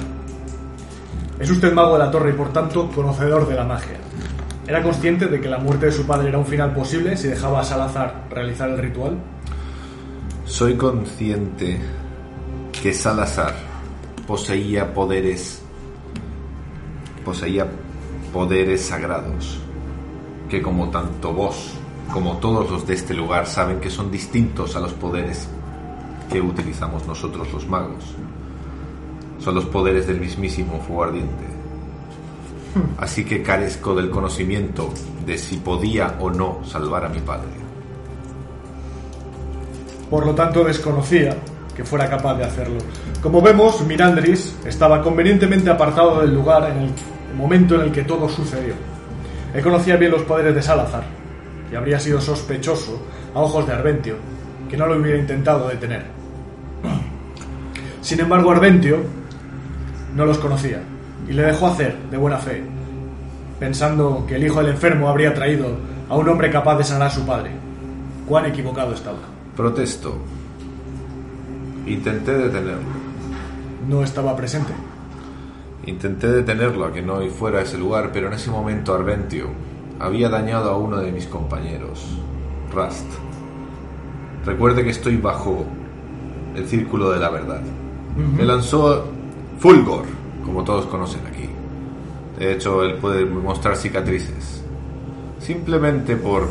Es 1.39 1.51
usted 1.51 1.75
mago 1.75 1.93
de 1.93 1.99
la 1.99 2.11
torre 2.11 2.31
y 2.31 2.33
por 2.33 2.55
tanto 2.55 2.91
conocedor 2.91 3.47
de 3.47 3.55
la 3.55 3.65
magia. 3.65 3.99
¿Era 4.67 4.83
consciente 4.83 5.27
de 5.27 5.39
que 5.43 5.51
la 5.51 5.59
muerte 5.59 5.85
de 5.87 5.93
su 5.93 6.07
padre 6.07 6.31
era 6.31 6.39
un 6.39 6.47
final 6.47 6.73
posible 6.73 7.15
si 7.15 7.29
dejaba 7.29 7.61
a 7.61 7.65
Salazar 7.65 8.29
realizar 8.31 8.71
el 8.71 8.79
ritual? 8.79 9.19
Soy 10.47 10.75
consciente 10.75 11.79
que 12.83 12.95
Salazar 12.95 13.55
poseía 14.27 14.95
poderes 14.95 15.63
poseía 17.27 17.67
poderes 18.39 18.83
sagrados 18.83 19.59
que 20.49 20.63
como 20.63 20.91
tanto 20.91 21.33
vos 21.33 21.73
como 22.13 22.37
todos 22.37 22.71
los 22.71 22.87
de 22.87 22.95
este 22.95 23.13
lugar 23.13 23.49
saben 23.49 23.81
que 23.81 23.91
son 23.91 24.13
distintos 24.13 24.77
a 24.77 24.79
los 24.79 24.93
poderes 24.93 25.49
que 26.31 26.41
utilizamos 26.41 27.05
nosotros 27.05 27.53
los 27.53 27.67
magos. 27.67 28.15
Son 29.41 29.57
los 29.57 29.65
poderes 29.65 30.07
del 30.07 30.21
mismísimo 30.21 30.79
fuego 30.87 31.03
ardiente. 31.03 31.47
Así 32.99 33.25
que 33.25 33.43
carezco 33.43 33.93
del 33.97 34.09
conocimiento 34.09 34.89
de 35.27 35.37
si 35.37 35.57
podía 35.57 36.15
o 36.21 36.31
no 36.31 36.61
salvar 36.65 37.07
a 37.07 37.09
mi 37.09 37.19
padre. 37.19 37.51
Por 40.09 40.25
lo 40.25 40.37
tanto, 40.37 40.63
desconocía 40.63 41.37
que 41.75 41.83
fuera 41.83 42.09
capaz 42.09 42.37
de 42.37 42.45
hacerlo. 42.45 42.79
Como 43.21 43.43
vemos, 43.43 43.85
Mirandris 43.85 44.55
estaba 44.65 45.03
convenientemente 45.03 45.71
apartado 45.71 46.21
del 46.21 46.33
lugar 46.33 46.71
en 46.71 46.85
el 46.85 46.91
momento 47.37 47.75
en 47.77 47.83
el 47.83 47.93
que 47.93 48.03
todo 48.03 48.29
sucedió. 48.29 48.75
Él 49.55 49.63
conocía 49.63 49.97
bien 49.97 50.13
los 50.13 50.23
poderes 50.23 50.55
de 50.55 50.63
Salazar 50.63 51.05
y 51.71 51.75
habría 51.75 51.99
sido 51.99 52.21
sospechoso, 52.21 53.01
a 53.35 53.41
ojos 53.41 53.67
de 53.67 53.73
Arventio, 53.73 54.17
que 54.69 54.77
no 54.77 54.87
lo 54.87 54.97
hubiera 54.97 55.19
intentado 55.19 55.69
detener. 55.69 56.05
Sin 58.01 58.21
embargo, 58.21 58.51
Arventio 58.51 58.99
no 60.15 60.25
los 60.25 60.39
conocía 60.39 60.81
y 61.29 61.33
le 61.33 61.43
dejó 61.43 61.67
hacer 61.67 61.97
de 62.11 62.17
buena 62.17 62.39
fe, 62.39 62.63
pensando 63.59 64.25
que 64.27 64.37
el 64.37 64.45
hijo 64.45 64.63
del 64.63 64.73
enfermo 64.73 65.09
habría 65.09 65.35
traído 65.35 65.77
a 66.09 66.17
un 66.17 66.29
hombre 66.29 66.51
capaz 66.51 66.79
de 66.79 66.85
sanar 66.85 67.09
a 67.09 67.11
su 67.11 67.27
padre. 67.27 67.51
Cuán 68.27 68.47
equivocado 68.47 68.95
estaba. 68.95 69.19
Protesto. 69.57 70.19
Intenté 71.87 72.33
detenerlo. 72.33 72.81
No 73.89 74.03
estaba 74.03 74.37
presente. 74.37 74.73
Intenté 75.89 76.29
detenerlo 76.29 76.85
a 76.85 76.93
que 76.93 77.01
no 77.01 77.19
fuera 77.31 77.61
a 77.61 77.63
ese 77.63 77.79
lugar, 77.79 78.11
pero 78.13 78.27
en 78.27 78.35
ese 78.35 78.51
momento 78.51 78.93
Arventio 78.93 79.47
había 79.99 80.29
dañado 80.29 80.71
a 80.71 80.77
uno 80.77 80.99
de 80.99 81.11
mis 81.11 81.27
compañeros, 81.27 82.05
Rust. 82.75 83.07
Recuerde 84.45 84.85
que 84.85 84.91
estoy 84.91 85.17
bajo 85.17 85.65
el 86.55 86.67
círculo 86.67 87.11
de 87.11 87.19
la 87.19 87.31
verdad. 87.31 87.63
Me 88.37 88.45
lanzó 88.45 89.07
Fulgor, 89.61 90.05
como 90.45 90.63
todos 90.63 90.85
conocen 90.87 91.27
aquí. 91.27 91.49
De 92.39 92.53
hecho, 92.53 92.83
él 92.85 92.97
puede 92.97 93.25
mostrar 93.25 93.75
cicatrices. 93.75 94.63
Simplemente 95.39 96.17
por 96.17 96.49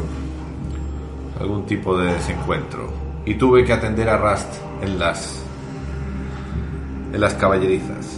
algún 1.40 1.64
tipo 1.68 1.96
de 1.96 2.14
desencuentro. 2.14 2.90
Y 3.24 3.36
tuve 3.36 3.64
que 3.64 3.74
atender 3.74 4.10
a 4.10 4.18
Rust 4.18 4.52
en 4.82 4.98
las 4.98 5.44
en 7.14 7.22
las 7.22 7.36
caballerizas. 7.36 8.17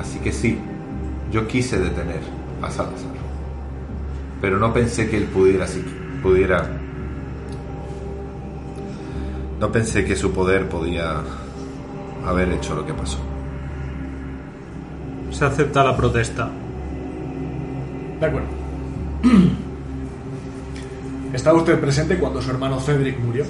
Así 0.00 0.18
que 0.18 0.32
sí, 0.32 0.58
yo 1.30 1.46
quise 1.46 1.78
detener 1.78 2.20
a 2.62 2.70
Salazar. 2.70 3.10
Pero 4.40 4.58
no 4.58 4.72
pensé 4.72 5.08
que 5.10 5.18
él 5.18 5.24
pudiera 5.24 5.66
si 5.66 5.84
pudiera 6.22 6.66
no 9.60 9.70
pensé 9.70 10.06
que 10.06 10.16
su 10.16 10.32
poder 10.32 10.70
podía 10.70 11.20
haber 12.24 12.50
hecho 12.52 12.74
lo 12.74 12.86
que 12.86 12.94
pasó. 12.94 13.18
Se 15.30 15.44
acepta 15.44 15.84
la 15.84 15.94
protesta. 15.94 16.48
De 18.18 18.26
acuerdo. 18.26 18.48
¿Estaba 21.34 21.58
usted 21.58 21.78
presente 21.78 22.18
cuando 22.18 22.40
su 22.40 22.50
hermano 22.50 22.80
Cedric 22.80 23.18
murió? 23.20 23.44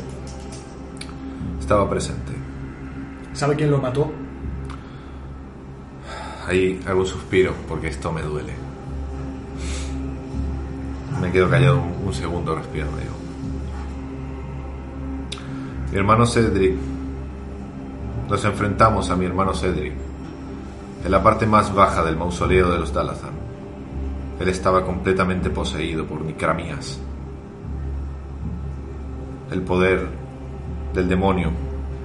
Estaba 1.61 1.89
presente. 1.89 2.33
¿Sabe 3.33 3.55
quién 3.55 3.71
lo 3.71 3.79
mató? 3.79 4.13
Ahí 6.51 6.81
un 6.93 7.07
suspiro 7.07 7.55
porque 7.69 7.87
esto 7.87 8.11
me 8.11 8.23
duele. 8.23 8.53
Me 11.23 11.31
quedo 11.31 11.49
callado 11.49 11.81
un, 11.81 12.09
un 12.09 12.13
segundo 12.13 12.57
respirando. 12.57 12.97
Mi 15.93 15.97
hermano 15.97 16.27
Cedric. 16.27 16.75
Nos 18.29 18.45
enfrentamos 18.45 19.11
a 19.11 19.17
mi 19.17 19.27
hermano 19.27 19.55
Cedric 19.55 19.93
en 21.05 21.11
la 21.13 21.23
parte 21.23 21.47
más 21.47 21.73
baja 21.73 22.03
del 22.03 22.17
mausoleo 22.17 22.69
de 22.73 22.79
los 22.81 22.93
Dalazan. 22.93 23.31
Él 24.41 24.49
estaba 24.49 24.85
completamente 24.85 25.51
poseído 25.51 26.05
por 26.05 26.21
Nicramías. 26.21 26.99
El 29.53 29.63
poder 29.63 30.09
del 30.95 31.09
demonio 31.09 31.53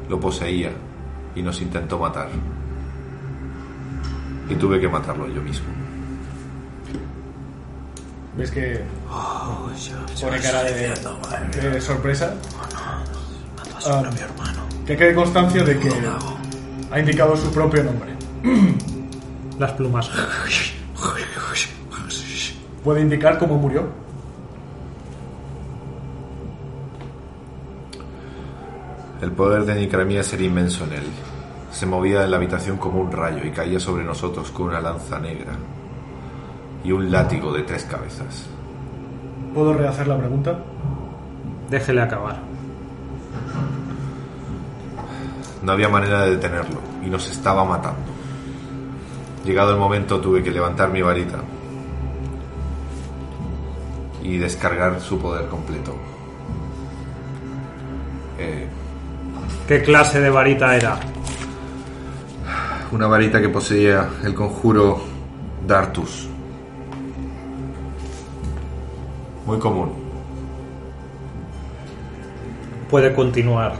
lo 0.07 0.19
poseía 0.19 0.71
y 1.33 1.41
nos 1.41 1.59
intentó 1.63 1.97
matar. 1.97 2.29
Y 4.49 4.55
tuve 4.55 4.79
que 4.79 4.87
matarlo 4.87 5.27
yo 5.27 5.41
mismo. 5.41 5.67
¿Ves 8.37 8.51
que 8.51 8.81
pone 10.21 10.39
cara 10.41 10.63
de, 10.63 11.69
de 11.69 11.81
sorpresa? 11.81 12.35
Ah, 13.87 14.03
que 14.85 14.97
quede 14.97 15.15
constancia 15.15 15.63
de 15.63 15.79
que 15.79 15.89
ha 16.91 16.99
indicado 16.99 17.35
su 17.37 17.51
propio 17.51 17.83
nombre. 17.83 18.13
Las 19.59 19.71
plumas. 19.71 20.09
¿Puede 22.83 23.01
indicar 23.01 23.39
cómo 23.39 23.57
murió? 23.57 23.87
El 29.21 29.31
poder 29.31 29.65
de 29.65 29.75
Nicramías 29.75 30.31
era 30.33 30.43
inmenso 30.43 30.83
en 30.83 30.93
él. 30.93 31.03
Se 31.75 31.85
movía 31.85 32.23
en 32.23 32.31
la 32.31 32.37
habitación 32.37 32.77
como 32.77 33.01
un 33.01 33.11
rayo 33.11 33.43
y 33.43 33.51
caía 33.51 33.81
sobre 33.81 34.05
nosotros 34.05 34.49
con 34.49 34.67
una 34.67 34.79
lanza 34.79 35.19
negra 35.19 35.51
y 36.85 36.93
un 36.93 37.11
látigo 37.11 37.51
de 37.51 37.63
tres 37.63 37.83
cabezas. 37.83 38.45
¿Puedo 39.53 39.73
rehacer 39.73 40.07
la 40.07 40.17
pregunta? 40.17 40.57
Déjele 41.69 42.01
acabar. 42.01 42.39
No 45.63 45.73
había 45.73 45.89
manera 45.89 46.21
de 46.21 46.37
detenerlo 46.37 46.79
y 47.05 47.09
nos 47.09 47.29
estaba 47.29 47.65
matando. 47.65 48.09
Llegado 49.43 49.73
el 49.73 49.77
momento 49.77 50.21
tuve 50.21 50.41
que 50.41 50.51
levantar 50.51 50.89
mi 50.91 51.01
varita 51.01 51.39
y 54.23 54.37
descargar 54.37 55.01
su 55.01 55.19
poder 55.19 55.49
completo. 55.49 55.93
Eh, 58.39 58.65
¿Qué 59.67 59.81
clase 59.81 60.21
de 60.21 60.29
varita 60.29 60.73
era? 60.73 60.97
Una 62.95 63.07
varita 63.07 63.41
que 63.41 63.49
poseía 63.49 64.07
el 64.23 64.33
conjuro 64.33 65.01
Dartus. 65.67 66.29
Muy 69.45 69.59
común. 69.59 69.91
Puede 72.89 73.13
continuar. 73.13 73.73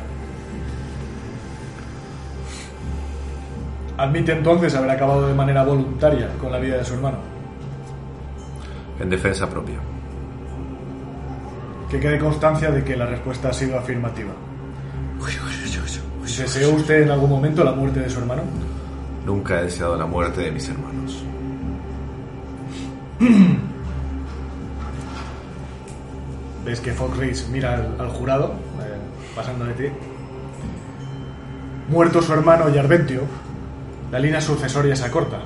Admite 3.97 4.33
entonces 4.33 4.75
haber 4.75 4.89
acabado 4.89 5.29
de 5.29 5.33
manera 5.33 5.63
voluntaria 5.63 6.27
con 6.37 6.51
la 6.51 6.59
vida 6.59 6.75
de 6.77 6.83
su 6.83 6.95
hermano. 6.95 7.19
En 8.99 9.09
defensa 9.09 9.49
propia. 9.49 9.77
Que 11.89 12.01
quede 12.01 12.19
constancia 12.19 12.69
de 12.69 12.83
que 12.83 12.97
la 12.97 13.05
respuesta 13.05 13.47
ha 13.47 13.53
sido 13.53 13.79
afirmativa. 13.79 14.33
¿Deseó 16.37 16.71
usted 16.71 17.03
en 17.03 17.11
algún 17.11 17.29
momento 17.29 17.63
la 17.63 17.71
muerte 17.71 18.01
de 18.01 18.09
su 18.09 18.19
hermano? 18.19 18.41
Nunca 19.26 19.60
he 19.60 19.64
deseado 19.64 19.97
la 19.97 20.06
muerte 20.06 20.41
de 20.41 20.52
mis 20.52 20.69
hermanos. 20.69 21.23
Ves 26.64 26.80
que 26.80 26.91
Fox 26.93 27.49
mira 27.49 27.73
al, 27.73 27.95
al 27.99 28.10
jurado, 28.10 28.53
eh, 28.81 28.97
pasando 29.35 29.65
de 29.65 29.73
ti. 29.73 29.85
Muerto 31.89 32.22
su 32.22 32.34
hermano 32.34 32.69
Yarventio, 32.69 33.22
la 34.11 34.19
línea 34.19 34.41
sucesoria 34.41 34.95
se 34.95 35.06
acorta. 35.06 35.39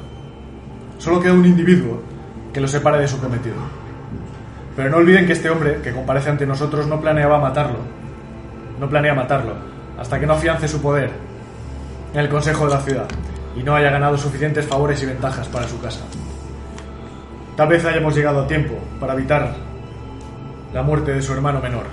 Solo 0.97 1.22
queda 1.22 1.34
un 1.34 1.45
individuo 1.45 2.01
que 2.51 2.60
lo 2.60 2.68
separe 2.68 2.99
de 2.99 3.07
su 3.07 3.18
cometido. 3.22 3.56
Pero 4.76 4.89
no 4.89 4.97
olviden 4.97 5.26
que 5.26 5.34
este 5.34 5.49
hombre, 5.49 5.81
que 5.81 5.93
comparece 5.93 6.30
ante 6.30 6.45
nosotros, 6.45 6.85
no 6.85 6.99
planeaba 6.99 7.39
matarlo. 7.39 7.80
No 8.77 8.89
planea 8.89 9.14
matarlo, 9.14 9.53
hasta 9.97 10.19
que 10.19 10.26
no 10.26 10.34
afiance 10.34 10.68
su 10.68 10.81
poder 10.81 11.11
en 12.14 12.19
el 12.19 12.27
Consejo 12.30 12.65
de 12.65 12.73
la 12.73 12.81
Ciudad 12.81 13.07
y 13.55 13.63
no 13.63 13.76
haya 13.76 13.89
ganado 13.89 14.17
suficientes 14.17 14.65
favores 14.65 15.01
y 15.03 15.05
ventajas 15.05 15.47
para 15.47 15.67
su 15.67 15.80
casa. 15.81 16.01
Tal 17.55 17.67
vez 17.67 17.84
hayamos 17.84 18.15
llegado 18.15 18.41
a 18.41 18.47
tiempo 18.47 18.80
para 18.99 19.13
evitar 19.13 19.55
la 20.73 20.84
muerte 20.84 21.13
de 21.13 21.21
su 21.21 21.34
hermano 21.34 21.59
menor. 21.59 21.85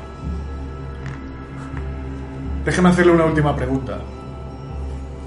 Déjeme 2.65 2.89
hacerle 2.89 3.13
una 3.13 3.25
última 3.25 3.55
pregunta. 3.55 3.99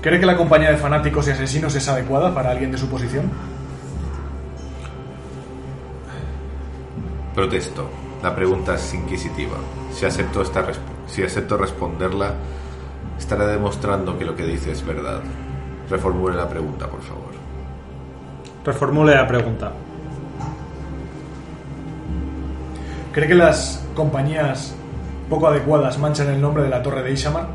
¿Cree 0.02 0.20
que 0.20 0.26
la 0.26 0.38
compañía 0.38 0.72
de 0.72 0.78
fanáticos 0.78 1.28
y 1.28 1.32
asesinos 1.32 1.76
es 1.76 1.88
adecuada 1.88 2.34
para 2.34 2.52
alguien 2.52 2.72
de 2.72 2.78
su 2.78 2.88
posición? 2.88 3.30
Protesto. 7.36 7.90
La 8.24 8.36
pregunta 8.36 8.76
es 8.76 8.94
inquisitiva. 8.94 9.58
Si 9.94 10.06
acepto, 10.06 10.42
esta 10.42 10.66
si 11.08 11.24
acepto 11.24 11.58
responderla, 11.58 12.34
estaré 13.18 13.46
demostrando 13.48 14.18
que 14.18 14.26
lo 14.26 14.36
que 14.36 14.46
dice 14.46 14.72
es 14.72 14.86
verdad. 14.86 15.22
Reformule 15.90 16.36
la 16.36 16.48
pregunta, 16.48 16.88
por 16.88 17.02
favor. 17.02 17.34
Reformule 18.64 19.16
la 19.16 19.28
pregunta. 19.28 19.72
¿Cree 23.12 23.28
que 23.28 23.36
las 23.36 23.84
compañías 23.96 24.76
poco 25.30 25.48
adecuadas 25.48 25.98
manchan 25.98 26.28
el 26.28 26.40
nombre 26.40 26.64
de 26.64 26.70
la 26.70 26.84
torre 26.84 27.02
de 27.02 27.12
Ishamar? 27.12 27.48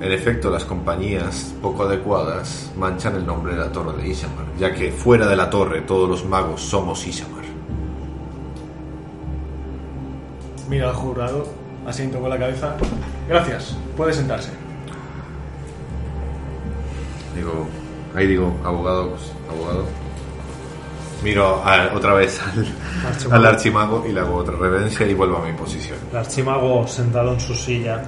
En 0.00 0.12
efecto, 0.12 0.50
las 0.50 0.64
compañías 0.64 1.54
poco 1.62 1.84
adecuadas 1.84 2.72
manchan 2.76 3.14
el 3.14 3.24
nombre 3.24 3.54
de 3.54 3.60
la 3.60 3.72
torre 3.72 3.96
de 4.02 4.08
Ishamar, 4.08 4.44
ya 4.58 4.74
que 4.74 4.90
fuera 4.90 5.26
de 5.26 5.36
la 5.36 5.48
torre 5.48 5.82
todos 5.82 6.08
los 6.08 6.24
magos 6.26 6.60
somos 6.60 7.06
Ishamar. 7.06 7.44
Mira 10.68 10.88
al 10.88 10.94
jurado, 10.96 11.46
asiento 11.86 12.20
con 12.20 12.28
la 12.28 12.38
cabeza. 12.38 12.74
Gracias, 13.28 13.76
puede 13.96 14.12
sentarse. 14.12 14.65
Digo, 17.36 17.66
ahí 18.14 18.26
digo, 18.26 18.52
abogado, 18.64 19.10
pues, 19.10 19.22
abogado. 19.48 19.84
Miro 21.22 21.62
a- 21.64 21.90
otra 21.94 22.14
vez 22.14 22.40
al, 22.42 22.66
Archimago. 23.06 23.34
al 23.36 23.46
archimago 23.46 24.04
y 24.08 24.12
le 24.12 24.20
hago 24.20 24.34
otra 24.36 24.56
reverencia 24.56 25.06
y 25.06 25.14
vuelvo 25.14 25.38
a 25.38 25.46
mi 25.46 25.52
posición. 25.52 25.98
El 26.12 26.18
archimago 26.18 26.86
sentado 26.86 27.32
en 27.32 27.40
su 27.40 27.54
silla, 27.54 28.02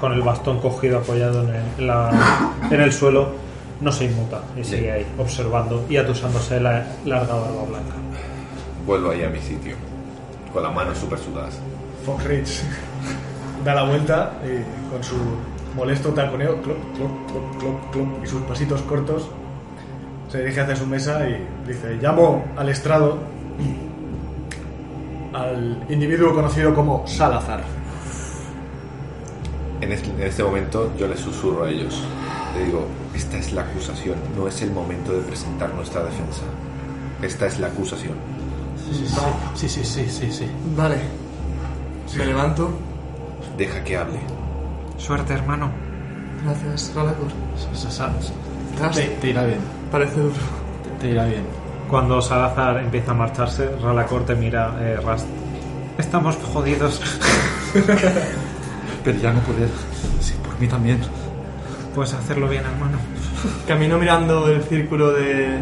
con 0.00 0.12
el 0.12 0.22
bastón 0.22 0.60
cogido 0.60 0.98
apoyado 0.98 1.42
en 1.42 1.48
el, 1.50 1.62
en 1.78 1.86
la- 1.86 2.50
en 2.70 2.80
el 2.80 2.92
suelo, 2.92 3.28
no 3.80 3.90
se 3.90 4.04
inmuta 4.04 4.40
y 4.56 4.62
sigue 4.64 4.92
ahí, 4.92 5.06
observando 5.18 5.84
y 5.88 5.96
atusándose 5.96 6.60
la 6.60 6.84
larga 7.04 7.34
barba 7.34 7.64
blanca. 7.68 7.94
Vuelvo 8.86 9.10
ahí 9.10 9.22
a 9.24 9.28
mi 9.28 9.40
sitio, 9.40 9.74
con 10.52 10.62
las 10.62 10.72
manos 10.74 10.98
súper 10.98 11.18
sudadas. 11.18 11.58
Fox 12.06 12.24
Ridge 12.24 12.62
da 13.64 13.74
la 13.74 13.84
vuelta 13.84 14.32
y 14.44 14.90
con 14.92 15.02
su 15.02 15.16
molesto 15.74 16.10
taconeo, 16.10 16.60
clop, 16.62 16.78
clop, 16.96 17.10
clop, 17.28 17.58
clop, 17.58 17.92
clop, 17.92 18.24
y 18.24 18.26
sus 18.26 18.42
pasitos 18.42 18.82
cortos, 18.82 19.28
se 20.30 20.38
dirige 20.38 20.60
hacia 20.60 20.76
su 20.76 20.86
mesa 20.86 21.28
y 21.28 21.46
dice, 21.66 21.98
llamo 22.00 22.44
al 22.56 22.68
estrado 22.68 23.18
al 25.32 25.84
individuo 25.88 26.34
conocido 26.34 26.74
como 26.74 27.06
Salazar. 27.06 27.62
En 29.80 29.90
este, 29.92 30.10
en 30.10 30.22
este 30.22 30.44
momento 30.44 30.92
yo 30.96 31.08
les 31.08 31.20
susurro 31.20 31.64
a 31.64 31.70
ellos. 31.70 32.02
Le 32.56 32.66
digo, 32.66 32.86
esta 33.14 33.38
es 33.38 33.52
la 33.52 33.62
acusación, 33.62 34.16
no 34.36 34.46
es 34.46 34.62
el 34.62 34.70
momento 34.70 35.12
de 35.12 35.20
presentar 35.22 35.74
nuestra 35.74 36.04
defensa. 36.04 36.42
Esta 37.22 37.46
es 37.46 37.58
la 37.58 37.68
acusación. 37.68 38.14
Sí, 38.90 39.06
sí, 39.54 39.68
sí, 39.68 39.84
sí, 39.84 40.08
sí, 40.08 40.32
sí. 40.32 40.46
Vale. 40.76 40.96
Me 42.16 42.26
levanto. 42.26 42.70
Deja 43.56 43.82
que 43.84 43.96
hable. 43.96 44.18
Suerte, 44.98 45.34
hermano. 45.34 45.70
Gracias, 46.44 46.92
Ras, 48.80 48.96
Te, 48.96 49.02
te 49.20 49.28
irá 49.30 49.44
bien, 49.44 49.60
Parece 49.90 50.18
duro. 50.20 50.34
te, 50.98 51.06
te 51.06 51.12
irá 51.12 51.26
bien. 51.26 51.44
Cuando 51.88 52.20
Salazar 52.22 52.78
empieza 52.78 53.10
a 53.12 53.14
marcharse, 53.14 53.68
Ralacor 53.82 54.24
te 54.24 54.34
mira, 54.34 54.74
eh, 54.80 54.98
Rast. 55.04 55.26
Estamos 55.98 56.36
jodidos. 56.52 57.00
Pero 59.04 59.18
ya 59.18 59.32
no 59.32 59.40
poder. 59.40 59.68
Sí, 60.20 60.34
por 60.42 60.58
mí 60.58 60.66
también. 60.68 61.00
Puedes 61.94 62.14
hacerlo 62.14 62.48
bien, 62.48 62.64
hermano. 62.64 62.96
Camino 63.66 63.98
mirando 63.98 64.48
el 64.48 64.62
círculo 64.62 65.12
de. 65.12 65.58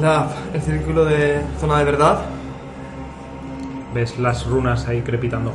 La, 0.00 0.28
el 0.52 0.62
círculo 0.62 1.04
de 1.04 1.40
zona 1.60 1.78
de 1.78 1.84
verdad. 1.84 2.20
Ves 3.94 4.18
las 4.18 4.46
runas 4.46 4.88
ahí 4.88 5.02
crepitando. 5.02 5.52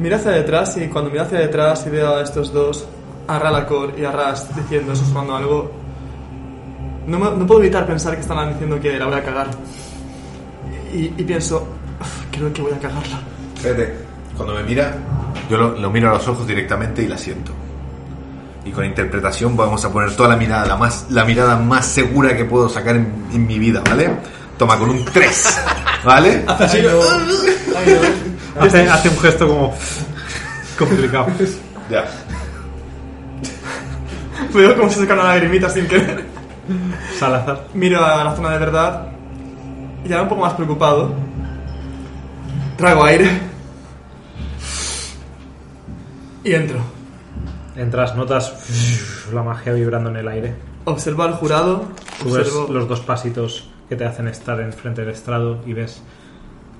Miro 0.00 0.16
hacia 0.16 0.30
detrás 0.32 0.76
y 0.78 0.88
cuando 0.88 1.10
miro 1.10 1.22
hacia 1.24 1.38
detrás 1.40 1.84
y 1.86 1.90
veo 1.90 2.16
a 2.16 2.22
estos 2.22 2.52
dos, 2.52 2.86
a 3.28 3.38
Ralacor 3.38 3.92
y 3.98 4.04
a 4.04 4.10
Rast 4.10 4.50
diciendo, 4.56 4.96
susurrando 4.96 5.36
algo, 5.36 5.70
no, 7.06 7.18
me- 7.18 7.36
no 7.36 7.46
puedo 7.46 7.60
evitar 7.60 7.86
pensar 7.86 8.14
que 8.14 8.20
están 8.22 8.48
diciendo 8.50 8.80
que 8.80 8.98
la 8.98 9.06
voy 9.06 9.14
a 9.16 9.22
cagar. 9.22 9.48
Y, 10.92 11.04
y 11.16 11.24
pienso, 11.24 11.66
"Uf, 12.00 12.24
creo 12.32 12.52
que 12.52 12.62
voy 12.62 12.72
a 12.72 12.78
cagarla. 12.78 13.20
Fíjate, 13.56 13.94
cuando 14.36 14.54
me 14.54 14.62
mira, 14.62 14.94
yo 15.50 15.56
lo, 15.58 15.78
lo 15.78 15.90
miro 15.90 16.10
a 16.10 16.14
los 16.14 16.26
ojos 16.28 16.46
directamente 16.46 17.02
y 17.02 17.06
la 17.06 17.18
siento. 17.18 17.52
Y 18.64 18.70
con 18.72 18.84
interpretación 18.84 19.56
vamos 19.56 19.84
a 19.84 19.92
poner 19.92 20.14
toda 20.16 20.30
la 20.30 20.36
mirada, 20.36 20.66
la, 20.66 20.76
más, 20.76 21.06
la 21.10 21.24
mirada 21.24 21.56
más 21.56 21.86
segura 21.86 22.36
que 22.36 22.44
puedo 22.44 22.68
sacar 22.68 22.96
en, 22.96 23.12
en 23.32 23.46
mi 23.46 23.58
vida, 23.58 23.82
¿vale? 23.88 24.10
Toma, 24.58 24.78
con 24.78 24.90
un 24.90 25.04
3, 25.04 25.60
¿vale? 26.04 26.44
Ay, 26.78 26.82
no. 26.82 26.90
Ay, 27.78 27.94
no. 27.94 28.29
Hace, 28.58 28.88
hace 28.88 29.08
un 29.08 29.18
gesto 29.18 29.48
como 29.48 29.74
complicado. 30.78 31.26
Ya. 31.90 32.04
Veo 34.54 34.76
cómo 34.76 34.90
se 34.90 35.00
saca 35.00 35.14
una 35.14 35.24
lagrimita 35.24 35.68
sin 35.68 35.86
querer. 35.86 36.24
Salazar. 37.18 37.66
Miro 37.74 38.04
a 38.04 38.24
la 38.24 38.34
zona 38.34 38.50
de 38.50 38.58
verdad 38.58 39.08
y 40.04 40.08
ya 40.08 40.22
un 40.22 40.28
poco 40.28 40.42
más 40.42 40.54
preocupado. 40.54 41.12
Trago 42.76 43.04
aire. 43.04 43.30
Y 46.42 46.54
entro. 46.54 46.80
Entras, 47.76 48.16
notas 48.16 49.28
la 49.32 49.42
magia 49.42 49.72
vibrando 49.72 50.10
en 50.10 50.16
el 50.16 50.28
aire. 50.28 50.54
Observo 50.84 51.22
al 51.22 51.34
jurado. 51.34 51.84
Ves 52.24 52.34
Observo 52.34 52.72
los 52.72 52.88
dos 52.88 53.00
pasitos 53.00 53.68
que 53.88 53.96
te 53.96 54.04
hacen 54.04 54.28
estar 54.28 54.60
enfrente 54.60 55.02
del 55.02 55.10
estrado 55.10 55.60
y 55.66 55.72
ves 55.72 56.02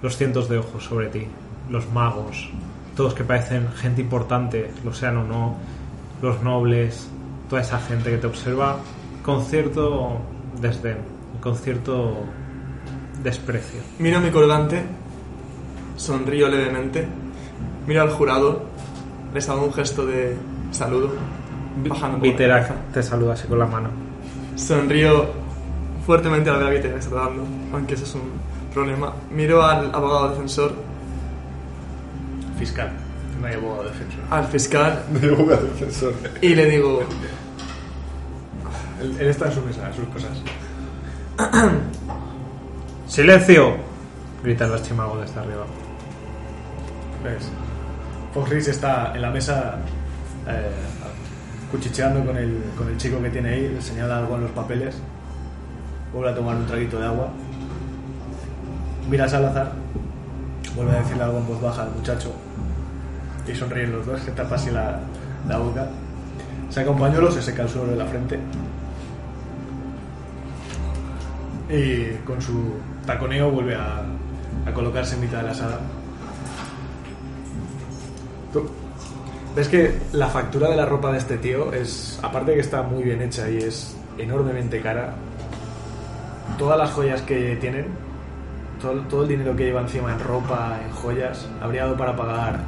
los 0.02 0.16
cientos 0.16 0.48
de 0.48 0.59
ojos 0.59 0.84
sobre 0.84 1.09
ti, 1.09 1.26
los 1.70 1.90
magos, 1.92 2.51
todos 2.97 3.14
que 3.14 3.24
parecen 3.24 3.68
gente 3.72 4.01
importante, 4.01 4.70
lo 4.84 4.92
sean 4.92 5.16
o 5.18 5.24
no, 5.24 5.56
los 6.20 6.42
nobles, 6.42 7.09
toda 7.48 7.62
esa 7.62 7.78
gente 7.78 8.10
que 8.10 8.18
te 8.18 8.26
observa 8.26 8.76
con 9.22 9.44
cierto 9.44 10.20
desdén, 10.60 10.98
con 11.40 11.56
cierto 11.56 12.24
desprecio. 13.22 13.80
Miro 13.98 14.20
mi 14.20 14.30
colgante. 14.30 14.82
Sonrío 15.97 16.48
levemente. 16.48 17.06
Miro 17.86 18.02
al 18.02 18.10
jurado. 18.10 18.62
Les 19.34 19.48
hago 19.48 19.64
un 19.64 19.72
gesto 19.72 20.06
de 20.06 20.36
saludo. 20.70 21.10
Bajando 21.86 22.26
la 22.26 22.36
cabeza. 22.36 22.74
te 22.92 23.02
saluda 23.02 23.34
así 23.34 23.47
con 23.47 23.59
la 23.59 23.66
mano. 23.66 23.90
Sonrío 24.56 25.26
fuertemente 26.05 26.51
al 26.51 26.59
ver 26.59 26.66
a 26.66 26.70
Viterak 26.70 27.01
saludando, 27.01 27.44
aunque 27.72 27.94
ese 27.94 28.05
es 28.05 28.14
un 28.14 28.22
problema. 28.74 29.12
Miro 29.30 29.62
al 29.62 29.94
abogado 29.94 30.30
defensor, 30.30 30.72
Fiscal. 32.60 32.90
No 33.40 33.46
hay 33.46 33.54
abogado 33.54 33.84
defensor. 33.84 34.20
al 34.30 34.44
fiscal 34.44 35.02
defensor. 35.10 36.14
y 36.42 36.54
le 36.54 36.66
digo, 36.66 37.00
Él, 39.00 39.16
él 39.18 39.26
está 39.28 39.46
en 39.46 39.52
su 39.52 39.62
mesa, 39.62 39.88
en 39.88 39.94
sus 39.94 40.04
cosas. 40.08 40.42
¡Silencio! 43.08 43.76
Grita 44.44 44.66
el 44.66 44.74
archimago 44.74 45.18
desde 45.18 45.40
arriba. 45.40 45.64
¿Ves? 47.24 47.50
Fox 48.34 48.68
está 48.68 49.12
en 49.14 49.22
la 49.22 49.30
mesa 49.30 49.76
eh, 50.46 50.70
cuchicheando 51.70 52.24
con 52.24 52.36
el, 52.36 52.62
con 52.76 52.88
el 52.88 52.96
chico 52.98 53.20
que 53.22 53.30
tiene 53.30 53.48
ahí, 53.50 53.68
le 53.68 53.80
señala 53.80 54.18
algo 54.18 54.36
en 54.36 54.42
los 54.42 54.50
papeles, 54.50 54.96
vuelve 56.12 56.30
a 56.30 56.34
tomar 56.34 56.56
un 56.56 56.66
traguito 56.66 56.98
de 57.00 57.06
agua, 57.06 57.28
mira 59.08 59.24
a 59.24 59.28
Salazar, 59.28 59.72
vuelve 60.76 60.92
a 60.92 61.00
decirle 61.00 61.22
algo 61.22 61.38
en 61.38 61.46
voz 61.46 61.60
baja 61.60 61.82
al 61.82 61.90
muchacho 61.90 62.32
y 63.51 63.55
sonríen 63.55 63.93
los 63.93 64.06
dos, 64.06 64.20
se 64.20 64.32
tapa 64.32 64.55
así 64.55 64.70
la, 64.70 65.01
la 65.48 65.59
boca, 65.59 65.86
saca 66.70 66.90
un 66.90 66.98
pañuelo, 66.98 67.31
se 67.31 67.43
seca 67.43 67.62
el 67.62 67.68
suelo 67.68 67.90
de 67.90 67.97
la 67.97 68.06
frente 68.06 68.39
y 71.68 72.14
con 72.24 72.40
su 72.43 72.74
taconeo 73.06 73.51
vuelve 73.51 73.77
a, 73.77 74.02
a 74.66 74.72
colocarse 74.74 75.14
en 75.14 75.20
mitad 75.20 75.39
de 75.39 75.44
la 75.44 75.55
sala. 75.55 75.78
Ves 79.55 79.68
que 79.68 79.98
la 80.12 80.28
factura 80.28 80.68
de 80.68 80.77
la 80.77 80.86
ropa 80.86 81.12
de 81.12 81.18
este 81.18 81.39
tío 81.39 81.72
es, 81.72 82.18
aparte 82.22 82.52
de 82.52 82.56
que 82.56 82.62
está 82.62 82.82
muy 82.82 83.02
bien 83.02 83.20
hecha 83.22 83.48
y 83.48 83.59
es 83.59 83.97
enormemente 84.18 84.81
cara, 84.81 85.14
todas 86.59 86.78
las 86.78 86.90
joyas 86.90 87.22
que 87.22 87.56
tienen, 87.56 87.86
todo, 88.81 89.01
todo 89.02 89.22
el 89.22 89.28
dinero 89.28 89.55
que 89.56 89.64
lleva 89.64 89.81
encima 89.81 90.12
en 90.12 90.20
ropa, 90.20 90.78
en 90.85 90.90
joyas, 90.93 91.48
habría 91.60 91.85
dado 91.85 91.97
para 91.97 92.16
pagar 92.16 92.60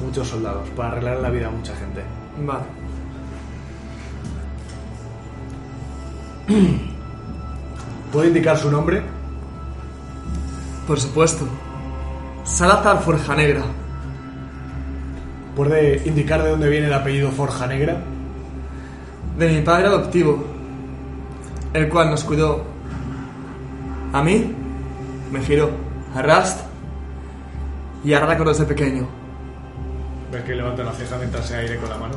muchos 0.00 0.28
soldados, 0.28 0.68
para 0.70 0.92
arreglar 0.92 1.18
la 1.18 1.30
vida 1.30 1.48
a 1.48 1.50
mucha 1.50 1.74
gente. 1.76 2.02
vale. 2.46 2.64
¿Puedo 8.12 8.26
indicar 8.26 8.58
su 8.58 8.70
nombre? 8.70 9.02
Por 10.86 11.00
supuesto. 11.00 11.46
Salazar 12.44 13.00
Forja 13.02 13.34
Negra. 13.34 13.62
¿Puede 15.56 16.02
indicar 16.06 16.42
de 16.42 16.50
dónde 16.50 16.68
viene 16.68 16.88
el 16.88 16.92
apellido 16.92 17.30
Forja 17.30 17.66
Negra? 17.66 17.98
De 19.38 19.48
mi 19.48 19.62
padre 19.62 19.86
adoptivo. 19.86 20.44
El 21.72 21.88
cual 21.88 22.10
nos 22.10 22.24
cuidó. 22.24 22.64
A 24.12 24.22
mí. 24.22 24.52
Me 25.30 25.40
giró. 25.40 25.70
A 26.14 26.20
Rast. 26.20 26.66
Y 28.04 28.12
a 28.12 28.20
Radacor 28.20 28.48
desde 28.48 28.64
pequeño. 28.64 29.21
Ves 30.32 30.44
que 30.44 30.54
levanta 30.54 30.82
una 30.82 30.92
ceja 30.92 31.18
mientras 31.18 31.46
se 31.46 31.56
aire 31.56 31.76
con 31.76 31.90
la 31.90 31.98
mano. 31.98 32.14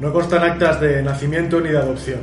No 0.00 0.12
constan 0.12 0.42
actas 0.42 0.80
de 0.80 1.00
nacimiento 1.00 1.60
ni 1.60 1.68
de 1.68 1.78
adopción. 1.78 2.20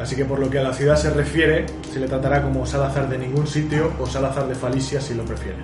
Así 0.00 0.16
que 0.16 0.24
por 0.24 0.40
lo 0.40 0.50
que 0.50 0.58
a 0.58 0.62
la 0.62 0.74
ciudad 0.74 0.96
se 0.96 1.10
refiere, 1.10 1.66
se 1.92 2.00
le 2.00 2.08
tratará 2.08 2.42
como 2.42 2.66
Salazar 2.66 3.08
de 3.08 3.16
ningún 3.16 3.46
sitio 3.46 3.92
o 4.00 4.06
Salazar 4.06 4.48
de 4.48 4.56
Falicia 4.56 5.00
si 5.00 5.14
lo 5.14 5.24
prefiere. 5.24 5.58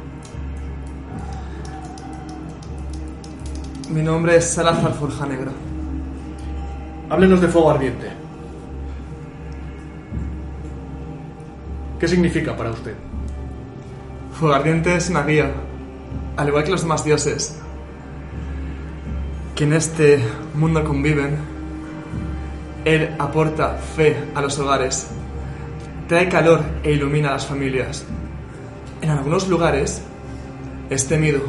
Mi 3.90 4.02
nombre 4.02 4.36
es 4.36 4.44
Salazar 4.44 4.94
Forja 4.94 5.26
Negra. 5.26 5.50
Háblenos 7.10 7.40
de 7.40 7.48
fuego 7.48 7.70
ardiente. 7.72 8.06
¿Qué 11.98 12.08
significa 12.08 12.56
para 12.56 12.70
usted? 12.70 12.94
Fuego 14.32 14.54
Ardiente 14.54 14.96
es 14.96 15.10
una 15.10 15.22
guía, 15.24 15.52
al 16.36 16.48
igual 16.48 16.64
que 16.64 16.70
los 16.70 16.82
demás 16.82 17.04
dioses, 17.04 17.61
que 19.54 19.64
en 19.64 19.72
este 19.72 20.22
mundo 20.54 20.84
conviven. 20.84 21.36
Él 22.84 23.14
aporta 23.18 23.76
fe 23.76 24.16
a 24.34 24.40
los 24.40 24.58
hogares, 24.58 25.06
trae 26.08 26.28
calor 26.28 26.62
e 26.82 26.92
ilumina 26.92 27.28
a 27.28 27.32
las 27.32 27.46
familias. 27.46 28.04
En 29.00 29.10
algunos 29.10 29.48
lugares 29.48 30.02
es 30.90 31.06
temido, 31.06 31.42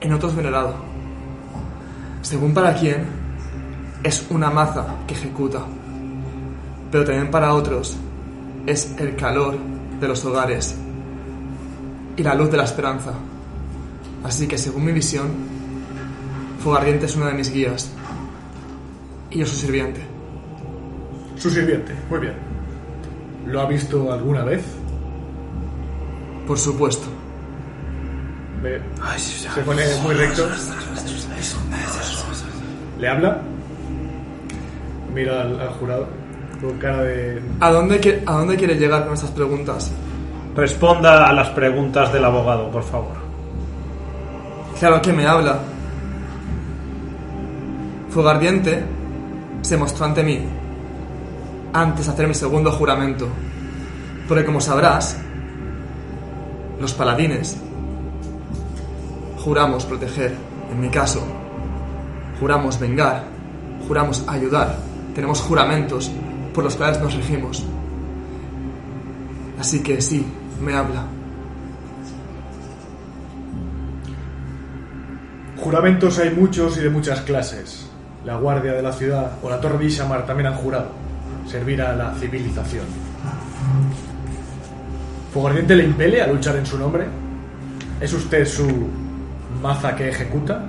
en 0.00 0.12
otros 0.12 0.34
venerado. 0.34 0.74
Según 2.22 2.54
para 2.54 2.74
quién, 2.74 3.04
es 4.02 4.26
una 4.30 4.50
maza 4.50 4.86
que 5.06 5.14
ejecuta, 5.14 5.60
pero 6.90 7.04
también 7.04 7.30
para 7.30 7.54
otros 7.54 7.96
es 8.66 8.94
el 8.98 9.16
calor 9.16 9.56
de 10.00 10.08
los 10.08 10.24
hogares 10.24 10.76
y 12.16 12.22
la 12.22 12.34
luz 12.34 12.50
de 12.50 12.56
la 12.56 12.64
esperanza. 12.64 13.12
Así 14.24 14.48
que 14.48 14.58
según 14.58 14.84
mi 14.84 14.92
visión, 14.92 15.55
Fuego 16.66 16.80
Ardiente 16.80 17.06
es 17.06 17.14
uno 17.14 17.26
de 17.26 17.34
mis 17.34 17.52
guías 17.52 17.92
y 19.30 19.38
yo 19.38 19.46
su 19.46 19.54
sirviente. 19.54 20.00
Su 21.36 21.48
sirviente. 21.48 21.94
Muy 22.10 22.18
bien. 22.18 22.32
¿Lo 23.46 23.60
ha 23.60 23.66
visto 23.66 24.12
alguna 24.12 24.42
vez? 24.42 24.64
Por 26.44 26.58
supuesto. 26.58 27.06
Se 29.16 29.60
pone 29.60 29.84
muy 30.02 30.14
recto. 30.16 30.48
¿Le 32.98 33.08
habla? 33.08 33.40
Mira 35.14 35.42
al, 35.42 35.60
al 35.60 35.68
jurado 35.68 36.08
con 36.60 36.78
cara 36.78 37.04
de... 37.04 37.42
¿A 37.60 37.70
dónde, 37.70 38.24
¿A 38.26 38.32
dónde 38.32 38.56
quiere 38.56 38.74
llegar 38.74 39.04
con 39.04 39.14
estas 39.14 39.30
preguntas? 39.30 39.92
Responda 40.56 41.28
a 41.28 41.32
las 41.32 41.50
preguntas 41.50 42.12
del 42.12 42.24
abogado, 42.24 42.72
por 42.72 42.82
favor. 42.82 43.14
Claro 44.80 45.00
que 45.00 45.12
me 45.12 45.28
habla. 45.28 45.60
Fuego 48.16 48.30
Ardiente 48.30 48.82
se 49.60 49.76
mostró 49.76 50.06
ante 50.06 50.22
mí 50.22 50.40
antes 51.74 52.06
de 52.06 52.12
hacer 52.12 52.26
mi 52.26 52.32
segundo 52.32 52.72
juramento. 52.72 53.28
Porque 54.26 54.42
como 54.42 54.58
sabrás, 54.58 55.18
los 56.80 56.94
paladines 56.94 57.58
juramos 59.36 59.84
proteger. 59.84 60.34
En 60.72 60.80
mi 60.80 60.88
caso, 60.88 61.22
juramos 62.40 62.80
vengar, 62.80 63.24
juramos 63.86 64.24
ayudar. 64.26 64.78
Tenemos 65.14 65.42
juramentos 65.42 66.10
por 66.54 66.64
los 66.64 66.74
cuales 66.74 66.98
nos 66.98 67.12
regimos. 67.12 67.66
Así 69.60 69.82
que 69.82 70.00
sí, 70.00 70.24
me 70.58 70.72
habla. 70.72 71.04
Juramentos 75.58 76.18
hay 76.18 76.30
muchos 76.30 76.78
y 76.78 76.80
de 76.80 76.88
muchas 76.88 77.20
clases. 77.20 77.85
La 78.26 78.36
Guardia 78.38 78.72
de 78.72 78.82
la 78.82 78.92
Ciudad 78.92 79.38
o 79.40 79.48
la 79.48 79.60
Torre 79.60 79.78
Bishamar 79.78 80.26
también 80.26 80.48
han 80.48 80.56
jurado 80.56 80.88
servir 81.46 81.80
a 81.80 81.94
la 81.94 82.12
civilización. 82.14 82.84
¿Fueguardiente 85.32 85.76
le 85.76 85.84
impele 85.84 86.20
a 86.20 86.26
luchar 86.26 86.56
en 86.56 86.66
su 86.66 86.76
nombre? 86.76 87.06
¿Es 88.00 88.12
usted 88.12 88.44
su 88.44 88.66
maza 89.62 89.94
que 89.94 90.08
ejecuta? 90.08 90.60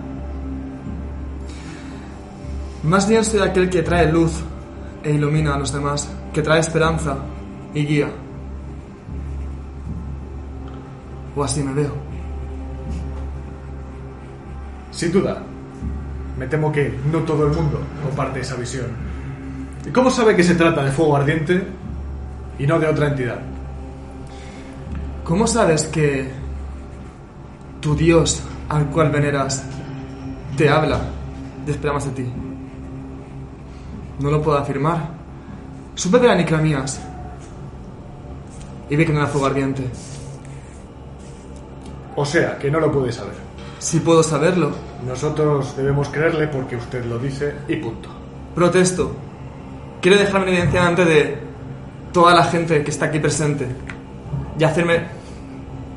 Más 2.83 3.09
bien 3.09 3.25
soy 3.25 3.39
aquel 3.39 3.71
que 3.71 3.81
trae 3.81 4.11
luz 4.11 4.33
e 5.03 5.13
ilumina 5.13 5.55
a 5.55 5.57
los 5.57 5.73
demás, 5.73 6.07
que 6.31 6.43
trae 6.43 6.59
esperanza 6.59 7.17
y 7.73 7.87
guía. 7.87 8.11
O 11.35 11.43
así 11.43 11.63
me 11.63 11.73
veo. 11.73 11.93
Sin 14.91 15.11
duda. 15.11 15.41
Me 16.37 16.47
temo 16.47 16.71
que 16.71 16.93
no 17.11 17.19
todo 17.19 17.47
el 17.47 17.53
mundo 17.53 17.79
comparte 18.03 18.41
esa 18.41 18.55
visión. 18.55 18.87
¿Y 19.85 19.89
cómo 19.89 20.09
sabe 20.09 20.35
que 20.35 20.43
se 20.43 20.55
trata 20.55 20.83
de 20.83 20.91
fuego 20.91 21.15
ardiente 21.15 21.63
y 22.59 22.67
no 22.67 22.79
de 22.79 22.87
otra 22.87 23.07
entidad? 23.07 23.39
¿Cómo 25.23 25.47
sabes 25.47 25.85
que 25.85 26.29
tu 27.81 27.95
Dios 27.95 28.43
al 28.69 28.87
cual 28.87 29.09
veneras 29.09 29.63
te 30.55 30.69
habla 30.69 30.99
de 31.65 31.71
esperamos 31.71 32.05
de 32.05 32.11
ti? 32.11 32.33
No 34.19 34.31
lo 34.31 34.41
puedo 34.41 34.57
afirmar. 34.57 35.09
Supe 35.95 36.19
de 36.19 36.27
la 36.27 36.35
Nicramías 36.35 37.01
y 38.89 38.95
vi 38.95 39.05
que 39.05 39.11
no 39.13 39.19
era 39.19 39.27
fuego 39.27 39.47
ardiente. 39.47 39.83
O 42.15 42.25
sea, 42.25 42.57
que 42.57 42.71
no 42.71 42.79
lo 42.79 42.91
puede 42.91 43.11
saber. 43.11 43.35
Si 43.79 43.99
puedo 43.99 44.23
saberlo, 44.23 44.71
Nosotros 45.05 45.75
debemos 45.77 46.09
creerle 46.09 46.47
porque 46.47 46.75
usted 46.75 47.05
lo 47.05 47.17
dice 47.19 47.55
y 47.67 47.75
punto. 47.77 48.09
protesto. 48.55 49.11
Quiero 50.01 50.17
dejarme 50.17 50.47
en 50.47 50.53
evidencia 50.53 50.79
delante 50.81 51.05
de 51.05 51.37
toda 52.11 52.33
la 52.33 52.43
gente 52.43 52.83
que 52.83 52.91
está 52.91 53.05
aquí 53.05 53.19
presente 53.19 53.67
y 54.57 54.63
hacerme 54.63 55.01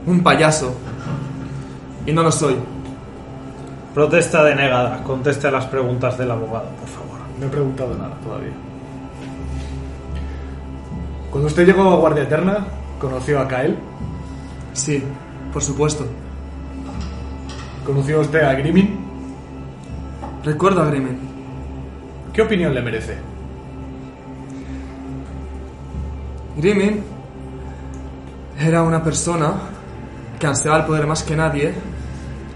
un 0.06 0.22
payaso. 0.22 0.74
Y 2.06 2.12
no 2.12 2.22
lo 2.22 2.32
soy. 2.32 2.56
Protesta 3.94 4.44
denegada. 4.44 5.02
Conteste 5.02 5.48
a 5.48 5.50
las 5.50 5.66
preguntas 5.66 6.16
del 6.18 6.30
abogado, 6.30 6.68
por 6.78 6.88
favor. 6.88 7.18
No 7.38 7.46
he 7.46 7.48
preguntado 7.48 7.94
nada 7.96 8.14
todavía. 8.22 8.52
Cuando 11.30 11.46
usted 11.46 11.66
llegó 11.66 11.82
a 11.90 11.96
Guardia 11.96 12.24
Eterna, 12.24 12.66
conoció 13.00 13.40
a 13.40 13.48
Kael, 13.48 13.76
Sí, 14.72 15.02
por 15.52 15.62
supuesto. 15.62 16.06
Conoció 17.84 18.20
usted 18.20 18.42
a 18.42 18.54
Grimin. 18.54 18.98
Recuerdo 20.44 20.82
a 20.82 20.86
Grimen. 20.86 21.18
¿Qué 22.32 22.42
opinión 22.42 22.74
le 22.74 22.82
merece? 22.82 23.18
Grimin 26.56 27.02
era 28.58 28.82
una 28.82 29.02
persona 29.02 29.54
que 30.38 30.46
ansiaba 30.46 30.78
el 30.78 30.84
poder 30.84 31.06
más 31.06 31.22
que 31.22 31.36
nadie, 31.36 31.74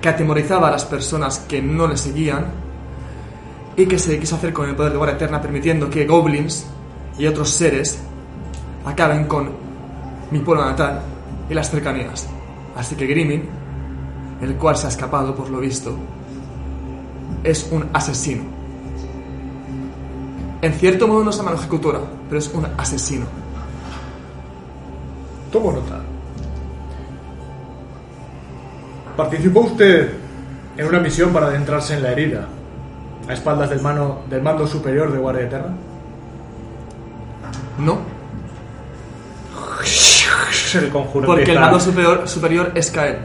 que 0.01 0.09
atemorizaba 0.09 0.69
a 0.69 0.71
las 0.73 0.85
personas 0.85 1.39
que 1.41 1.63
no 1.63 1.87
le 1.87 1.97
seguían 1.97 2.47
y 3.77 3.87
que 3.87 3.99
se 3.99 4.19
quiso 4.19 4.37
hacer 4.37 4.53
con 4.53 4.69
el 4.69 4.77
poder 4.77 4.93
de 4.93 4.99
Guardia 4.99 5.17
Eterna 5.17 5.41
permitiendo 5.41 5.91
que 5.91 6.07
goblins 6.07 6.67
y 7.19 7.27
otros 7.27 7.51
seres 7.51 7.99
acaben 8.85 9.25
con 9.25 9.51
mi 10.31 10.39
pueblo 10.41 10.65
natal 10.65 11.01
y 11.49 11.55
las 11.55 11.71
cercanías. 11.71 12.29
Así 12.77 12.95
que 12.95 13.07
Grimin, 13.07 13.49
el 14.45 14.57
cual 14.57 14.77
se 14.77 14.87
ha 14.87 14.91
escapado 14.91 15.35
por 15.35 15.51
lo 15.51 15.59
visto, 15.59 15.97
es 17.43 17.69
un 17.71 17.89
asesino. 17.93 18.45
En 20.63 20.73
cierto 20.75 21.07
modo 21.07 21.25
no 21.25 21.31
es 21.31 21.37
una 21.37 21.45
mano 21.45 21.57
ejecutora, 21.59 22.01
pero 22.29 22.39
es 22.39 22.49
un 22.55 22.67
asesino. 22.79 23.27
Tomo 25.53 25.73
nota. 25.73 26.01
¿Participó 29.17 29.61
usted 29.61 30.13
en 30.77 30.87
una 30.87 30.99
misión 31.01 31.33
para 31.33 31.47
adentrarse 31.47 31.95
en 31.95 32.03
la 32.03 32.13
herida 32.13 32.49
a 33.29 33.33
espaldas 33.33 33.71
del, 33.71 33.81
mano, 33.81 34.21
del 34.29 34.43
mando 34.43 34.67
superior 34.67 35.13
de 35.13 35.19
Guardia 35.19 35.45
Eterna? 35.45 35.77
No, 37.79 37.99
El 40.75 40.91
conjuro 40.91 41.27
porque 41.27 41.53
el 41.53 41.61
mando 41.61 41.79
superior, 41.79 42.27
superior 42.29 42.73
es 42.75 42.91
Kael. 42.91 43.19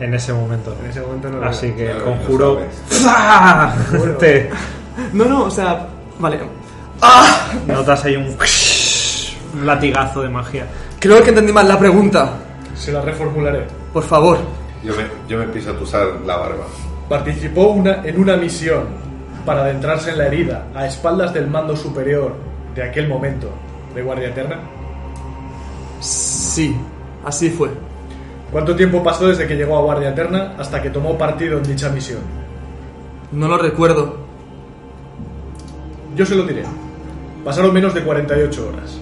En 0.00 0.14
ese 0.14 0.32
momento. 0.32 0.74
En 0.82 0.90
ese 0.90 1.00
momento 1.00 1.28
no 1.30 1.38
lo 1.40 1.46
Así 1.46 1.70
que 1.72 1.90
el 1.90 1.96
Claro, 1.96 2.04
conjuro. 2.04 2.60
sabes. 2.88 3.02
¡Fua! 3.02 3.74
Te 4.18 4.50
No, 5.12 5.24
no, 5.24 5.44
o 5.44 5.50
sea, 5.50 5.86
vale. 6.18 6.38
notas 7.66 8.04
ahí 8.04 8.16
un, 8.16 8.36
un 9.60 9.66
latigazo 9.66 10.22
de 10.22 10.28
magia. 10.28 10.66
Creo 10.98 11.22
que 11.22 11.30
entendí 11.30 11.52
mal 11.52 11.68
la 11.68 11.78
pregunta. 11.78 12.32
Se 12.74 12.92
la 12.92 13.00
reformularé. 13.02 13.66
Por 13.92 14.02
favor. 14.02 14.38
Yo 14.82 14.94
me, 14.94 15.04
yo 15.28 15.38
me 15.38 15.44
empiezo 15.44 15.70
a 15.70 15.74
tusar 15.78 16.06
la 16.24 16.36
barba. 16.36 16.64
Participó 17.08 17.68
una, 17.68 18.02
en 18.04 18.20
una 18.20 18.36
misión 18.36 18.84
para 19.44 19.62
adentrarse 19.62 20.10
en 20.10 20.18
la 20.18 20.26
herida 20.26 20.66
a 20.74 20.86
espaldas 20.86 21.32
del 21.32 21.46
mando 21.48 21.76
superior 21.76 22.34
de 22.74 22.82
aquel 22.82 23.08
momento 23.08 23.48
de 23.94 24.02
Guardia 24.02 24.28
Eterna. 24.28 24.58
Sí, 26.00 26.76
así 27.24 27.50
fue. 27.50 27.70
¿Cuánto 28.56 28.74
tiempo 28.74 29.04
pasó 29.04 29.28
desde 29.28 29.46
que 29.46 29.54
llegó 29.54 29.76
a 29.76 29.82
Guardia 29.82 30.08
Eterna 30.08 30.54
hasta 30.56 30.80
que 30.80 30.88
tomó 30.88 31.18
partido 31.18 31.58
en 31.58 31.64
dicha 31.64 31.90
misión? 31.90 32.20
No 33.30 33.48
lo 33.48 33.58
recuerdo. 33.58 34.16
Yo 36.16 36.24
se 36.24 36.34
lo 36.34 36.44
diré. 36.44 36.62
Pasaron 37.44 37.74
menos 37.74 37.92
de 37.92 38.02
48 38.02 38.66
horas. 38.66 38.98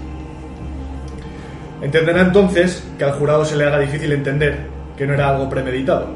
Entenderá 1.80 2.22
entonces 2.22 2.84
que 2.98 3.04
al 3.04 3.12
jurado 3.12 3.44
se 3.44 3.54
le 3.54 3.64
haga 3.64 3.78
difícil 3.78 4.10
entender 4.10 4.66
que 4.96 5.06
no 5.06 5.14
era 5.14 5.28
algo 5.28 5.48
premeditado. 5.48 6.08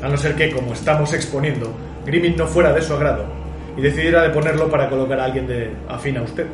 A 0.00 0.08
no 0.08 0.16
ser 0.16 0.36
que, 0.36 0.52
como 0.52 0.72
estamos 0.72 1.12
exponiendo, 1.14 1.72
Grimming 2.06 2.36
no 2.36 2.46
fuera 2.46 2.72
de 2.72 2.80
su 2.80 2.94
agrado 2.94 3.24
y 3.76 3.80
decidiera 3.80 4.22
deponerlo 4.22 4.70
para 4.70 4.88
colocar 4.88 5.18
a 5.18 5.24
alguien 5.24 5.48
de 5.48 5.72
afín 5.88 6.18
a 6.18 6.22
usted. 6.22 6.46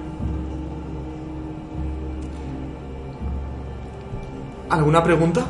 ¿Alguna 4.70 5.02
pregunta? 5.02 5.44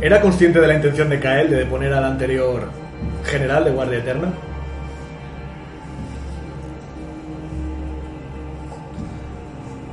¿Era 0.00 0.20
consciente 0.20 0.60
de 0.60 0.66
la 0.66 0.74
intención 0.74 1.10
de 1.10 1.20
Kael 1.20 1.50
de 1.50 1.56
deponer 1.56 1.92
al 1.92 2.04
anterior 2.04 2.68
general 3.24 3.64
de 3.64 3.70
Guardia 3.70 3.98
Eterna? 3.98 4.32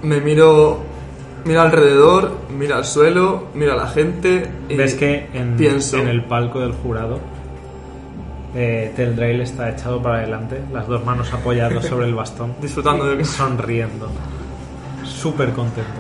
Me 0.03 0.21
miro. 0.21 0.85
Miro 1.45 1.61
alrededor, 1.61 2.31
miro 2.49 2.75
al 2.75 2.83
suelo, 2.83 3.47
miro 3.53 3.71
a 3.73 3.75
la 3.75 3.87
gente. 3.87 4.49
Y 4.67 4.75
Ves 4.75 4.95
que 4.95 5.29
en, 5.33 5.55
pienso. 5.55 5.97
en 5.97 6.07
el 6.09 6.25
palco 6.25 6.59
del 6.59 6.73
jurado 6.73 7.19
eh, 8.55 8.91
Teldrail 8.95 9.41
está 9.41 9.69
echado 9.69 10.01
para 10.01 10.17
adelante, 10.17 10.59
las 10.73 10.87
dos 10.87 11.05
manos 11.05 11.31
apoyadas 11.33 11.85
sobre 11.85 12.07
el 12.07 12.15
bastón, 12.15 12.55
Disfrutando 12.61 13.05
de 13.07 13.17
que 13.17 13.25
sonriendo, 13.25 14.09
súper 15.17 15.51
contento. 15.53 15.99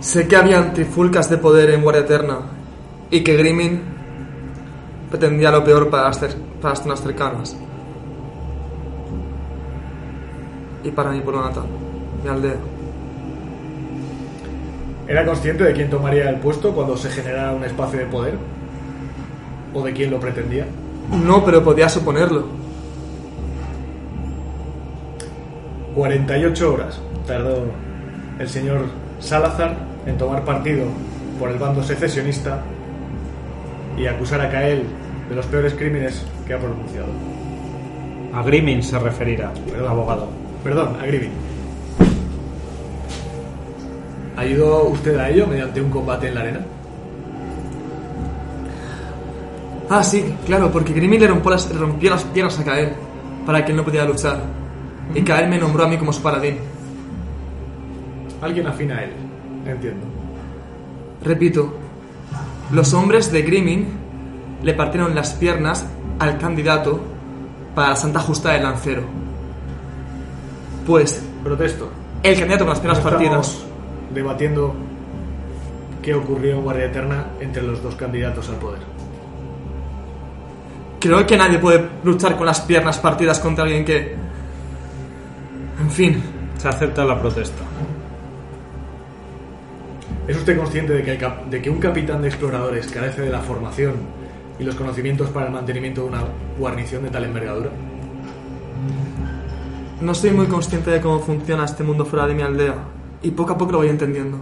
Sé 0.00 0.28
que 0.28 0.36
habían 0.36 0.74
trifulcas 0.74 1.30
de 1.30 1.38
poder 1.38 1.70
en 1.70 1.82
Guardia 1.82 2.02
Eterna 2.02 2.38
y 3.10 3.24
que 3.24 3.36
Grimming 3.36 3.80
pretendía 5.08 5.50
lo 5.50 5.64
peor 5.64 5.88
para 5.88 6.08
las, 6.08 6.18
para 6.18 6.74
las 6.74 6.82
zonas 6.82 7.00
cercanas. 7.00 7.56
Y 10.82 10.90
para 10.90 11.10
mi 11.10 11.20
pueblo 11.20 11.42
natal, 11.42 11.64
mi 12.22 12.28
aldea. 12.28 12.56
¿Era 15.08 15.24
consciente 15.24 15.64
de 15.64 15.72
quién 15.72 15.88
tomaría 15.88 16.28
el 16.28 16.36
puesto 16.36 16.74
cuando 16.74 16.96
se 16.96 17.08
generara 17.08 17.52
un 17.52 17.64
espacio 17.64 17.98
de 17.98 18.06
poder? 18.06 18.34
¿O 19.72 19.82
de 19.82 19.92
quién 19.92 20.10
lo 20.10 20.20
pretendía? 20.20 20.66
No, 21.10 21.44
pero 21.44 21.64
podía 21.64 21.88
suponerlo. 21.88 22.63
48 25.94 26.72
horas 26.74 27.00
tardó 27.26 27.64
el 28.38 28.48
señor 28.48 28.86
Salazar 29.20 29.76
en 30.06 30.18
tomar 30.18 30.44
partido 30.44 30.84
por 31.38 31.50
el 31.50 31.58
bando 31.58 31.82
secesionista 31.82 32.62
y 33.96 34.06
acusar 34.06 34.40
a 34.40 34.50
Kael 34.50 34.84
de 35.28 35.34
los 35.34 35.46
peores 35.46 35.74
crímenes 35.74 36.24
que 36.46 36.54
ha 36.54 36.58
pronunciado. 36.58 37.06
A 38.34 38.42
Grimming 38.42 38.82
se 38.82 38.98
referirá, 38.98 39.52
Perdón. 39.70 39.88
abogado. 39.88 40.28
Perdón, 40.64 40.96
a 41.00 41.06
Grieving. 41.06 41.32
¿Ayudó 44.36 44.88
usted 44.88 45.16
a 45.16 45.30
ello 45.30 45.46
mediante 45.46 45.80
un 45.80 45.90
combate 45.90 46.28
en 46.28 46.34
la 46.34 46.40
arena? 46.40 46.60
Ah, 49.88 50.02
sí, 50.02 50.34
claro, 50.44 50.72
porque 50.72 50.92
Grimmy 50.92 51.18
le 51.18 51.28
rompió 51.28 51.50
las, 51.52 51.72
rompió 51.74 52.10
las 52.10 52.24
piernas 52.24 52.58
a 52.58 52.64
Kael 52.64 52.92
para 53.46 53.64
que 53.64 53.70
él 53.70 53.76
no 53.76 53.84
pudiera 53.84 54.06
luchar. 54.06 54.63
Y 55.14 55.22
Kael 55.22 55.48
me 55.48 55.58
nombró 55.58 55.84
a 55.84 55.88
mí 55.88 55.96
como 55.96 56.12
su 56.12 56.22
paladín. 56.22 56.58
Alguien 58.40 58.66
afín 58.66 58.92
a 58.92 59.02
él. 59.02 59.10
Entiendo. 59.66 60.06
Repito, 61.22 61.74
los 62.70 62.92
hombres 62.94 63.32
de 63.32 63.42
Grimming 63.42 63.86
le 64.62 64.74
partieron 64.74 65.14
las 65.14 65.32
piernas 65.34 65.86
al 66.18 66.38
candidato 66.38 67.00
para 67.74 67.96
Santa 67.96 68.20
Justa 68.20 68.52
del 68.52 68.62
Lancero. 68.62 69.02
Pues 70.86 71.22
Protesto. 71.42 71.90
el 72.22 72.38
candidato 72.38 72.64
con 72.64 72.70
las 72.70 72.80
piernas 72.80 73.02
No 73.02 73.10
partidas. 73.10 73.46
estamos 73.48 73.66
debatiendo 74.14 74.74
qué 76.02 76.14
ocurrió 76.14 76.56
en 76.56 76.62
Guardia 76.62 76.84
Eterna 76.86 77.24
entre 77.40 77.62
los 77.62 77.82
dos 77.82 77.94
candidatos 77.96 78.48
al 78.50 78.56
poder. 78.56 78.80
Creo 81.00 81.26
que 81.26 81.36
nadie 81.36 81.58
puede 81.58 81.86
luchar 82.02 82.36
con 82.36 82.46
las 82.46 82.60
piernas 82.62 82.98
partidas 82.98 83.38
contra 83.40 83.64
alguien 83.64 83.84
que... 83.84 84.14
En 85.80 85.90
fin, 85.90 86.22
Se 86.58 86.68
acepta 86.68 87.04
la 87.04 87.20
protesta. 87.20 87.62
¿Es 90.28 90.36
usted 90.36 90.56
consciente 90.56 90.92
de 90.94 91.02
que, 91.02 91.12
el 91.12 91.18
cap- 91.18 91.44
de 91.46 91.60
que 91.60 91.68
un 91.68 91.78
capitán 91.78 92.22
de 92.22 92.28
exploradores 92.28 92.86
carece 92.86 93.22
de 93.22 93.30
la 93.30 93.40
formación 93.40 93.94
y 94.58 94.64
los 94.64 94.74
conocimientos 94.76 95.28
para 95.30 95.46
el 95.46 95.52
mantenimiento 95.52 96.02
de 96.02 96.08
una 96.08 96.22
guarnición 96.58 97.02
de 97.02 97.10
tal 97.10 97.24
envergadura? 97.24 97.70
no 100.00 100.14
soy 100.14 100.30
muy 100.32 100.46
consciente 100.46 100.90
de 100.90 101.00
cómo 101.00 101.18
funciona 101.20 101.64
este 101.64 101.82
mundo 101.82 102.04
fuera 102.04 102.26
de 102.26 102.34
mi 102.34 102.42
aldea. 102.42 102.74
Y 103.22 103.30
poco 103.30 103.54
a 103.54 103.58
poco 103.58 103.72
lo 103.72 103.78
voy 103.78 103.88
entendiendo. 103.88 104.38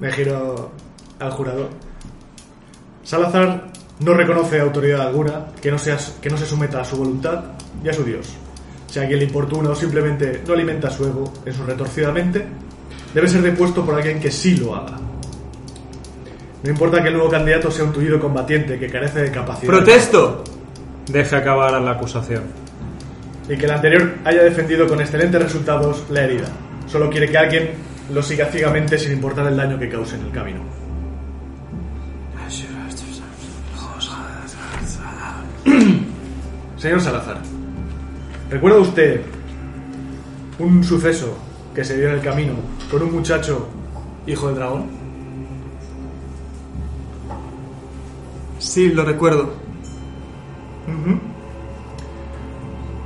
Me 0.00 0.10
giro 0.12 0.70
al 1.18 1.30
jurado. 1.30 1.68
Salazar 3.02 3.64
no 4.04 4.12
reconoce 4.12 4.60
autoridad 4.60 5.00
alguna 5.00 5.46
que 5.60 5.70
no, 5.70 5.78
sea, 5.78 5.96
que 6.20 6.28
no 6.28 6.36
se 6.36 6.44
someta 6.46 6.80
a 6.80 6.84
su 6.84 6.96
voluntad 6.96 7.42
y 7.82 7.88
a 7.88 7.92
su 7.92 8.04
Dios. 8.04 8.34
Si 8.86 8.98
alguien 8.98 9.18
le 9.18 9.24
importuna 9.24 9.70
o 9.70 9.74
simplemente 9.74 10.42
no 10.46 10.52
alimenta 10.52 10.90
su 10.90 11.06
ego 11.06 11.32
en 11.44 11.54
su 11.54 11.64
retorcida 11.64 12.12
mente, 12.12 12.44
debe 13.14 13.26
ser 13.28 13.42
depuesto 13.42 13.84
por 13.84 13.94
alguien 13.94 14.20
que 14.20 14.30
sí 14.30 14.56
lo 14.56 14.76
haga. 14.76 14.98
No 16.62 16.70
importa 16.70 17.02
que 17.02 17.08
el 17.08 17.14
nuevo 17.14 17.30
candidato 17.30 17.70
sea 17.70 17.84
un 17.84 17.92
tullido 17.92 18.20
combatiente 18.20 18.78
que 18.78 18.88
carece 18.88 19.22
de 19.22 19.30
capacidad 19.30 19.72
¡Protesto! 19.72 20.44
Deje 21.06 21.36
acabar 21.36 21.74
a 21.74 21.80
la 21.80 21.92
acusación. 21.92 22.44
y 23.48 23.56
que 23.56 23.64
el 23.66 23.72
anterior 23.72 24.14
haya 24.24 24.42
defendido 24.42 24.86
con 24.86 25.00
excelentes 25.00 25.42
resultados 25.42 26.04
la 26.10 26.22
herida. 26.22 26.46
Solo 26.86 27.10
quiere 27.10 27.28
que 27.28 27.38
alguien 27.38 27.70
lo 28.12 28.22
siga 28.22 28.46
ciegamente 28.46 28.98
sin 28.98 29.12
importar 29.12 29.46
el 29.46 29.56
daño 29.56 29.78
que 29.78 29.88
cause 29.88 30.16
en 30.16 30.26
el 30.26 30.30
camino. 30.30 30.83
Señor 36.76 37.00
Salazar, 37.00 37.40
¿recuerda 38.50 38.78
usted 38.78 39.22
un 40.58 40.84
suceso 40.84 41.36
que 41.74 41.84
se 41.84 41.96
dio 41.96 42.08
en 42.08 42.14
el 42.16 42.20
camino 42.20 42.52
con 42.90 43.02
un 43.02 43.12
muchacho 43.12 43.68
hijo 44.26 44.48
del 44.48 44.56
dragón? 44.56 44.86
Sí, 48.58 48.90
lo 48.90 49.04
recuerdo. 49.04 49.52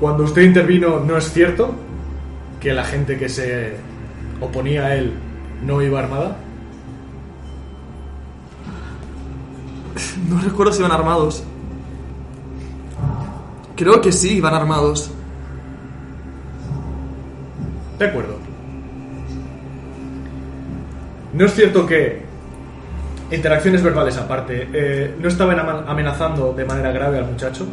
Cuando 0.01 0.25
usted 0.25 0.43
intervino, 0.43 1.01
¿no 1.01 1.17
es 1.17 1.33
cierto 1.33 1.75
que 2.61 2.73
la 2.73 2.85
gente 2.85 3.19
que 3.19 3.29
se 3.29 3.77
oponía 4.41 4.87
a 4.87 4.97
él 4.97 5.13
no 5.65 5.83
iba 5.83 5.99
armada? 5.99 6.37
No 10.29 10.41
recuerdo 10.41 10.73
si 10.73 10.81
iban 10.81 10.93
armados. 10.93 11.45
Creo 13.79 14.01
que 14.01 14.11
sí, 14.11 14.39
iban 14.39 14.53
armados. 14.55 15.09
De 17.97 18.07
acuerdo. 18.07 18.35
¿No 21.33 21.45
es 21.45 21.55
cierto 21.55 21.87
que, 21.87 22.23
interacciones 23.31 23.81
verbales 23.85 24.17
aparte, 24.17 24.69
eh, 24.73 25.15
no 25.21 25.29
estaban 25.29 25.61
amenazando 25.61 26.53
de 26.55 26.65
manera 26.65 26.91
grave 26.91 27.19
al 27.19 27.27
muchacho? 27.31 27.67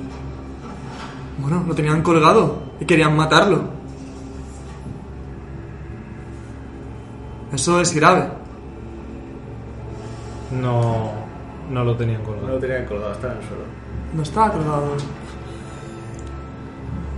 Bueno, 1.39 1.63
lo 1.67 1.73
tenían 1.73 2.03
colgado 2.03 2.59
y 2.79 2.85
querían 2.85 3.15
matarlo. 3.15 3.63
Eso 7.51 7.81
es 7.81 7.95
grave. 7.95 8.27
No, 10.51 11.13
no 11.71 11.83
lo 11.83 11.95
tenían 11.95 12.21
No 12.21 12.27
colgado. 12.27 12.47
lo 12.49 12.59
tenían 12.59 12.85
colgado, 12.85 13.13
estaba 13.13 13.33
en 13.33 13.39
el 13.39 13.47
suelo. 13.47 13.63
No 14.13 14.21
estaba 14.21 14.51
colgado. 14.51 14.95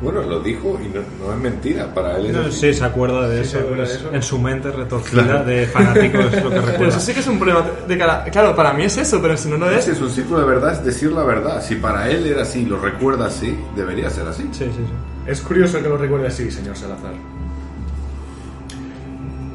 Bueno, 0.01 0.21
lo 0.21 0.39
dijo 0.41 0.79
y 0.83 0.89
no, 0.95 1.01
no 1.25 1.33
es 1.33 1.39
mentira. 1.39 1.91
Para 1.93 2.17
él 2.17 2.27
es 2.27 2.33
No, 2.33 2.41
así. 2.41 2.51
Sí, 2.51 2.73
se 2.75 2.85
acuerda 2.85 3.27
de 3.27 3.43
Sí, 3.43 3.49
se 3.49 3.57
eso. 3.57 3.65
acuerda 3.65 3.83
de 3.85 3.89
es- 3.91 3.95
eso. 3.99 4.13
En 4.13 4.21
su 4.21 4.37
mente 4.39 4.71
retorcida 4.71 5.43
de 5.43 5.65
fanático 5.65 6.19
es 6.19 6.43
lo 6.43 6.49
que 6.51 6.55
Pero 6.55 6.59
eso 6.61 6.71
recuerda. 6.71 6.99
sí 6.99 7.13
que 7.13 7.19
es 7.21 7.27
un 7.27 7.39
problema 7.39 7.65
de 7.87 7.97
cara. 7.97 8.23
Claro, 8.25 8.55
para 8.55 8.73
mí 8.73 8.83
es 8.83 8.95
eso, 8.97 9.19
pero 9.21 9.35
si 9.35 9.49
no 9.49 9.57
lo 9.57 9.69
Ese 9.71 9.91
es. 9.91 9.97
es 9.97 10.01
un 10.03 10.09
círculo 10.11 10.41
de 10.41 10.45
verdad, 10.45 10.73
es 10.73 10.83
decir 10.85 11.11
la 11.11 11.23
verdad. 11.23 11.63
Si 11.63 11.75
para 11.75 12.09
él 12.11 12.27
era 12.27 12.43
así, 12.43 12.63
lo 12.65 12.79
recuerda 12.79 13.25
así, 13.25 13.57
debería 13.75 14.09
ser 14.11 14.27
así. 14.27 14.43
Sí, 14.51 14.65
sí, 14.65 14.71
sí. 14.75 14.83
Es 15.25 15.41
curioso 15.41 15.81
que 15.81 15.89
lo 15.89 15.97
recuerde 15.97 16.27
así, 16.27 16.51
señor 16.51 16.77
Salazar. 16.77 17.13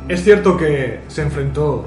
Es 0.09 0.25
cierto 0.25 0.57
que 0.57 1.01
se 1.09 1.23
enfrentó 1.23 1.87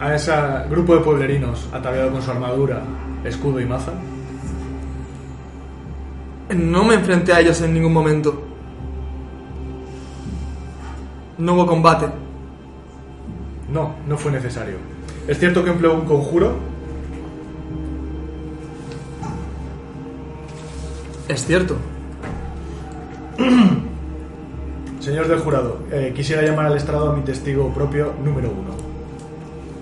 a 0.00 0.14
ese 0.14 0.32
grupo 0.70 0.94
de 0.94 1.00
pueblerinos 1.00 1.66
ataviado 1.72 2.10
con 2.10 2.22
su 2.22 2.30
armadura, 2.30 2.82
escudo 3.24 3.58
y 3.60 3.64
maza. 3.64 3.92
No 6.56 6.84
me 6.84 6.94
enfrenté 6.94 7.32
a 7.32 7.40
ellos 7.40 7.60
en 7.60 7.74
ningún 7.74 7.92
momento. 7.92 8.42
No 11.36 11.54
hubo 11.54 11.66
combate. 11.66 12.06
No, 13.70 13.94
no 14.06 14.16
fue 14.16 14.32
necesario. 14.32 14.76
Es 15.26 15.38
cierto 15.38 15.62
que 15.62 15.70
empleó 15.70 15.94
un 15.94 16.06
conjuro. 16.06 16.56
Es 21.28 21.44
cierto. 21.44 21.76
Señor 25.00 25.28
del 25.28 25.38
jurado, 25.40 25.80
eh, 25.92 26.12
quisiera 26.14 26.42
llamar 26.42 26.66
al 26.66 26.76
estrado 26.76 27.12
a 27.12 27.14
mi 27.14 27.22
testigo 27.22 27.72
propio 27.72 28.14
número 28.24 28.50
uno. 28.50 28.70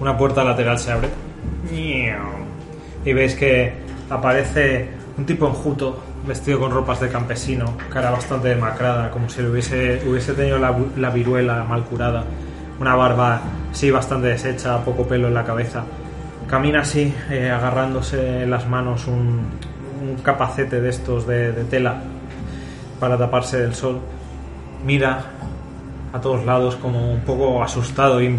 Una 0.00 0.18
puerta 0.18 0.44
lateral 0.44 0.78
se 0.78 0.92
abre. 0.92 1.08
Y 1.72 3.12
veis 3.12 3.34
que 3.34 3.72
aparece 4.10 4.88
un 5.16 5.24
tipo 5.24 5.46
enjuto, 5.46 5.98
vestido 6.26 6.58
con 6.58 6.72
ropas 6.72 7.00
de 7.00 7.08
campesino, 7.08 7.76
cara 7.90 8.10
bastante 8.10 8.48
demacrada, 8.48 9.10
como 9.10 9.28
si 9.28 9.42
le 9.42 9.50
hubiese, 9.50 10.02
hubiese 10.06 10.34
tenido 10.34 10.58
la, 10.58 10.76
la 10.96 11.10
viruela 11.10 11.64
mal 11.64 11.84
curada. 11.84 12.24
Una 12.80 12.94
barba, 12.94 13.40
sí, 13.72 13.90
bastante 13.90 14.28
deshecha, 14.28 14.84
poco 14.84 15.06
pelo 15.06 15.28
en 15.28 15.34
la 15.34 15.44
cabeza. 15.44 15.84
Camina 16.48 16.80
así, 16.80 17.14
eh, 17.30 17.50
agarrándose 17.50 18.42
en 18.42 18.50
las 18.50 18.68
manos 18.68 19.06
un, 19.06 19.46
capacete 20.22 20.80
de 20.80 20.90
estos 20.90 21.26
de, 21.26 21.52
tela 21.64 22.02
para 23.00 23.16
taparse 23.16 23.58
del 23.58 23.74
sol. 23.74 24.00
Mira 24.84 25.24
a 26.12 26.20
todos 26.20 26.44
lados 26.44 26.76
como 26.76 27.12
un 27.12 27.20
poco 27.20 27.62
asustado 27.62 28.22
y 28.22 28.38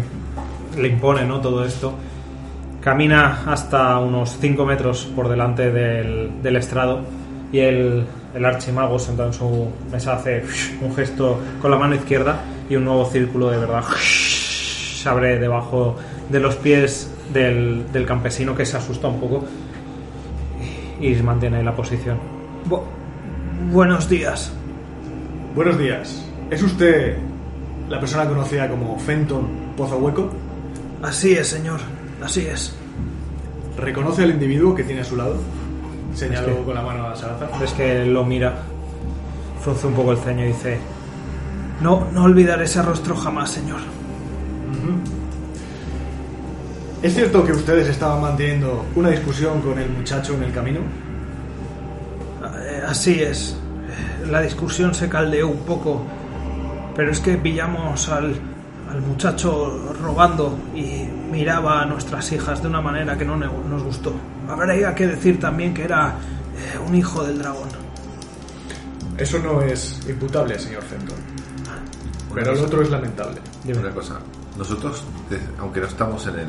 le 0.76 0.88
impone 0.88 1.24
¿no? 1.24 1.40
todo 1.40 1.64
esto. 1.64 1.94
Camina 2.80 3.42
hasta 3.46 3.98
unos 3.98 4.38
5 4.40 4.64
metros 4.64 5.04
por 5.14 5.28
delante 5.28 5.70
del, 5.70 6.42
del 6.42 6.56
estrado 6.56 7.00
y 7.52 7.58
el, 7.60 8.04
el 8.34 8.44
archimago 8.44 8.98
sentado 8.98 9.28
en 9.28 9.34
su 9.34 9.68
mesa 9.90 10.14
hace 10.14 10.44
un 10.82 10.94
gesto 10.94 11.40
con 11.60 11.70
la 11.70 11.78
mano 11.78 11.94
izquierda 11.94 12.40
y 12.68 12.76
un 12.76 12.84
nuevo 12.84 13.06
círculo 13.06 13.50
de 13.50 13.58
verdad 13.58 13.84
se 13.98 15.08
abre 15.08 15.38
debajo 15.38 15.96
de 16.28 16.40
los 16.40 16.56
pies 16.56 17.10
del, 17.32 17.84
del 17.92 18.04
campesino 18.04 18.54
que 18.54 18.66
se 18.66 18.76
asusta 18.76 19.08
un 19.08 19.20
poco 19.20 19.44
y 21.00 21.14
mantiene 21.16 21.62
la 21.62 21.74
posición. 21.74 22.18
Bu- 22.68 22.82
buenos 23.72 24.08
días. 24.08 24.52
Buenos 25.54 25.78
días. 25.78 26.24
¿Es 26.50 26.62
usted 26.62 27.16
la 27.88 28.00
persona 28.00 28.26
conocida 28.26 28.68
como 28.68 28.98
Fenton 28.98 29.46
Pozo 29.76 29.96
Hueco? 29.98 30.30
Así 31.02 31.32
es, 31.32 31.46
señor. 31.48 31.80
Así 32.22 32.46
es. 32.46 32.74
¿Reconoce 33.76 34.24
al 34.24 34.30
individuo 34.30 34.74
que 34.74 34.82
tiene 34.82 35.02
a 35.02 35.04
su 35.04 35.16
lado? 35.16 35.36
Señaló 36.14 36.48
Es 36.48 36.56
que- 36.56 36.62
con 36.64 36.74
la 36.74 36.82
mano 36.82 37.06
a 37.06 37.16
Salazar. 37.16 37.50
Ves 37.60 37.72
que 37.72 38.04
lo 38.06 38.24
mira, 38.24 38.54
frunce 39.60 39.86
un 39.86 39.94
poco 39.94 40.12
el 40.12 40.18
ceño 40.18 40.44
y 40.44 40.48
dice: 40.48 40.78
No, 41.80 42.06
no 42.12 42.24
olvidaré 42.24 42.64
ese 42.64 42.82
rostro 42.82 43.14
jamás, 43.16 43.50
señor. 43.50 43.80
¿Es 47.02 47.14
cierto 47.14 47.44
que 47.44 47.52
ustedes 47.52 47.88
estaban 47.88 48.20
manteniendo 48.20 48.84
una 48.96 49.10
discusión 49.10 49.60
con 49.60 49.78
el 49.78 49.88
muchacho 49.88 50.34
en 50.34 50.42
el 50.42 50.52
camino? 50.52 50.80
Eh, 52.60 52.82
Así 52.86 53.22
es. 53.22 53.56
La 54.28 54.40
discusión 54.40 54.94
se 54.94 55.08
caldeó 55.08 55.48
un 55.48 55.60
poco 55.60 56.02
Pero 56.96 57.12
es 57.12 57.20
que 57.20 57.36
pillamos 57.36 58.08
al, 58.08 58.34
al 58.90 59.00
muchacho 59.02 59.94
robando 60.02 60.58
y 60.74 61.04
miraba 61.30 61.82
a 61.82 61.86
nuestras 61.86 62.30
hijas 62.32 62.62
de 62.62 62.68
una 62.68 62.80
manera 62.80 63.16
que 63.16 63.24
no 63.24 63.36
nos 63.36 63.82
gustó. 63.82 64.12
Habría 64.48 64.94
que 64.94 65.06
decir 65.06 65.38
también 65.40 65.74
que 65.74 65.84
era 65.84 66.14
eh, 66.56 66.78
un 66.86 66.94
hijo 66.94 67.22
del 67.24 67.38
dragón. 67.38 67.68
Eso 69.16 69.38
no 69.40 69.60
es 69.62 70.00
imputable, 70.08 70.58
señor 70.58 70.82
Fenton. 70.82 71.16
Pero 72.34 72.52
Una 72.52 72.60
el 72.60 72.64
otro 72.66 72.82
es 72.82 72.90
lamentable. 72.90 73.40
Una 73.66 73.90
cosa, 73.90 74.18
nosotros, 74.56 75.02
aunque 75.60 75.80
no 75.80 75.86
estamos 75.86 76.26
en 76.28 76.38
el... 76.38 76.48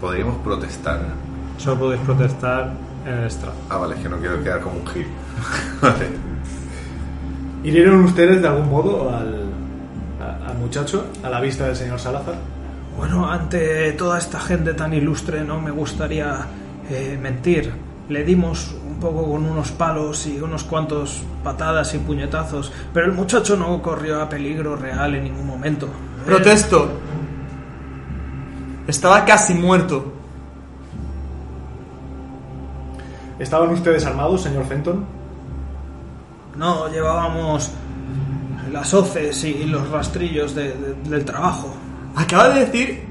Podríamos 0.00 0.38
protestar. 0.38 1.00
Solo 1.58 1.78
podéis 1.78 2.00
protestar 2.02 2.72
en 3.06 3.12
el 3.14 3.26
estrado. 3.26 3.54
Ah, 3.68 3.76
vale, 3.76 3.94
es 3.96 4.00
que 4.02 4.08
no 4.08 4.16
quiero 4.16 4.42
quedar 4.42 4.60
como 4.60 4.78
un 4.80 4.86
gil. 4.88 5.06
vale. 5.82 6.08
¿Hirieron 7.62 8.04
ustedes 8.04 8.40
de 8.40 8.48
algún 8.48 8.70
modo 8.70 9.14
al, 9.14 9.44
a- 10.20 10.48
al 10.50 10.58
muchacho 10.58 11.04
a 11.22 11.28
la 11.28 11.40
vista 11.40 11.66
del 11.66 11.76
señor 11.76 11.98
Salazar? 12.00 12.36
Bueno, 13.00 13.30
ante 13.30 13.92
toda 13.92 14.18
esta 14.18 14.38
gente 14.38 14.74
tan 14.74 14.92
ilustre 14.92 15.42
no 15.42 15.58
me 15.58 15.70
gustaría 15.70 16.46
eh, 16.90 17.18
mentir. 17.20 17.72
Le 18.10 18.24
dimos 18.24 18.74
un 18.86 19.00
poco 19.00 19.24
con 19.30 19.46
unos 19.46 19.70
palos 19.72 20.26
y 20.26 20.38
unos 20.38 20.64
cuantos 20.64 21.22
patadas 21.42 21.94
y 21.94 21.98
puñetazos, 21.98 22.70
pero 22.92 23.06
el 23.06 23.12
muchacho 23.12 23.56
no 23.56 23.80
corrió 23.80 24.20
a 24.20 24.28
peligro 24.28 24.76
real 24.76 25.14
en 25.14 25.24
ningún 25.24 25.46
momento. 25.46 25.88
Protesto. 26.26 26.90
Estaba 28.86 29.24
casi 29.24 29.54
muerto. 29.54 30.12
¿Estaban 33.38 33.70
ustedes 33.70 34.04
armados, 34.04 34.42
señor 34.42 34.66
Fenton? 34.66 35.04
no, 36.56 36.88
llevábamos 36.92 37.70
las 38.70 38.92
hoces 38.92 39.42
y 39.44 39.64
los 39.64 39.88
rastrillos 39.88 40.54
de- 40.54 40.74
de- 40.74 40.94
del 41.08 41.24
trabajo. 41.24 41.72
Acaba 42.16 42.50
de 42.50 42.60
decir 42.66 43.04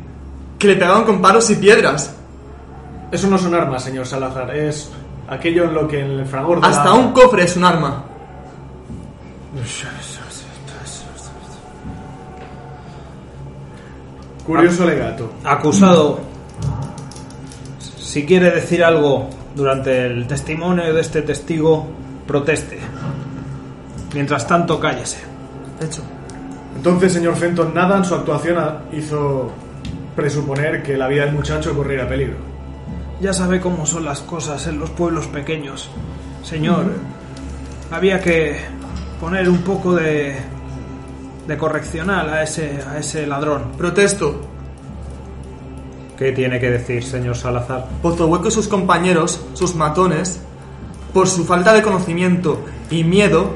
que 0.57 0.67
le 0.67 0.75
pegaban 0.75 1.03
con 1.03 1.21
palos 1.21 1.49
y 1.49 1.55
piedras. 1.55 2.15
Eso 3.11 3.27
no 3.27 3.37
son 3.37 3.55
armas, 3.55 3.83
señor 3.83 4.05
Salazar. 4.05 4.55
Es 4.55 4.91
aquello 5.27 5.63
en 5.65 5.73
lo 5.73 5.87
que 5.87 5.99
en 5.99 6.11
el 6.11 6.25
fragor 6.25 6.61
de 6.61 6.67
Hasta 6.67 6.85
la- 6.85 6.93
un 6.93 7.11
cofre 7.13 7.43
es 7.43 7.55
un 7.57 7.63
arma. 7.63 8.03
Curioso 14.45 14.85
legato. 14.85 15.31
Acusado, 15.43 16.19
si 17.99 18.25
quiere 18.25 18.49
decir 18.51 18.83
algo 18.83 19.29
durante 19.55 20.05
el 20.07 20.25
testimonio 20.27 20.93
de 20.93 21.01
este 21.01 21.21
testigo, 21.21 21.85
proteste. 22.25 22.79
Mientras 24.13 24.47
tanto, 24.47 24.79
cállese. 24.79 25.19
Hecho. 25.81 26.01
Entonces, 26.79 27.11
señor 27.11 27.35
Fenton, 27.35 27.73
nada 27.73 27.97
en 27.97 28.05
su 28.05 28.15
actuación 28.15 28.57
hizo 28.93 29.51
presuponer 30.15 30.81
que 30.81 30.95
la 30.95 31.09
vida 31.09 31.25
del 31.25 31.35
muchacho 31.35 31.75
corriera 31.75 32.07
peligro. 32.07 32.37
Ya 33.19 33.33
sabe 33.33 33.59
cómo 33.59 33.85
son 33.85 34.05
las 34.05 34.21
cosas 34.21 34.65
en 34.67 34.79
los 34.79 34.89
pueblos 34.91 35.27
pequeños. 35.27 35.91
Señor, 36.41 36.85
había 37.91 38.21
que 38.21 38.61
poner 39.19 39.49
un 39.49 39.57
poco 39.57 39.93
de, 39.93 40.37
de 41.45 41.57
correccional 41.57 42.29
a 42.29 42.43
ese, 42.43 42.79
a 42.89 42.97
ese 42.97 43.27
ladrón. 43.27 43.73
Protesto. 43.77 44.39
¿Qué 46.17 46.31
tiene 46.31 46.61
que 46.61 46.71
decir, 46.71 47.03
señor 47.03 47.35
Salazar? 47.35 47.89
Pozohueco 48.01 48.47
y 48.47 48.51
sus 48.51 48.69
compañeros, 48.69 49.45
sus 49.51 49.75
matones, 49.75 50.39
por 51.13 51.27
su 51.27 51.43
falta 51.43 51.73
de 51.73 51.81
conocimiento 51.81 52.61
y 52.89 53.03
miedo, 53.03 53.51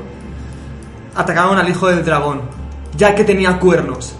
atacaron 1.16 1.58
al 1.58 1.70
hijo 1.70 1.88
del 1.88 2.04
dragón, 2.04 2.63
ya 2.98 3.16
que 3.16 3.24
tenía 3.24 3.60
cuernos. 3.60 4.16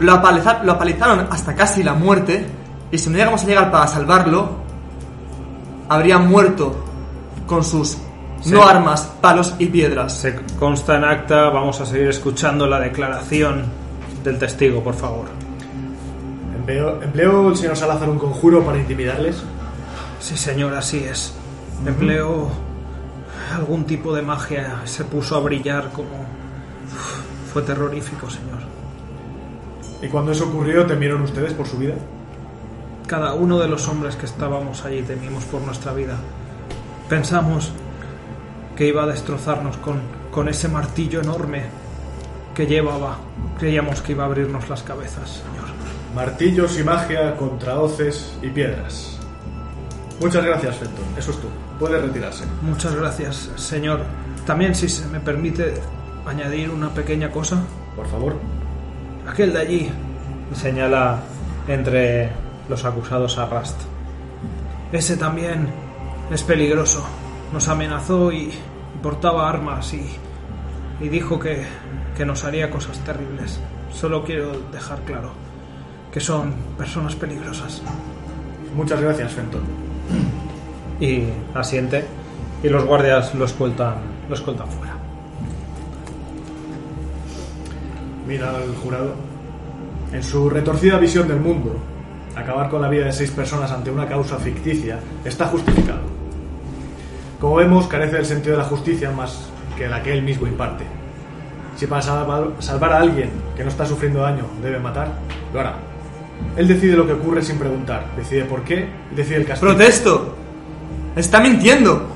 Lo, 0.00 0.12
apaliza- 0.12 0.62
lo 0.64 0.72
apalizaron 0.72 1.26
hasta 1.30 1.54
casi 1.54 1.82
la 1.82 1.94
muerte, 1.94 2.46
y 2.90 2.98
si 2.98 3.08
no 3.10 3.16
llegamos 3.16 3.42
a 3.44 3.46
llegar 3.46 3.70
para 3.70 3.86
salvarlo, 3.86 4.56
habría 5.88 6.18
muerto 6.18 6.74
con 7.46 7.62
sus 7.64 7.98
no 8.46 8.64
armas, 8.64 9.02
palos 9.20 9.54
y 9.58 9.66
piedras. 9.66 10.14
Se 10.18 10.34
consta 10.58 10.96
en 10.96 11.04
acta, 11.04 11.50
vamos 11.50 11.80
a 11.80 11.86
seguir 11.86 12.08
escuchando 12.08 12.66
la 12.66 12.80
declaración 12.80 13.64
del 14.24 14.38
testigo, 14.38 14.82
por 14.82 14.94
favor. 14.94 15.26
¿Empleó, 16.56 17.02
empleó 17.02 17.48
el 17.50 17.56
señor 17.56 17.76
Salazar 17.76 18.08
un 18.08 18.18
conjuro 18.18 18.64
para 18.64 18.78
intimidarles? 18.78 19.42
Sí, 20.20 20.36
señor, 20.36 20.74
así 20.74 20.98
es. 21.04 21.34
Empleó 21.86 22.48
algún 23.56 23.84
tipo 23.84 24.14
de 24.14 24.22
magia. 24.22 24.80
Se 24.84 25.04
puso 25.04 25.36
a 25.36 25.40
brillar 25.40 25.90
como... 25.90 26.10
Uf, 26.92 27.21
Fue 27.52 27.62
terrorífico, 27.62 28.30
señor. 28.30 28.60
¿Y 30.00 30.08
cuando 30.08 30.32
eso 30.32 30.48
ocurrió, 30.48 30.86
temieron 30.86 31.22
ustedes 31.22 31.52
por 31.52 31.66
su 31.66 31.76
vida? 31.78 31.94
Cada 33.06 33.34
uno 33.34 33.58
de 33.58 33.68
los 33.68 33.86
hombres 33.88 34.16
que 34.16 34.26
estábamos 34.26 34.84
allí 34.84 35.02
temimos 35.02 35.44
por 35.44 35.60
nuestra 35.60 35.92
vida. 35.92 36.16
Pensamos 37.08 37.72
que 38.74 38.88
iba 38.88 39.02
a 39.02 39.06
destrozarnos 39.06 39.76
con, 39.76 40.00
con 40.30 40.48
ese 40.48 40.68
martillo 40.68 41.20
enorme 41.20 41.64
que 42.54 42.66
llevaba. 42.66 43.18
Creíamos 43.58 44.00
que 44.00 44.12
iba 44.12 44.24
a 44.24 44.26
abrirnos 44.26 44.68
las 44.70 44.82
cabezas, 44.82 45.28
señor. 45.28 45.68
Martillos 46.14 46.78
y 46.78 46.84
magia 46.84 47.36
contra 47.36 47.78
hoces 47.78 48.34
y 48.42 48.48
piedras. 48.48 49.18
Muchas 50.20 50.44
gracias, 50.44 50.76
Fenton. 50.76 51.04
Eso 51.18 51.32
es 51.32 51.36
todo. 51.36 51.50
Puede 51.78 52.00
retirarse. 52.00 52.44
Muchas 52.62 52.94
gracias, 52.94 53.50
señor. 53.56 54.00
También, 54.46 54.74
si 54.74 54.88
se 54.88 55.06
me 55.08 55.20
permite 55.20 55.74
añadir 56.26 56.70
una 56.70 56.90
pequeña 56.90 57.30
cosa. 57.30 57.62
Por 57.96 58.06
favor. 58.06 58.36
Aquel 59.28 59.52
de 59.52 59.58
allí, 59.60 59.90
señala 60.54 61.20
entre 61.68 62.30
los 62.68 62.84
acusados 62.84 63.38
a 63.38 63.46
Rast. 63.46 63.80
ese 64.92 65.16
también 65.16 65.68
es 66.30 66.42
peligroso. 66.42 67.04
Nos 67.52 67.68
amenazó 67.68 68.32
y, 68.32 68.36
y 68.44 68.52
portaba 69.02 69.48
armas 69.48 69.92
y, 69.94 70.04
y 71.00 71.08
dijo 71.08 71.38
que, 71.38 71.64
que 72.16 72.24
nos 72.24 72.44
haría 72.44 72.70
cosas 72.70 72.98
terribles. 73.00 73.60
Solo 73.92 74.24
quiero 74.24 74.52
dejar 74.72 75.00
claro 75.00 75.32
que 76.10 76.20
son 76.20 76.52
personas 76.76 77.14
peligrosas. 77.14 77.82
Muchas 78.74 79.00
gracias, 79.00 79.32
Fenton. 79.32 79.62
Y 81.00 81.24
asiente. 81.54 82.04
Y 82.62 82.68
los 82.68 82.84
guardias 82.84 83.34
lo 83.34 83.44
escoltan, 83.44 83.94
lo 84.28 84.34
escoltan 84.34 84.68
fuera. 84.68 84.91
Mira 88.26 88.50
al 88.50 88.74
jurado. 88.76 89.14
En 90.12 90.22
su 90.22 90.48
retorcida 90.50 90.98
visión 90.98 91.26
del 91.26 91.40
mundo, 91.40 91.74
acabar 92.36 92.68
con 92.68 92.82
la 92.82 92.88
vida 92.88 93.06
de 93.06 93.12
seis 93.12 93.30
personas 93.30 93.70
ante 93.70 93.90
una 93.90 94.06
causa 94.06 94.36
ficticia 94.36 94.98
está 95.24 95.46
justificado. 95.46 96.00
Como 97.40 97.56
vemos, 97.56 97.86
carece 97.88 98.16
del 98.16 98.26
sentido 98.26 98.56
de 98.56 98.62
la 98.62 98.68
justicia 98.68 99.10
más 99.10 99.50
que 99.76 99.88
la 99.88 100.02
que 100.02 100.12
él 100.12 100.22
mismo 100.22 100.46
imparte. 100.46 100.84
Si 101.76 101.86
para 101.86 102.02
salvar, 102.02 102.52
salvar 102.60 102.92
a 102.92 102.98
alguien 102.98 103.30
que 103.56 103.64
no 103.64 103.70
está 103.70 103.86
sufriendo 103.86 104.20
daño 104.20 104.44
debe 104.62 104.78
matar, 104.78 105.08
lo 105.52 105.60
hará. 105.60 105.74
Él 106.56 106.68
decide 106.68 106.96
lo 106.96 107.06
que 107.06 107.14
ocurre 107.14 107.42
sin 107.42 107.58
preguntar, 107.58 108.06
decide 108.16 108.44
por 108.44 108.62
qué 108.62 108.88
y 109.10 109.14
decide 109.14 109.36
el 109.36 109.46
castigo. 109.46 109.72
Protesto. 109.72 110.36
Está 111.16 111.40
mintiendo. 111.40 112.06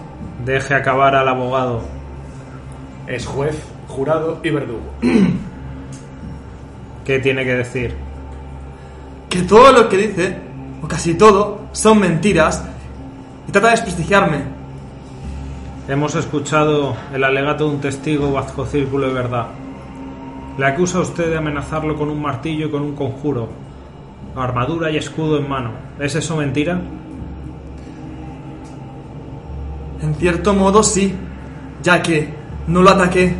Deje 0.45 0.75
acabar 0.75 1.15
al 1.17 1.29
abogado. 1.29 1.83
Es 3.07 3.27
juez, 3.27 3.57
jurado 3.89 4.41
y 4.43 4.51
verdugo. 4.51 4.93
¿Qué 7.07 7.21
tiene 7.21 7.45
que 7.45 7.55
decir? 7.55 7.95
Que 9.31 9.43
todo 9.43 9.71
lo 9.71 9.89
que 9.89 9.97
dice, 9.97 10.37
o 10.83 10.89
casi 10.89 11.15
todo, 11.15 11.61
son 11.71 12.01
mentiras 12.01 12.65
y 13.47 13.53
trata 13.53 13.69
de 13.69 13.75
desprestigiarme. 13.75 14.39
Hemos 15.89 16.17
escuchado 16.17 16.97
el 17.15 17.23
alegato 17.23 17.69
de 17.69 17.75
un 17.77 17.81
testigo 17.81 18.33
bajo 18.33 18.67
círculo 18.67 19.07
de 19.07 19.15
verdad. 19.15 19.47
Le 20.59 20.67
acusa 20.67 20.99
a 20.99 21.03
usted 21.03 21.31
de 21.31 21.39
amenazarlo 21.39 21.95
con 21.97 22.09
un 22.09 22.21
martillo 22.21 22.67
y 22.67 22.71
con 22.71 22.83
un 22.83 22.97
conjuro. 22.97 23.51
Armadura 24.35 24.91
y 24.91 24.97
escudo 24.97 25.39
en 25.39 25.49
mano. 25.49 25.71
¿Es 26.01 26.17
eso 26.17 26.37
mentira? 26.37 26.81
En 30.03 30.15
cierto 30.17 30.55
modo 30.55 30.83
sí, 30.83 31.15
ya 31.85 32.03
que 32.03 32.31
no 32.67 32.83
lo 32.83 32.91
ataqué. 32.91 33.33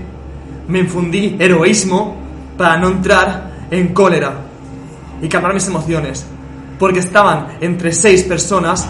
Me 0.69 0.79
infundí 0.79 1.35
heroísmo 1.41 2.17
para 2.57 2.77
no 2.77 2.89
entrar 2.89 3.46
en 3.71 3.95
cólera 3.95 4.33
y 5.21 5.29
calmar 5.29 5.55
mis 5.55 5.67
emociones, 5.67 6.27
porque 6.79 7.01
estaban 7.01 7.59
entre 7.61 7.93
seis 7.93 8.23
personas 8.23 8.89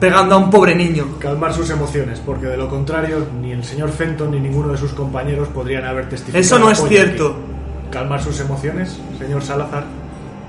pegando 0.00 0.34
a 0.34 0.38
un 0.38 0.50
pobre 0.50 0.74
niño. 0.74 1.18
Calmar 1.18 1.52
sus 1.52 1.70
emociones, 1.70 2.20
porque 2.24 2.46
de 2.46 2.56
lo 2.56 2.68
contrario, 2.68 3.26
ni 3.40 3.52
el 3.52 3.62
señor 3.62 3.90
Fenton 3.90 4.30
ni 4.30 4.40
ninguno 4.40 4.68
de 4.68 4.78
sus 4.78 4.92
compañeros 4.92 5.48
podrían 5.48 5.84
haber 5.84 6.08
testificado. 6.08 6.40
Eso 6.40 6.58
no 6.58 6.70
es 6.70 6.82
cierto. 6.88 7.26
aquí. 7.26 7.90
¿Calmar 7.90 8.22
sus 8.22 8.40
emociones, 8.40 8.98
señor 9.18 9.42
Salazar? 9.42 9.84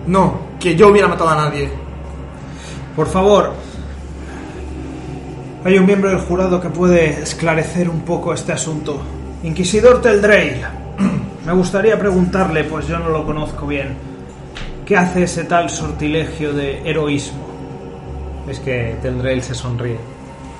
No, 0.08 0.40
que 0.60 0.76
yo 0.76 0.90
hubiera 0.90 1.08
matado 1.08 1.30
a 1.32 1.36
nadie. 1.36 1.70
Por 2.96 3.08
favor, 3.08 3.54
hay 5.64 5.78
un 5.78 5.86
miembro 5.86 6.10
del 6.10 6.20
jurado 6.20 6.62
que 6.62 6.70
puede 6.70 7.22
esclarecer 7.22 7.90
un 7.90 8.02
poco 8.02 8.34
este 8.34 8.52
asunto. 8.52 9.02
Inquisidor 9.44 10.02
Teldreil, 10.02 10.62
Me 11.46 11.54
gustaría 11.54 11.98
preguntarle, 11.98 12.64
pues 12.66 12.88
yo 12.88 13.00
no 13.00 13.10
lo 13.10 13.26
conozco 13.26 13.66
bien, 13.66 13.96
¿qué 14.86 14.96
hace 14.96 15.24
ese 15.24 15.44
tal 15.46 15.70
sortilegio 15.70 16.54
de 16.54 16.88
heroísmo? 16.88 17.48
Es 18.48 18.60
que 18.60 18.96
Teldrail 19.02 19.42
se 19.42 19.56
sonríe. 19.56 19.98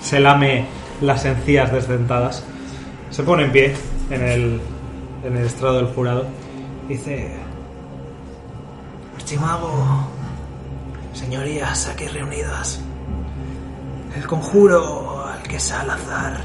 Se 0.02 0.20
lame 0.20 0.66
las 1.02 1.26
encías 1.26 1.72
desdentadas. 1.72 2.44
Se 3.12 3.24
pone 3.24 3.44
en 3.44 3.52
pie 3.52 3.76
en 4.10 4.24
el, 4.24 4.62
en 5.24 5.38
el 5.38 5.46
estrado 5.46 5.78
del 5.78 5.88
jurado. 5.88 6.26
Dice, 6.88 7.32
Archimago, 9.16 10.08
señorías 11.14 11.88
aquí 11.88 12.08
reunidas, 12.08 12.82
el 14.16 14.26
conjuro 14.26 15.26
al 15.26 15.42
que 15.44 15.60
Salazar, 15.60 16.42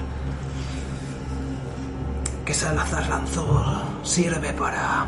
que 2.46 2.54
Salazar 2.54 3.08
lanzó 3.08 3.82
sirve 4.04 4.52
para, 4.52 5.04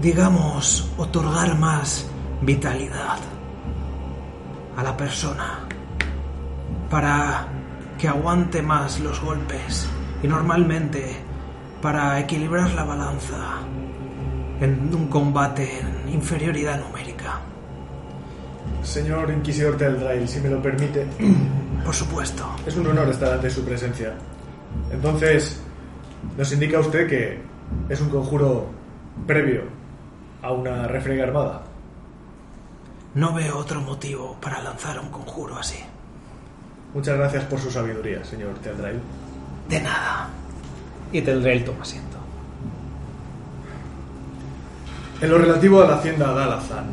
digamos, 0.00 0.90
otorgar 0.98 1.56
más 1.56 2.10
vitalidad 2.42 3.18
a 4.76 4.82
la 4.82 4.96
persona, 4.96 5.60
para 6.90 7.46
que 7.96 8.08
aguante 8.08 8.62
más 8.62 8.98
los 8.98 9.20
golpes 9.20 9.86
y 10.24 10.26
normalmente 10.26 11.14
para 11.80 12.18
equilibrar 12.18 12.72
la 12.72 12.82
balanza 12.82 13.60
en 14.60 14.92
un 14.92 15.06
combate 15.06 15.80
en 15.80 16.14
inferioridad 16.14 16.80
numérica. 16.80 17.38
Señor 18.82 19.30
Inquisidor 19.30 19.76
Teldrail, 19.76 20.28
si 20.28 20.40
me 20.40 20.48
lo 20.48 20.60
permite, 20.60 21.06
Por 21.84 21.94
supuesto. 21.94 22.44
es 22.66 22.76
un 22.76 22.88
honor 22.88 23.08
estar 23.08 23.32
ante 23.32 23.48
su 23.48 23.64
presencia. 23.64 24.14
Entonces, 24.92 25.60
nos 26.36 26.52
indica 26.52 26.78
usted 26.78 27.08
que 27.08 27.38
es 27.88 28.00
un 28.00 28.10
conjuro 28.10 28.66
previo 29.26 29.62
a 30.42 30.52
una 30.52 30.86
refriega 30.86 31.24
armada. 31.24 31.62
No 33.14 33.34
veo 33.34 33.58
otro 33.58 33.80
motivo 33.80 34.36
para 34.40 34.62
lanzar 34.62 34.98
un 34.98 35.10
conjuro 35.10 35.56
así. 35.56 35.78
Muchas 36.94 37.16
gracias 37.16 37.44
por 37.44 37.58
su 37.58 37.70
sabiduría, 37.70 38.24
señor 38.24 38.54
Teldrail. 38.62 39.00
De 39.68 39.80
nada. 39.80 40.28
Y 41.12 41.22
Teldrail 41.22 41.64
toma 41.64 41.82
asiento. 41.82 42.18
En 45.20 45.30
lo 45.30 45.38
relativo 45.38 45.82
a 45.82 45.86
la 45.86 45.96
hacienda 45.96 46.32
Dalazan 46.32 46.86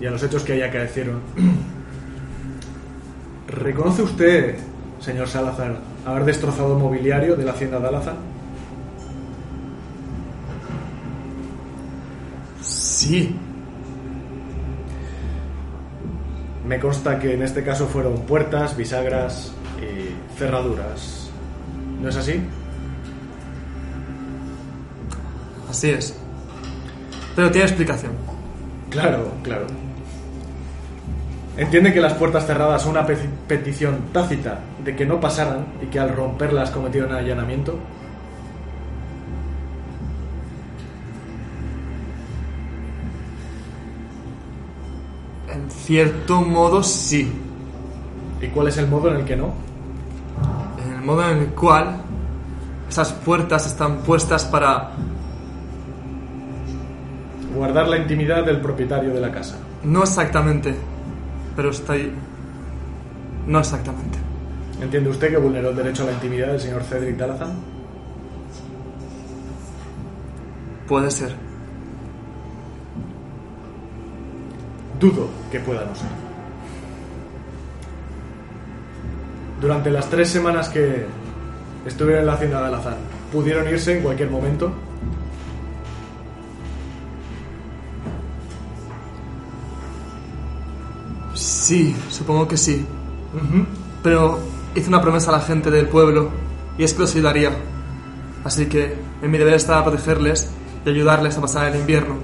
y 0.00 0.06
a 0.06 0.10
los 0.10 0.22
hechos 0.22 0.42
que 0.42 0.54
ahí 0.54 0.62
acaecieron, 0.62 1.20
¿reconoce 3.48 4.02
usted, 4.02 4.58
señor 5.00 5.28
Salazar, 5.28 5.76
haber 6.06 6.24
destrozado 6.24 6.78
mobiliario 6.78 7.36
de 7.36 7.44
la 7.44 7.52
hacienda 7.52 7.78
Dalazan? 7.78 8.16
Sí, 12.60 13.34
Me 16.70 16.78
consta 16.78 17.18
que 17.18 17.34
en 17.34 17.42
este 17.42 17.64
caso 17.64 17.88
fueron 17.88 18.14
puertas, 18.20 18.76
bisagras 18.76 19.50
y 19.82 20.38
cerraduras. 20.38 21.28
¿No 22.00 22.08
es 22.08 22.14
así? 22.14 22.40
así 25.68 25.90
es. 25.90 26.16
Pero 27.34 27.50
tiene 27.50 27.66
explicación. 27.66 28.12
Claro, 28.88 29.32
claro. 29.42 29.66
Entiende 31.56 31.92
que 31.92 32.00
las 32.00 32.14
puertas 32.14 32.46
cerradas 32.46 32.80
son 32.82 32.92
una 32.92 33.04
pe- 33.06 33.16
petición 33.46 33.98
tácita 34.12 34.60
de 34.82 34.96
que 34.96 35.04
no 35.04 35.20
pasaran 35.20 35.66
y 35.82 35.86
que 35.86 35.98
al 35.98 36.14
romperlas 36.14 36.70
cometieron 36.70 37.12
allanamiento. 37.12 37.78
En 45.52 45.70
cierto 45.70 46.40
modo, 46.42 46.82
sí. 46.82 47.30
¿Y 48.40 48.46
cuál 48.48 48.68
es 48.68 48.78
el 48.78 48.86
modo 48.86 49.10
en 49.10 49.16
el 49.16 49.24
que 49.24 49.36
no? 49.36 49.52
En 50.86 50.94
el 50.94 51.00
modo 51.02 51.28
en 51.30 51.38
el 51.38 51.46
cual 51.48 51.96
esas 52.88 53.12
puertas 53.12 53.66
están 53.66 53.98
puestas 53.98 54.44
para 54.44 54.90
Guardar 57.54 57.88
la 57.88 57.98
intimidad 57.98 58.44
del 58.44 58.60
propietario 58.60 59.12
de 59.12 59.20
la 59.20 59.32
casa. 59.32 59.56
No 59.82 60.04
exactamente, 60.04 60.72
pero 61.60 61.72
está 61.72 61.92
ahí. 61.92 62.10
No 63.46 63.58
exactamente. 63.58 64.18
¿Entiende 64.80 65.10
usted 65.10 65.28
que 65.28 65.36
vulneró 65.36 65.68
el 65.68 65.76
derecho 65.76 66.04
a 66.04 66.06
la 66.06 66.12
intimidad 66.12 66.46
del 66.46 66.58
señor 66.58 66.82
Cedric 66.84 67.18
Dalazan? 67.18 67.52
Puede 70.88 71.10
ser. 71.10 71.34
Dudo 74.98 75.28
que 75.52 75.60
pueda 75.60 75.84
no 75.84 75.94
ser. 75.94 76.08
Durante 79.60 79.90
las 79.90 80.08
tres 80.08 80.30
semanas 80.30 80.70
que 80.70 81.04
estuvieron 81.84 82.22
en 82.22 82.26
la 82.26 82.32
hacienda 82.32 82.60
de 82.62 82.66
Alazán, 82.68 82.96
¿pudieron 83.30 83.68
irse 83.68 83.98
en 83.98 84.02
cualquier 84.02 84.30
momento? 84.30 84.72
Sí, 91.70 91.94
supongo 92.08 92.48
que 92.48 92.56
sí. 92.56 92.84
Pero 94.02 94.40
hice 94.74 94.88
una 94.88 95.00
promesa 95.00 95.30
a 95.30 95.34
la 95.34 95.40
gente 95.40 95.70
del 95.70 95.86
pueblo 95.86 96.30
y 96.76 96.82
es 96.82 96.94
que 96.94 96.98
los 96.98 97.14
ayudaría. 97.14 97.52
Así 98.42 98.66
que 98.66 98.96
en 99.22 99.30
mi 99.30 99.38
deber 99.38 99.54
estaba 99.54 99.84
protegerles 99.84 100.50
y 100.84 100.90
ayudarles 100.90 101.38
a 101.38 101.40
pasar 101.40 101.72
el 101.72 101.78
invierno. 101.78 102.16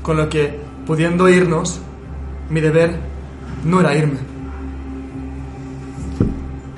Con 0.00 0.16
lo 0.16 0.28
que, 0.28 0.60
pudiendo 0.86 1.28
irnos, 1.28 1.80
mi 2.48 2.60
deber 2.60 3.00
no 3.64 3.80
era 3.80 3.96
irme. 3.96 4.20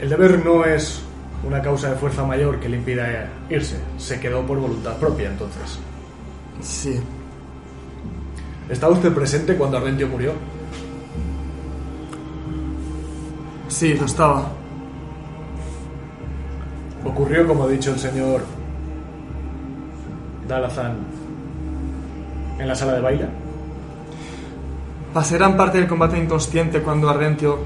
El 0.00 0.08
deber 0.08 0.42
no 0.42 0.64
es 0.64 1.02
una 1.46 1.60
causa 1.60 1.90
de 1.90 1.96
fuerza 1.96 2.24
mayor 2.24 2.60
que 2.60 2.70
le 2.70 2.78
impida 2.78 3.28
irse. 3.50 3.76
Se 3.98 4.18
quedó 4.18 4.40
por 4.46 4.56
voluntad 4.56 4.96
propia, 4.96 5.28
entonces. 5.28 5.78
Sí, 6.62 6.98
¿Estaba 8.68 8.92
usted 8.92 9.12
presente 9.14 9.54
cuando 9.56 9.78
Arrentio 9.78 10.08
murió? 10.08 10.32
Sí, 13.68 13.94
lo 13.94 14.06
estaba. 14.06 14.48
Ocurrió, 17.04 17.46
como 17.46 17.64
ha 17.64 17.68
dicho 17.68 17.92
el 17.92 17.98
señor 17.98 18.42
Dalazan, 20.48 20.96
en 22.58 22.68
la 22.68 22.74
sala 22.74 22.94
de 22.94 23.00
baile. 23.00 23.28
Pasé 25.14 25.38
gran 25.38 25.56
parte 25.56 25.78
del 25.78 25.88
combate 25.88 26.18
inconsciente 26.18 26.82
cuando 26.82 27.08
Arrentio... 27.08 27.58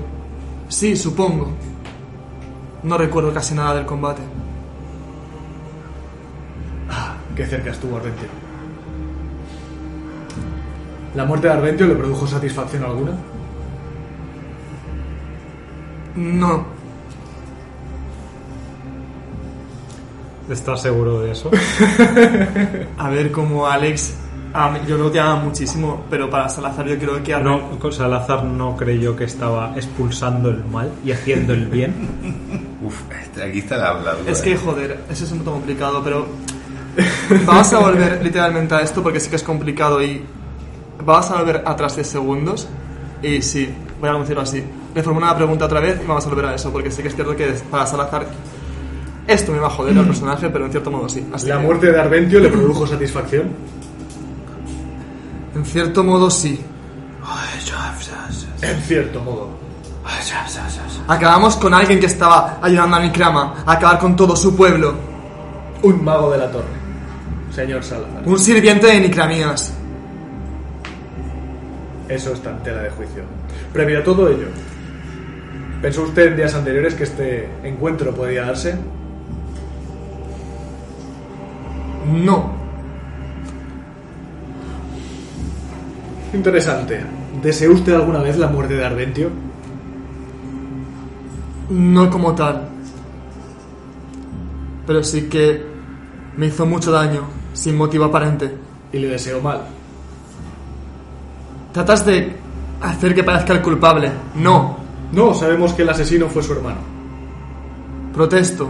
Sí, 0.69 0.97
supongo. 0.97 1.51
No 2.83 2.99
recuerdo 2.99 3.33
casi 3.33 3.55
nada 3.55 3.75
del 3.75 3.87
combate. 3.87 4.23
Qué 7.37 7.47
cerca 7.47 7.71
estuvo 7.71 7.97
Arrentio. 7.97 8.29
¿La 11.15 11.25
muerte 11.25 11.47
de 11.47 11.53
Arrentio 11.53 11.87
le 11.87 11.95
produjo 11.95 12.27
satisfacción 12.27 12.85
alguna? 12.85 13.13
No, 16.17 16.65
¿Estás 20.51 20.83
seguro 20.83 21.21
de 21.21 21.33
eso? 21.33 21.51
a 22.99 23.09
ver 23.09 23.31
como 23.31 23.67
Alex... 23.67 24.15
a 24.53 24.71
mí- 24.71 24.81
yo 24.87 24.99
lo 24.99 25.07
odiaba 25.07 25.37
muchísimo, 25.37 26.05
pero 26.11 26.29
para 26.29 26.49
Salazar 26.49 26.87
yo 26.87 26.99
creo 26.99 27.23
que... 27.23 27.35
No, 27.39 27.79
Salazar 27.91 28.45
no 28.45 28.77
creyó 28.77 29.17
que 29.17 29.25
estaba 29.25 29.73
expulsando 29.77 30.51
el 30.51 30.65
mal 30.65 30.91
y 31.05 31.13
haciendo 31.13 31.55
el 31.55 31.67
bien. 31.67 31.95
Uf, 32.85 33.01
este- 33.23 33.45
aquí 33.45 33.61
está 33.61 33.77
la, 33.79 33.95
la 33.95 34.15
duda. 34.15 34.31
Es 34.31 34.43
que, 34.43 34.57
joder, 34.57 35.01
eso 35.09 35.25
es 35.25 35.33
un 35.33 35.39
poco 35.39 35.53
complicado, 35.53 36.03
pero... 36.05 36.27
Vamos 37.47 37.73
a 37.73 37.79
volver 37.79 38.23
literalmente 38.23 38.75
a 38.75 38.81
esto 38.81 39.03
porque 39.03 39.21
sí 39.21 39.31
que 39.31 39.37
es 39.37 39.43
complicado 39.43 40.03
y... 40.03 40.23
Vamos 41.07 41.31
a 41.31 41.39
volver 41.39 41.63
atrás 41.65 41.95
10 41.95 42.07
segundos 42.07 42.69
y 43.23 43.41
sí, 43.41 43.73
voy 44.01 44.09
a 44.09 44.13
anunciarlo 44.13 44.43
así. 44.43 44.63
Le 44.95 45.03
formulo 45.03 45.27
una 45.27 45.37
pregunta 45.37 45.65
otra 45.65 45.81
vez 45.81 46.01
y 46.03 46.07
vamos 46.07 46.27
a 46.27 46.29
volver 46.29 46.47
a 46.47 46.55
eso 46.55 46.71
porque 46.71 46.91
sí 46.91 47.03
que 47.03 47.09
es 47.09 47.15
cierto 47.15 47.35
que 47.37 47.47
para 47.71 47.87
Salazar... 47.87 48.27
Esto 49.27 49.53
me 49.53 49.59
va 49.59 49.69
a 49.69 49.71
joder 49.71 49.97
al 49.97 50.07
personaje, 50.07 50.51
pero 50.51 50.67
en 50.67 50.73
cierto 50.73 50.91
modo 50.91 51.09
sí. 51.09 51.27
Así 51.33 51.47
¿La 51.47 51.59
que, 51.59 51.63
muerte 51.63 51.93
de 51.93 52.01
Arventio 52.01 52.41
le 52.41 52.49
produjo 52.49 52.87
satisfacción? 52.87 53.51
En 55.55 55.65
cierto 55.65 56.03
modo 56.03 56.31
sí. 56.31 56.61
En 58.63 58.81
cierto 58.83 59.21
modo. 59.21 59.49
Acabamos 61.09 61.57
con 61.57 61.73
alguien 61.75 62.01
que 62.01 62.07
estaba 62.07 62.59
ayudando 62.61 62.97
a 62.97 63.01
Nikrama 63.01 63.65
a 63.65 63.73
acabar 63.73 63.99
con 63.99 64.17
todo 64.17 64.35
su 64.37 64.57
pueblo. 64.57 64.95
Un 65.83 66.05
mago 66.05 66.31
de 66.31 66.39
la 66.39 66.51
torre. 66.51 66.83
Señor 67.55 67.83
Salazar. 67.83 68.23
Un 68.25 68.39
sirviente 68.39 68.87
de 68.87 69.01
Nicramías. 69.01 69.73
Eso 72.09 72.33
está 72.33 72.51
en 72.51 72.63
tela 72.63 72.83
de 72.83 72.91
juicio. 72.91 73.23
Previo 73.73 74.01
a 74.01 74.05
todo 74.05 74.29
ello, 74.29 74.49
¿pensó 75.83 76.05
usted 76.05 76.29
en 76.29 76.37
días 76.37 76.55
anteriores 76.55 76.95
que 76.95 77.03
este 77.03 77.49
encuentro 77.65 78.15
podía 78.15 78.47
darse? 78.47 78.79
No. 82.07 82.53
Interesante. 86.33 87.01
¿Deseó 87.43 87.73
usted 87.73 87.95
alguna 87.95 88.21
vez 88.21 88.39
la 88.39 88.47
muerte 88.47 88.75
de 88.75 88.85
Arventio? 88.85 89.31
No 91.69 92.11
como 92.11 92.35
tal. 92.35 92.69
Pero 94.87 95.03
sí 95.03 95.29
que 95.29 95.65
me 96.37 96.47
hizo 96.47 96.65
mucho 96.65 96.91
daño, 96.93 97.23
sin 97.53 97.77
motivo 97.77 98.05
aparente. 98.05 98.55
Y 98.93 98.99
le 98.99 99.09
deseo 99.09 99.41
mal. 99.41 99.63
Tratas 101.73 102.05
de 102.05 102.33
hacer 102.81 103.15
que 103.15 103.25
parezca 103.25 103.55
el 103.55 103.63
culpable. 103.63 104.11
No. 104.35 104.82
No, 105.13 105.35
sabemos 105.35 105.75
que 105.75 105.83
el 105.83 105.91
asesino 105.91 106.29
fue 106.29 106.43
su 106.43 106.55
hermano. 106.55 106.79
Protesto. 108.15 108.69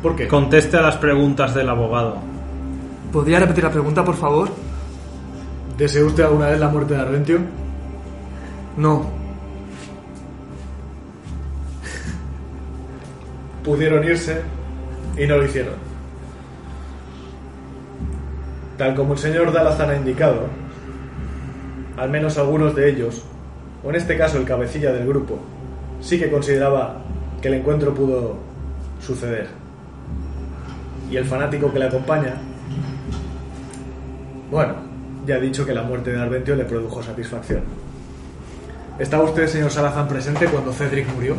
¿Por 0.00 0.14
qué? 0.14 0.28
Conteste 0.28 0.76
a 0.76 0.82
las 0.82 0.96
preguntas 0.96 1.54
del 1.54 1.68
abogado. 1.68 2.18
¿Podría 3.12 3.40
repetir 3.40 3.64
la 3.64 3.70
pregunta, 3.70 4.04
por 4.04 4.14
favor? 4.14 4.48
¿Deseó 5.76 6.06
usted 6.06 6.22
alguna 6.22 6.46
vez 6.46 6.60
la 6.60 6.68
muerte 6.68 6.94
de 6.94 7.00
Arventio? 7.00 7.40
No. 8.76 9.10
Pudieron 13.64 14.04
irse 14.04 14.40
y 15.18 15.26
no 15.26 15.36
lo 15.36 15.44
hicieron. 15.44 15.74
Tal 18.78 18.94
como 18.94 19.12
el 19.12 19.18
señor 19.18 19.52
Dalazan 19.52 19.90
ha 19.90 19.96
indicado, 19.96 20.46
al 21.96 22.10
menos 22.10 22.38
algunos 22.38 22.74
de 22.74 22.88
ellos, 22.88 23.24
o 23.84 23.90
en 23.90 23.96
este 23.96 24.16
caso 24.16 24.38
el 24.38 24.44
cabecilla 24.44 24.92
del 24.92 25.06
grupo, 25.06 25.38
sí 26.02 26.18
que 26.18 26.30
consideraba 26.30 26.98
que 27.40 27.48
el 27.48 27.54
encuentro 27.54 27.94
pudo 27.94 28.36
suceder. 29.00 29.48
Y 31.10 31.16
el 31.16 31.24
fanático 31.24 31.72
que 31.72 31.78
le 31.78 31.86
acompaña, 31.86 32.34
bueno, 34.50 34.74
ya 35.26 35.36
ha 35.36 35.40
dicho 35.40 35.64
que 35.64 35.72
la 35.72 35.82
muerte 35.82 36.12
de 36.12 36.20
Arventio 36.20 36.54
le 36.56 36.64
produjo 36.64 37.02
satisfacción. 37.02 37.62
¿Estaba 38.98 39.24
usted, 39.24 39.46
señor 39.48 39.70
Salazán, 39.70 40.06
presente 40.08 40.46
cuando 40.46 40.72
Cedric 40.72 41.08
murió? 41.14 41.36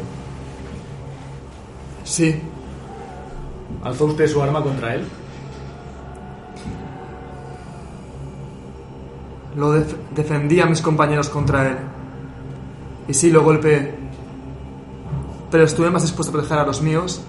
Sí. 2.04 2.42
¿Alzó 3.84 4.06
usted 4.06 4.28
su 4.28 4.42
arma 4.42 4.62
contra 4.64 4.96
él? 4.96 5.04
Lo 9.56 9.72
def- 9.74 9.96
defendí 10.16 10.60
a 10.62 10.66
mis 10.66 10.82
compañeros 10.82 11.30
contra 11.30 11.70
él. 11.70 11.78
Y 13.08 13.14
sí, 13.14 13.32
lo 13.32 13.44
golpeé. 13.44 13.94
Pero 15.54 15.66
estuve 15.66 15.92
más 15.92 16.02
dispuesto 16.02 16.32
a 16.32 16.34
proteger 16.34 16.58
a 16.58 16.66
los 16.66 16.82
míos 16.82 17.22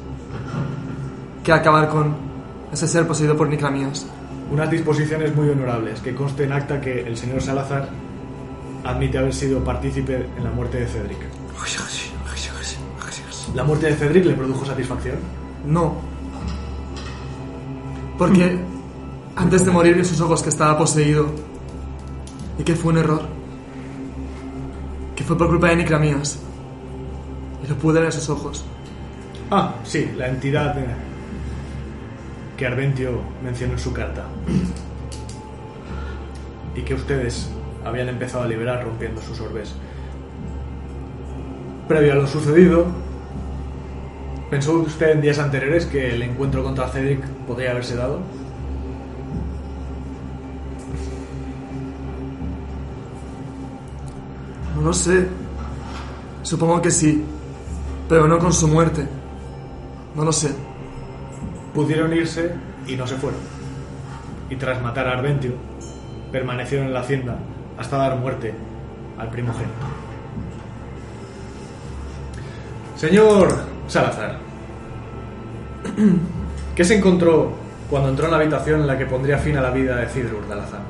que 1.45 1.53
a 1.53 1.57
acabar 1.57 1.91
con 1.91 2.17
ese 2.73 2.89
ser 2.89 3.07
poseído 3.07 3.37
por 3.37 3.51
Nicramias. 3.51 4.07
Unas 4.51 4.71
disposiciones 4.71 5.37
muy 5.37 5.51
honorables, 5.51 6.01
que 6.01 6.15
conste 6.15 6.45
en 6.45 6.53
acta 6.53 6.81
que 6.81 7.07
el 7.07 7.19
señor 7.19 7.43
Salazar 7.43 7.91
admite 8.83 9.19
haber 9.19 9.35
sido 9.35 9.63
partícipe 9.63 10.27
en 10.39 10.43
la 10.43 10.51
muerte 10.51 10.81
de 10.81 10.87
Cedric. 10.87 11.19
¿La 13.55 13.63
muerte 13.63 13.89
de 13.89 13.95
Cedric 13.95 14.25
le 14.25 14.33
produjo 14.33 14.65
satisfacción? 14.65 15.17
No. 15.67 15.97
Porque 18.17 18.59
antes 19.37 19.67
de 19.67 19.71
morir 19.71 19.97
vi 19.97 20.05
sus 20.07 20.23
ojos 20.23 20.43
que 20.43 20.49
estaba 20.49 20.79
poseído. 20.79 21.27
Y 22.59 22.63
que 22.63 22.75
fue 22.75 22.95
un 22.95 23.01
error. 23.01 23.21
Que 25.15 25.25
fue 25.25 25.37
por 25.37 25.49
culpa 25.49 25.69
de 25.69 25.77
Nicramias. 25.77 26.39
Lo 27.69 27.77
pude 27.77 28.01
ver 28.01 28.13
sus 28.13 28.29
ojos. 28.29 28.65
Ah, 29.51 29.75
sí, 29.85 30.11
la 30.17 30.29
entidad 30.29 30.79
eh, 30.79 30.87
que 32.57 32.67
Arventio 32.67 33.21
mencionó 33.43 33.75
en 33.75 33.79
su 33.79 33.93
carta. 33.93 34.25
Y 36.75 36.83
que 36.83 36.95
ustedes 36.95 37.51
habían 37.85 38.09
empezado 38.09 38.45
a 38.45 38.47
liberar 38.47 38.85
rompiendo 38.85 39.21
sus 39.23 39.41
orbes. 39.41 39.75
Previo 41.89 42.13
a 42.13 42.17
lo 42.17 42.27
sucedido, 42.27 42.87
¿pensó 44.51 44.73
usted 44.75 45.11
en 45.11 45.21
días 45.21 45.39
anteriores 45.39 45.87
que 45.87 46.15
el 46.15 46.23
encuentro 46.23 46.63
contra 46.65 46.89
Cedric 46.89 47.25
podría 47.47 47.73
haberse 47.73 47.95
dado? 47.95 48.21
No 54.75 54.83
lo 54.83 54.93
sé. 54.93 55.29
Supongo 56.43 56.83
que 56.83 56.91
sí. 56.91 57.25
Pero 58.09 58.29
no 58.29 58.39
con 58.39 58.53
su 58.53 58.69
muerte. 58.69 59.07
No 60.15 60.25
lo 60.25 60.33
sé. 60.33 60.55
Pudieron 61.75 62.13
irse 62.13 62.55
y 62.87 62.97
no 62.97 63.07
se 63.07 63.17
fueron. 63.17 63.41
Y 64.51 64.57
tras 64.57 64.81
matar 64.83 65.09
a 65.09 65.13
Arventio, 65.13 65.53
permanecieron 66.31 66.89
en 66.89 66.95
la 66.95 67.01
hacienda 67.01 67.39
hasta 67.79 67.97
dar 67.97 68.17
muerte 68.17 68.55
al 69.19 69.31
primogénito. 69.31 69.87
Señor 72.97 73.49
Salazar, 73.89 74.39
¿qué 76.75 76.85
se 76.85 76.97
encontró 76.97 77.53
cuando 77.91 78.09
entró 78.09 78.27
en 78.27 78.31
la 78.31 78.37
habitación 78.39 78.81
en 78.81 78.87
la 78.87 78.97
que 78.97 79.07
pondría 79.07 79.39
fin 79.39 79.57
a 79.57 79.61
la 79.61 79.71
vida 79.71 79.97
de 79.97 80.09
Cidrur 80.09 80.49
Dalazán? 80.49 80.83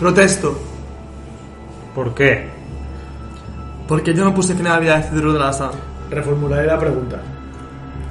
Protesto. 0.00 0.58
¿Por 1.94 2.14
qué? 2.14 2.48
Porque 3.86 4.12
yo 4.14 4.24
no 4.24 4.34
puse 4.34 4.54
fin 4.54 4.66
a 4.66 4.74
la 4.74 4.80
vida 4.80 5.00
de 5.00 5.38
la 5.38 5.48
Asa. 5.48 5.70
Reformularé 6.10 6.66
la 6.66 6.78
pregunta. 6.78 7.18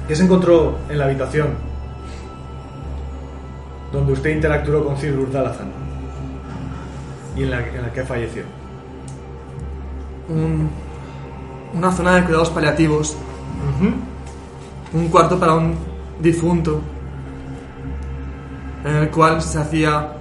¿Qué 0.06 0.14
se 0.16 0.24
encontró 0.24 0.78
en 0.88 0.98
la 0.98 1.04
habitación 1.06 1.48
donde 3.92 4.12
usted 4.12 4.30
interactuó 4.30 4.84
con 4.84 4.96
Cidrur 4.96 5.30
Dalazán 5.30 5.68
y 7.36 7.42
en 7.42 7.50
la, 7.50 7.60
en 7.66 7.82
la 7.82 7.92
que 7.92 8.04
falleció? 8.04 8.44
Un- 10.28 10.70
una 11.74 11.92
zona 11.92 12.16
de 12.16 12.24
cuidados 12.24 12.50
paliativos. 12.50 13.16
Un 14.92 15.08
cuarto 15.08 15.38
para 15.38 15.54
un 15.54 15.74
difunto. 16.20 16.80
En 18.84 18.94
el 18.96 19.10
cual 19.10 19.42
se 19.42 19.58
hacía 19.58 20.12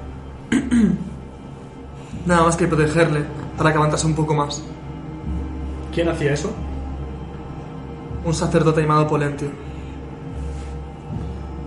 nada 2.26 2.44
más 2.44 2.56
que 2.58 2.68
protegerle 2.68 3.24
para 3.58 3.70
que 3.72 3.76
aguantase 3.78 4.06
un 4.08 4.16
poco 4.16 4.34
más. 4.34 4.64
¿Quién 5.94 6.10
hacía 6.10 6.34
eso? 6.34 6.52
Un 8.28 8.34
sacerdote 8.34 8.82
llamado 8.82 9.08
Polentio. 9.08 9.48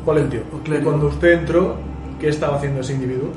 Polentio. 0.05 0.43
Y 0.63 0.83
cuando 0.83 1.07
usted 1.07 1.33
entró, 1.33 1.77
¿qué 2.21 2.29
estaba 2.29 2.57
haciendo 2.57 2.83
ese 2.83 2.93
individuo? 2.93 3.31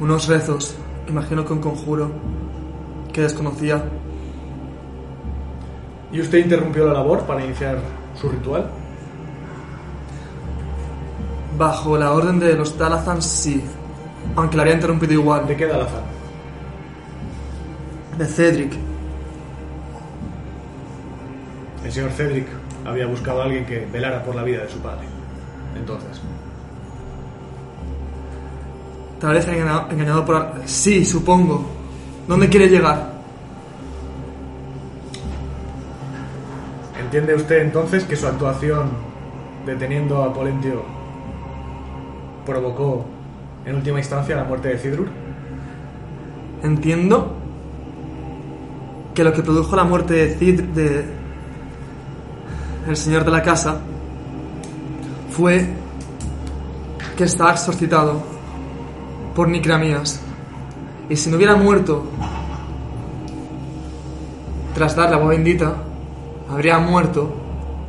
Unos 0.00 0.28
rezos, 0.28 0.76
imagino 1.06 1.44
que 1.44 1.52
un 1.52 1.60
conjuro 1.60 2.10
que 3.12 3.20
desconocía. 3.20 3.84
¿Y 6.10 6.22
usted 6.22 6.38
interrumpió 6.38 6.86
la 6.86 6.94
labor 6.94 7.24
para 7.24 7.44
iniciar 7.44 7.78
su 8.18 8.30
ritual? 8.30 8.70
Bajo 11.58 11.98
la 11.98 12.12
orden 12.12 12.38
de 12.38 12.54
los 12.54 12.78
Dalazan, 12.78 13.20
sí. 13.20 13.62
Aunque 14.36 14.56
la 14.56 14.62
había 14.62 14.74
interrumpido 14.76 15.12
igual. 15.12 15.46
¿De 15.46 15.54
qué 15.54 15.66
Dalazán? 15.66 16.04
De 18.16 18.24
Cedric. 18.24 18.89
El 21.84 21.92
señor 21.92 22.10
Cedric 22.12 22.46
había 22.84 23.06
buscado 23.06 23.42
a 23.42 23.44
alguien 23.44 23.64
que 23.64 23.86
velara 23.92 24.22
por 24.22 24.34
la 24.34 24.42
vida 24.42 24.62
de 24.62 24.68
su 24.68 24.78
padre. 24.78 25.06
Entonces, 25.76 26.20
Tal 29.20 29.34
vez 29.34 29.46
engañado, 29.46 29.86
engañado 29.90 30.24
por... 30.24 30.50
Sí, 30.64 31.04
supongo. 31.04 31.66
¿Dónde 32.26 32.48
quiere 32.48 32.68
llegar? 32.68 33.20
¿entiende 37.10 37.34
usted 37.34 37.62
entonces 37.62 38.04
que 38.04 38.14
su 38.14 38.24
actuación 38.24 38.90
deteniendo 39.66 40.22
a 40.22 40.32
Polentio 40.32 40.84
provocó 42.46 43.04
en 43.66 43.74
última 43.74 43.98
instancia 43.98 44.36
la 44.36 44.44
muerte 44.44 44.68
de 44.68 44.78
Cidrur? 44.78 45.08
Entiendo 46.62 47.34
que 49.12 49.24
lo 49.24 49.32
que 49.32 49.42
produjo 49.42 49.74
la 49.74 49.82
muerte 49.82 50.14
de 50.14 50.36
Cid, 50.36 50.62
de 50.62 51.04
el 52.90 52.96
señor 52.96 53.24
de 53.24 53.30
la 53.30 53.42
casa, 53.42 53.78
fue 55.30 55.66
que 57.16 57.24
estaba 57.24 57.52
exorcitado 57.52 58.20
por 59.34 59.48
Nicramías. 59.48 60.20
Y 61.08 61.16
si 61.16 61.30
no 61.30 61.36
hubiera 61.36 61.56
muerto 61.56 62.04
tras 64.74 64.96
dar 64.96 65.10
la 65.10 65.16
agua 65.16 65.30
bendita, 65.30 65.74
habría 66.48 66.78
muerto 66.78 67.32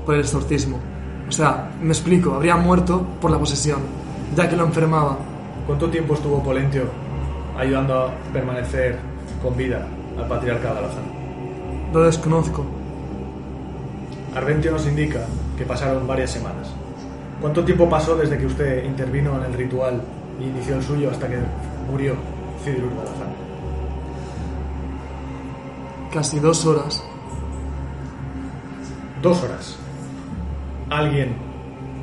por 0.05 0.15
el 0.15 0.21
exorcismo. 0.21 0.79
O 1.27 1.31
sea, 1.31 1.71
me 1.81 1.89
explico, 1.89 2.33
habría 2.33 2.55
muerto 2.57 3.05
por 3.19 3.31
la 3.31 3.39
posesión, 3.39 3.79
ya 4.35 4.49
que 4.49 4.55
lo 4.55 4.65
enfermaba. 4.65 5.17
¿Cuánto 5.65 5.89
tiempo 5.89 6.15
estuvo 6.15 6.43
Polentio 6.43 6.83
ayudando 7.57 7.93
a 7.93 8.11
permanecer 8.33 8.99
con 9.41 9.55
vida 9.55 9.87
al 10.17 10.27
patriarca 10.27 10.73
Dalazán? 10.73 11.03
Lo 11.93 12.03
desconozco. 12.03 12.80
Arventio 14.35 14.71
nos 14.71 14.87
indica 14.87 15.25
que 15.57 15.65
pasaron 15.65 16.07
varias 16.07 16.31
semanas. 16.31 16.71
¿Cuánto 17.41 17.65
tiempo 17.65 17.89
pasó 17.89 18.15
desde 18.15 18.37
que 18.37 18.45
usted 18.45 18.85
intervino 18.85 19.37
en 19.37 19.51
el 19.51 19.53
ritual 19.53 20.01
y 20.39 20.43
inició 20.45 20.75
el 20.75 20.83
suyo 20.83 21.11
hasta 21.11 21.27
que 21.27 21.37
murió 21.89 22.15
Balazar? 22.63 23.27
Casi 26.13 26.39
dos 26.39 26.65
horas. 26.65 27.03
Dos 29.21 29.43
horas. 29.43 29.77
¿Alguien 30.89 31.35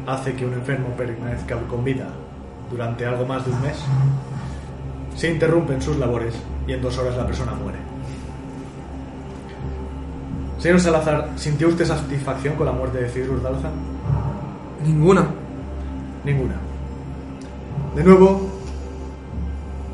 hace 0.06 0.34
que 0.34 0.44
un 0.44 0.55
enfermo 0.55 0.88
permanezca 0.96 1.56
con 1.68 1.84
vida 1.84 2.09
durante 2.70 3.06
algo 3.06 3.24
más 3.24 3.44
de 3.46 3.52
un 3.52 3.62
mes? 3.62 3.78
Se 5.14 5.30
interrumpen 5.30 5.80
sus 5.80 5.96
labores 5.96 6.34
y 6.66 6.72
en 6.72 6.82
dos 6.82 6.98
horas 6.98 7.16
la 7.16 7.26
persona 7.26 7.52
muere. 7.52 7.88
Señor 10.59 10.80
Salazar, 10.80 11.30
¿sintió 11.36 11.68
usted 11.68 11.85
satisfacción 11.85 12.56
con 12.56 12.66
la 12.66 12.72
muerte 12.72 12.98
de 12.98 13.09
Cidrur 13.09 13.40
Dalzan? 13.40 13.72
Ninguna. 14.85 15.26
Ninguna. 16.24 16.56
De 17.94 18.02
nuevo, 18.02 18.48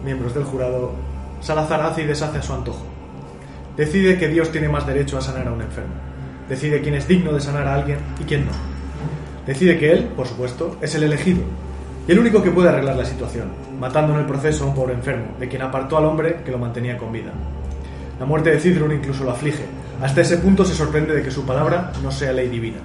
miembros 0.03 0.35
del 0.35 0.45
jurado, 0.45 0.93
Salazar 1.41 1.83
hace 1.83 2.03
y 2.03 2.07
deshace 2.07 2.39
a 2.39 2.43
su 2.43 2.55
antojo. 2.55 2.83
Decide 3.77 4.17
que 4.17 4.29
Dios 4.29 4.51
tiene 4.51 4.69
más 4.69 4.87
derecho 4.87 5.19
a 5.19 5.21
sanar 5.21 5.49
a 5.49 5.53
un 5.53 5.61
enfermo. 5.61 5.93
Decide 6.49 6.81
quién 6.81 6.95
es 6.95 7.07
digno 7.07 7.33
de 7.33 7.41
sanar 7.41 7.67
a 7.67 7.75
alguien 7.75 7.99
y 8.19 8.25
quién 8.25 8.47
no. 8.47 8.53
Decide 9.47 9.79
que 9.79 9.93
él, 9.93 10.05
por 10.17 10.27
supuesto, 10.27 10.79
es 10.81 10.95
el 10.95 11.03
elegido 11.03 11.43
y 12.09 12.13
el 12.13 12.19
único 12.19 12.43
que 12.43 12.51
puede 12.51 12.71
arreglar 12.71 12.97
la 12.97 13.05
situación, 13.05 13.49
matando 13.79 14.15
en 14.15 14.21
el 14.21 14.27
proceso 14.27 14.65
a 14.65 14.69
un 14.69 14.75
pobre 14.75 14.95
enfermo, 14.95 15.27
de 15.39 15.49
quien 15.49 15.61
apartó 15.61 15.99
al 15.99 16.07
hombre 16.07 16.41
que 16.43 16.51
lo 16.51 16.59
mantenía 16.59 16.97
con 16.97 17.13
vida. 17.13 17.33
La 18.19 18.27
muerte 18.27 18.51
de 18.51 18.61
Cidrun 18.61 18.93
incluso 18.93 19.25
lo 19.25 19.33
aflige. 19.33 19.65
Hasta 20.03 20.21
ese 20.21 20.39
punto 20.39 20.65
se 20.65 20.75
sorprende 20.75 21.15
de 21.15 21.23
que 21.23 21.31
su 21.31 21.45
palabra 21.45 21.93
no 22.03 22.11
sea 22.11 22.33
ley 22.33 22.49
divina. 22.49 22.79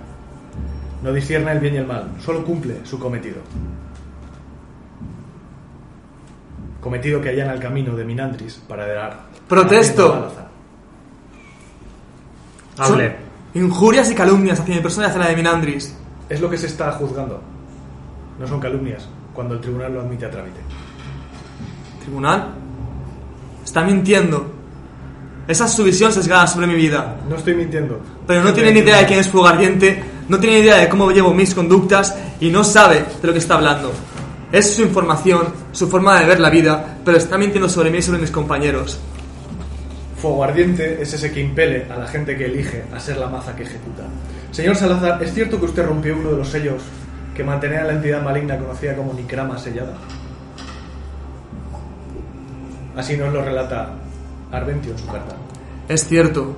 No 1.03 1.13
discierne 1.13 1.51
el 1.51 1.59
bien 1.59 1.75
y 1.75 1.77
el 1.77 1.87
mal, 1.87 2.11
solo 2.19 2.43
cumple 2.43 2.77
su 2.83 2.99
cometido. 2.99 3.37
Cometido 6.81 7.21
que 7.21 7.29
allana 7.29 7.53
el 7.53 7.59
camino 7.59 7.95
de 7.95 8.05
Minandris 8.05 8.61
para 8.67 8.87
dar. 8.87 9.19
¡Protesto! 9.47 10.31
Hable. 12.77 13.15
Injurias 13.53 14.09
y 14.11 14.15
calumnias 14.15 14.59
hacia 14.59 14.75
mi 14.75 14.81
persona 14.81 15.07
y 15.07 15.09
hacia 15.09 15.21
la 15.21 15.29
de 15.29 15.35
Minandris. 15.35 15.95
Es 16.29 16.39
lo 16.39 16.49
que 16.49 16.57
se 16.57 16.67
está 16.67 16.91
juzgando. 16.93 17.41
No 18.39 18.47
son 18.47 18.59
calumnias, 18.59 19.07
cuando 19.33 19.55
el 19.55 19.61
tribunal 19.61 19.93
lo 19.93 20.01
admite 20.01 20.25
a 20.25 20.31
trámite. 20.31 20.59
Tribunal. 22.01 22.53
Está 23.63 23.83
mintiendo. 23.83 24.58
Esa 25.49 25.65
es 25.65 25.71
su 25.71 25.83
visión 25.83 26.13
sesgada 26.13 26.45
sobre 26.45 26.67
mi 26.67 26.75
vida. 26.75 27.17
No 27.27 27.35
estoy 27.35 27.55
mintiendo. 27.55 27.99
Pero 28.27 28.43
no 28.43 28.53
tiene 28.53 28.71
ni 28.71 28.81
idea 28.81 28.97
de 28.97 29.07
quién 29.07 29.19
es 29.19 29.29
Fugardiente, 29.29 29.99
no 30.27 30.39
tiene 30.39 30.57
ni 30.57 30.61
idea 30.61 30.77
de 30.77 30.87
cómo 30.87 31.09
llevo 31.09 31.33
mis 31.33 31.55
conductas 31.55 32.15
y 32.39 32.51
no 32.51 32.63
sabe 32.63 33.03
de 33.19 33.27
lo 33.27 33.33
que 33.33 33.39
está 33.39 33.55
hablando. 33.55 33.91
Es 34.51 34.75
su 34.75 34.83
información, 34.83 35.47
su 35.71 35.89
forma 35.89 36.19
de 36.19 36.27
ver 36.27 36.39
la 36.39 36.51
vida, 36.51 36.99
pero 37.03 37.17
está 37.17 37.35
mintiendo 37.39 37.67
sobre 37.67 37.89
mí 37.89 37.97
y 37.97 38.01
sobre 38.03 38.19
mis 38.19 38.29
compañeros. 38.29 38.99
Fuego 40.21 40.43
ardiente 40.43 41.01
es 41.01 41.15
ese 41.15 41.31
que 41.31 41.39
impele 41.39 41.87
a 41.91 41.97
la 41.97 42.05
gente 42.05 42.37
que 42.37 42.45
elige 42.45 42.83
a 42.95 42.99
ser 42.99 43.17
la 43.17 43.27
maza 43.27 43.55
que 43.55 43.63
ejecuta. 43.63 44.03
Señor 44.51 44.75
Salazar, 44.75 45.23
¿es 45.23 45.33
cierto 45.33 45.57
que 45.57 45.65
usted 45.65 45.83
rompió 45.83 46.15
uno 46.15 46.29
de 46.29 46.37
los 46.37 46.47
sellos 46.47 46.83
que 47.35 47.43
mantenía 47.43 47.83
la 47.85 47.93
entidad 47.93 48.21
maligna 48.21 48.55
conocida 48.55 48.95
como 48.95 49.13
Nikrama 49.13 49.57
sellada? 49.57 49.93
Así 52.95 53.17
nos 53.17 53.33
lo 53.33 53.43
relata 53.43 53.95
Arventio 54.51 54.91
en 54.91 54.97
su 54.97 55.07
carta. 55.07 55.35
Es 55.87 56.07
cierto. 56.07 56.55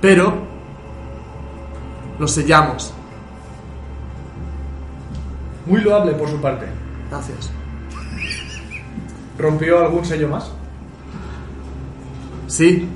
Pero 0.00 0.34
lo 2.18 2.28
sellamos. 2.28 2.92
Muy 5.66 5.80
loable 5.80 6.12
por 6.12 6.28
su 6.28 6.40
parte. 6.40 6.66
Gracias. 7.10 7.50
¿Rompió 9.38 9.80
algún 9.80 10.04
sello 10.04 10.28
más? 10.28 10.50
Sí. 12.46 12.88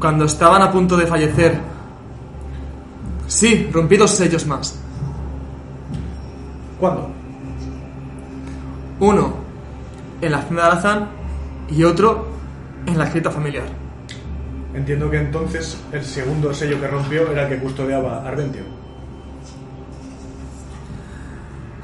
Cuando 0.00 0.24
estaban 0.24 0.62
a 0.62 0.70
punto 0.70 0.96
de 0.96 1.06
fallecer. 1.06 1.58
Sí, 3.26 3.68
rompí 3.72 3.96
dos 3.96 4.10
sellos 4.10 4.46
más. 4.46 4.78
¿Cuándo? 6.78 7.10
Uno 9.00 9.34
en 10.20 10.32
la 10.32 10.38
hacienda 10.38 10.62
de 10.62 10.68
Alazán 10.70 11.15
y 11.70 11.84
otro 11.84 12.26
en 12.86 12.98
la 12.98 13.04
escrita 13.04 13.30
familiar. 13.30 13.64
Entiendo 14.74 15.10
que 15.10 15.18
entonces 15.18 15.78
el 15.92 16.04
segundo 16.04 16.52
sello 16.52 16.80
que 16.80 16.86
rompió 16.86 17.30
era 17.30 17.44
el 17.44 17.48
que 17.48 17.58
custodiaba 17.58 18.26
Arventio. 18.26 18.62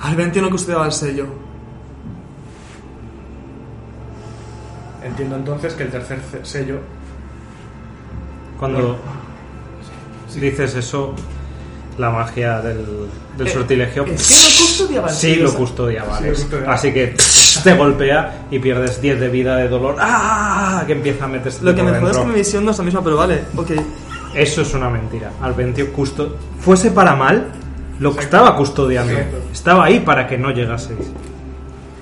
Alventio 0.00 0.42
no 0.42 0.50
custodiaba 0.50 0.86
el 0.86 0.92
sello. 0.92 1.26
Entiendo 5.04 5.36
entonces 5.36 5.74
que 5.74 5.82
el 5.84 5.90
tercer 5.90 6.20
ce- 6.20 6.44
sello 6.44 6.78
Cuando 8.58 8.96
dices 10.40 10.74
eso, 10.76 11.14
la 11.98 12.10
magia 12.10 12.60
del, 12.60 13.08
del 13.36 13.48
sortilegio. 13.48 14.04
Es 14.06 14.28
que 14.28 14.34
no 14.34 14.66
custodiaba 14.66 15.08
el 15.08 15.14
Sí, 15.14 15.34
sello. 15.34 15.44
lo 15.44 15.54
custodiaba. 15.54 16.18
Sí, 16.18 16.24
lo 16.24 16.30
custodiaba. 16.34 16.72
Así 16.74 16.92
que 16.92 17.14
te 17.64 17.74
golpea 17.74 18.46
y 18.50 18.58
pierdes 18.58 19.00
10 19.00 19.20
de 19.20 19.28
vida 19.28 19.56
de 19.56 19.68
dolor. 19.68 19.96
¡Ah! 19.98 20.84
Que 20.86 20.92
empieza 20.92 21.24
a 21.24 21.28
meterse 21.28 21.64
Lo 21.64 21.74
que 21.74 21.82
me 21.82 21.90
es 22.10 22.18
que 22.18 22.24
mi 22.24 22.34
visión 22.34 22.64
no 22.64 22.70
es 22.70 22.78
la 22.78 22.84
misma, 22.84 23.02
pero 23.02 23.16
vale, 23.16 23.44
ok. 23.56 23.70
Eso 24.34 24.62
es 24.62 24.74
una 24.74 24.88
mentira. 24.88 25.30
Alventio 25.40 25.92
custo... 25.92 26.36
Fuese 26.60 26.90
para 26.90 27.14
mal, 27.14 27.52
lo 27.98 28.14
que 28.14 28.24
estaba 28.24 28.56
custodiando. 28.56 29.12
Exacto. 29.12 29.38
Estaba 29.52 29.84
ahí 29.84 30.00
para 30.00 30.26
que 30.26 30.38
no 30.38 30.50
llegaseis. 30.50 31.12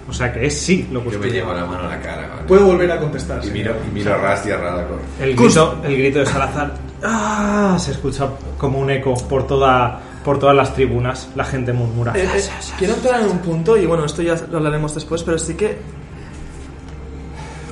O 0.08 0.12
sea 0.12 0.32
que 0.32 0.46
es 0.46 0.60
sí 0.60 0.88
lo 0.90 1.08
Yo 1.08 1.18
me 1.20 1.30
llevo 1.30 1.52
la 1.52 1.64
mano 1.64 1.84
a 1.84 1.90
la 1.96 2.00
cara. 2.00 2.28
¿vale? 2.28 2.42
Puedo 2.46 2.66
volver 2.66 2.90
a 2.90 2.98
contestar. 2.98 3.44
Y 3.44 3.50
miro, 3.50 3.74
y 3.88 3.94
miro 3.94 4.12
a 4.12 4.16
Rast 4.16 4.46
y 4.46 4.50
a 4.50 4.56
Radacor. 4.56 4.98
El 5.20 5.36
grito, 5.36 5.78
el 5.84 5.96
grito 5.96 6.18
de 6.18 6.26
Salazar 6.26 6.74
¡ah! 7.04 7.76
se 7.78 7.92
escucha 7.92 8.28
como 8.58 8.78
un 8.78 8.90
eco 8.90 9.14
por 9.28 9.46
toda 9.46 10.00
por 10.30 10.38
todas 10.38 10.54
las 10.54 10.72
tribunas. 10.74 11.28
La 11.34 11.44
gente 11.44 11.72
murmura. 11.72 12.12
Eh, 12.14 12.22
eh, 12.36 12.42
quiero 12.78 12.94
entrar 12.94 13.20
en 13.20 13.30
un 13.30 13.38
punto, 13.38 13.76
y 13.76 13.84
bueno, 13.84 14.04
esto 14.04 14.22
ya 14.22 14.36
lo 14.48 14.58
hablaremos 14.58 14.94
después, 14.94 15.24
pero 15.24 15.36
sí 15.40 15.54
que. 15.54 15.76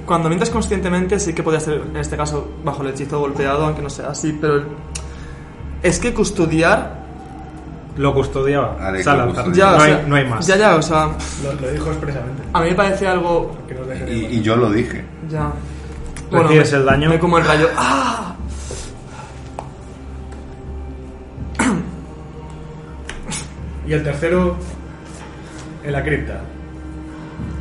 Cuando 0.04 0.28
mientas 0.28 0.50
conscientemente, 0.50 1.20
sí 1.20 1.32
que 1.34 1.44
podría 1.44 1.60
ser, 1.60 1.82
en 1.88 1.96
este 1.98 2.16
caso, 2.16 2.50
bajo 2.64 2.82
el 2.82 2.88
hechizo 2.88 3.20
golpeado, 3.20 3.64
aunque 3.66 3.80
no 3.80 3.88
sea 3.88 4.08
así, 4.10 4.36
pero. 4.40 4.56
el- 4.56 4.66
Es 5.84 6.00
que 6.00 6.12
custodiar. 6.12 6.98
Lo 7.96 8.12
custodiaba 8.12 8.76
Salazar. 8.78 9.18
lo 9.18 9.34
custodiaba. 9.34 9.54
Ya, 9.54 9.76
no, 9.76 9.78
o 9.78 9.82
hay, 9.84 9.92
sea, 9.92 10.02
no 10.08 10.16
hay 10.16 10.24
más. 10.24 10.46
Ya, 10.48 10.56
ya, 10.56 10.74
o 10.74 10.82
sea. 10.82 11.10
Lo, 11.44 11.52
lo 11.60 11.70
dijo 11.70 11.90
expresamente. 11.90 12.42
A 12.52 12.60
mí 12.62 12.70
me 12.70 12.74
parece 12.74 13.06
algo. 13.06 13.56
Que 13.68 14.12
Y, 14.12 14.36
y 14.38 14.42
yo 14.42 14.56
lo 14.56 14.68
dije. 14.72 15.04
Ya. 15.30 15.52
Recibes 16.32 16.72
me- 16.72 16.78
el 16.78 16.84
daño. 16.86 17.08
Me 17.10 17.18
como 17.20 17.38
el 17.38 17.44
rayo. 17.44 17.68
¡Ah! 17.76 18.34
Y 23.88 23.92
el 23.94 24.02
tercero 24.04 24.54
en 25.82 25.92
la 25.92 26.04
cripta. 26.04 26.42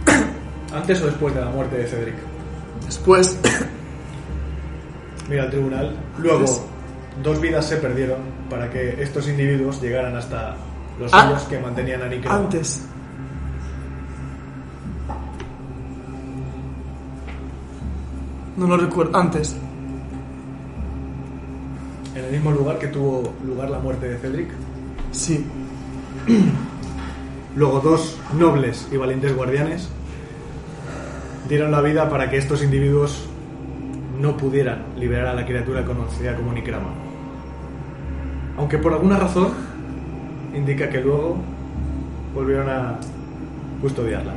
¿Antes 0.76 1.02
o 1.02 1.06
después 1.06 1.34
de 1.34 1.40
la 1.40 1.50
muerte 1.50 1.78
de 1.78 1.88
Cedric? 1.88 2.16
Después. 2.86 3.40
Mira 5.30 5.46
el 5.46 5.50
tribunal. 5.50 5.96
Luego, 6.20 6.44
dos 7.24 7.40
vidas 7.40 7.66
se 7.66 7.78
perdieron 7.78 8.18
para 8.50 8.70
que 8.70 9.02
estos 9.02 9.28
individuos 9.30 9.82
llegaran 9.82 10.18
hasta 10.18 10.56
los 11.00 11.14
Ah. 11.14 11.40
que 11.48 11.60
mantenían 11.60 12.02
a 12.02 12.08
Nickel. 12.08 12.30
Antes. 12.30 12.84
No 18.58 18.68
lo 18.68 18.76
recuerdo. 18.78 19.16
Antes. 19.18 19.56
En 22.16 22.26
el 22.26 22.32
mismo 22.32 22.52
lugar 22.52 22.80
que 22.80 22.88
tuvo 22.88 23.34
lugar 23.46 23.70
la 23.70 23.80
muerte 23.80 24.10
de 24.10 24.18
Cedric. 24.18 24.50
Sí. 25.12 25.46
Luego 27.56 27.80
dos 27.80 28.20
nobles 28.38 28.88
y 28.92 28.98
valientes 28.98 29.34
guardianes 29.36 29.88
dieron 31.48 31.72
la 31.72 31.80
vida 31.82 32.10
para 32.10 32.30
que 32.30 32.38
estos 32.38 32.62
individuos 32.64 33.26
no 34.20 34.36
pudieran 34.36 34.84
liberar 34.98 35.28
a 35.28 35.34
la 35.34 35.46
criatura 35.46 35.86
conocida 35.86 36.36
como 36.36 36.52
Nikrama. 36.52 36.90
Aunque 38.58 38.78
por 38.78 38.94
alguna 38.94 39.18
razón 39.18 39.54
indica 40.54 40.90
que 40.90 41.00
luego 41.00 41.38
volvieron 42.34 42.70
a 42.70 42.98
custodiarla. 43.82 44.34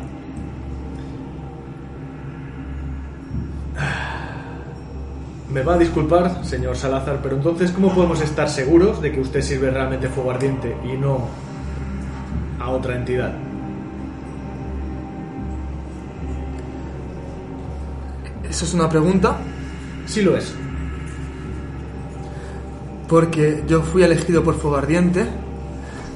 Me 5.52 5.62
va 5.62 5.74
a 5.74 5.78
disculpar, 5.78 6.44
señor 6.44 6.76
Salazar, 6.76 7.18
pero 7.20 7.34
entonces, 7.34 7.72
¿cómo 7.72 7.92
podemos 7.92 8.20
estar 8.20 8.48
seguros 8.48 9.02
de 9.02 9.10
que 9.10 9.20
usted 9.20 9.42
sirve 9.42 9.72
realmente 9.72 10.08
fuego 10.08 10.30
ardiente 10.30 10.76
y 10.84 10.96
no 10.96 11.49
a 12.60 12.70
otra 12.70 12.94
entidad? 12.94 13.32
Eso 18.48 18.64
es 18.64 18.74
una 18.74 18.88
pregunta. 18.88 19.38
Sí 20.06 20.22
lo 20.22 20.36
es. 20.36 20.54
Porque 23.08 23.64
yo 23.66 23.82
fui 23.82 24.02
elegido 24.02 24.44
por 24.44 24.56
Fuego 24.56 24.76
Ardiente 24.76 25.26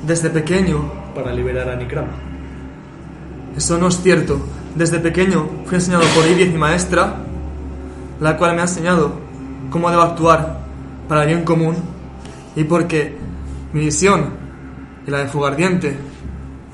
desde 0.07 0.31
pequeño. 0.31 0.93
Para 1.15 1.33
liberar 1.33 1.69
a 1.69 1.77
Nikrama. 1.77 2.13
Eso 3.57 3.79
no 3.79 3.89
es 3.89 4.01
cierto. 4.03 4.39
Desde 4.75 4.99
pequeño 4.99 5.49
fui 5.65 5.77
enseñado 5.77 6.03
por 6.15 6.27
Idiez, 6.27 6.51
mi 6.51 6.59
maestra, 6.59 7.15
la 8.21 8.37
cual 8.37 8.55
me 8.55 8.61
ha 8.61 8.65
enseñado 8.65 9.13
cómo 9.71 9.91
debo 9.91 10.03
actuar 10.03 10.59
para 11.09 11.23
el 11.23 11.29
bien 11.29 11.45
común 11.45 11.77
y 12.57 12.65
porque 12.65 13.17
mi 13.73 13.81
visión 13.85 14.31
y 15.07 15.11
la 15.11 15.19
de 15.19 15.27
Fugardiente 15.27 15.97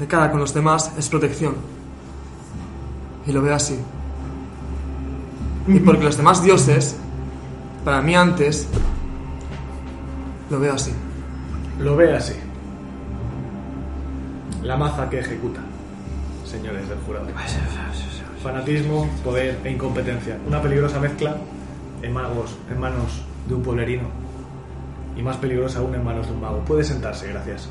de 0.00 0.06
cara 0.06 0.30
con 0.30 0.40
los 0.40 0.54
demás 0.54 0.92
es 0.98 1.08
protección. 1.08 1.54
Y 3.26 3.32
lo 3.32 3.42
veo 3.42 3.54
así. 3.54 3.78
Y 5.68 5.78
porque 5.80 6.04
los 6.04 6.16
demás 6.16 6.42
dioses, 6.42 6.96
para 7.84 8.00
mí 8.00 8.16
antes, 8.16 8.66
lo 10.48 10.58
veo 10.58 10.72
así. 10.72 10.92
Lo 11.78 11.96
ve 11.96 12.16
así. 12.16 12.34
La 14.62 14.76
maza 14.76 15.08
que 15.10 15.20
ejecuta, 15.20 15.60
señores 16.44 16.88
del 16.88 16.98
jurado. 17.00 17.26
Fanatismo, 18.42 19.06
poder 19.22 19.58
e 19.64 19.70
incompetencia. 19.70 20.38
Una 20.46 20.62
peligrosa 20.62 20.98
mezcla 20.98 21.36
en, 22.00 22.12
magos, 22.12 22.56
en 22.70 22.80
manos 22.80 23.22
de 23.46 23.54
un 23.54 23.62
pueblerino. 23.62 24.08
Y 25.14 25.22
más 25.22 25.36
peligrosa 25.36 25.80
aún 25.80 25.94
en 25.94 26.02
manos 26.02 26.26
de 26.26 26.32
un 26.32 26.40
mago. 26.40 26.60
Puede 26.60 26.84
sentarse, 26.84 27.28
gracias. 27.28 27.70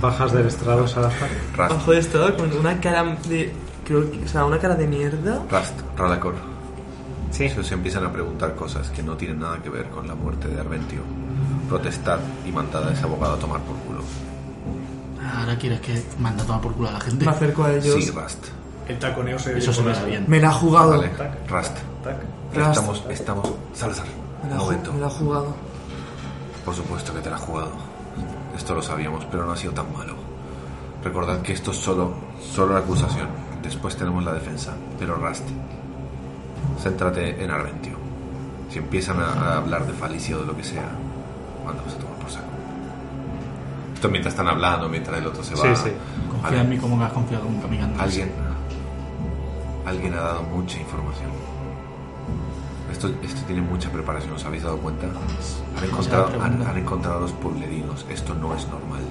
Bajas 0.00 0.32
del 0.32 0.46
estrado, 0.46 0.86
Salazar. 0.86 1.28
Rast, 1.56 1.74
Bajo 1.74 1.90
de 1.92 1.98
esto, 1.98 2.36
con 2.36 2.52
una 2.56 2.80
cara 2.80 3.16
de. 3.28 3.52
Creo 3.84 4.10
que, 4.10 4.24
o 4.24 4.28
sea, 4.28 4.44
una 4.44 4.58
cara 4.58 4.74
de 4.74 4.86
mierda. 4.86 5.42
Rast, 5.50 5.74
Ralacor. 5.96 6.34
Sí. 7.30 7.48
Se 7.48 7.60
os 7.60 7.72
empiezan 7.72 8.04
a 8.04 8.12
preguntar 8.12 8.54
cosas 8.54 8.88
que 8.90 9.02
no 9.02 9.16
tienen 9.16 9.40
nada 9.40 9.60
que 9.62 9.70
ver 9.70 9.88
con 9.90 10.06
la 10.06 10.14
muerte 10.14 10.48
de 10.48 10.60
Arventio. 10.60 11.00
Protestad 11.68 12.18
y 12.46 12.52
mandad 12.52 12.88
a 12.88 12.92
ese 12.92 13.02
abogado 13.04 13.34
a 13.34 13.38
tomar 13.38 13.60
por 13.60 13.76
culo. 13.78 14.00
Ahora 15.36 15.58
quieres 15.58 15.80
que 15.80 16.02
manda 16.18 16.42
a 16.42 16.46
tomar 16.46 16.60
por 16.62 16.74
culo 16.74 16.88
a 16.88 16.92
la 16.92 17.00
gente. 17.00 17.24
Me 17.24 17.30
acerco 17.30 17.64
a 17.64 17.72
ellos. 17.72 18.02
Sí, 18.04 18.10
Rast. 18.10 18.46
El 18.88 18.98
taconeo 18.98 19.38
se 19.38 19.58
Eso 19.58 19.72
se 19.72 19.82
me 19.82 19.92
da 19.92 20.00
la- 20.00 20.06
bien. 20.06 20.24
Me 20.28 20.40
la 20.40 20.48
ha 20.48 20.52
jugado. 20.52 20.90
Vale, 20.90 21.10
Rast. 21.48 21.76
Tac. 22.04 22.16
Rast. 22.54 22.76
Estamos, 22.76 23.04
estamos. 23.10 23.50
Salazar. 23.74 24.06
Me 24.44 24.50
la, 24.50 24.56
ha 24.56 24.58
momento. 24.58 24.92
me 24.92 25.00
la 25.00 25.06
ha 25.08 25.10
jugado. 25.10 25.54
Por 26.64 26.74
supuesto 26.74 27.12
que 27.12 27.20
te 27.20 27.28
la 27.30 27.36
has 27.36 27.42
jugado. 27.42 27.72
Esto 28.58 28.74
lo 28.74 28.82
sabíamos, 28.82 29.24
pero 29.30 29.46
no 29.46 29.52
ha 29.52 29.56
sido 29.56 29.72
tan 29.72 29.90
malo. 29.92 30.14
Recordad 31.02 31.40
que 31.42 31.52
esto 31.52 31.70
es 31.70 31.76
solo, 31.76 32.12
solo 32.40 32.74
la 32.74 32.80
acusación. 32.80 33.28
Después 33.62 33.96
tenemos 33.96 34.22
la 34.24 34.32
defensa. 34.32 34.74
Pero 34.98 35.16
Rast, 35.16 35.48
céntrate 36.82 37.42
en 37.42 37.50
Arventio. 37.52 37.96
Si 38.68 38.78
empiezan 38.78 39.20
a, 39.20 39.32
a 39.32 39.56
hablar 39.58 39.86
de 39.86 39.92
Falicia 39.92 40.36
o 40.36 40.40
de 40.40 40.46
lo 40.46 40.56
que 40.56 40.64
sea, 40.64 40.90
mándalos 41.64 41.94
a 41.94 41.98
tomar 41.98 42.18
por 42.18 42.30
saco. 42.30 42.46
Esto 43.94 44.08
mientras 44.08 44.34
están 44.34 44.48
hablando, 44.48 44.88
mientras 44.88 45.18
el 45.18 45.26
otro 45.28 45.42
se 45.42 45.54
va. 45.54 45.74
Sí, 45.74 45.84
sí. 45.84 45.92
Confía 46.30 46.60
en 46.60 46.68
mí 46.68 46.78
como 46.78 46.96
me 46.96 47.04
has 47.04 47.12
confiado 47.12 47.44
nunca, 47.44 47.68
mi. 47.68 47.78
Alguien, 47.98 48.32
alguien 49.86 50.14
ha 50.14 50.20
dado 50.20 50.42
mucha 50.42 50.80
información. 50.80 51.30
Esto, 52.98 53.14
esto 53.22 53.40
tiene 53.46 53.62
mucha 53.62 53.88
preparación, 53.90 54.32
¿os 54.32 54.44
habéis 54.44 54.64
dado 54.64 54.76
cuenta? 54.78 55.06
Han 55.06 55.84
encontrado, 55.84 56.42
han, 56.42 56.66
han 56.66 56.78
encontrado 56.78 57.18
a 57.18 57.20
los 57.20 57.30
pueblerinos. 57.30 58.04
Esto 58.10 58.34
no 58.34 58.52
es 58.56 58.66
normal. 58.66 59.02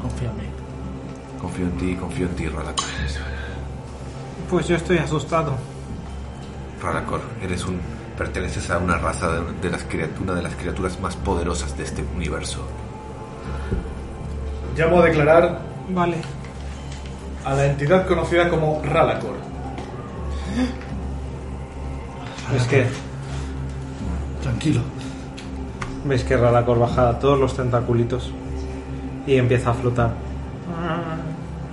Confía 0.00 0.30
en 0.30 0.36
mí. 0.36 0.42
Confío 1.40 1.64
en 1.64 1.72
ti, 1.72 1.96
confío 1.96 2.26
en 2.26 2.36
ti, 2.36 2.46
Ralacor. 2.46 2.84
Pues 4.48 4.68
yo 4.68 4.76
estoy 4.76 4.98
asustado. 4.98 5.56
Ralacor, 6.80 7.22
eres 7.42 7.64
un. 7.64 7.80
perteneces 8.16 8.70
a 8.70 8.78
una 8.78 8.96
raza 8.98 9.28
de, 9.32 9.52
de 9.60 9.70
las 9.70 9.82
criaturas, 9.82 10.20
una 10.20 10.34
de 10.34 10.42
las 10.42 10.54
criaturas 10.54 11.00
más 11.00 11.16
poderosas 11.16 11.76
de 11.76 11.82
este 11.82 12.04
universo. 12.14 12.60
Llamo 14.76 15.00
a 15.00 15.06
declarar 15.06 15.60
Vale. 15.88 16.18
a 17.44 17.52
la 17.52 17.66
entidad 17.66 18.06
conocida 18.06 18.48
como 18.48 18.80
Ralacor. 18.84 19.34
Es 22.56 22.62
que 22.64 22.86
Tranquilo. 24.42 24.80
veis 26.04 26.22
que 26.22 26.36
Ralacor 26.36 26.78
baja 26.78 27.18
todos 27.18 27.38
los 27.38 27.56
tentaculitos 27.56 28.30
y 29.26 29.36
empieza 29.36 29.70
a 29.70 29.74
flotar. 29.74 30.10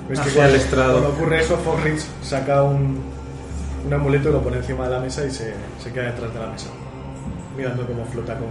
¿Ves 0.09 0.19
que 0.19 0.29
cuando, 0.31 0.53
el 0.53 0.59
estrado. 0.59 0.91
cuando 0.99 1.09
ocurre 1.09 1.41
eso, 1.41 1.57
Fogridge 1.57 2.03
saca 2.21 2.63
un, 2.63 2.99
un 3.85 3.93
amuleto 3.93 4.29
y 4.29 4.31
lo 4.33 4.41
pone 4.41 4.57
encima 4.57 4.85
de 4.85 4.91
la 4.91 4.99
mesa 4.99 5.25
y 5.25 5.31
se, 5.31 5.53
se 5.81 5.91
queda 5.91 6.05
detrás 6.11 6.33
de 6.33 6.39
la 6.39 6.47
mesa. 6.47 6.69
Mirando 7.57 7.85
cómo 7.85 8.05
flota 8.05 8.35
con, 8.37 8.47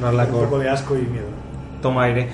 con 0.00 0.34
un 0.34 0.44
poco 0.44 0.58
de 0.58 0.68
asco 0.70 0.96
y 0.96 1.02
miedo. 1.02 1.28
toma 1.82 2.04
aire. 2.04 2.28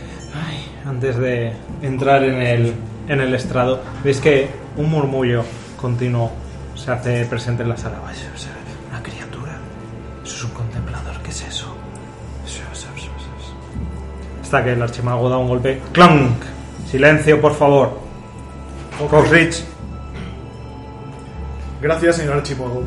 Ay, 0.48 0.66
antes 0.84 1.16
de 1.16 1.52
entrar 1.82 2.22
en 2.24 2.40
el, 2.42 2.74
en 3.08 3.20
el 3.20 3.34
estrado, 3.34 3.80
veis 4.04 4.20
que 4.20 4.48
un 4.76 4.90
murmullo 4.90 5.44
continuo 5.80 6.30
se 6.76 6.90
hace 6.92 7.24
presente 7.26 7.62
en 7.62 7.68
la 7.70 7.76
sala. 7.76 7.98
O 8.02 8.38
sea, 8.38 8.50
Hasta 14.46 14.62
que 14.62 14.74
el 14.74 14.80
archimago 14.80 15.28
da 15.28 15.38
un 15.38 15.48
golpe. 15.48 15.80
¡Clank! 15.90 16.40
Silencio, 16.88 17.40
por 17.40 17.52
favor. 17.52 17.98
Foxrich. 19.10 19.64
Gracias, 21.82 22.14
señor 22.14 22.34
Archimago. 22.34 22.84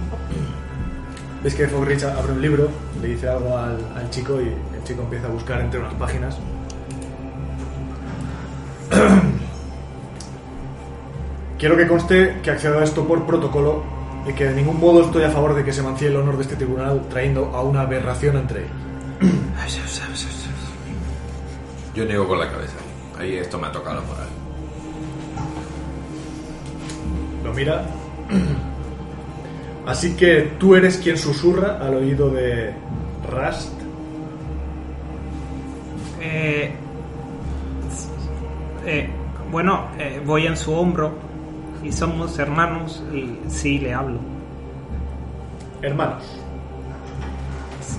Ves 1.43 1.55
que 1.55 1.67
Fogridge 1.67 2.05
abre 2.05 2.31
un 2.31 2.41
libro, 2.41 2.69
le 3.01 3.09
dice 3.09 3.27
algo 3.27 3.57
al, 3.57 3.77
al 3.93 4.09
chico 4.09 4.39
y 4.39 4.45
el 4.45 4.83
chico 4.85 5.01
empieza 5.01 5.27
a 5.27 5.31
buscar 5.31 5.59
entre 5.59 5.81
unas 5.81 5.93
páginas. 5.95 6.37
Quiero 11.59 11.75
que 11.75 11.89
conste 11.89 12.39
que 12.41 12.51
accedo 12.51 12.79
a 12.79 12.85
esto 12.85 13.05
por 13.05 13.25
protocolo 13.25 13.83
y 14.25 14.31
que 14.31 14.45
de 14.45 14.55
ningún 14.55 14.79
modo 14.79 15.03
estoy 15.03 15.23
a 15.23 15.29
favor 15.29 15.53
de 15.55 15.65
que 15.65 15.73
se 15.73 15.81
mancie 15.81 16.07
el 16.07 16.15
honor 16.15 16.37
de 16.37 16.43
este 16.43 16.55
tribunal 16.55 17.01
trayendo 17.09 17.51
a 17.53 17.63
una 17.63 17.81
aberración 17.81 18.37
entre 18.37 18.61
ellos. 18.61 18.71
Yo 21.99 22.05
niego 22.05 22.25
con 22.29 22.39
la 22.39 22.49
cabeza. 22.49 22.77
Ahí 23.19 23.35
esto 23.35 23.59
me 23.59 23.67
ha 23.67 23.73
tocado 23.73 23.97
la 23.97 24.07
moral. 24.07 24.27
Lo 27.43 27.53
mira. 27.53 27.85
Así 29.85 30.15
que 30.15 30.53
tú 30.57 30.75
eres 30.75 30.95
quien 30.95 31.17
susurra 31.17 31.77
al 31.81 31.95
oído 31.95 32.29
de 32.29 32.73
Rast. 33.29 33.73
Eh, 36.21 36.71
eh, 38.85 39.09
bueno, 39.51 39.89
eh, 39.99 40.21
voy 40.25 40.47
en 40.47 40.55
su 40.55 40.73
hombro 40.73 41.11
y 41.83 41.91
somos 41.91 42.39
hermanos 42.39 43.03
y 43.13 43.37
sí 43.49 43.77
le 43.77 43.93
hablo. 43.93 44.19
Hermanos, 45.81 46.23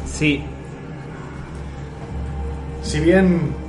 Sí, 0.07 0.43
si 2.83 3.01
bien 3.01 3.61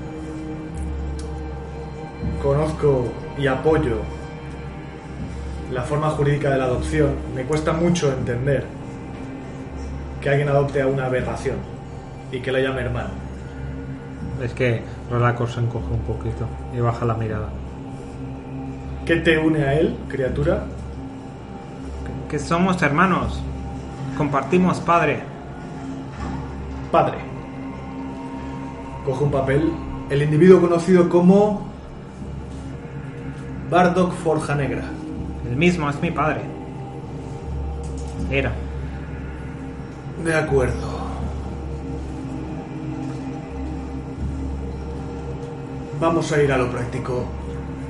conozco 2.41 3.05
y 3.37 3.47
apoyo 3.47 3.97
la 5.71 5.83
forma 5.83 6.09
jurídica 6.09 6.49
de 6.49 6.57
la 6.57 6.65
adopción, 6.65 7.15
me 7.33 7.43
cuesta 7.43 7.71
mucho 7.71 8.11
entender 8.11 8.65
que 10.19 10.29
alguien 10.29 10.49
adopte 10.49 10.81
a 10.81 10.87
una 10.87 11.05
aberración 11.05 11.57
y 12.31 12.39
que 12.39 12.51
la 12.51 12.59
llame 12.59 12.81
hermano. 12.81 13.09
Es 14.43 14.53
que 14.53 14.81
Ralacor 15.09 15.49
se 15.49 15.59
encoge 15.59 15.93
un 15.93 16.01
poquito 16.01 16.45
y 16.75 16.79
baja 16.79 17.05
la 17.05 17.13
mirada. 17.13 17.49
¿Qué 19.05 19.17
te 19.17 19.37
une 19.37 19.63
a 19.63 19.73
él, 19.73 19.95
criatura? 20.07 20.65
que 22.31 22.39
somos 22.39 22.81
hermanos. 22.81 23.41
Compartimos 24.17 24.79
padre. 24.79 25.19
Padre. 26.89 27.17
Coge 29.05 29.23
un 29.25 29.31
papel. 29.31 29.69
El 30.09 30.21
individuo 30.21 30.61
conocido 30.61 31.09
como 31.09 31.70
Bardock 33.71 34.11
Forja 34.15 34.53
Negra. 34.53 34.83
El 35.49 35.55
mismo 35.55 35.89
es 35.89 35.99
mi 36.01 36.11
padre. 36.11 36.41
Era. 38.29 38.51
De 40.25 40.35
acuerdo. 40.35 40.99
Vamos 46.01 46.29
a 46.33 46.43
ir 46.43 46.51
a 46.51 46.57
lo 46.57 46.69
práctico. 46.69 47.23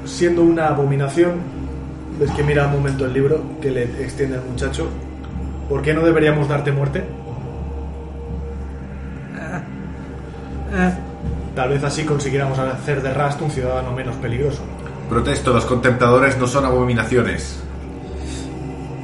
Siendo 0.05 0.43
una 0.43 0.67
abominación, 0.67 1.39
ves 2.19 2.29
que 2.31 2.43
mira 2.43 2.67
un 2.67 2.73
momento 2.73 3.05
el 3.05 3.13
libro 3.13 3.41
que 3.59 3.71
le 3.71 3.83
extiende 4.03 4.37
al 4.37 4.45
muchacho. 4.45 4.87
¿Por 5.67 5.81
qué 5.81 5.95
no 5.95 6.03
deberíamos 6.03 6.47
darte 6.47 6.71
muerte? 6.71 6.99
Eh, 10.73 10.93
Tal 11.55 11.69
vez 11.69 11.83
así 11.83 12.03
consiguiéramos 12.03 12.59
hacer 12.59 13.01
de 13.01 13.13
Rast 13.13 13.41
un 13.41 13.49
ciudadano 13.49 13.91
menos 13.93 14.15
peligroso. 14.17 14.61
Protesto, 15.11 15.51
los 15.51 15.65
contempladores 15.65 16.37
no 16.37 16.47
son 16.47 16.63
abominaciones. 16.63 17.61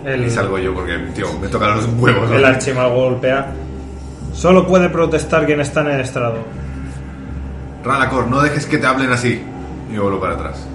El, 0.06 0.24
Y 0.24 0.30
salgo 0.30 0.58
yo 0.58 0.74
porque, 0.74 0.98
tío, 1.14 1.28
me 1.38 1.50
tocan 1.50 1.76
los 1.76 1.86
huevos. 1.98 2.30
¿no? 2.30 2.38
el 2.38 2.46
archimago 2.46 2.96
golpea. 2.96 3.54
Solo 4.32 4.66
puede 4.66 4.88
protestar 4.88 5.46
quien 5.46 5.60
está 5.60 5.82
en 5.82 5.88
el 5.88 6.00
estrado. 6.00 6.38
Ralacor, 7.84 8.28
no 8.28 8.42
dejes 8.42 8.66
que 8.68 8.78
te 8.78 8.88
hablen 8.88 9.12
así. 9.12 9.44
Y 9.94 9.98
vuelvo 9.98 10.22
para 10.22 10.36
atrás. 10.36 10.66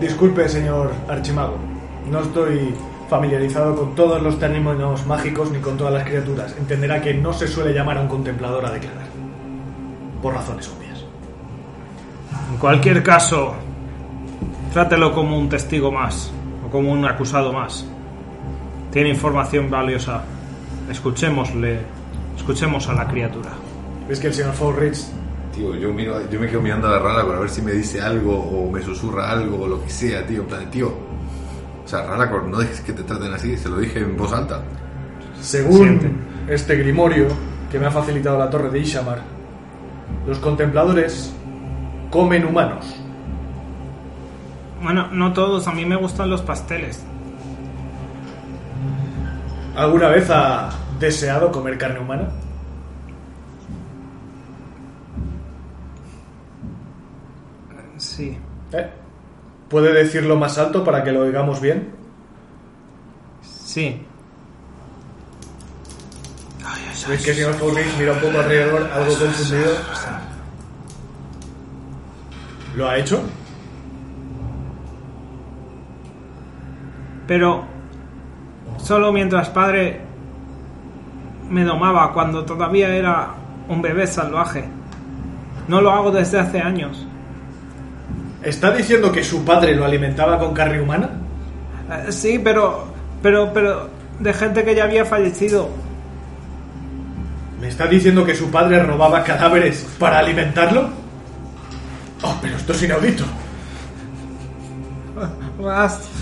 Disculpe, 0.00 0.48
señor 0.48 0.90
Archimago. 1.08 1.56
No 2.10 2.18
estoy 2.18 2.74
familiarizado 3.08 3.76
con 3.76 3.94
todos 3.94 4.20
los 4.20 4.40
términos 4.40 5.06
mágicos 5.06 5.52
ni 5.52 5.60
con 5.60 5.76
todas 5.76 5.92
las 5.92 6.02
criaturas. 6.02 6.52
Entenderá 6.58 7.00
que 7.00 7.14
no 7.14 7.32
se 7.32 7.46
suele 7.46 7.72
llamar 7.72 7.98
a 7.98 8.00
un 8.00 8.08
contemplador 8.08 8.66
a 8.66 8.72
declarar. 8.72 9.06
Por 10.20 10.34
razones 10.34 10.68
obvias. 10.68 11.04
En 12.50 12.58
cualquier 12.58 13.00
caso, 13.04 13.54
trátelo 14.74 15.12
como 15.12 15.38
un 15.38 15.48
testigo 15.48 15.92
más 15.92 16.32
o 16.66 16.68
como 16.68 16.90
un 16.90 17.04
acusado 17.06 17.52
más. 17.52 17.86
Tiene 18.90 19.10
información 19.10 19.70
valiosa. 19.70 20.24
Escuchémosle, 20.90 21.78
escuchemos 22.36 22.88
a 22.88 22.94
la 22.94 23.06
criatura. 23.06 23.50
¿Ves 24.08 24.18
que 24.18 24.26
el 24.26 24.34
señor 24.34 24.52
Fallrich 24.52 24.98
Tío, 25.54 25.76
yo, 25.76 25.92
miro, 25.92 26.28
yo 26.28 26.40
me 26.40 26.48
quedo 26.48 26.60
mirando 26.60 26.88
a 26.88 26.90
la 26.90 26.98
Ralacor 26.98 27.36
a 27.36 27.38
ver 27.38 27.50
si 27.50 27.62
me 27.62 27.70
dice 27.70 28.02
algo 28.02 28.36
o 28.36 28.68
me 28.68 28.82
susurra 28.82 29.30
algo 29.30 29.62
o 29.62 29.68
lo 29.68 29.80
que 29.80 29.90
sea, 29.90 30.26
tío. 30.26 30.40
En 30.40 30.46
plan, 30.48 30.68
tío. 30.72 30.92
O 31.84 31.88
sea, 31.88 32.04
Ralacor, 32.04 32.42
no 32.42 32.58
dejes 32.58 32.80
que 32.80 32.92
te 32.92 33.04
traten 33.04 33.32
así. 33.32 33.56
Se 33.56 33.68
lo 33.68 33.78
dije 33.78 34.00
en 34.00 34.16
voz 34.16 34.32
alta. 34.32 34.60
Según 35.40 36.00
Siente. 36.00 36.10
este 36.48 36.74
grimorio 36.74 37.28
que 37.70 37.78
me 37.78 37.86
ha 37.86 37.92
facilitado 37.92 38.36
la 38.36 38.50
torre 38.50 38.70
de 38.70 38.80
Ishamar, 38.80 39.22
los 40.26 40.40
contempladores 40.40 41.32
comen 42.10 42.44
humanos. 42.44 43.03
Bueno, 44.84 45.08
no 45.10 45.32
todos, 45.32 45.66
a 45.66 45.72
mí 45.72 45.86
me 45.86 45.96
gustan 45.96 46.28
los 46.28 46.42
pasteles. 46.42 47.00
¿Alguna 49.74 50.08
vez 50.08 50.28
ha 50.28 50.68
deseado 51.00 51.50
comer 51.50 51.78
carne 51.78 52.00
humana? 52.00 52.28
Sí. 57.96 58.36
¿Eh? 58.72 58.90
¿Puede 59.70 59.94
decirlo 59.94 60.36
más 60.36 60.58
alto 60.58 60.84
para 60.84 61.02
que 61.02 61.12
lo 61.12 61.20
oigamos 61.20 61.62
bien? 61.62 61.90
Sí. 63.40 64.02
¿Veis 67.08 67.24
que 67.24 67.32
señor 67.32 67.54
Fallrich 67.54 67.98
mira 67.98 68.12
un 68.12 68.18
poco 68.18 68.38
alrededor, 68.38 68.90
algo 68.92 69.18
confundido? 69.18 69.72
¿Lo 72.76 72.86
ha 72.86 72.98
hecho? 72.98 73.22
Pero 77.26 77.64
solo 78.78 79.12
mientras 79.12 79.48
padre 79.50 80.00
me 81.48 81.64
domaba 81.64 82.12
cuando 82.12 82.44
todavía 82.44 82.94
era 82.94 83.28
un 83.68 83.82
bebé 83.82 84.06
salvaje. 84.06 84.64
No 85.68 85.80
lo 85.80 85.90
hago 85.90 86.10
desde 86.10 86.38
hace 86.38 86.60
años. 86.60 87.06
¿Está 88.42 88.70
diciendo 88.72 89.10
que 89.10 89.24
su 89.24 89.44
padre 89.44 89.74
lo 89.74 89.84
alimentaba 89.84 90.38
con 90.38 90.52
carne 90.52 90.80
humana? 90.80 91.10
Eh, 91.90 92.12
sí, 92.12 92.38
pero 92.42 92.86
pero 93.22 93.50
pero 93.52 93.88
de 94.18 94.32
gente 94.34 94.64
que 94.64 94.74
ya 94.74 94.84
había 94.84 95.04
fallecido. 95.04 95.70
¿Me 97.60 97.68
está 97.68 97.86
diciendo 97.86 98.26
que 98.26 98.34
su 98.34 98.50
padre 98.50 98.82
robaba 98.82 99.24
cadáveres 99.24 99.86
para 99.98 100.18
alimentarlo? 100.18 100.90
Oh, 102.22 102.36
pero 102.42 102.56
esto 102.56 102.72
es 102.72 102.82
inaudito. 102.82 103.24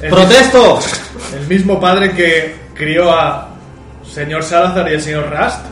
El 0.01 0.11
¡Protesto! 0.11 0.77
mismo- 0.77 1.37
El 1.41 1.47
mismo 1.49 1.81
padre 1.81 2.13
que 2.13 2.55
crió 2.75 3.11
a 3.13 3.49
señor 4.05 4.43
Salazar 4.43 4.89
y 4.91 4.95
el 4.95 5.01
señor 5.03 5.29
Rast. 5.31 5.65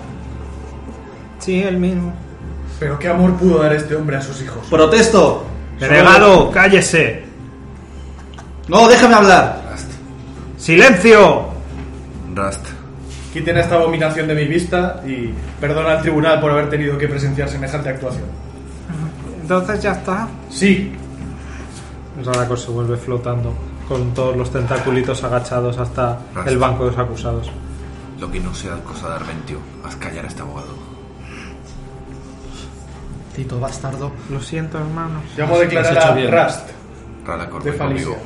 Sí, 1.39 1.63
el 1.63 1.77
mismo. 1.79 2.13
Pero 2.79 2.99
qué 2.99 3.09
amor 3.09 3.35
pudo 3.37 3.63
dar 3.63 3.73
este 3.75 3.95
hombre 3.95 4.17
a 4.17 4.23
sus 4.23 4.41
hijos. 4.43 4.67
¡Protesto! 4.69 5.45
Delegado, 5.79 6.51
cállese. 6.51 7.25
¡No, 8.69 8.89
déjame 8.89 9.15
hablar! 9.15 9.63
Rust. 9.73 9.91
¡Silencio! 10.59 11.49
Rust. 12.35 12.67
Quiten 13.33 13.57
esta 13.59 13.77
abominación 13.77 14.27
de 14.29 14.35
mi 14.35 14.45
vista 14.47 15.01
y 15.07 15.31
perdona 15.61 15.93
al 15.93 16.03
tribunal 16.03 16.41
por 16.41 16.51
haber 16.51 16.69
tenido 16.69 16.99
que 16.99 17.09
presenciar 17.09 17.49
semejante 17.49 17.89
actuación. 17.91 18.25
Entonces 19.43 19.83
ya 19.83 19.93
está. 19.93 20.29
Sí, 20.51 20.93
Ralacor 22.25 22.59
se 22.59 22.71
vuelve 22.71 22.97
flotando 22.97 23.53
con 23.89 24.13
todos 24.15 24.37
los 24.37 24.51
tentaculitos 24.51 25.23
agachados 25.25 25.79
hasta 25.79 26.19
el 26.47 26.59
banco 26.59 26.85
de 26.85 26.91
los 26.91 26.99
acusados. 26.99 27.51
Lo 28.19 28.31
que 28.31 28.39
no 28.41 28.55
sea 28.55 28.77
cosa 28.85 29.09
de 29.09 29.15
Arventio. 29.17 29.59
Haz 29.85 29.97
callar 29.97 30.25
a 30.25 30.29
este 30.29 30.43
abogado. 30.43 30.69
Tito 33.35 33.59
bastardo. 33.61 34.11
Lo 34.31 34.41
siento, 34.41 34.79
hermanos. 34.79 35.23
llamo 35.37 35.55
a 35.57 35.59
declarar 35.61 35.99
a 35.99 36.13
bien. 36.13 36.31
Rast 36.31 36.71
Ralacor, 37.25 37.63
de 37.63 37.71
ven 37.71 37.79
Falicia. 37.79 38.07
conmigo. 38.09 38.23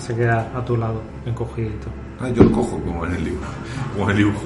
Se 0.00 0.14
queda 0.14 0.50
a 0.54 0.64
tu 0.64 0.76
lado, 0.76 1.00
encogidito. 1.24 1.88
Ah, 2.20 2.28
yo 2.28 2.44
lo 2.44 2.52
cojo 2.52 2.78
como 2.80 3.04
en 3.06 3.14
el 3.14 3.24
dibujo. 3.24 3.46
Como 3.92 4.04
en 4.04 4.10
el 4.10 4.16
dibujo. 4.24 4.44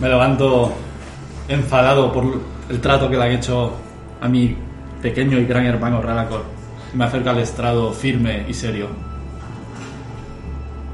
Me 0.00 0.08
levanto 0.08 0.72
enfadado 1.48 2.12
por 2.12 2.24
el 2.68 2.80
trato 2.80 3.10
que 3.10 3.16
le 3.16 3.24
han 3.24 3.32
hecho 3.32 3.72
a 4.20 4.28
mi 4.28 4.56
pequeño 5.02 5.38
y 5.38 5.46
gran 5.46 5.66
hermano 5.66 6.00
Ralacor. 6.00 6.44
Me 6.94 7.04
acerco 7.04 7.30
al 7.30 7.38
estrado 7.38 7.92
firme 7.92 8.44
y 8.48 8.54
serio. 8.54 8.88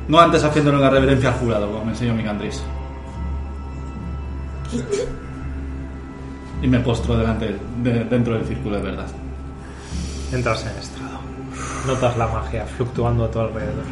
No 0.08 0.20
antes 0.20 0.42
haciéndole 0.44 0.78
una 0.78 0.90
reverencia 0.90 1.30
al 1.30 1.36
jurado, 1.36 1.70
como 1.70 1.84
me 1.84 1.92
enseñó 1.92 2.14
mi 2.14 2.22
Candris. 2.22 2.62
Y 6.62 6.66
me 6.68 6.80
postro 6.80 7.16
delante, 7.18 7.56
de- 7.82 8.04
dentro 8.04 8.34
del 8.34 8.44
círculo 8.46 8.76
de 8.76 8.82
verdad. 8.82 9.06
Entras 10.32 10.62
en 10.66 10.78
estrado. 10.78 11.18
Notas 11.86 12.16
la 12.16 12.26
magia 12.26 12.64
fluctuando 12.64 13.24
a 13.24 13.30
tu 13.30 13.38
alrededor. 13.40 13.84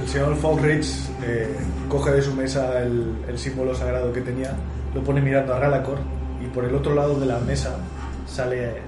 El 0.00 0.08
señor 0.08 0.36
Falkrich 0.36 0.86
eh, 1.22 1.56
coge 1.88 2.12
de 2.12 2.22
su 2.22 2.34
mesa 2.34 2.80
el, 2.82 3.14
el 3.28 3.38
símbolo 3.38 3.74
sagrado 3.74 4.12
que 4.12 4.20
tenía, 4.20 4.52
lo 4.94 5.02
pone 5.02 5.20
mirando 5.20 5.54
a 5.54 5.58
Ralacor 5.58 5.98
y 6.42 6.46
por 6.46 6.64
el 6.64 6.74
otro 6.74 6.94
lado 6.94 7.18
de 7.18 7.26
la 7.26 7.38
mesa 7.38 7.76
sale 8.26 8.80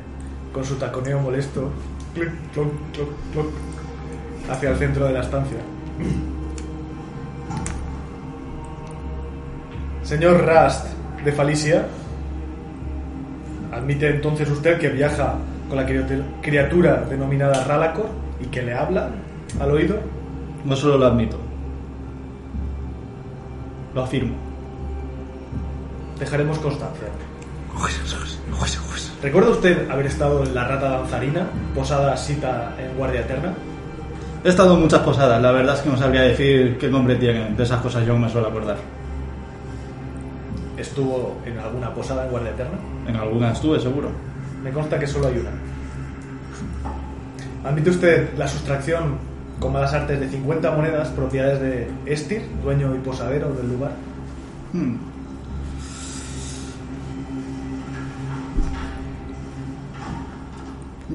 con 0.52 0.64
su 0.64 0.76
taconeo 0.76 1.20
molesto 1.20 1.70
clic, 2.16 2.30
cloc, 2.52 2.68
cloc, 2.94 3.08
cloc, 3.32 3.46
hacia 4.50 4.70
el 4.70 4.76
centro 4.78 5.06
de 5.06 5.12
la 5.12 5.20
estancia. 5.20 5.58
Señor 10.02 10.44
Rast 10.44 10.86
de 11.24 11.32
Falicia, 11.32 11.86
admite 13.72 14.08
entonces 14.08 14.48
usted 14.50 14.78
que 14.78 14.88
viaja 14.88 15.34
con 15.68 15.76
la 15.76 15.84
criatura- 15.84 16.24
criatura 16.42 17.04
denominada 17.10 17.64
Ralacor 17.64 18.08
y 18.40 18.46
que 18.46 18.62
le 18.62 18.74
habla 18.74 19.10
al 19.60 19.70
oído. 19.70 19.96
No 20.64 20.74
solo 20.74 20.98
lo 20.98 21.06
admito, 21.06 21.38
lo 23.94 24.02
afirmo. 24.02 24.34
Dejaremos 26.18 26.58
constancia. 26.58 27.08
¿Recuerda 29.26 29.50
usted 29.50 29.90
haber 29.90 30.06
estado 30.06 30.44
en 30.44 30.54
la 30.54 30.68
rata 30.68 30.88
danzarina, 30.88 31.48
posada 31.74 32.16
Sita 32.16 32.76
en 32.78 32.96
Guardia 32.96 33.22
Eterna? 33.22 33.52
He 34.44 34.48
estado 34.50 34.76
en 34.76 34.82
muchas 34.82 35.00
posadas, 35.00 35.42
la 35.42 35.50
verdad 35.50 35.74
es 35.74 35.80
que 35.80 35.90
no 35.90 35.96
sabría 35.96 36.22
decir 36.22 36.78
qué 36.78 36.88
nombre 36.88 37.16
tienen. 37.16 37.56
De 37.56 37.64
esas 37.64 37.80
cosas 37.80 38.06
yo 38.06 38.12
no 38.12 38.20
me 38.20 38.28
suelo 38.28 38.46
acordar. 38.46 38.76
¿Estuvo 40.78 41.38
en 41.44 41.58
alguna 41.58 41.92
posada 41.92 42.24
en 42.26 42.30
Guardia 42.30 42.52
Eterna? 42.52 42.78
En 43.08 43.16
alguna 43.16 43.50
estuve, 43.50 43.80
seguro. 43.80 44.10
Me 44.62 44.70
consta 44.70 44.96
que 44.96 45.08
solo 45.08 45.26
hay 45.26 45.38
una. 45.38 45.50
¿Admite 47.68 47.90
usted 47.90 48.28
la 48.38 48.46
sustracción 48.46 49.18
con 49.58 49.72
malas 49.72 49.92
artes 49.92 50.20
de 50.20 50.28
50 50.28 50.70
monedas 50.70 51.08
propiedades 51.08 51.60
de 51.60 51.90
Estir, 52.06 52.42
dueño 52.62 52.94
y 52.94 52.98
posadero 52.98 53.52
del 53.54 53.70
lugar? 53.70 53.90
Hmm. 54.72 55.15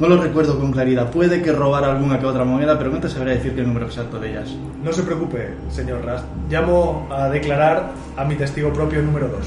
No 0.02 0.07
lo 0.07 0.19
recuerdo 0.19 0.57
con 0.57 0.72
claridad. 0.72 1.11
Puede 1.11 1.44
que 1.44 1.52
robara 1.52 1.91
alguna 1.91 2.19
que 2.19 2.26
otra 2.26 2.44
moneda, 2.44 2.76
pero 2.76 2.90
no 2.90 2.99
te 2.99 3.07
sabría 3.07 3.36
decir 3.36 3.53
qué 3.53 3.61
número 3.61 3.86
exacto 3.86 4.19
de 4.19 4.32
ellas. 4.32 4.49
No 4.84 4.91
se 4.91 5.03
preocupe, 5.03 5.53
señor 5.69 6.03
Rast. 6.03 6.26
Llamo 6.49 7.07
a 7.11 7.30
declarar 7.30 7.91
a 8.18 8.26
mi 8.26 8.34
testigo 8.34 8.73
propio 8.73 9.03
número 9.03 9.28
2. 9.28 9.40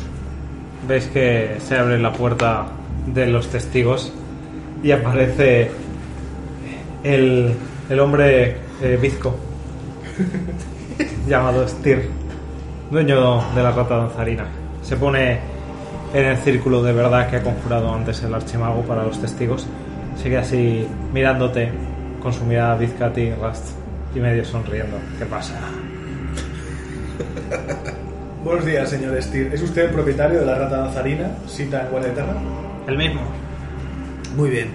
Veis 0.87 1.09
que 1.09 1.57
se 1.59 1.77
abre 1.77 1.99
la 1.99 2.13
puerta 2.13 2.67
de 3.05 3.27
los 3.27 3.49
testigos 3.49 4.13
y 4.81 4.93
aparece 4.93 5.73
el, 7.03 7.53
el 7.91 7.99
hombre 7.99 8.59
eh, 8.81 8.97
bizco 9.03 9.35
llamado 11.27 11.67
Stir, 11.67 12.11
dueño 12.93 13.43
de 13.57 13.61
la 13.61 13.73
rata 13.73 13.97
danzarina. 13.97 14.47
Se 14.85 14.97
pone 14.97 15.41
en 16.15 16.25
el 16.25 16.37
círculo 16.37 16.81
de 16.81 16.93
verdad 16.93 17.29
que 17.29 17.39
ha 17.39 17.43
conjurado 17.43 17.93
antes 17.93 18.23
el 18.23 18.33
archimago 18.33 18.83
para 18.83 19.03
los 19.03 19.21
testigos. 19.21 19.67
Se 20.21 20.31
queda 20.31 20.41
así 20.41 20.87
mirándote 21.13 21.71
con 22.23 22.33
su 22.33 22.45
mirada 22.45 22.77
bizca 22.77 23.07
a 23.07 23.13
ti, 23.13 23.31
Rast, 23.31 23.77
y 24.15 24.21
medio 24.21 24.45
sonriendo. 24.45 24.97
¿Qué 25.19 25.27
pasa? 25.27 25.55
Buenos 28.45 28.65
días, 28.65 28.89
señor 28.89 29.21
Steer. 29.23 29.55
¿Es 29.55 29.63
usted 29.63 29.87
el 29.87 29.91
propietario 29.91 30.41
de 30.41 30.47
la 30.47 30.59
rata 30.59 30.79
danzarina, 30.79 31.31
cita 31.47 31.83
en 31.83 31.91
Guardia 31.91 32.13
Eterna? 32.13 32.35
El 32.87 32.99
mismo. 32.99 33.21
Muy 34.37 34.51
bien. 34.51 34.69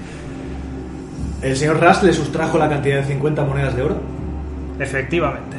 ¿El 1.41 1.55
señor 1.55 1.79
Rust 1.79 2.03
le 2.03 2.13
sustrajo 2.13 2.57
la 2.57 2.69
cantidad 2.69 2.97
de 2.97 3.05
50 3.05 3.45
monedas 3.45 3.75
de 3.75 3.81
oro? 3.81 3.97
Efectivamente. 4.79 5.57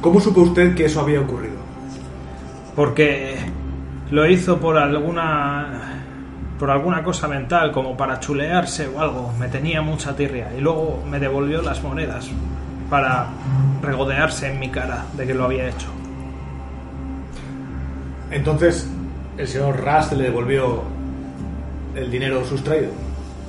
¿Cómo 0.00 0.20
supo 0.20 0.42
usted 0.42 0.74
que 0.74 0.86
eso 0.86 1.00
había 1.00 1.20
ocurrido? 1.20 1.54
Porque 2.76 3.36
lo 4.10 4.28
hizo 4.28 4.60
por 4.60 4.78
alguna 4.78 5.73
por 6.58 6.70
alguna 6.70 7.02
cosa 7.02 7.28
mental, 7.28 7.72
como 7.72 7.96
para 7.96 8.20
chulearse 8.20 8.88
o 8.88 9.00
algo. 9.00 9.32
Me 9.38 9.48
tenía 9.48 9.82
mucha 9.82 10.14
tirria 10.14 10.50
y 10.56 10.60
luego 10.60 11.02
me 11.08 11.18
devolvió 11.18 11.62
las 11.62 11.82
monedas 11.82 12.30
para 12.88 13.26
regodearse 13.82 14.50
en 14.50 14.60
mi 14.60 14.68
cara 14.68 15.04
de 15.16 15.26
que 15.26 15.34
lo 15.34 15.44
había 15.44 15.68
hecho. 15.68 15.88
Entonces, 18.30 18.88
el 19.36 19.48
señor 19.48 19.84
Rust 19.84 20.12
le 20.12 20.24
devolvió 20.24 20.82
el 21.94 22.10
dinero 22.10 22.44
sustraído. 22.44 22.90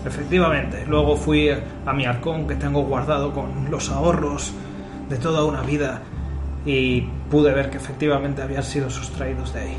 Efectivamente. 0.06 0.86
Luego 0.88 1.16
fui 1.16 1.50
a 1.50 1.94
mi 1.94 2.06
arcón 2.06 2.48
que 2.48 2.56
tengo 2.56 2.84
guardado 2.84 3.34
con 3.34 3.70
los 3.72 3.90
ahorros 3.90 4.54
de 5.10 5.18
toda 5.18 5.44
una 5.44 5.62
vida 5.62 6.02
y 6.66 7.02
pude 7.30 7.54
ver 7.54 7.70
que 7.70 7.78
efectivamente 7.78 8.42
habían 8.42 8.64
sido 8.64 8.90
sustraídos 8.90 9.54
de 9.54 9.60
ahí. 9.62 9.78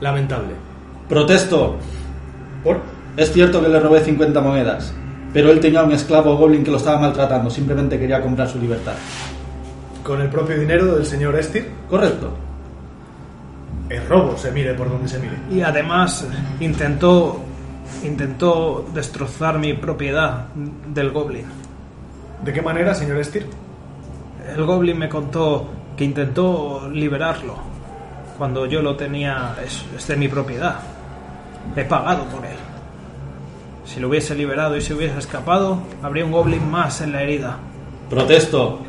Lamentable. 0.00 0.69
Protesto. 1.10 1.76
¿Por? 2.62 2.80
Es 3.16 3.32
cierto 3.32 3.60
que 3.60 3.68
le 3.68 3.80
robé 3.80 4.00
50 4.00 4.40
monedas, 4.40 4.94
pero 5.32 5.50
él 5.50 5.58
tenía 5.58 5.82
un 5.82 5.90
esclavo 5.90 6.36
goblin 6.36 6.62
que 6.62 6.70
lo 6.70 6.76
estaba 6.76 7.00
maltratando, 7.00 7.50
simplemente 7.50 7.98
quería 7.98 8.22
comprar 8.22 8.48
su 8.48 8.60
libertad. 8.60 8.94
¿Con 10.04 10.20
el 10.20 10.28
propio 10.28 10.56
dinero 10.56 10.94
del 10.94 11.04
señor 11.04 11.34
Estir? 11.34 11.68
Correcto. 11.90 12.30
Es 13.88 14.08
robo, 14.08 14.38
se 14.38 14.52
mire 14.52 14.72
por 14.74 14.88
donde 14.88 15.08
se 15.08 15.18
mire. 15.18 15.34
Y 15.50 15.62
además 15.62 16.24
intentó 16.60 17.40
intentó 18.04 18.86
destrozar 18.94 19.58
mi 19.58 19.74
propiedad 19.74 20.46
del 20.94 21.10
goblin. 21.10 21.44
¿De 22.44 22.52
qué 22.52 22.62
manera, 22.62 22.94
señor 22.94 23.18
Estir? 23.18 23.46
El 24.56 24.64
goblin 24.64 24.96
me 24.96 25.08
contó 25.08 25.66
que 25.96 26.04
intentó 26.04 26.88
liberarlo 26.88 27.56
cuando 28.38 28.64
yo 28.64 28.80
lo 28.80 28.96
tenía 28.96 29.56
es, 29.62 29.84
es 29.94 30.06
de 30.06 30.16
mi 30.16 30.28
propiedad. 30.28 30.76
He 31.76 31.84
pagado 31.84 32.24
por 32.24 32.44
él. 32.44 32.56
Si 33.84 33.98
lo 34.00 34.08
hubiese 34.08 34.34
liberado 34.34 34.76
y 34.76 34.80
se 34.80 34.94
hubiese 34.94 35.18
escapado, 35.18 35.78
habría 36.02 36.24
un 36.24 36.32
goblin 36.32 36.70
más 36.70 37.00
en 37.00 37.12
la 37.12 37.22
herida. 37.22 37.56
Protesto. 38.08 38.80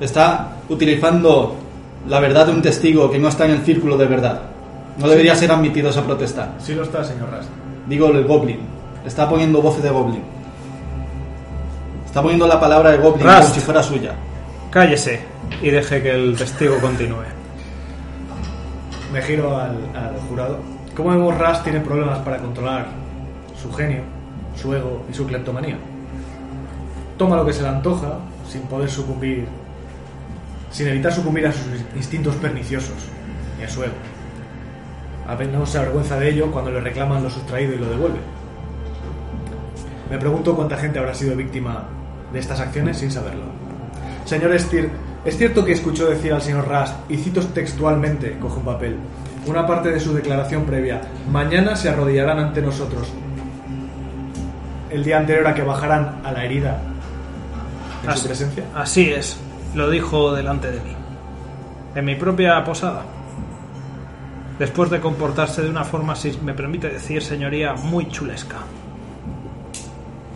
Está 0.00 0.56
utilizando 0.68 1.56
la 2.08 2.20
verdad 2.20 2.46
de 2.46 2.52
un 2.52 2.62
testigo 2.62 3.10
que 3.10 3.18
no 3.18 3.28
está 3.28 3.46
en 3.46 3.52
el 3.52 3.62
círculo 3.62 3.96
de 3.96 4.06
verdad. 4.06 4.42
No 4.98 5.08
debería 5.08 5.34
ser 5.34 5.50
admitido 5.52 5.90
esa 5.90 6.02
protesta. 6.02 6.54
Sí 6.58 6.74
lo 6.74 6.82
está, 6.82 7.04
señor 7.04 7.30
Rust. 7.30 7.48
Digo 7.86 8.08
el 8.08 8.24
goblin. 8.24 8.60
Está 9.04 9.28
poniendo 9.28 9.62
voces 9.62 9.82
de 9.82 9.90
goblin. 9.90 10.22
Está 12.04 12.22
poniendo 12.22 12.46
la 12.46 12.58
palabra 12.60 12.90
de 12.92 12.98
goblin 12.98 13.26
Rast. 13.26 13.42
como 13.42 13.54
si 13.54 13.60
fuera 13.60 13.82
suya. 13.82 14.12
Cállese 14.70 15.20
y 15.62 15.70
deje 15.70 16.02
que 16.02 16.10
el 16.10 16.36
testigo 16.36 16.78
continúe. 16.78 17.24
Me 19.12 19.22
giro 19.22 19.56
al, 19.56 19.76
al 19.94 20.16
jurado. 20.28 20.58
¿Cómo 20.96 21.10
vemos 21.10 21.36
Rust 21.36 21.62
tiene 21.62 21.80
problemas 21.80 22.20
para 22.20 22.38
controlar 22.38 22.86
su 23.60 23.70
genio, 23.70 24.00
su 24.56 24.74
ego 24.74 25.04
y 25.10 25.14
su 25.14 25.26
cleptomanía? 25.26 25.76
Toma 27.18 27.36
lo 27.36 27.44
que 27.44 27.52
se 27.52 27.60
le 27.60 27.68
antoja 27.68 28.18
sin 28.48 28.62
poder 28.62 28.88
sucumbir, 28.88 29.46
sin 30.70 30.88
evitar 30.88 31.12
sucumbir 31.12 31.48
a 31.48 31.52
sus 31.52 31.66
instintos 31.94 32.34
perniciosos 32.36 32.96
y 33.60 33.64
a 33.64 33.68
su 33.68 33.84
ego. 33.84 33.92
Se 35.66 35.78
avergüenza 35.78 36.18
de 36.18 36.30
ello 36.30 36.50
cuando 36.50 36.70
le 36.70 36.80
reclaman 36.80 37.22
lo 37.22 37.28
sustraído 37.28 37.74
y 37.74 37.78
lo 37.78 37.90
devuelve. 37.90 38.20
Me 40.10 40.16
pregunto 40.16 40.56
cuánta 40.56 40.78
gente 40.78 40.98
habrá 40.98 41.12
sido 41.12 41.36
víctima 41.36 41.84
de 42.32 42.38
estas 42.38 42.60
acciones 42.60 42.96
sin 42.96 43.10
saberlo. 43.10 43.44
Señor 44.24 44.58
Stier, 44.58 44.88
es 45.26 45.36
cierto 45.36 45.62
que 45.62 45.72
escuchó 45.72 46.08
decir 46.08 46.32
al 46.32 46.40
señor 46.40 46.66
Rust, 46.66 46.94
y 47.10 47.18
cito 47.18 47.42
textualmente, 47.42 48.38
coge 48.38 48.58
un 48.58 48.64
papel, 48.64 48.96
una 49.46 49.66
parte 49.66 49.90
de 49.90 50.00
su 50.00 50.12
declaración 50.14 50.64
previa, 50.64 51.00
mañana 51.30 51.76
se 51.76 51.88
arrodillarán 51.88 52.38
ante 52.38 52.60
nosotros. 52.62 53.12
El 54.90 55.04
día 55.04 55.18
anterior 55.18 55.46
a 55.46 55.54
que 55.54 55.62
bajaran 55.62 56.20
a 56.24 56.32
la 56.32 56.44
herida 56.44 56.78
en 58.02 58.04
su 58.04 58.10
Así- 58.10 58.26
presencia. 58.28 58.64
Así 58.74 59.10
es, 59.12 59.38
lo 59.74 59.90
dijo 59.90 60.34
delante 60.34 60.70
de 60.70 60.80
mí. 60.80 60.92
En 61.94 62.04
mi 62.04 62.14
propia 62.14 62.62
posada. 62.64 63.02
Después 64.58 64.90
de 64.90 65.00
comportarse 65.00 65.62
de 65.62 65.68
una 65.70 65.84
forma, 65.84 66.16
si 66.16 66.38
me 66.42 66.54
permite 66.54 66.88
decir, 66.88 67.22
señoría, 67.22 67.74
muy 67.74 68.08
chulesca. 68.08 68.56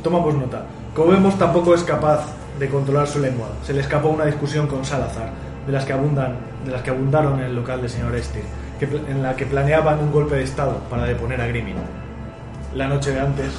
Tomamos 0.03 0.35
nota. 0.35 0.65
Como 0.95 1.13
vemos, 1.13 1.39
tampoco 1.39 1.75
es 1.75 1.83
capaz 1.85 2.27
de 2.59 2.69
controlar 2.69 3.07
su 3.07 3.19
lengua. 3.21 3.49
Se 3.65 3.73
le 3.73 3.81
escapó 3.81 4.09
una 4.09 4.27
discusión 4.27 4.67
con 4.67 4.85
Salazar, 4.85 5.31
de 5.67 5.73
las 5.73 5.85
que 5.85 5.93
abundan, 5.93 6.37
de 6.65 6.73
las 6.73 6.83
que 6.83 6.91
abundaron 6.91 7.39
en 7.39 7.47
el 7.47 7.55
local 7.57 7.81
del 7.81 7.89
señor 7.91 8.15
Estir, 8.15 8.43
que 8.81 8.87
en 8.87 9.23
la 9.23 9.37
que 9.37 9.45
planeaban 9.45 10.01
un 10.01 10.11
golpe 10.11 10.37
de 10.37 10.45
estado 10.45 10.79
para 10.89 11.05
deponer 11.05 11.41
a 11.41 11.47
Grimin. 11.47 11.77
La 12.75 12.89
noche 12.89 13.13
de 13.13 13.21
antes 13.21 13.53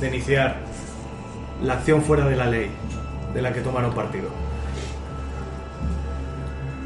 de 0.00 0.08
iniciar 0.08 0.56
la 1.62 1.74
acción 1.74 2.02
fuera 2.02 2.26
de 2.26 2.36
la 2.36 2.46
ley, 2.46 2.70
de 3.32 3.40
la 3.40 3.52
que 3.52 3.62
tomaron 3.62 3.94
partido. 3.94 4.28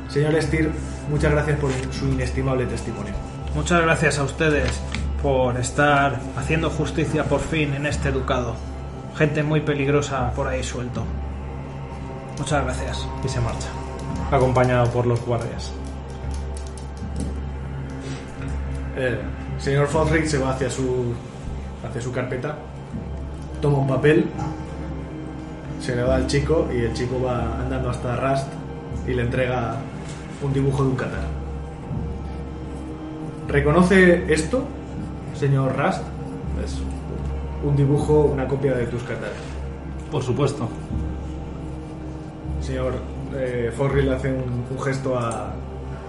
Señor 0.08 0.36
Estir, 0.36 0.70
muchas 1.10 1.32
gracias 1.32 1.58
por 1.58 1.70
su 1.90 2.06
inestimable 2.06 2.66
testimonio. 2.66 3.12
Muchas 3.56 3.82
gracias 3.82 4.18
a 4.20 4.22
ustedes 4.22 4.70
por 5.20 5.56
estar 5.58 6.20
haciendo 6.36 6.70
justicia 6.70 7.24
por 7.24 7.40
fin 7.40 7.74
en 7.74 7.86
este 7.86 8.12
ducado. 8.12 8.54
Gente 9.16 9.42
muy 9.42 9.60
peligrosa 9.60 10.32
por 10.32 10.46
ahí 10.46 10.62
suelto. 10.62 11.02
Muchas 12.38 12.64
gracias. 12.64 13.08
Y 13.24 13.28
se 13.28 13.40
marcha, 13.40 13.68
acompañado 14.30 14.88
por 14.90 15.06
los 15.06 15.20
guardias. 15.24 15.72
El 18.96 19.18
señor 19.58 19.86
Fosrick 19.88 20.26
se 20.26 20.38
va 20.38 20.50
hacia 20.50 20.70
su, 20.70 21.12
hacia 21.86 22.00
su 22.00 22.12
carpeta, 22.12 22.56
toma 23.60 23.78
un 23.78 23.88
papel, 23.88 24.26
se 25.80 25.96
le 25.96 26.02
da 26.02 26.16
al 26.16 26.26
chico 26.26 26.68
y 26.72 26.78
el 26.82 26.92
chico 26.94 27.20
va 27.22 27.58
andando 27.60 27.90
hasta 27.90 28.16
Rust 28.16 28.46
y 29.06 29.12
le 29.14 29.22
entrega 29.22 29.76
un 30.42 30.52
dibujo 30.52 30.84
de 30.84 30.90
un 30.90 30.96
catar. 30.96 31.24
¿Reconoce 33.48 34.32
esto, 34.32 34.64
señor 35.38 35.76
Rust? 35.76 36.02
Es 36.64 36.78
un 37.64 37.76
dibujo, 37.76 38.20
una 38.32 38.46
copia 38.46 38.74
de 38.74 38.86
tus 38.86 39.02
catares. 39.02 39.36
Por 40.10 40.22
supuesto. 40.22 40.68
Señor 42.60 42.94
eh, 43.34 43.72
Fosrick 43.76 44.04
le 44.04 44.14
hace 44.14 44.32
un, 44.32 44.64
un 44.70 44.82
gesto 44.82 45.18
a- 45.18 45.52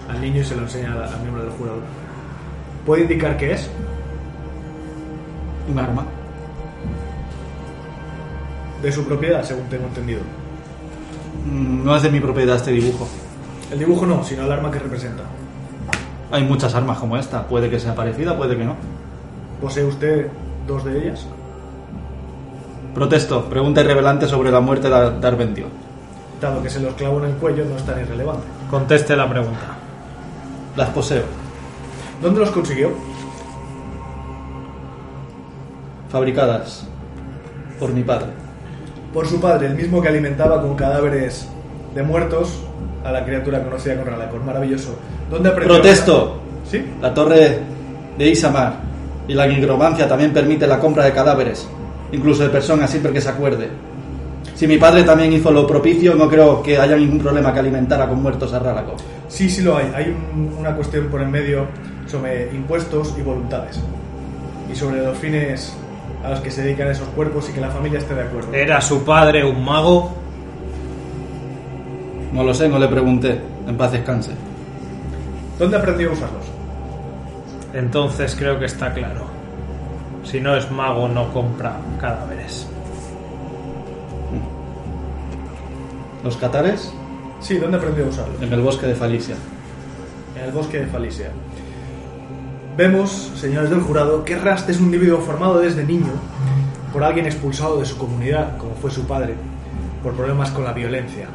al 0.08 0.20
niño 0.20 0.40
y 0.40 0.44
se 0.44 0.54
lo 0.54 0.62
enseña 0.62 0.92
al 0.92 1.20
miembro 1.20 1.42
del 1.42 1.52
jurado. 1.52 1.78
¿Puede 2.86 3.02
indicar 3.02 3.36
qué 3.36 3.52
es? 3.52 3.68
Un 5.70 5.78
arma. 5.78 6.04
De 8.82 8.92
su 8.92 9.04
propiedad, 9.04 9.42
según 9.42 9.64
tengo 9.64 9.86
entendido. 9.86 10.20
Mm, 11.50 11.84
No 11.84 11.96
es 11.96 12.02
de 12.02 12.10
mi 12.10 12.20
propiedad 12.20 12.56
este 12.56 12.70
dibujo. 12.70 13.08
El 13.72 13.80
dibujo 13.80 14.06
no, 14.06 14.22
sino 14.22 14.44
el 14.44 14.52
arma 14.52 14.70
que 14.70 14.78
representa. 14.78 15.24
Hay 16.30 16.44
muchas 16.44 16.74
armas 16.74 16.98
como 16.98 17.16
esta. 17.16 17.46
Puede 17.48 17.68
que 17.68 17.80
sea 17.80 17.94
parecida, 17.94 18.36
puede 18.36 18.56
que 18.56 18.64
no. 18.64 18.76
¿Posee 19.60 19.84
usted 19.84 20.28
dos 20.66 20.84
de 20.84 20.98
ellas? 20.98 21.26
Protesto. 22.94 23.44
Pregunta 23.46 23.80
irrevelante 23.80 24.26
sobre 24.28 24.50
la 24.52 24.60
muerte 24.60 24.88
de 24.88 25.18
Darventio. 25.20 25.66
Dado 26.40 26.62
que 26.62 26.70
se 26.70 26.80
los 26.80 26.94
clavó 26.94 27.18
en 27.24 27.30
el 27.30 27.36
cuello, 27.36 27.64
no 27.64 27.76
es 27.76 27.84
tan 27.84 28.00
irrelevante. 28.00 28.44
Conteste 28.70 29.16
la 29.16 29.28
pregunta. 29.28 29.76
Las 30.76 30.90
poseo. 30.90 31.24
¿Dónde 32.22 32.40
los 32.40 32.50
consiguió? 32.50 32.90
Fabricadas 36.10 36.86
por 37.78 37.92
mi 37.92 38.02
padre. 38.02 38.26
Por 39.12 39.26
su 39.26 39.40
padre, 39.40 39.66
el 39.68 39.74
mismo 39.74 40.00
que 40.00 40.08
alimentaba 40.08 40.62
con 40.62 40.74
cadáveres 40.76 41.48
de 41.94 42.02
muertos 42.02 42.60
a 43.04 43.12
la 43.12 43.24
criatura 43.24 43.62
conocida 43.62 43.96
con 43.96 44.06
Ralacor. 44.06 44.42
Maravilloso. 44.44 44.96
¿Dónde 45.30 45.48
aprendió? 45.50 45.74
Protesto. 45.74 46.38
¿Sí? 46.70 46.84
La 47.00 47.12
torre 47.14 47.58
de 48.18 48.28
Isamar 48.28 48.74
y 49.28 49.34
la 49.34 49.46
nigromancia 49.46 50.08
también 50.08 50.32
permite 50.32 50.66
la 50.66 50.78
compra 50.78 51.04
de 51.04 51.12
cadáveres, 51.12 51.68
incluso 52.12 52.42
de 52.42 52.48
personas 52.50 52.90
siempre 52.90 53.12
que 53.12 53.20
se 53.20 53.28
acuerde. 53.28 53.68
Si 54.54 54.66
mi 54.66 54.78
padre 54.78 55.02
también 55.02 55.32
hizo 55.32 55.50
lo 55.50 55.66
propicio, 55.66 56.14
no 56.14 56.28
creo 56.28 56.62
que 56.62 56.78
haya 56.78 56.96
ningún 56.96 57.18
problema 57.18 57.52
que 57.52 57.60
alimentara 57.60 58.08
con 58.08 58.22
muertos 58.22 58.52
a 58.54 58.58
Ralaco. 58.58 58.94
Sí, 59.28 59.50
sí 59.50 59.62
lo 59.62 59.76
hay. 59.76 59.92
Hay 59.94 60.08
un- 60.34 60.54
una 60.58 60.74
cuestión 60.74 61.06
por 61.08 61.20
en 61.20 61.30
medio 61.30 61.66
sobre 62.06 62.54
impuestos 62.54 63.14
y 63.18 63.22
voluntades. 63.22 63.80
Y 64.72 64.74
sobre 64.74 65.02
los 65.02 65.16
fines 65.18 65.76
a 66.24 66.30
los 66.30 66.40
que 66.40 66.50
se 66.50 66.62
dedican 66.62 66.88
esos 66.88 67.08
cuerpos 67.08 67.48
y 67.48 67.52
que 67.52 67.60
la 67.60 67.70
familia 67.70 67.98
esté 67.98 68.14
de 68.14 68.22
acuerdo. 68.22 68.52
¿Era 68.52 68.80
su 68.80 69.04
padre 69.04 69.44
un 69.44 69.64
mago? 69.64 70.12
No 72.32 72.42
lo 72.42 72.52
sé, 72.52 72.68
no 72.68 72.78
le 72.78 72.88
pregunté. 72.88 73.40
En 73.66 73.76
paz 73.76 73.92
descanse. 73.92 74.32
¿Dónde 75.58 75.76
aprendió 75.76 76.10
a 76.10 76.12
usarlos? 76.12 76.44
Entonces 77.72 78.34
creo 78.36 78.58
que 78.58 78.66
está 78.66 78.92
claro. 78.92 79.26
Si 80.24 80.40
no 80.40 80.56
es 80.56 80.70
mago, 80.70 81.08
no 81.08 81.32
compra 81.32 81.76
cadáveres. 82.00 82.68
Los 86.24 86.36
catares 86.36 86.92
Sí, 87.40 87.58
¿dónde 87.58 87.76
aprendió 87.76 88.06
a 88.06 88.08
usarlos? 88.08 88.42
en 88.42 88.52
el 88.52 88.60
bosque 88.60 88.86
de 88.86 88.94
Falicia. 88.94 89.36
En 90.36 90.44
el 90.46 90.52
bosque 90.52 90.80
de 90.80 90.86
Falicia. 90.86 91.30
Vemos, 92.76 93.32
señores 93.36 93.70
del 93.70 93.80
jurado, 93.80 94.22
que 94.22 94.36
Rast 94.36 94.68
es 94.68 94.78
un 94.78 94.86
individuo 94.86 95.22
formado 95.22 95.60
desde 95.60 95.82
niño 95.82 96.12
por 96.92 97.04
alguien 97.04 97.24
expulsado 97.24 97.80
de 97.80 97.86
su 97.86 97.96
comunidad, 97.96 98.58
como 98.58 98.74
fue 98.74 98.90
su 98.90 99.06
padre, 99.06 99.34
por 100.02 100.12
problemas 100.12 100.50
con 100.50 100.62
la 100.62 100.74
violencia. 100.74 101.26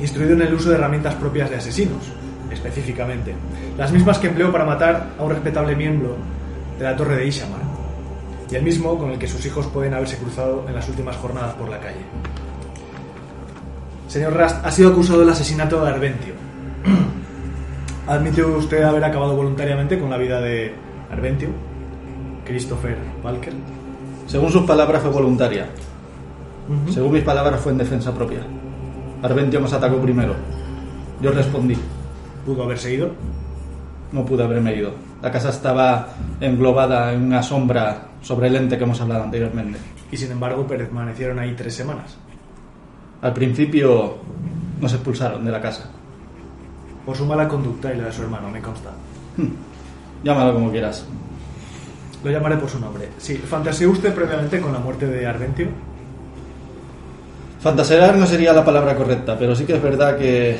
Instruido 0.00 0.32
en 0.32 0.42
el 0.42 0.52
uso 0.52 0.68
de 0.68 0.74
herramientas 0.74 1.14
propias 1.14 1.48
de 1.48 1.56
asesinos, 1.56 2.02
específicamente. 2.50 3.36
Las 3.78 3.92
mismas 3.92 4.18
que 4.18 4.26
empleó 4.26 4.50
para 4.50 4.64
matar 4.64 5.10
a 5.16 5.22
un 5.22 5.30
respetable 5.30 5.76
miembro 5.76 6.16
de 6.76 6.84
la 6.84 6.96
torre 6.96 7.14
de 7.14 7.26
Ishamar. 7.26 7.60
Y 8.50 8.56
el 8.56 8.64
mismo 8.64 8.98
con 8.98 9.12
el 9.12 9.18
que 9.18 9.28
sus 9.28 9.46
hijos 9.46 9.68
pueden 9.68 9.94
haberse 9.94 10.16
cruzado 10.16 10.64
en 10.66 10.74
las 10.74 10.88
últimas 10.88 11.16
jornadas 11.18 11.54
por 11.54 11.68
la 11.68 11.78
calle. 11.78 12.04
Señor 14.08 14.32
Rast, 14.32 14.66
ha 14.66 14.72
sido 14.72 14.90
acusado 14.90 15.20
del 15.20 15.28
asesinato 15.28 15.84
de 15.84 15.88
Arventio. 15.88 16.34
¿Admite 18.10 18.42
usted 18.42 18.82
haber 18.82 19.04
acabado 19.04 19.36
voluntariamente 19.36 19.96
con 19.96 20.10
la 20.10 20.16
vida 20.16 20.40
de 20.40 20.74
Arventio? 21.12 21.48
Christopher 22.44 22.96
Walker. 23.22 23.52
Según 24.26 24.50
sus 24.50 24.62
palabras 24.62 25.00
fue 25.00 25.12
voluntaria. 25.12 25.68
Según 26.88 27.12
mis 27.12 27.22
palabras 27.22 27.60
fue 27.60 27.70
en 27.70 27.78
defensa 27.78 28.12
propia. 28.12 28.40
Arventio 29.22 29.60
nos 29.60 29.72
atacó 29.72 30.00
primero. 30.00 30.34
Yo 31.22 31.30
respondí. 31.30 31.76
¿Pudo 32.44 32.64
haber 32.64 32.78
seguido? 32.78 33.12
No 34.10 34.26
pude 34.26 34.42
haberme 34.42 34.74
ido. 34.74 34.90
La 35.22 35.30
casa 35.30 35.50
estaba 35.50 36.08
englobada 36.40 37.12
en 37.12 37.22
una 37.22 37.44
sombra 37.44 38.08
sobre 38.22 38.48
el 38.48 38.56
ente 38.56 38.76
que 38.76 38.82
hemos 38.82 39.00
hablado 39.00 39.22
anteriormente. 39.22 39.78
Y 40.10 40.16
sin 40.16 40.32
embargo 40.32 40.66
permanecieron 40.66 41.38
ahí 41.38 41.54
tres 41.54 41.76
semanas. 41.76 42.16
Al 43.22 43.32
principio 43.32 44.16
nos 44.80 44.92
expulsaron 44.94 45.44
de 45.44 45.52
la 45.52 45.60
casa. 45.60 45.92
Por 47.04 47.16
su 47.16 47.24
mala 47.26 47.48
conducta 47.48 47.92
y 47.92 47.96
la 47.96 48.04
de 48.04 48.12
su 48.12 48.22
hermano, 48.22 48.50
me 48.50 48.60
consta. 48.60 48.90
Llámalo 50.22 50.54
como 50.54 50.70
quieras. 50.70 51.06
Lo 52.22 52.30
llamaré 52.30 52.56
por 52.56 52.68
su 52.68 52.78
nombre. 52.78 53.08
Sí, 53.18 53.36
¿fantaseó 53.36 53.90
usted 53.90 54.14
previamente 54.14 54.60
con 54.60 54.72
la 54.72 54.78
muerte 54.78 55.06
de 55.06 55.26
Arventio? 55.26 55.68
Fantasear 57.60 58.16
no 58.16 58.26
sería 58.26 58.52
la 58.52 58.64
palabra 58.64 58.94
correcta, 58.94 59.38
pero 59.38 59.54
sí 59.54 59.64
que 59.64 59.76
es 59.76 59.82
verdad 59.82 60.16
que, 60.16 60.58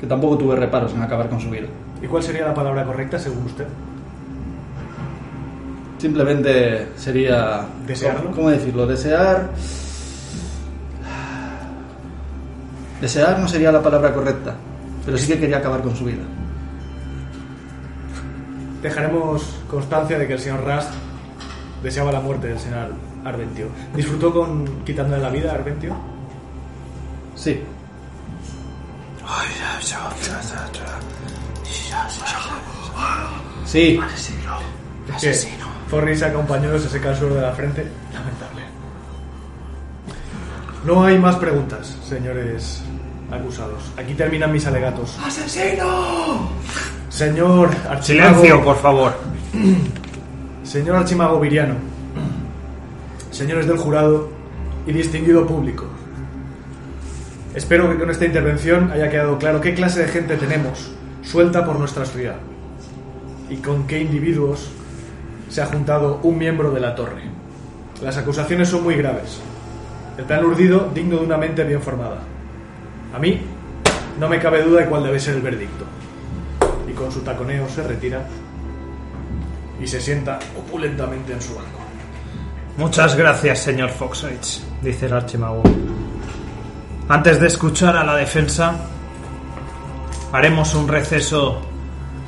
que 0.00 0.06
tampoco 0.06 0.38
tuve 0.38 0.56
reparos 0.56 0.92
en 0.92 1.02
acabar 1.02 1.28
con 1.28 1.40
su 1.40 1.50
vida. 1.50 1.66
¿Y 2.00 2.06
cuál 2.06 2.22
sería 2.22 2.46
la 2.46 2.54
palabra 2.54 2.84
correcta 2.84 3.18
según 3.18 3.44
usted? 3.44 3.66
Simplemente 5.98 6.88
sería... 6.96 7.66
¿Desearlo? 7.86 8.22
¿Cómo, 8.22 8.36
cómo 8.36 8.50
decirlo? 8.50 8.86
Desear... 8.86 9.50
Desear 13.00 13.38
no 13.38 13.46
sería 13.46 13.70
la 13.70 13.82
palabra 13.82 14.12
correcta, 14.12 14.56
pero 15.08 15.16
sí 15.16 15.26
que 15.26 15.40
quería 15.40 15.56
acabar 15.56 15.80
con 15.80 15.96
su 15.96 16.04
vida. 16.04 16.22
Dejaremos 18.82 19.42
constancia 19.70 20.18
de 20.18 20.26
que 20.26 20.34
el 20.34 20.38
señor 20.38 20.62
Rast 20.64 20.92
deseaba 21.82 22.12
la 22.12 22.20
muerte 22.20 22.48
del 22.48 22.58
señor 22.58 22.92
Arventio. 23.24 23.68
¿Disfrutó 23.96 24.34
con 24.34 24.84
quitándole 24.84 25.22
la 25.22 25.30
vida 25.30 25.52
a 25.52 25.54
Arventio? 25.54 25.96
Sí, 27.34 27.62
sí, 33.64 33.98
Que 35.18 35.34
Forry 35.88 36.16
se 36.18 36.26
acompañó 36.26 36.76
y 36.76 36.80
se 36.80 36.90
seca 36.90 37.12
el 37.12 37.16
suelo 37.16 37.36
de 37.36 37.40
la 37.40 37.52
frente. 37.52 37.90
Lamentable. 38.12 38.62
No 40.84 41.02
hay 41.02 41.18
más 41.18 41.36
preguntas, 41.36 41.96
señores 42.06 42.82
acusados. 43.30 43.92
Aquí 43.96 44.14
terminan 44.14 44.52
mis 44.52 44.66
alegatos. 44.66 45.18
¡Asesino! 45.24 46.50
Señor 47.08 47.70
Archimago... 47.88 48.02
Silencio, 48.02 48.64
por 48.64 48.76
favor. 48.76 49.12
Señor 50.62 50.96
Archimago 50.96 51.40
Viriano, 51.40 51.76
señores 53.30 53.66
del 53.66 53.78
jurado 53.78 54.28
y 54.86 54.92
distinguido 54.92 55.46
público, 55.46 55.86
espero 57.54 57.90
que 57.90 57.98
con 57.98 58.10
esta 58.10 58.26
intervención 58.26 58.90
haya 58.90 59.08
quedado 59.08 59.38
claro 59.38 59.62
qué 59.62 59.72
clase 59.72 60.00
de 60.00 60.08
gente 60.08 60.36
tenemos 60.36 60.90
suelta 61.22 61.64
por 61.64 61.78
nuestra 61.78 62.04
ciudad 62.04 62.36
y 63.48 63.56
con 63.56 63.86
qué 63.86 64.00
individuos 64.02 64.68
se 65.48 65.62
ha 65.62 65.66
juntado 65.66 66.20
un 66.22 66.36
miembro 66.36 66.70
de 66.70 66.80
la 66.80 66.94
torre. 66.94 67.22
Las 68.02 68.18
acusaciones 68.18 68.68
son 68.68 68.84
muy 68.84 68.96
graves. 68.96 69.40
El 70.18 70.24
plan 70.24 70.44
urdido 70.44 70.90
digno 70.94 71.16
de 71.16 71.24
una 71.24 71.38
mente 71.38 71.64
bien 71.64 71.80
formada. 71.80 72.18
A 73.18 73.20
mí 73.20 73.36
no 74.20 74.28
me 74.28 74.38
cabe 74.38 74.62
duda 74.62 74.82
de 74.82 74.86
cuál 74.86 75.02
debe 75.02 75.18
ser 75.18 75.34
el 75.34 75.42
veredicto. 75.42 75.84
Y 76.88 76.92
con 76.92 77.10
su 77.10 77.22
taconeo 77.22 77.68
se 77.68 77.82
retira 77.82 78.24
y 79.82 79.88
se 79.88 80.00
sienta 80.00 80.38
opulentamente 80.56 81.32
en 81.32 81.42
su 81.42 81.52
banco. 81.56 81.80
Muchas 82.76 83.16
gracias, 83.16 83.58
señor 83.58 83.90
Foxridge, 83.90 84.60
dice 84.82 85.06
el 85.06 85.14
archimago. 85.14 85.64
Antes 87.08 87.40
de 87.40 87.48
escuchar 87.48 87.96
a 87.96 88.04
la 88.04 88.14
defensa, 88.14 88.76
haremos 90.30 90.76
un 90.76 90.86
receso 90.86 91.60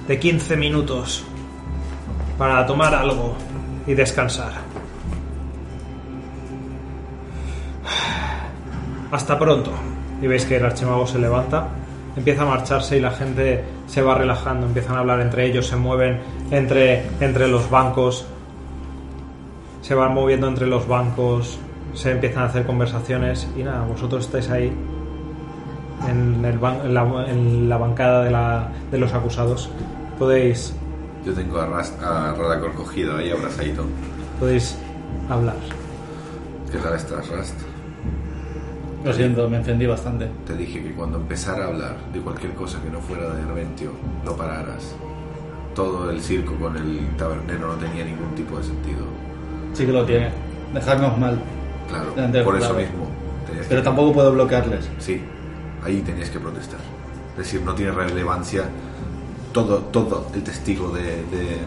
de 0.09 0.19
15 0.19 0.57
minutos 0.57 1.25
para 2.37 2.67
tomar 2.67 2.93
algo 2.97 3.37
y 3.87 3.95
descansar. 3.95 4.55
Hasta 9.13 9.39
pronto. 9.39 9.90
Y 10.23 10.27
veis 10.27 10.45
que 10.45 10.57
el 10.57 10.65
archimago 10.65 11.07
se 11.07 11.19
levanta, 11.19 11.69
empieza 12.17 12.43
a 12.43 12.47
marcharse 12.47 12.97
y 12.97 13.01
la 13.01 13.11
gente 13.11 13.65
se 13.87 14.03
va 14.03 14.15
relajando, 14.15 14.67
empiezan 14.67 14.97
a 14.97 15.01
hablar 15.01 15.21
entre 15.21 15.47
ellos, 15.47 15.67
se 15.67 15.77
mueven 15.77 16.19
entre, 16.51 17.05
entre 17.21 17.49
los 17.49 17.71
bancos, 17.71 18.27
se 19.83 19.95
van 19.95 20.13
moviendo 20.15 20.47
entre 20.49 20.67
los 20.67 20.87
bancos, 20.87 21.59
se 21.95 22.11
empiezan 22.13 22.43
a 22.43 22.47
hacer 22.47 22.67
conversaciones 22.67 23.49
y 23.57 23.63
nada, 23.63 23.83
vosotros 23.87 24.27
estáis 24.27 24.51
ahí 24.51 24.73
en, 26.09 26.45
el 26.45 26.61
ban- 26.61 26.85
en 26.85 26.95
la, 26.95 27.03
en 27.29 27.69
la 27.69 27.77
bancada 27.79 28.23
de, 28.25 28.31
la- 28.31 28.69
de 28.91 28.99
los 28.99 29.13
acusados. 29.15 29.71
Podéis, 30.19 30.75
Yo 31.25 31.33
tengo 31.33 31.59
a, 31.61 31.67
Rast, 31.67 32.01
a 32.03 32.35
Radacor 32.35 32.75
cogido 32.75 33.17
ahí 33.17 33.31
abrazadito. 33.31 33.85
podéis 34.39 34.77
hablar. 35.29 35.57
¿Qué 36.71 36.79
tal 36.79 36.95
estás, 36.95 37.29
Rast? 37.29 37.55
Lo 39.05 39.13
siento, 39.13 39.49
me 39.49 39.57
encendí 39.59 39.87
bastante. 39.87 40.29
Te 40.47 40.55
dije 40.57 40.83
que 40.83 40.93
cuando 40.93 41.19
empezara 41.19 41.65
a 41.65 41.69
hablar 41.69 41.97
de 42.13 42.21
cualquier 42.21 42.53
cosa 42.55 42.81
que 42.83 42.91
no 42.91 43.01
fuera 43.01 43.33
de 43.35 43.43
Arventio, 43.43 43.93
lo 44.25 44.37
pararas. 44.37 44.95
Todo 45.75 46.11
el 46.11 46.21
circo 46.21 46.55
con 46.57 46.77
el 46.77 47.09
tabernero 47.17 47.69
no 47.69 47.75
tenía 47.75 48.05
ningún 48.05 48.35
tipo 48.35 48.59
de 48.59 48.65
sentido. 48.65 49.05
Sí 49.73 49.87
que 49.87 49.93
lo 49.93 50.05
tiene. 50.05 50.31
Dejarnos 50.75 51.17
mal. 51.19 51.41
Claro, 51.89 52.15
por 52.45 52.57
eso 52.57 52.75
mismo. 52.75 53.07
Pero 53.69 53.81
que- 53.81 53.85
tampoco 53.85 54.13
puedo 54.13 54.33
bloquearles. 54.33 54.89
Sí, 54.99 55.21
ahí 55.85 56.01
tenías 56.03 56.29
que 56.31 56.39
protestar. 56.39 56.81
Es 57.33 57.39
decir, 57.39 57.63
no 57.63 57.75
tiene 57.75 57.93
relevancia. 57.93 58.65
Todo, 59.53 59.79
todo 59.79 60.29
el 60.35 60.43
testigo 60.45 60.91
de, 60.91 61.03
de, 61.03 61.59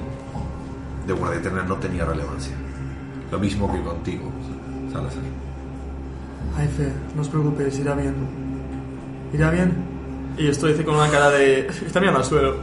de 1.08 1.14
Guardia 1.14 1.40
Eterna 1.40 1.64
no 1.64 1.76
tenía 1.78 2.06
relevancia. 2.06 2.56
Lo 3.32 3.40
mismo 3.40 3.72
que 3.74 3.82
contigo, 3.82 4.30
Salazar. 4.92 5.24
Ay, 6.58 6.68
Fe, 6.68 6.92
no 7.16 7.22
os 7.22 7.30
preocupéis, 7.30 7.80
irá 7.80 7.96
bien. 7.96 8.16
¿Irá 9.34 9.50
bien? 9.52 9.74
Y 10.38 10.48
esto 10.48 10.68
dice 10.68 10.84
con 10.84 10.96
una 10.96 11.10
cara 11.10 11.30
de... 11.32 11.68
Está 11.86 12.00
mirando 12.00 12.20
al 12.20 12.26
suelo. 12.26 12.56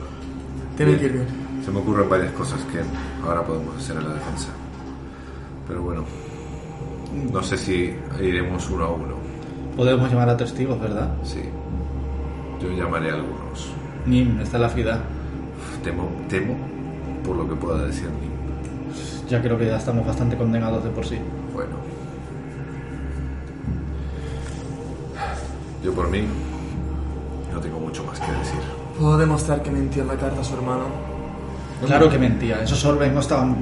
Tiene 0.76 0.97
que 0.97 1.07
ir 1.07 1.12
bien. 1.12 1.26
Se 1.65 1.70
me 1.70 1.78
ocurren 1.81 2.09
varias 2.09 2.33
cosas 2.33 2.60
que 2.65 2.81
ahora 3.26 3.44
podemos 3.44 3.76
hacer 3.76 3.97
en 3.97 4.09
la 4.09 4.15
defensa. 4.15 4.49
Pero 5.68 5.83
bueno, 5.83 6.05
no 7.33 7.42
sé 7.42 7.57
si 7.57 7.94
iremos 8.20 8.68
uno 8.70 8.84
a 8.84 8.91
uno. 8.91 9.15
Podemos 9.76 10.10
llamar 10.10 10.31
a 10.31 10.36
testigos, 10.36 10.81
¿verdad? 10.81 11.15
Sí, 11.23 11.42
yo 12.60 12.70
llamaré 12.73 13.10
a 13.10 13.15
algunos. 13.15 13.73
Nim, 14.07 14.41
está 14.41 14.59
la 14.59 14.68
FIDA. 14.68 15.02
Temo, 15.84 16.10
temo 16.28 16.57
por 17.25 17.36
lo 17.36 17.49
que 17.49 17.55
pueda 17.55 17.86
decir 17.86 18.09
Nim. 18.20 18.31
Ya 19.28 19.41
creo 19.41 19.57
que 19.57 19.67
ya 19.67 19.76
estamos 19.76 20.07
bastante 20.07 20.36
condenados 20.36 20.83
de 20.83 20.91
por 20.91 21.07
sí. 21.07 21.18
Bueno. 21.55 21.76
Yo 25.83 25.92
por 25.92 26.09
mí 26.10 26.23
no 27.52 27.60
tengo 27.60 27.81
mucho 27.81 28.05
más 28.05 28.20
que 28.20 28.31
decir. 28.33 28.60
Puedo 28.99 29.17
demostrar 29.17 29.62
que 29.62 29.70
mintió 29.70 30.02
en 30.02 30.09
la 30.09 30.17
carta 30.17 30.41
a 30.41 30.44
su 30.44 30.55
hermano. 30.55 30.84
Claro 31.86 32.10
que 32.10 32.18
mentía. 32.18 32.62
Esos 32.62 32.84
orbes 32.84 33.12
no 33.12 33.20
estaban 33.20 33.57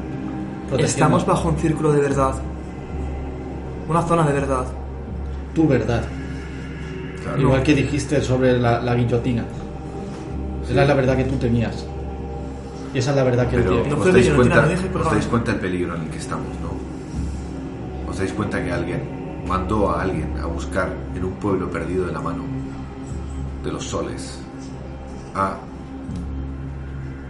protegiendo. 0.68 0.84
Estamos 0.84 1.26
bajo 1.26 1.48
un 1.48 1.56
círculo 1.56 1.92
de 1.92 2.00
verdad. 2.00 2.34
Una 3.88 4.02
zona 4.02 4.26
de 4.26 4.32
verdad. 4.32 4.66
Tu 5.54 5.68
verdad. 5.68 6.02
Claro. 7.22 7.40
Igual 7.40 7.62
que 7.62 7.74
dijiste 7.74 8.20
sobre 8.20 8.58
la, 8.58 8.80
la 8.80 8.94
guillotina. 8.94 9.44
Esa 10.64 10.82
es 10.82 10.88
la 10.88 10.94
verdad 10.94 11.16
que 11.16 11.24
tú 11.24 11.36
tenías. 11.36 11.86
Y 12.92 12.98
esa 12.98 13.10
es 13.10 13.16
la 13.16 13.22
verdad 13.22 13.48
que 13.48 13.56
él 13.56 13.62
Pero 13.62 13.82
tiene. 13.82 13.96
No 13.96 14.02
os 14.02 14.12
dais, 14.12 14.30
cuenta, 14.30 14.62
no 14.62 14.68
dije 14.68 14.88
os 14.94 15.10
dais 15.10 15.26
cuenta 15.26 15.52
del 15.52 15.60
peligro 15.60 15.94
en 15.94 16.02
el 16.02 16.08
que 16.08 16.18
estamos, 16.18 16.48
¿no? 16.60 18.10
Os 18.10 18.18
dais 18.18 18.32
cuenta 18.32 18.62
que 18.62 18.72
alguien 18.72 19.00
mandó 19.48 19.90
a 19.90 20.02
alguien 20.02 20.36
a 20.38 20.46
buscar 20.46 20.90
en 21.14 21.24
un 21.24 21.32
pueblo 21.34 21.70
perdido 21.70 22.06
de 22.06 22.12
la 22.12 22.20
mano 22.20 22.42
de 23.64 23.72
los 23.72 23.84
soles 23.84 24.38
a, 25.34 25.56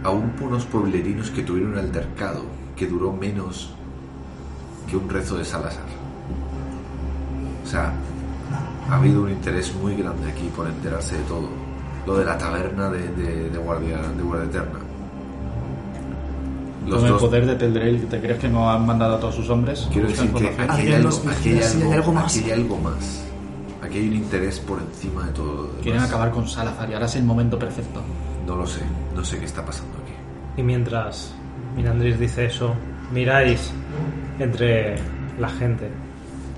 a 0.03 0.09
un- 0.09 0.33
unos 0.41 0.65
pueblerinos 0.65 1.31
que 1.31 1.43
tuvieron 1.43 1.73
un 1.73 1.79
altercado 1.79 2.43
que 2.75 2.87
duró 2.87 3.11
menos 3.13 3.73
que 4.89 4.97
un 4.97 5.07
rezo 5.09 5.37
de 5.37 5.45
Salazar. 5.45 5.83
O 7.63 7.67
sea, 7.67 7.93
ha 8.89 8.95
habido 8.95 9.23
un 9.23 9.29
interés 9.31 9.73
muy 9.75 9.95
grande 9.95 10.29
aquí 10.31 10.49
por 10.55 10.67
enterarse 10.67 11.15
de 11.17 11.23
todo. 11.23 11.47
Lo 12.07 12.17
de 12.17 12.25
la 12.25 12.37
taberna 12.37 12.89
de, 12.89 13.07
de, 13.09 13.49
de 13.49 13.57
guardia, 13.59 13.97
de 13.97 14.23
guardia 14.23 14.45
eterna. 14.49 14.79
Los 16.87 16.95
Con 16.97 17.05
el 17.05 17.11
dos- 17.13 17.21
poder 17.21 17.45
de 17.45 17.55
Teldrail, 17.55 18.05
¿te 18.07 18.19
crees 18.19 18.39
que 18.39 18.47
no 18.49 18.69
han 18.71 18.85
mandado 18.85 19.15
a 19.15 19.19
todos 19.19 19.35
sus 19.35 19.49
hombres? 19.49 19.87
Quiero 19.91 20.07
decir 20.07 20.31
que 20.33 20.47
aquí 20.47 20.87
hay, 20.87 20.93
algo, 20.93 21.09
aquí 21.29 21.49
hay 21.49 21.61
algo- 21.61 21.91
algo 21.93 22.13
más. 22.13 22.37
aquí 22.37 22.45
hay 22.45 22.51
algo 22.51 22.77
más. 22.77 23.25
Aquí 23.83 23.97
hay 23.99 24.07
un 24.07 24.13
interés 24.15 24.59
por 24.59 24.79
encima 24.79 25.25
de 25.25 25.31
todo. 25.33 25.53
lo 25.55 25.63
demás. 25.63 25.81
Quieren 25.83 26.01
acabar 26.01 26.31
con 26.31 26.47
Salazar 26.47 26.89
y 26.89 26.93
ahora 26.93 27.05
es 27.05 27.15
el 27.15 27.23
momento 27.23 27.57
perfecto. 27.59 28.01
No 28.47 28.55
lo 28.55 28.65
sé, 28.65 28.81
no 29.15 29.23
sé 29.23 29.37
qué 29.39 29.45
está 29.45 29.63
pasando 29.65 29.93
aquí. 30.03 30.13
Y 30.57 30.63
mientras 30.63 31.33
Mirandris 31.75 32.17
dice 32.19 32.45
eso, 32.45 32.73
miráis 33.13 33.71
entre 34.39 34.95
la 35.39 35.49
gente, 35.49 35.89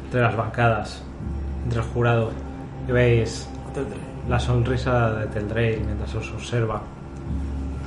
entre 0.05 0.21
las 0.21 0.35
bancadas, 0.35 1.01
entre 1.63 1.79
el 1.79 1.85
jurado, 1.87 2.31
y 2.87 2.91
veis 2.91 3.47
la 4.29 4.39
sonrisa 4.39 5.11
de 5.15 5.25
Teldrail 5.27 5.81
mientras 5.85 6.13
os 6.15 6.31
observa. 6.31 6.81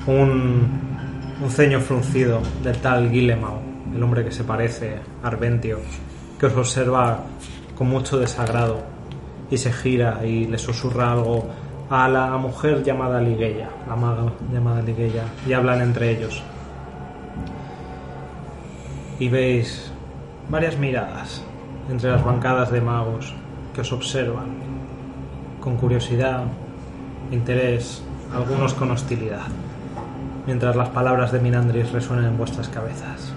Un, 0.07 0.94
un 1.41 1.51
ceño 1.51 1.81
fruncido 1.81 2.41
del 2.63 2.79
tal 2.79 3.11
Guillemau, 3.11 3.59
el 3.95 4.03
hombre 4.03 4.25
que 4.25 4.31
se 4.31 4.45
parece 4.45 4.97
a 5.23 5.27
Arventio, 5.27 5.79
que 6.39 6.47
os 6.47 6.57
observa 6.57 7.21
con 7.77 7.89
mucho 7.89 8.19
desagrado 8.19 8.83
y 9.51 9.59
se 9.59 9.73
gira 9.73 10.25
y 10.25 10.47
le 10.47 10.59
susurra 10.59 11.13
algo 11.13 11.49
a 11.91 12.09
la 12.09 12.37
mujer 12.37 12.83
llamada 12.83 13.21
Ligueya, 13.21 13.69
la 13.89 13.97
maga 13.97 14.33
llamada 14.53 14.83
Ligueya, 14.83 15.25
y 15.47 15.53
hablan 15.53 15.83
entre 15.83 16.11
ellos. 16.11 16.43
Y 19.19 19.29
veis 19.29 19.93
varias 20.49 20.79
miradas 20.79 21.43
entre 21.91 22.11
las 22.11 22.25
bancadas 22.25 22.71
de 22.71 22.81
magos 22.81 23.35
que 23.75 23.83
os 23.83 23.93
observan 23.93 24.47
con 25.61 25.77
curiosidad, 25.77 26.45
interés, 27.31 28.03
algunos 28.33 28.75
con 28.75 28.91
hostilidad, 28.91 29.47
mientras 30.47 30.77
las 30.77 30.89
palabras 30.91 31.33
de 31.33 31.41
Minandris 31.41 31.91
resuenan 31.93 32.27
en 32.27 32.37
vuestras 32.39 32.69
cabezas. 32.69 33.33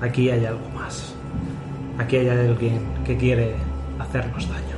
Aquí 0.00 0.30
hay 0.30 0.44
algo 0.44 0.68
más. 0.74 1.14
Aquí 1.98 2.16
hay 2.16 2.28
alguien 2.28 2.80
que 3.04 3.16
quiere 3.16 3.54
hacernos 3.98 4.48
daño. 4.48 4.76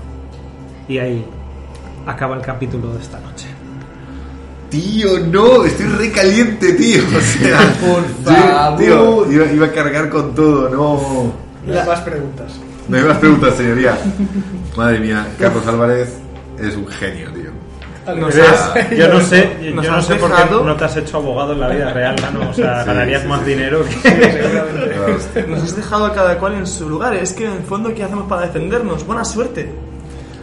Y 0.88 0.98
ahí 0.98 1.24
acaba 2.06 2.36
el 2.36 2.42
capítulo 2.42 2.92
de 2.94 3.00
esta 3.00 3.18
noche. 3.20 3.46
Tío, 4.68 5.20
no, 5.20 5.64
estoy 5.64 5.86
recaliente, 5.86 6.72
tío. 6.72 7.02
O 7.16 7.20
sea, 7.20 7.58
Por 7.80 8.04
favor. 8.24 8.78
tío, 8.78 9.32
iba, 9.32 9.46
iba 9.52 9.66
a 9.66 9.72
cargar 9.72 10.08
con 10.10 10.34
todo, 10.34 10.68
no. 10.68 11.32
No 11.66 11.80
hay 11.80 11.86
más 11.86 12.00
preguntas. 12.00 12.52
No 12.88 12.96
hay 12.98 13.04
más 13.04 13.18
preguntas, 13.18 13.54
señoría. 13.54 13.96
Madre 14.76 14.98
mía, 15.00 15.26
Carlos 15.38 15.66
Álvarez 15.66 16.18
es 16.58 16.76
un 16.76 16.86
genio, 16.88 17.30
tío. 17.32 17.43
Nos 18.06 18.34
Eres- 18.34 18.48
has- 18.50 18.90
yo 18.96 19.08
no 19.08 19.20
sé, 19.20 19.50
yo 19.62 19.72
no 19.92 20.02
sé 20.02 20.14
por 20.16 20.30
qué 20.34 20.42
no 20.50 20.76
te 20.76 20.84
has 20.84 20.96
hecho 20.96 21.16
abogado 21.18 21.52
en 21.54 21.60
la 21.60 21.68
vida 21.68 21.92
real, 21.92 22.16
¿no? 22.34 22.50
O 22.50 22.54
sea, 22.54 22.80
Sí, 22.82 22.86
ganarías 22.86 23.22
sí, 23.22 23.28
más 23.28 23.40
sí. 23.40 23.46
dinero 23.46 23.84
que... 23.84 25.46
Nos 25.48 25.62
has 25.62 25.76
dejado 25.76 26.06
a 26.06 26.14
cada 26.14 26.38
cual 26.38 26.54
en 26.54 26.66
su 26.66 26.88
lugar. 26.88 27.14
Es 27.14 27.32
que 27.32 27.46
en 27.46 27.52
el 27.52 27.62
fondo, 27.62 27.92
¿qué 27.94 28.04
hacemos 28.04 28.28
para 28.28 28.42
defendernos? 28.42 29.06
Buena 29.06 29.24
suerte. 29.24 29.70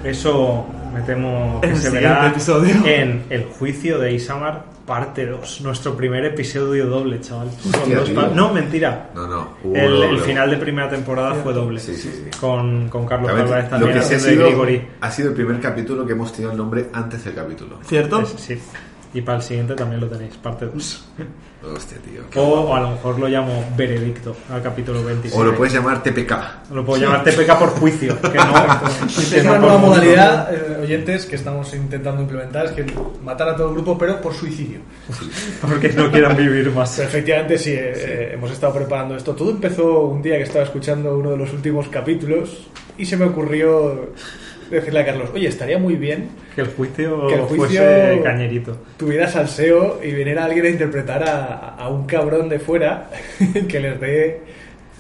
Eso 0.04 0.66
me 0.94 1.02
temo 1.02 1.60
que 1.62 1.68
En 1.68 1.74
el 1.74 1.78
se 1.80 1.84
siguiente 1.90 2.10
verá 2.10 2.28
episodio. 2.28 2.76
en 2.86 3.24
el 3.30 3.46
juicio 3.46 4.00
de 4.00 4.14
Isamar 4.14 4.64
parte 4.86 5.26
2, 5.26 5.62
nuestro 5.62 5.96
primer 5.96 6.26
episodio 6.26 6.88
doble, 6.88 7.20
chaval. 7.22 7.50
Con 7.62 7.74
Hostia, 7.82 7.96
dos 7.98 8.06
tío. 8.10 8.16
pa- 8.16 8.28
no, 8.28 8.54
mentira. 8.54 9.10
No, 9.16 9.28
no. 9.28 9.48
hubo 9.64 9.76
El, 9.76 10.04
el 10.04 10.20
final 10.20 10.50
de 10.50 10.58
primera 10.58 10.90
temporada 10.90 11.36
fue 11.36 11.54
doble. 11.54 11.80
Sí, 11.80 11.96
sí, 11.96 12.10
sí. 12.12 12.40
Con, 12.40 12.90
con 12.90 13.06
Carlos 13.06 13.28
También, 13.28 13.48
Álvarez 13.48 13.66
lo 13.66 13.70
también 13.78 13.94
que 14.00 14.02
sí 14.06 14.14
ha 14.16 14.20
sido, 14.20 14.46
Grigori. 14.48 14.82
ha 15.02 15.12
sido 15.12 15.30
el 15.30 15.36
primer 15.36 15.60
capítulo 15.60 16.06
que 16.06 16.14
hemos 16.14 16.32
tenido 16.34 16.52
el 16.52 16.58
nombre 16.58 16.88
antes 16.94 17.24
del 17.24 17.36
capítulo. 17.36 17.80
¿Cierto? 17.86 18.22
Es- 18.22 18.30
sí. 18.38 18.60
Y 19.14 19.22
para 19.22 19.38
el 19.38 19.44
siguiente 19.44 19.76
también 19.76 20.00
lo 20.00 20.08
tenéis, 20.08 20.36
parte 20.38 20.66
2. 20.66 21.06
Hostia, 21.64 21.98
tío. 22.00 22.42
O, 22.42 22.62
o 22.62 22.76
a 22.76 22.80
lo 22.80 22.90
mejor 22.92 23.20
lo 23.20 23.28
llamo 23.28 23.64
Veredicto 23.78 24.36
al 24.52 24.64
capítulo 24.64 25.04
27. 25.04 25.40
O 25.40 25.46
lo 25.46 25.56
puedes 25.56 25.74
llamar 25.74 26.02
TPK. 26.02 26.72
Lo 26.72 26.84
puedo 26.84 27.00
llamar 27.00 27.24
TPK 27.24 27.60
por 27.60 27.70
juicio. 27.70 28.20
Que 28.20 28.38
no, 28.38 29.06
Es 29.06 29.30
que 29.32 29.44
no 29.44 29.52
una 29.52 29.60
nueva 29.60 29.78
modalidad, 29.78 30.52
eh, 30.52 30.80
oyentes, 30.82 31.28
que 31.28 31.36
estamos 31.36 31.72
intentando 31.76 32.24
implementar, 32.24 32.66
es 32.66 32.72
que 32.72 32.86
matar 33.24 33.50
a 33.50 33.56
todo 33.56 33.68
el 33.70 33.76
grupo, 33.76 33.96
pero 33.96 34.20
por 34.20 34.34
suicidio. 34.34 34.80
Porque 35.62 35.90
no 35.90 36.10
quieran 36.10 36.36
vivir 36.36 36.72
más. 36.72 36.96
Pues 36.96 37.08
efectivamente, 37.08 37.60
sí, 37.60 37.74
eh, 37.74 37.94
eh, 37.96 38.30
hemos 38.34 38.50
estado 38.52 38.74
preparando 38.74 39.16
esto. 39.16 39.36
Todo 39.36 39.52
empezó 39.52 40.06
un 40.06 40.24
día 40.24 40.38
que 40.38 40.44
estaba 40.44 40.66
escuchando 40.66 41.16
uno 41.16 41.32
de 41.32 41.38
los 41.38 41.54
últimos 41.54 41.88
capítulos 41.90 42.70
y 42.98 43.06
se 43.06 43.18
me 43.18 43.26
ocurrió 43.26 44.14
decirle 44.72 45.00
a 45.02 45.06
Carlos, 45.06 45.30
oye, 45.34 45.48
estaría 45.48 45.78
muy 45.78 45.96
bien 45.96 46.30
Que 46.56 46.62
el 46.62 46.68
juicio, 46.68 47.28
Que 47.28 47.36
el 47.36 47.42
juicio- 47.42 47.58
fuese 47.58 48.22
cañerito. 48.24 48.78
tuviera 48.98 49.28
salseo 49.28 50.00
y 50.04 50.12
viniera 50.12 50.46
alguien 50.46 50.66
a 50.66 50.70
interpretar 50.70 51.24
a, 51.28 51.76
a 51.76 51.90
un 51.90 52.06
cabrón 52.08 52.50
de 52.50 52.60
fuera 52.60 53.10
que 53.68 53.80
les 53.80 54.00
dé 54.00 54.42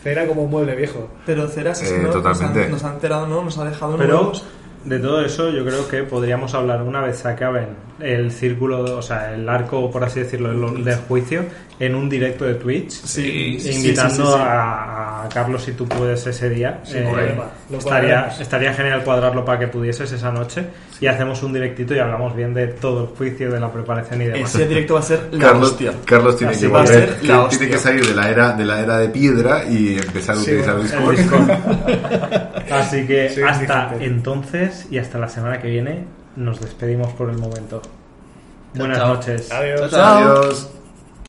cera 0.03 0.25
como 0.25 0.43
un 0.43 0.49
mueble 0.51 0.75
viejo. 0.75 1.09
Pero 1.25 1.47
Ceras 1.47 1.81
Eh, 1.83 1.99
nos, 2.01 2.11
totalmente. 2.13 2.63
ha, 2.65 2.67
nos 2.69 2.83
ha 2.83 2.93
enterado, 2.93 3.27
¿no? 3.27 3.43
Nos 3.43 3.57
ha 3.57 3.65
dejado 3.65 3.97
Pero 3.97 4.13
nuevos. 4.15 4.45
de 4.85 4.97
todo 4.99 5.23
eso 5.23 5.49
yo 5.51 5.63
creo 5.63 5.87
que 5.87 6.03
podríamos 6.03 6.53
hablar 6.55 6.81
una 6.81 7.01
vez 7.01 7.17
se 7.17 7.27
acaben 7.27 7.67
el 7.99 8.31
círculo, 8.31 8.97
o 8.97 9.01
sea, 9.03 9.33
el 9.35 9.47
arco, 9.47 9.91
por 9.91 10.03
así 10.03 10.21
decirlo, 10.21 10.49
del 10.71 10.95
juicio 11.07 11.43
en 11.81 11.95
un 11.95 12.07
directo 12.07 12.45
de 12.45 12.53
Twitch. 12.55 12.91
Sí, 12.91 13.59
sí, 13.59 13.71
invitando 13.71 14.15
sí, 14.15 14.21
sí, 14.31 14.37
sí. 14.37 14.39
A, 14.39 15.23
a 15.25 15.29
Carlos 15.29 15.63
si 15.63 15.71
tú 15.73 15.87
puedes 15.87 16.25
ese 16.27 16.47
día. 16.49 16.81
Eh, 16.93 17.35
estaría, 17.75 18.27
estaría 18.39 18.71
genial 18.73 19.03
cuadrarlo 19.03 19.43
para 19.43 19.57
que 19.59 19.67
pudieses 19.67 20.11
esa 20.11 20.31
noche 20.31 20.63
y 20.99 21.07
hacemos 21.07 21.41
un 21.41 21.53
directito 21.53 21.95
y 21.95 21.99
hablamos 21.99 22.35
bien 22.35 22.53
de 22.53 22.67
todo 22.67 23.01
el 23.01 23.07
juicio, 23.17 23.49
de 23.51 23.59
la 23.59 23.71
preparación 23.71 24.21
y 24.21 24.25
demás. 24.25 24.53
Ese 24.53 24.67
directo 24.67 24.93
va 24.93 24.99
a 24.99 25.03
ser 25.03 25.27
la 25.31 25.39
Carlos, 25.47 25.71
hostia. 25.71 25.93
Carlos 26.05 26.37
tiene 26.37 26.53
Así 26.53 26.61
que 26.61 26.67
va 26.71 26.79
a 26.79 26.83
volver, 26.83 26.99
ser 26.99 27.09
la 27.09 27.19
tiene- 27.19 27.37
hostia. 27.39 27.69
que 27.69 27.77
salir 27.79 28.05
de 28.07 28.13
la 28.13 28.29
era 28.29 28.51
de 28.53 28.65
la 28.65 28.79
era 28.79 28.97
de 28.99 29.09
piedra 29.09 29.65
y 29.65 29.97
empezar 29.97 30.35
a 30.35 30.39
Sí, 30.39 30.51
utilizar 30.51 30.75
bueno, 30.75 31.11
Discord. 31.11 31.11
El 31.11 31.17
Discord. 31.17 32.71
Así 32.71 33.07
que 33.07 33.29
Sí, 33.29 33.41
hasta 33.41 33.95
entonces 33.99 34.87
y 34.91 34.97
hasta 34.99 35.17
la 35.17 35.27
semana 35.27 35.59
que 35.59 35.67
viene 35.67 36.05
nos 36.35 36.61
despedimos 36.61 37.11
por 37.13 37.29
el 37.31 37.37
momento. 37.39 37.81
Buenas 38.75 38.99
chao. 38.99 39.13
noches. 39.15 39.51
Adiós. 39.51 39.89
Chao. 39.91 40.17
Adiós. 40.17 40.69